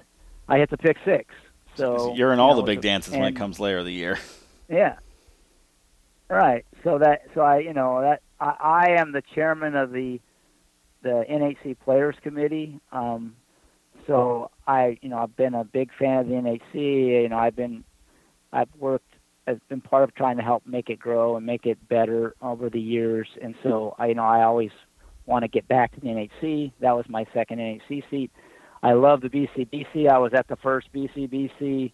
I 0.49 0.59
hit 0.59 0.70
the 0.70 0.76
pick 0.78 0.99
six. 1.05 1.34
So 1.76 2.14
You're 2.14 2.32
in 2.32 2.39
you 2.39 2.43
all 2.45 2.51
know, 2.55 2.61
the 2.61 2.66
big 2.66 2.80
dances 2.80 3.12
when 3.12 3.24
it 3.24 3.37
comes 3.37 3.59
later 3.61 3.78
of 3.78 3.84
the 3.84 3.93
year. 3.93 4.18
yeah. 4.68 4.97
Right. 6.28 6.64
So 6.84 6.99
that 6.99 7.22
so 7.34 7.41
I 7.41 7.59
you 7.59 7.72
know 7.72 8.01
that 8.01 8.22
I, 8.41 8.55
I 8.61 8.87
am 9.01 9.12
the 9.12 9.22
chairman 9.34 9.74
of 9.74 9.93
the 9.93 10.20
the 11.03 11.24
NHC 11.30 11.76
Players 11.84 12.16
Committee. 12.22 12.80
Um, 12.91 13.37
so 14.07 14.51
I 14.66 14.99
you 15.03 15.09
know 15.09 15.18
I've 15.18 15.37
been 15.37 15.55
a 15.55 15.64
big 15.64 15.91
fan 15.99 16.18
of 16.18 16.28
the 16.28 16.34
NHC. 16.34 17.22
You 17.22 17.28
know 17.28 17.39
I've 17.39 17.57
been 17.57 17.84
I've 18.53 18.68
worked 18.78 19.12
I've 19.47 19.66
been 19.68 19.80
part 19.80 20.05
of 20.05 20.14
trying 20.14 20.37
to 20.39 20.43
help 20.43 20.66
make 20.66 20.91
it 20.91 20.99
grow 20.99 21.37
and 21.37 21.47
make 21.47 21.66
it 21.66 21.78
better 21.89 22.34
over 22.43 22.68
the 22.68 22.80
years. 22.80 23.28
And 23.41 23.55
so 23.62 23.95
I 23.99 24.09
you 24.09 24.14
know 24.14 24.24
I 24.24 24.43
always 24.43 24.70
want 25.26 25.43
to 25.43 25.49
get 25.49 25.66
back 25.68 25.93
to 25.95 26.01
the 26.01 26.09
NHC. 26.09 26.72
That 26.80 26.97
was 26.97 27.05
my 27.09 27.26
second 27.34 27.59
NHC 27.59 28.09
seat. 28.11 28.30
I 28.82 28.93
love 28.93 29.20
the 29.20 29.28
BCBC. 29.28 30.09
I 30.09 30.18
was 30.18 30.32
at 30.34 30.47
the 30.47 30.57
first 30.57 30.93
BCBC. 30.93 31.93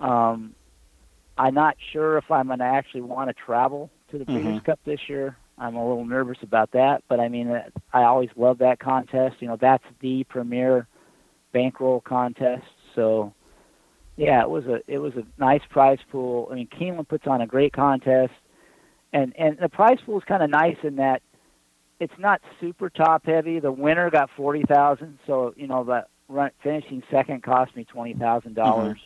Um, 0.00 0.54
I'm 1.38 1.54
not 1.54 1.76
sure 1.92 2.18
if 2.18 2.30
I'm 2.30 2.48
going 2.48 2.58
to 2.58 2.64
actually 2.64 3.02
want 3.02 3.28
to 3.28 3.34
travel 3.34 3.90
to 4.10 4.18
the 4.18 4.24
Breeders' 4.24 4.60
Mhm. 4.60 4.64
Cup 4.64 4.80
this 4.84 5.08
year. 5.08 5.36
I'm 5.58 5.74
a 5.74 5.88
little 5.88 6.04
nervous 6.04 6.38
about 6.42 6.72
that, 6.72 7.02
but 7.08 7.18
I 7.18 7.28
mean, 7.28 7.50
I 7.92 8.02
always 8.02 8.28
love 8.36 8.58
that 8.58 8.78
contest. 8.78 9.36
You 9.40 9.48
know, 9.48 9.56
that's 9.58 9.84
the 10.00 10.24
premier 10.24 10.86
bankroll 11.52 12.00
contest. 12.02 12.66
So, 12.94 13.32
yeah, 14.16 14.42
it 14.42 14.50
was 14.50 14.66
a 14.66 14.80
it 14.86 14.98
was 14.98 15.14
a 15.14 15.24
nice 15.38 15.62
prize 15.70 15.98
pool. 16.10 16.48
I 16.50 16.54
mean, 16.54 16.68
Keeneland 16.68 17.08
puts 17.08 17.26
on 17.26 17.40
a 17.40 17.46
great 17.46 17.72
contest, 17.72 18.34
and 19.12 19.34
and 19.38 19.56
the 19.58 19.68
prize 19.68 19.98
pool 20.04 20.18
is 20.18 20.24
kind 20.24 20.42
of 20.42 20.50
nice 20.50 20.76
in 20.82 20.96
that 20.96 21.22
it's 22.00 22.18
not 22.18 22.40
super 22.60 22.90
top 22.90 23.24
heavy. 23.24 23.58
The 23.58 23.72
winner 23.72 24.10
got 24.10 24.30
forty 24.36 24.62
thousand, 24.62 25.18
so 25.26 25.54
you 25.56 25.66
know 25.66 25.84
that 25.84 26.08
run, 26.28 26.50
finishing 26.62 27.02
second 27.10 27.42
cost 27.42 27.74
me 27.76 27.84
twenty 27.84 28.14
thousand 28.14 28.54
dollars 28.54 28.98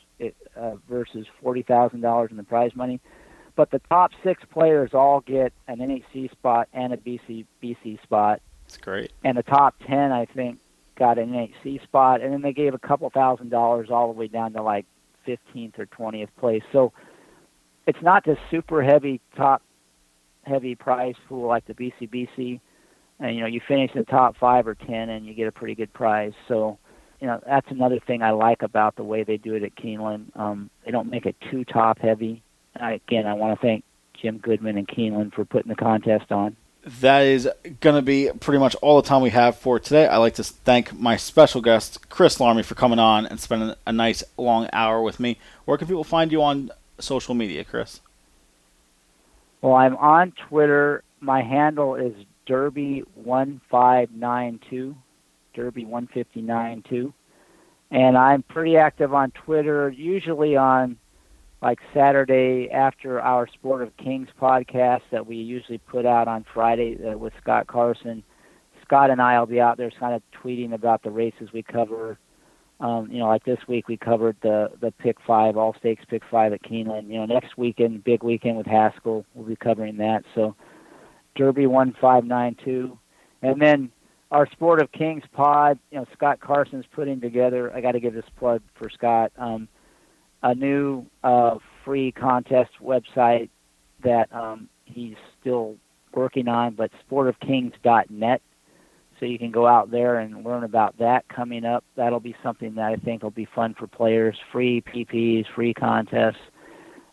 uh, 0.56 0.74
versus 0.88 1.26
forty 1.40 1.62
thousand 1.62 2.00
dollars 2.00 2.30
in 2.30 2.36
the 2.36 2.42
prize 2.42 2.74
money. 2.74 3.00
But 3.60 3.70
the 3.72 3.80
top 3.90 4.12
six 4.24 4.42
players 4.50 4.94
all 4.94 5.20
get 5.20 5.52
an 5.68 5.80
NHC 5.80 6.30
spot 6.30 6.68
and 6.72 6.94
a 6.94 6.96
BC 6.96 7.44
BC 7.62 8.02
spot, 8.02 8.40
It's 8.64 8.78
great. 8.78 9.12
and 9.22 9.36
the 9.36 9.42
top 9.42 9.74
ten 9.86 10.12
I 10.12 10.24
think 10.24 10.60
got 10.96 11.18
an 11.18 11.30
NHC 11.30 11.82
spot, 11.82 12.22
and 12.22 12.32
then 12.32 12.40
they 12.40 12.54
gave 12.54 12.72
a 12.72 12.78
couple 12.78 13.10
thousand 13.10 13.50
dollars 13.50 13.90
all 13.90 14.10
the 14.10 14.18
way 14.18 14.28
down 14.28 14.54
to 14.54 14.62
like 14.62 14.86
fifteenth 15.26 15.78
or 15.78 15.84
twentieth 15.84 16.34
place. 16.38 16.62
So 16.72 16.94
it's 17.86 18.00
not 18.00 18.24
this 18.24 18.38
super 18.50 18.82
heavy 18.82 19.20
top 19.36 19.60
heavy 20.44 20.74
prize 20.74 21.16
pool 21.28 21.46
like 21.46 21.66
the 21.66 21.74
BCBC, 21.74 22.60
and 23.18 23.34
you 23.36 23.42
know 23.42 23.46
you 23.46 23.60
finish 23.68 23.90
in 23.94 24.00
the 24.00 24.06
top 24.06 24.38
five 24.38 24.66
or 24.66 24.74
ten 24.74 25.10
and 25.10 25.26
you 25.26 25.34
get 25.34 25.48
a 25.48 25.52
pretty 25.52 25.74
good 25.74 25.92
prize. 25.92 26.32
So 26.48 26.78
you 27.20 27.26
know 27.26 27.42
that's 27.44 27.70
another 27.70 28.00
thing 28.00 28.22
I 28.22 28.30
like 28.30 28.62
about 28.62 28.96
the 28.96 29.04
way 29.04 29.22
they 29.22 29.36
do 29.36 29.52
it 29.54 29.62
at 29.64 29.74
Keeneland. 29.74 30.34
Um, 30.34 30.70
they 30.86 30.92
don't 30.92 31.10
make 31.10 31.26
it 31.26 31.36
too 31.50 31.66
top 31.66 31.98
heavy. 31.98 32.42
I, 32.78 32.92
again, 32.92 33.26
I 33.26 33.34
want 33.34 33.58
to 33.58 33.66
thank 33.66 33.84
Jim 34.14 34.38
Goodman 34.38 34.78
and 34.78 34.86
Keeneland 34.86 35.34
for 35.34 35.44
putting 35.44 35.68
the 35.68 35.76
contest 35.76 36.30
on. 36.30 36.56
That 37.00 37.24
is 37.24 37.48
going 37.80 37.96
to 37.96 38.02
be 38.02 38.30
pretty 38.40 38.58
much 38.58 38.74
all 38.76 39.00
the 39.00 39.08
time 39.08 39.20
we 39.20 39.30
have 39.30 39.56
for 39.56 39.78
today. 39.78 40.06
I'd 40.06 40.16
like 40.16 40.34
to 40.34 40.44
thank 40.44 40.98
my 40.98 41.16
special 41.16 41.60
guest, 41.60 42.08
Chris 42.08 42.38
Larmey, 42.38 42.64
for 42.64 42.74
coming 42.74 42.98
on 42.98 43.26
and 43.26 43.38
spending 43.38 43.74
a 43.86 43.92
nice 43.92 44.24
long 44.38 44.68
hour 44.72 45.02
with 45.02 45.20
me. 45.20 45.36
Where 45.66 45.76
can 45.76 45.86
people 45.86 46.04
find 46.04 46.32
you 46.32 46.42
on 46.42 46.70
social 46.98 47.34
media, 47.34 47.64
Chris? 47.64 48.00
Well, 49.60 49.74
I'm 49.74 49.96
on 49.96 50.32
Twitter. 50.48 51.04
My 51.20 51.42
handle 51.42 51.96
is 51.96 52.14
Derby1592, 52.46 54.94
Derby1592. 55.54 57.12
And 57.90 58.16
I'm 58.16 58.42
pretty 58.42 58.78
active 58.78 59.12
on 59.12 59.32
Twitter, 59.32 59.90
usually 59.90 60.56
on 60.56 60.96
like 61.62 61.78
Saturday 61.92 62.70
after 62.72 63.20
our 63.20 63.46
Sport 63.46 63.82
of 63.82 63.96
Kings 63.96 64.28
podcast 64.40 65.02
that 65.10 65.26
we 65.26 65.36
usually 65.36 65.78
put 65.78 66.06
out 66.06 66.26
on 66.26 66.44
Friday 66.54 66.98
uh, 67.04 67.18
with 67.18 67.32
Scott 67.40 67.66
Carson. 67.66 68.22
Scott 68.84 69.10
and 69.10 69.20
I 69.20 69.38
will 69.38 69.46
be 69.46 69.60
out 69.60 69.76
there 69.76 69.90
kind 69.90 70.14
of 70.14 70.22
tweeting 70.42 70.72
about 70.72 71.02
the 71.02 71.10
races 71.10 71.50
we 71.52 71.62
cover. 71.62 72.18
Um, 72.80 73.08
you 73.10 73.18
know, 73.18 73.28
like 73.28 73.44
this 73.44 73.58
week 73.68 73.88
we 73.88 73.98
covered 73.98 74.36
the 74.42 74.70
the 74.80 74.90
pick 74.90 75.18
five, 75.26 75.58
all 75.58 75.76
stakes 75.78 76.04
pick 76.08 76.22
five 76.30 76.54
at 76.54 76.62
Keeneland. 76.62 77.08
You 77.08 77.18
know, 77.18 77.26
next 77.26 77.58
weekend, 77.58 78.04
big 78.04 78.22
weekend 78.22 78.56
with 78.56 78.66
Haskell, 78.66 79.26
we'll 79.34 79.46
be 79.46 79.56
covering 79.56 79.98
that. 79.98 80.24
So, 80.34 80.56
Derby 81.36 81.66
one 81.66 81.94
five 82.00 82.24
nine 82.24 82.56
two, 82.64 82.98
and 83.42 83.60
then 83.60 83.92
our 84.30 84.50
Sport 84.50 84.80
of 84.80 84.90
Kings 84.92 85.24
pod. 85.34 85.78
You 85.90 85.98
know, 85.98 86.06
Scott 86.14 86.40
Carson's 86.40 86.86
putting 86.90 87.20
together. 87.20 87.70
I 87.76 87.82
got 87.82 87.92
to 87.92 88.00
give 88.00 88.14
this 88.14 88.24
plug 88.38 88.62
for 88.74 88.88
Scott. 88.88 89.30
Um, 89.36 89.68
a 90.42 90.54
new 90.54 91.06
uh, 91.22 91.56
free 91.84 92.12
contest 92.12 92.70
website 92.82 93.50
that 94.02 94.32
um, 94.34 94.68
he's 94.84 95.16
still 95.40 95.76
working 96.14 96.48
on, 96.48 96.74
but 96.74 96.90
sportofkings.net. 97.08 98.42
So 99.18 99.26
you 99.26 99.38
can 99.38 99.50
go 99.50 99.66
out 99.66 99.90
there 99.90 100.18
and 100.18 100.44
learn 100.44 100.64
about 100.64 100.96
that 100.98 101.28
coming 101.28 101.66
up. 101.66 101.84
That'll 101.94 102.20
be 102.20 102.34
something 102.42 102.74
that 102.76 102.86
I 102.86 102.96
think 102.96 103.22
will 103.22 103.30
be 103.30 103.48
fun 103.54 103.74
for 103.78 103.86
players. 103.86 104.36
Free 104.50 104.80
PPs, 104.82 105.44
free 105.54 105.74
contests. 105.74 106.40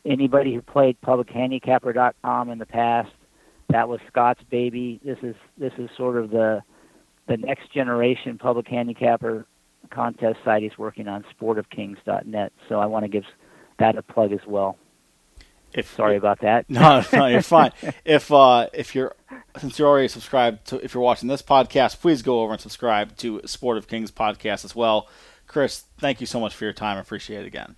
Anybody 0.06 0.56
who 0.56 0.62
played 0.62 0.96
publichandicapper.com 1.02 2.50
in 2.50 2.60
the 2.60 2.66
past, 2.66 3.12
that 3.70 3.90
was 3.90 4.00
Scott's 4.08 4.42
baby. 4.50 5.02
This 5.04 5.18
is 5.22 5.36
this 5.58 5.74
is 5.78 5.90
sort 5.98 6.16
of 6.16 6.30
the 6.30 6.62
the 7.28 7.36
next 7.36 7.74
generation 7.74 8.38
public 8.38 8.68
handicapper 8.70 9.46
contest 9.88 10.40
site 10.44 10.64
he's 10.64 10.78
working 10.78 11.08
on, 11.08 11.26
sportofkings.net. 11.40 12.54
So 12.70 12.80
I 12.80 12.86
want 12.86 13.04
to 13.04 13.10
give 13.10 13.24
that 13.80 13.98
a 13.98 14.02
plug 14.02 14.32
as 14.32 14.46
well. 14.48 14.78
If 15.74 15.94
Sorry 15.96 16.16
about 16.16 16.40
that. 16.42 16.70
No, 16.70 17.04
no, 17.12 17.28
you're 17.28 17.42
fine. 17.42 17.72
if 18.06 18.32
uh, 18.32 18.68
if 18.74 18.96
you're 18.96 19.16
since 19.58 19.78
you're 19.78 19.88
already 19.88 20.08
subscribed 20.08 20.66
to 20.68 20.84
if 20.84 20.94
you're 20.94 21.04
watching 21.04 21.28
this 21.28 21.42
podcast, 21.42 22.00
please 22.00 22.22
go 22.22 22.42
over 22.42 22.54
and 22.54 22.62
subscribe 22.62 23.18
to 23.18 23.42
Sport 23.46 23.78
of 23.78 23.88
Kings 23.88 24.10
podcast 24.10 24.64
as 24.64 24.76
well. 24.76 25.10
Chris, 25.46 25.86
thank 25.98 26.22
you 26.22 26.28
so 26.28 26.40
much 26.40 26.56
for 26.56 26.64
your 26.64 26.74
time. 26.74 26.98
I 26.98 27.02
appreciate 27.02 27.42
it 27.42 27.48
again. 27.48 27.76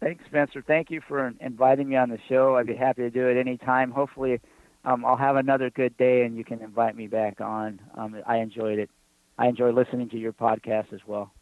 Thanks, 0.00 0.24
Spencer. 0.26 0.62
Thank 0.62 0.90
you 0.90 1.00
for 1.00 1.32
inviting 1.40 1.88
me 1.88 1.96
on 1.96 2.10
the 2.10 2.18
show. 2.28 2.56
I'd 2.56 2.66
be 2.66 2.76
happy 2.76 3.02
to 3.02 3.10
do 3.10 3.28
it 3.28 3.38
anytime. 3.38 3.90
Hopefully, 3.90 4.40
um, 4.84 5.04
I'll 5.04 5.16
have 5.16 5.36
another 5.36 5.70
good 5.70 5.96
day 5.96 6.22
and 6.22 6.36
you 6.36 6.44
can 6.44 6.60
invite 6.60 6.94
me 6.94 7.06
back 7.06 7.40
on. 7.40 7.80
Um, 7.94 8.22
I 8.26 8.38
enjoyed 8.38 8.78
it. 8.78 8.90
I 9.38 9.48
enjoy 9.48 9.70
listening 9.70 10.08
to 10.10 10.18
your 10.18 10.32
podcast 10.32 10.92
as 10.92 11.00
well. 11.06 11.32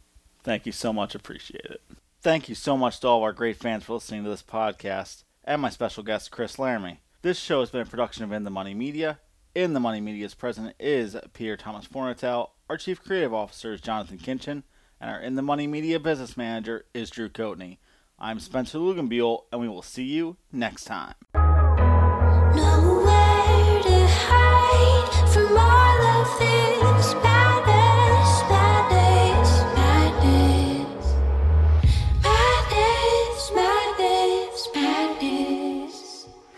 Thank 0.43 0.67
you 0.67 0.73
so 0.73 0.93
much. 0.93 1.15
Appreciate 1.15 1.65
it. 1.65 1.81
Thank 2.21 2.49
you 2.49 2.55
so 2.55 2.77
much 2.77 3.01
to 3.01 3.09
all 3.09 3.19
of 3.19 3.23
our 3.23 3.33
great 3.33 3.57
fans 3.57 3.85
for 3.85 3.95
listening 3.95 4.25
to 4.25 4.31
this 4.31 4.43
podcast 4.43 5.25
and 5.45 5.61
my 5.61 5.71
special 5.71 6.03
guest, 6.03 6.31
Chris 6.31 6.59
Laramie. 6.59 7.01
This 7.23 7.39
show 7.39 7.61
has 7.61 7.71
been 7.71 7.83
a 7.83 7.87
production 7.87 8.25
of 8.25 8.33
In 8.33 8.45
the 8.45 8.51
Money 8.51 8.75
Media. 8.75 9.19
In 9.55 9.73
the 9.73 9.81
Money 9.81 10.01
Media's 10.01 10.35
president 10.35 10.75
is 10.81 11.17
Peter 11.33 11.57
Thomas 11.57 11.87
Fornatale. 11.87 12.51
Our 12.69 12.77
chief 12.77 13.03
creative 13.03 13.33
officer 13.33 13.73
is 13.73 13.81
Jonathan 13.81 14.19
Kinchin. 14.19 14.63
And 15.01 15.11
our 15.11 15.21
In 15.21 15.35
the 15.35 15.43
Money 15.43 15.67
Media 15.67 16.01
business 16.01 16.37
manager 16.37 16.87
is 16.95 17.11
Drew 17.11 17.29
Coatney. 17.29 17.79
I'm 18.19 18.41
Spencer 18.41 18.79
Lugenbuehl, 18.79 19.45
and 19.53 19.61
we 19.61 19.69
will 19.69 19.83
see 19.83 20.05
you 20.05 20.37
next 20.53 20.85
time. 20.85 21.15